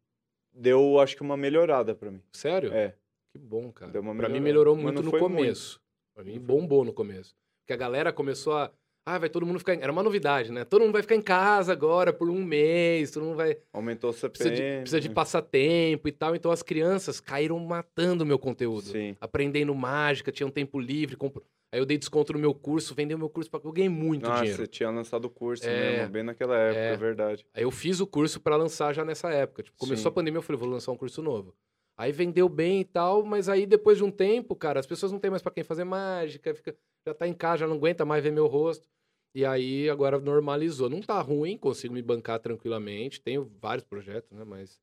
deu 0.53 0.99
acho 0.99 1.15
que 1.17 1.21
uma 1.21 1.35
melhorada 1.37 1.93
pra 1.93 2.09
mim. 2.09 2.21
Sério? 2.31 2.71
É. 2.73 2.95
Que 3.31 3.37
bom, 3.37 3.71
cara. 3.71 3.91
Deu 3.91 4.01
pra 4.15 4.29
mim 4.29 4.39
melhorou 4.39 4.75
muito 4.75 5.01
no 5.03 5.11
foi 5.11 5.19
muito. 5.21 5.35
começo. 5.35 5.79
Pra 6.15 6.23
mim 6.23 6.39
bombou 6.39 6.83
no 6.83 6.93
começo. 6.93 7.35
Porque 7.61 7.73
a 7.73 7.77
galera 7.77 8.11
começou 8.11 8.53
a. 8.57 8.71
Ah, 9.05 9.17
vai 9.17 9.29
todo 9.29 9.45
mundo 9.45 9.57
ficar. 9.59 9.73
em- 9.75 9.81
Era 9.81 9.91
uma 9.91 10.03
novidade, 10.03 10.51
né? 10.51 10.63
Todo 10.65 10.81
mundo 10.81 10.91
vai 10.93 11.01
ficar 11.01 11.15
em 11.15 11.21
casa 11.21 11.71
agora 11.71 12.11
por 12.13 12.29
um 12.29 12.43
mês, 12.43 13.09
todo 13.11 13.23
mundo 13.25 13.37
vai. 13.37 13.57
Aumentou 13.73 14.09
o 14.09 14.13
CPM. 14.13 14.31
Precisa 14.33 14.55
de, 14.55 14.79
precisa 14.81 14.99
de 15.01 15.09
passatempo 15.09 16.07
e 16.07 16.11
tal. 16.11 16.35
Então 16.35 16.51
as 16.51 16.61
crianças 16.61 17.19
caíram 17.19 17.57
matando 17.59 18.23
o 18.23 18.27
meu 18.27 18.37
conteúdo. 18.37 18.87
Sim. 18.89 19.15
Aprendendo 19.21 19.73
mágica, 19.73 20.31
tinham 20.31 20.49
tempo 20.51 20.79
livre. 20.79 21.15
compro- 21.15 21.43
Aí 21.71 21.79
eu 21.79 21.85
dei 21.85 21.99
desconto 21.99 22.33
no 22.33 22.39
meu 22.39 22.53
curso, 22.53 22.95
vendei 22.95 23.15
o 23.15 23.19
meu 23.19 23.29
curso 23.29 23.49
pra. 23.49 23.59
Eu 23.63 23.71
ganhei 23.71 23.89
muito 23.89 24.23
Nossa, 24.27 24.39
dinheiro. 24.41 24.57
você 24.63 24.67
tinha 24.67 24.89
lançado 24.89 25.25
o 25.25 25.29
curso 25.29 25.67
É. 25.67 25.97
mesmo, 25.97 26.09
bem 26.11 26.23
naquela 26.23 26.57
época, 26.57 26.79
É. 26.79 26.93
é 26.93 26.97
verdade. 26.97 27.45
Aí 27.53 27.61
eu 27.63 27.69
fiz 27.71 27.99
o 27.99 28.07
curso 28.07 28.39
pra 28.39 28.55
lançar 28.55 28.91
já 28.93 29.05
nessa 29.05 29.29
época. 29.29 29.61
Tipo, 29.63 29.77
começou 29.77 30.03
Sim. 30.03 30.07
a 30.07 30.11
pandemia, 30.11 30.39
eu 30.39 30.41
falei, 30.41 30.59
vou 30.59 30.67
lançar 30.69 30.91
um 30.91 30.97
curso 30.97 31.21
novo. 31.21 31.53
Aí 31.99 32.13
vendeu 32.13 32.47
bem 32.47 32.79
e 32.79 32.85
tal, 32.85 33.25
mas 33.25 33.49
aí 33.49 33.65
depois 33.65 33.97
de 33.97 34.05
um 34.05 34.09
tempo, 34.11 34.55
cara, 34.55 34.79
as 34.79 34.87
pessoas 34.87 35.11
não 35.11 35.19
têm 35.19 35.29
mais 35.29 35.41
pra 35.41 35.51
quem 35.51 35.65
fazer 35.65 35.83
mágica, 35.83 36.55
fica, 36.55 36.73
já 37.05 37.13
tá 37.13 37.27
em 37.27 37.33
casa, 37.33 37.57
já 37.57 37.67
não 37.67 37.75
aguenta 37.75 38.05
mais 38.05 38.23
ver 38.23 38.31
meu 38.31 38.47
rosto. 38.47 38.87
E 39.35 39.45
aí 39.45 39.89
agora 39.89 40.17
normalizou. 40.17 40.89
Não 40.89 41.01
tá 41.01 41.19
ruim, 41.19 41.57
consigo 41.57 41.93
me 41.93 42.01
bancar 42.01 42.39
tranquilamente. 42.39 43.21
Tenho 43.21 43.51
vários 43.61 43.83
projetos, 43.83 44.31
né? 44.31 44.45
Mas 44.45 44.79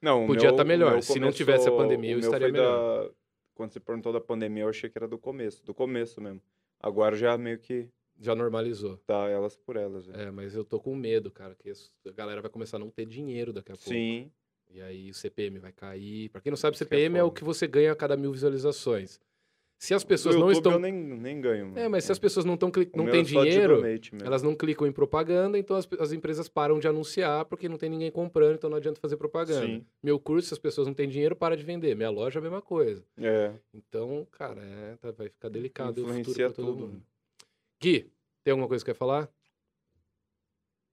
Não, 0.00 0.24
Podia 0.24 0.50
meu- 0.50 0.56
tá 0.56 0.62
melhor. 0.64 1.02
Se 1.02 1.18
não 1.18 1.32
tivesse 1.32 1.68
a 1.68 1.72
pandemia, 1.72 2.12
eu 2.12 2.20
estaria 2.20 2.48
foi 2.48 2.56
da- 2.56 3.10
Quando 3.54 3.72
você 3.72 3.80
perguntou 3.80 4.12
da 4.12 4.20
pandemia, 4.20 4.62
eu 4.62 4.68
achei 4.68 4.88
que 4.88 4.96
era 4.96 5.08
do 5.08 5.18
começo, 5.18 5.64
do 5.64 5.74
começo 5.74 6.20
mesmo. 6.20 6.40
Agora 6.80 7.16
já 7.16 7.36
meio 7.36 7.58
que 7.58 7.88
já 8.20 8.36
normalizou. 8.36 8.98
tá 8.98 9.28
elas 9.28 9.56
por 9.56 9.76
elas. 9.76 10.04
já. 10.04 10.12
É, 10.14 10.30
mas 10.30 10.54
eu 10.54 10.64
tô 10.64 10.78
com 10.78 10.94
medo, 10.94 11.28
cara, 11.28 11.56
que 11.56 11.70
a 11.70 12.12
galera 12.12 12.40
vai 12.40 12.50
começar 12.50 12.76
a 12.76 12.80
não 12.80 12.88
ter 12.90 13.04
dinheiro 13.04 13.52
daqui 13.52 13.72
a 13.72 13.74
pouco. 13.74 13.88
Sim, 13.90 14.30
E 14.72 14.80
aí 14.80 15.10
o 15.10 15.14
CPM 15.14 15.58
vai 15.58 15.72
cair. 15.72 16.28
Pra 16.30 16.40
quem 16.40 16.50
não 16.50 16.56
sabe, 16.56 16.74
Isso 16.74 16.84
que 16.86 16.94
é 16.94 16.96
CPM 16.96 17.18
é, 17.18 17.22
o 17.22 17.30
que 17.30 17.44
você 17.44 17.66
ganha 17.66 17.92
a 17.92 17.96
cada 17.96 18.16
mil 18.16 18.32
visualizações. 18.32 19.20
Se 19.78 19.92
as 19.94 20.04
pessoas 20.04 20.36
não 20.36 20.50
estão 20.52 20.72
eu 20.72 20.78
nem, 20.78 20.92
nem 20.92 21.40
ganho. 21.40 21.66
mano. 21.66 21.78
É, 21.78 21.88
mas 21.88 22.04
se 22.04 22.12
as 22.12 22.18
pessoas 22.18 22.46
não, 22.46 22.56
tão 22.56 22.70
cli... 22.70 22.88
Não 22.94 23.10
têm 23.10 23.20
é 23.20 23.24
dinheiro, 23.24 23.82
elas 24.24 24.40
não 24.40 24.54
clicam 24.54 24.86
em 24.86 24.92
propaganda, 24.92 25.58
então 25.58 25.74
as, 25.74 25.88
as 25.98 26.12
empresas 26.12 26.48
param 26.48 26.78
de 26.78 26.86
anunciar 26.86 27.44
porque 27.46 27.68
não 27.68 27.76
tem 27.76 27.90
ninguém 27.90 28.08
comprando, 28.08 28.54
então 28.54 28.70
não 28.70 28.76
adianta 28.76 29.00
fazer 29.00 29.16
propaganda. 29.16 29.66
Sim, 29.66 29.84
Meu 30.00 30.20
curso, 30.20 30.46
se 30.48 30.54
as 30.54 30.58
pessoas 30.60 30.86
não 30.86 30.94
têm 30.94 31.08
dinheiro, 31.08 31.34
para 31.34 31.56
de 31.56 31.64
vender. 31.64 31.96
Minha 31.96 32.10
loja 32.10 32.38
é 32.38 32.40
a 32.40 32.42
mesma 32.42 32.62
coisa. 32.62 33.04
é. 33.18 33.52
Então, 33.74 34.24
cara, 34.30 34.62
é, 34.62 34.96
tá- 35.00 35.10
vai 35.10 35.28
ficar 35.28 35.48
delicado 35.48 35.98
o 35.98 36.06
futuro 36.06 36.20
Influencia 36.20 36.50
todo 36.52 36.66
tudo. 36.74 36.86
mundo. 36.86 37.02
Gui, 37.80 38.08
tem 38.44 38.52
alguma 38.52 38.68
coisa 38.68 38.84
que 38.84 38.90
quer 38.92 38.96
falar? 38.96 39.28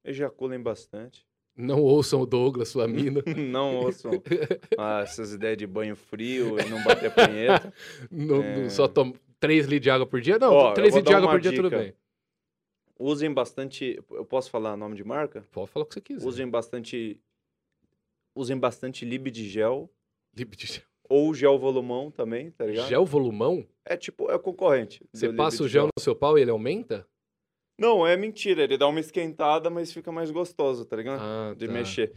Ejaculem 0.04 0.60
bastante. 0.62 1.28
Não 1.62 1.82
ouçam 1.82 2.22
o 2.22 2.26
Douglas, 2.26 2.70
sua 2.70 2.88
mina. 2.88 3.22
Não 3.38 3.76
ouçam 3.78 4.12
ah, 4.80 5.02
essas 5.02 5.34
ideias 5.34 5.58
de 5.58 5.68
banho 5.68 5.94
frio 5.96 6.58
e 6.58 6.70
não 6.70 6.82
bater 6.86 7.14
punheta. 7.14 7.74
Não- 8.10 8.42
É. 8.42 8.62
não 8.62 8.70
só 8.70 8.88
toma 8.88 9.14
3 9.42 9.66
litros 9.66 9.84
de 9.84 9.90
água 9.90 10.06
por 10.08 10.22
dia? 10.22 10.40
Não, 10.40 10.54
Ó, 10.54 10.70
eu 10.70 10.74
3 10.74 10.92
vou 10.92 11.00
litros 11.00 11.12
de 11.12 11.16
água 11.18 11.30
por 11.32 11.42
dia, 11.42 11.54
tudo 11.54 11.70
dica. 11.70 11.82
bem. 11.82 11.94
Usem 12.98 13.34
bastante. 13.34 14.00
Eu 14.12 14.24
posso 14.26 14.50
falar 14.50 14.78
nome 14.78 14.96
de 14.96 15.04
marca? 15.04 15.44
Pode 15.52 15.70
falar 15.70 15.84
o 15.84 15.88
que 15.88 15.94
você 15.96 16.02
quiser. 16.02 16.26
Usem 16.26 16.50
bastante. 16.50 17.20
Usem 18.34 18.58
bastante 18.58 19.04
lib 19.06 19.30
de 19.30 19.48
gel. 19.48 19.90
Lib 20.36 20.56
de 20.56 20.66
gel. 20.68 20.84
Ou 21.10 21.34
gel 21.34 21.58
volumão 21.58 22.10
também, 22.12 22.52
tá 22.52 22.66
ligado? 22.66 22.88
Gel 22.88 23.04
volumão? 23.06 23.66
É 23.84 23.98
tipo, 23.98 24.30
é 24.32 24.38
concorrente. 24.38 25.04
Você 25.12 25.34
passa 25.34 25.64
o 25.64 25.66
de 25.66 25.74
gel 25.74 25.86
no 25.88 26.02
seu 26.02 26.16
pau 26.16 26.38
e 26.38 26.42
ele 26.42 26.52
aumenta? 26.52 27.06
Não, 27.80 28.06
é 28.06 28.18
mentira. 28.18 28.64
Ele 28.64 28.78
dá 28.78 28.88
uma 28.88 29.00
esquentada, 29.00 29.70
mas 29.70 29.92
fica 29.92 30.12
mais 30.12 30.30
gostoso, 30.32 30.86
tá 30.86 30.96
ligado? 30.98 31.22
Ah, 31.22 31.54
de 31.58 31.66
tá. 31.68 31.74
mexer. 31.74 32.12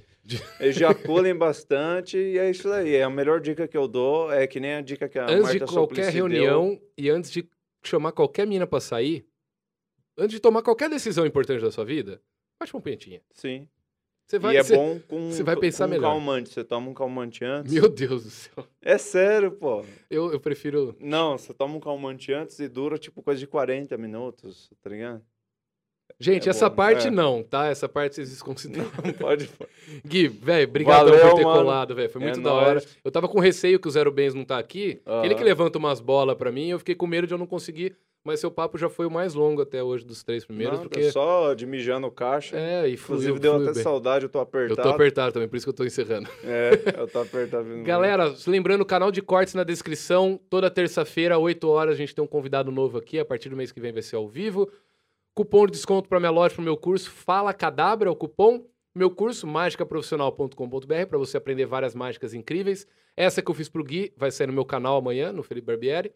Ejaculem 0.61 1.35
bastante 1.37 2.17
e 2.19 2.39
é 2.39 2.51
isso 2.51 2.71
aí. 2.71 2.95
É 2.97 3.03
a 3.05 3.11
melhor 3.11 3.41
dica 3.41 3.67
que 3.69 3.77
eu 3.77 3.87
dou. 3.89 4.33
É 4.33 4.47
que 4.47 4.59
nem 4.61 4.75
a 4.75 4.81
dica 4.81 5.09
que 5.09 5.19
a 5.19 5.25
antes 5.25 5.43
Marta 5.43 5.59
de 5.67 5.73
qualquer 5.73 6.05
Suplicy 6.07 6.13
deu. 6.13 6.27
reunião 6.27 6.81
e 6.99 7.09
antes 7.11 7.31
de 7.31 7.49
chamar 7.83 8.13
qualquer 8.13 8.47
mina 8.47 8.67
pra 8.67 8.81
sair, 8.81 9.27
antes 10.17 10.33
de 10.35 10.41
tomar 10.41 10.63
qualquer 10.63 10.89
decisão 10.91 11.27
importante 11.27 11.61
da 11.63 11.71
sua 11.71 11.85
vida, 11.85 12.21
bate 12.61 12.75
uma 12.75 12.81
punhetinha. 12.81 13.21
Sim. 13.33 13.69
Você 14.25 14.39
vai, 14.39 14.55
e 14.55 14.57
é 14.57 14.63
você- 14.63 14.75
bom 14.77 14.99
com, 15.09 15.31
você 15.33 15.43
vai 15.43 15.57
pensar 15.57 15.85
com 15.87 15.91
melhor. 15.91 16.11
calmante. 16.13 16.51
Você 16.51 16.65
toma 16.65 16.89
um 16.91 16.95
calmante 16.95 17.45
antes. 17.45 17.73
Meu 17.73 17.89
Deus 17.89 18.25
do 18.25 18.31
céu. 18.31 18.67
É 18.81 18.97
sério, 18.97 19.53
pô. 19.53 19.85
Eu, 20.09 20.33
eu 20.33 20.41
prefiro. 20.41 20.97
Não, 21.01 21.37
você 21.37 21.53
toma 21.53 21.77
um 21.77 21.81
calmante 21.81 22.33
antes 22.33 22.59
e 22.61 22.69
dura 22.69 22.97
tipo 22.97 23.23
coisa 23.23 23.39
de 23.41 23.47
40 23.47 23.99
minutos, 23.99 24.71
tá 24.81 24.89
ligado? 24.89 25.23
Gente, 26.19 26.49
É 26.49 26.51
essa 26.51 26.69
bom, 26.69 26.77
parte 26.77 27.09
é. 27.09 27.11
não, 27.11 27.43
tá? 27.43 27.67
Essa 27.67 27.89
parte 27.89 28.17
vocês 28.17 28.31
desconsideram. 28.31 28.91
Pode. 29.19 29.49
Gui, 30.07 30.29
velho, 30.29 30.69
obrigado 30.69 31.07
Valeu, 31.11 31.21
por 31.31 31.35
ter 31.37 31.45
mano. 31.45 31.59
colado, 31.59 31.95
velho. 31.95 32.11
Foi 32.11 32.21
É 32.23 32.25
muito 32.25 32.41
da 32.41 32.53
hora. 32.53 32.71
nóis. 32.75 32.99
Eu 33.05 33.11
tava 33.11 33.29
com 33.29 33.41
receio 33.41 33.79
que 33.81 33.89
o 33.89 33.91
Zero 33.91 34.11
Bens 34.13 34.35
não 34.35 34.45
tá 34.45 34.59
aqui. 34.59 35.01
Aham. 35.07 35.25
Ele 35.25 35.35
que 35.35 35.45
levanta 35.45 35.79
umas 35.79 36.01
bolas 36.01 36.37
pra 36.37 36.53
mim, 36.53 36.69
eu 36.69 36.79
fiquei 36.79 36.95
com 36.95 37.07
medo 37.07 37.27
de 37.27 37.35
eu 37.35 37.39
não 37.39 37.47
conseguir 37.47 37.97
mas 38.25 38.39
seu 38.39 38.53
papo 38.53 38.79
já 38.79 38.89
foi 38.89 39.05
o 39.05 39.11
mais 39.11 39.35
longo 39.35 39.63
até 39.63 39.83
hoje 39.83 40.05
dos 40.05 40.23
três 40.23 40.45
primeiros, 40.45 40.79
Nada, 40.79 40.89
porque... 40.89 41.11
Só 41.11 41.55
de 41.55 41.67
mijar 41.67 41.99
no 41.99 42.09
caixa. 42.09 42.57
É, 42.57 42.87
e 42.87 42.97
fluiu, 42.97 43.19
Inclusive 43.21 43.41
deu 43.41 43.57
até 43.57 43.73
bem. 43.75 43.83
saudade, 43.83 44.25
eu 44.27 44.29
tô 44.29 44.39
Eu 44.39 44.43
apertado. 44.43 44.81
tô 44.81 44.89
apertado 44.95 45.33
também, 45.33 45.49
por 45.49 45.57
isso 45.57 45.67
que 45.67 45.71
eu 45.71 45.75
tô 45.75 45.85
encerrando. 45.85 46.29
É, 46.45 46.71
eu 47.01 47.09
tô 47.09 47.19
apertado. 47.19 47.67
Galera, 47.83 48.33
lembrando, 48.47 48.85
canal 48.87 49.11
de 49.11 49.21
cortes 49.21 49.55
na 49.55 49.65
descrição. 49.65 50.39
Toda 50.49 50.71
terça-feira, 50.71 51.37
8 51.37 51.69
horas, 51.69 51.95
a 51.95 51.99
gente 51.99 52.15
tem 52.15 52.23
um 52.23 52.29
convidado 52.29 52.71
novo 52.71 52.97
aqui. 52.97 53.19
A 53.19 53.25
partir 53.25 53.49
do 53.49 53.57
mês 53.57 53.73
que 53.73 53.81
vem 53.81 53.93
vai 53.93 54.03
ser 54.03 54.15
ao 54.15 54.29
vivo. 54.29 54.71
Cupom 55.35 55.65
de 55.67 55.73
desconto 55.73 56.09
para 56.09 56.21
minha 56.21 56.31
loja, 56.31 56.55
para 56.55 56.61
o 56.61 56.65
meu 56.65 56.77
curso. 56.77 57.11
Fala 57.11 57.55
Cadabra, 57.55 58.09
é 58.09 58.13
o 58.13 58.17
cupom. 58.17 58.67
Meu 58.95 59.11
curso, 59.11 59.47
mágicaprofissional.com.br, 59.47 61.07
para 61.09 61.17
você 61.17 61.39
aprender 61.39 61.65
várias 61.65 61.95
mágicas 61.95 62.35
incríveis. 62.35 62.87
Essa 63.17 63.41
que 63.41 63.51
eu 63.51 63.55
fiz 63.55 63.69
pro 63.69 63.83
Gui 63.83 64.13
vai 64.17 64.31
sair 64.31 64.47
no 64.47 64.53
meu 64.53 64.67
canal 64.67 64.99
amanhã, 64.99 65.33
no 65.33 65.43
Felipe 65.43 65.67
Barbieri. 65.67 66.13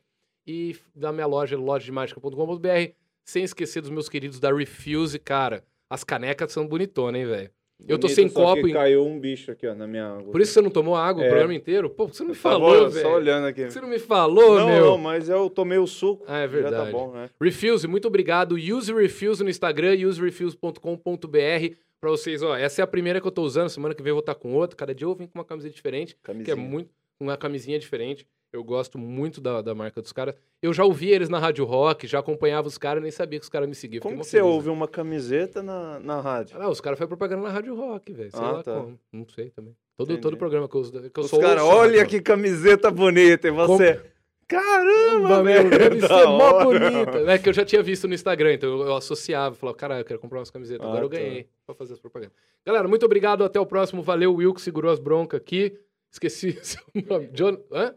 E 0.47 0.77
da 0.95 1.11
minha 1.13 1.27
loja, 1.27 1.57
lojademágica.com.br. 1.57 2.93
Sem 3.25 3.43
esquecer 3.43 3.81
dos 3.81 3.91
meus 3.91 4.09
queridos 4.09 4.39
da 4.39 4.53
Refuse, 4.53 5.19
cara. 5.19 5.65
As 5.89 6.05
canecas 6.05 6.53
são 6.53 6.69
bonitonas, 6.69 7.21
hein, 7.21 7.27
velho? 7.27 7.56
Eu 7.87 7.99
tô 7.99 8.09
sem 8.09 8.29
copo, 8.29 8.67
hein? 8.67 8.73
Caiu 8.73 9.05
um 9.07 9.21
bicho 9.21 9.51
aqui, 9.51 9.67
ó, 9.67 9.75
na 9.75 9.87
minha 9.87 10.07
água. 10.07 10.33
Por 10.33 10.41
isso 10.41 10.53
você 10.53 10.61
não 10.63 10.71
tomou 10.71 10.97
água 10.97 11.23
É. 11.23 11.27
o 11.27 11.29
programa 11.29 11.55
inteiro? 11.55 11.91
Pô, 11.91 12.07
você 12.09 12.23
não 12.23 12.31
me 12.31 12.37
Eu 12.37 12.43
tava 12.43 12.55
falou, 12.59 12.91
velho. 12.91 13.03
Só 13.07 13.15
olhando 13.15 13.47
aqui. 13.47 13.65
Você 13.71 13.81
não 13.81 13.89
me 13.89 13.99
falou, 13.99 14.59
não, 14.59 14.67
meu? 14.69 14.85
não, 14.87 14.99
mas 14.99 15.29
eu 15.29 15.49
tomei 15.51 15.79
o 15.79 15.87
suco. 15.87 16.25
Ah, 16.27 16.39
é 16.39 16.43
Já 16.43 16.47
verdade. 16.47 16.87
tá 16.87 16.91
bom, 16.91 17.13
né? 17.13 17.29
Refuse, 17.41 17.87
muito 17.87 18.09
obrigado. 18.09 18.53
Use 18.55 18.93
Refuse 18.93 19.45
no 19.45 19.51
Instagram, 19.51 19.95
userefuse.com.br 20.09 21.75
pra 22.01 22.11
vocês, 22.11 22.43
ó. 22.43 22.57
Essa 22.57 22.83
é 22.83 22.85
a 22.85 22.87
primeira 22.87 23.21
que 23.21 23.27
eu 23.27 23.33
tô 23.33 23.43
usando, 23.43 23.69
semana 23.69 23.95
que 23.95 24.03
vem 24.03 24.11
eu 24.11 24.15
vou 24.17 24.21
estar 24.21 24.35
com 24.35 24.55
outra. 24.55 24.77
Cada 24.77 24.95
dia 24.95 25.07
eu 25.07 25.15
venho 25.15 25.29
com 25.29 25.39
uma 25.39 25.45
camiseta 25.45 25.75
diferente, 25.75 26.15
que 26.15 26.31
é 26.31 26.33
Camisinha. 26.35 26.57
muito 26.57 26.91
uma 27.21 27.37
camisinha 27.37 27.79
diferente. 27.79 28.27
Eu 28.57 28.65
gosto 28.65 28.99
muito 28.99 29.41
da, 29.41 29.61
da 29.63 29.75
marca 29.75 30.01
dos 30.01 30.13
caras. 30.13 30.35
Eu 30.63 30.73
já 30.73 30.85
ouvi 30.85 31.11
eles 31.11 31.29
na 31.29 31.39
Rádio 31.39 31.65
Rock, 31.65 32.07
já 32.07 32.19
acompanhava 32.19 32.67
os 32.67 32.79
caras, 32.79 33.03
nem 33.03 33.11
sabia 33.13 33.39
que 33.39 33.45
os 33.45 33.49
caras 33.51 33.69
me 33.69 33.75
seguiam. 33.75 34.01
Como 34.01 34.17
você 34.25 34.39
feliz, 34.39 34.47
ouve 34.47 34.69
uma 34.71 34.89
camiseta 34.89 35.63
na, 35.63 36.01
na 36.01 36.21
rádio? 36.21 36.57
Ah, 36.61 36.69
os 36.69 36.81
caras 36.81 36.99
fazem 36.99 37.09
propaganda 37.09 37.43
na 37.43 37.51
Rádio 37.51 37.75
Rock, 37.75 38.13
velho. 38.13 38.31
Sei 38.31 38.41
Ah, 38.41 38.51
lá 38.53 38.63
tá. 38.63 38.75
como. 38.75 38.99
Não 39.13 39.27
sei 39.29 39.51
também. 39.51 39.77
Todo, 39.97 40.07
Entendi. 40.11 40.21
todo 40.23 40.37
programa 40.37 40.69
que 40.69 40.75
eu. 40.77 40.83
Que 41.11 41.21
eu 41.21 41.25
Os 41.25 41.31
sou 41.31 41.41
caras, 41.41 41.63
ouço, 41.63 41.77
olha 41.77 42.05
que 42.07 42.21
camiseta 42.21 42.91
bonita. 42.91 43.49
E 43.49 43.51
você, 43.51 44.01
caramba, 44.47 45.29
Caramba, 45.29 45.43
meu, 45.43 45.69
deve 45.71 46.01
ser 46.01 46.27
mó 46.27 46.65
bonita. 46.65 47.31
É 47.33 47.39
que 47.39 47.49
eu 47.49 47.53
já 47.53 47.65
tinha 47.65 47.83
visto 47.83 48.07
no 48.07 48.15
Instagram, 48.15 48.55
então 48.55 48.69
eu, 48.71 48.87
eu 48.87 48.97
associava, 48.97 49.55
falava, 49.55 49.77
cara, 49.77 49.99
eu 49.99 50.05
quero 50.05 50.19
comprar 50.21 50.39
umas 50.39 50.51
camisetas. 50.51 50.85
Ah, 50.87 50.89
Agora 50.91 51.05
eu 51.05 51.09
tá. 51.11 51.17
ganhei 51.17 51.47
pra 51.67 51.75
fazer 51.75 51.93
essa 51.95 52.01
propaganda. 52.03 52.33
Galera, 52.65 52.87
muito 52.89 53.05
obrigado, 53.07 53.45
até 53.45 53.59
o 53.61 53.67
próximo. 53.67 54.03
Valeu, 54.03 54.35
Will, 54.35 54.55
que 54.55 54.61
segurou 54.61 54.91
as 54.93 54.99
broncas 54.99 55.41
aqui. 55.41 55.79
Esqueci 56.13 56.59
seu 56.63 56.83
nome. 57.09 57.27
John... 57.29 57.59
Hã? 57.73 57.95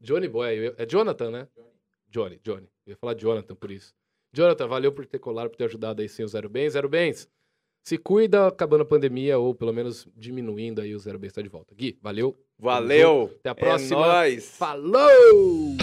Johnny 0.00 0.28
Boy. 0.28 0.74
É 0.76 0.86
Jonathan, 0.86 1.30
né? 1.30 1.48
Johnny, 2.08 2.40
Johnny. 2.42 2.68
Eu 2.86 2.92
ia 2.92 2.96
falar 2.96 3.14
Jonathan 3.14 3.54
por 3.54 3.70
isso. 3.70 3.94
Jonathan, 4.32 4.66
valeu 4.66 4.92
por 4.92 5.06
ter 5.06 5.18
colado, 5.18 5.50
por 5.50 5.56
ter 5.56 5.64
ajudado 5.64 6.02
aí 6.02 6.08
sem 6.08 6.24
o 6.24 6.28
Zero 6.28 6.48
Bens. 6.48 6.72
Zero 6.72 6.88
Bens, 6.88 7.28
se 7.82 7.98
cuida 7.98 8.46
acabando 8.46 8.82
a 8.82 8.86
pandemia 8.86 9.38
ou 9.38 9.54
pelo 9.54 9.72
menos 9.72 10.06
diminuindo 10.16 10.80
aí 10.80 10.94
o 10.94 10.98
Zero 10.98 11.18
Bens 11.18 11.32
tá 11.32 11.42
de 11.42 11.48
volta. 11.48 11.74
Gui, 11.74 11.98
valeu. 12.00 12.36
Valeu. 12.58 13.30
Até 13.40 13.50
a 13.50 13.54
próxima. 13.54 14.04
É 14.04 14.08
nóis. 14.08 14.56
Falou! 14.56 15.76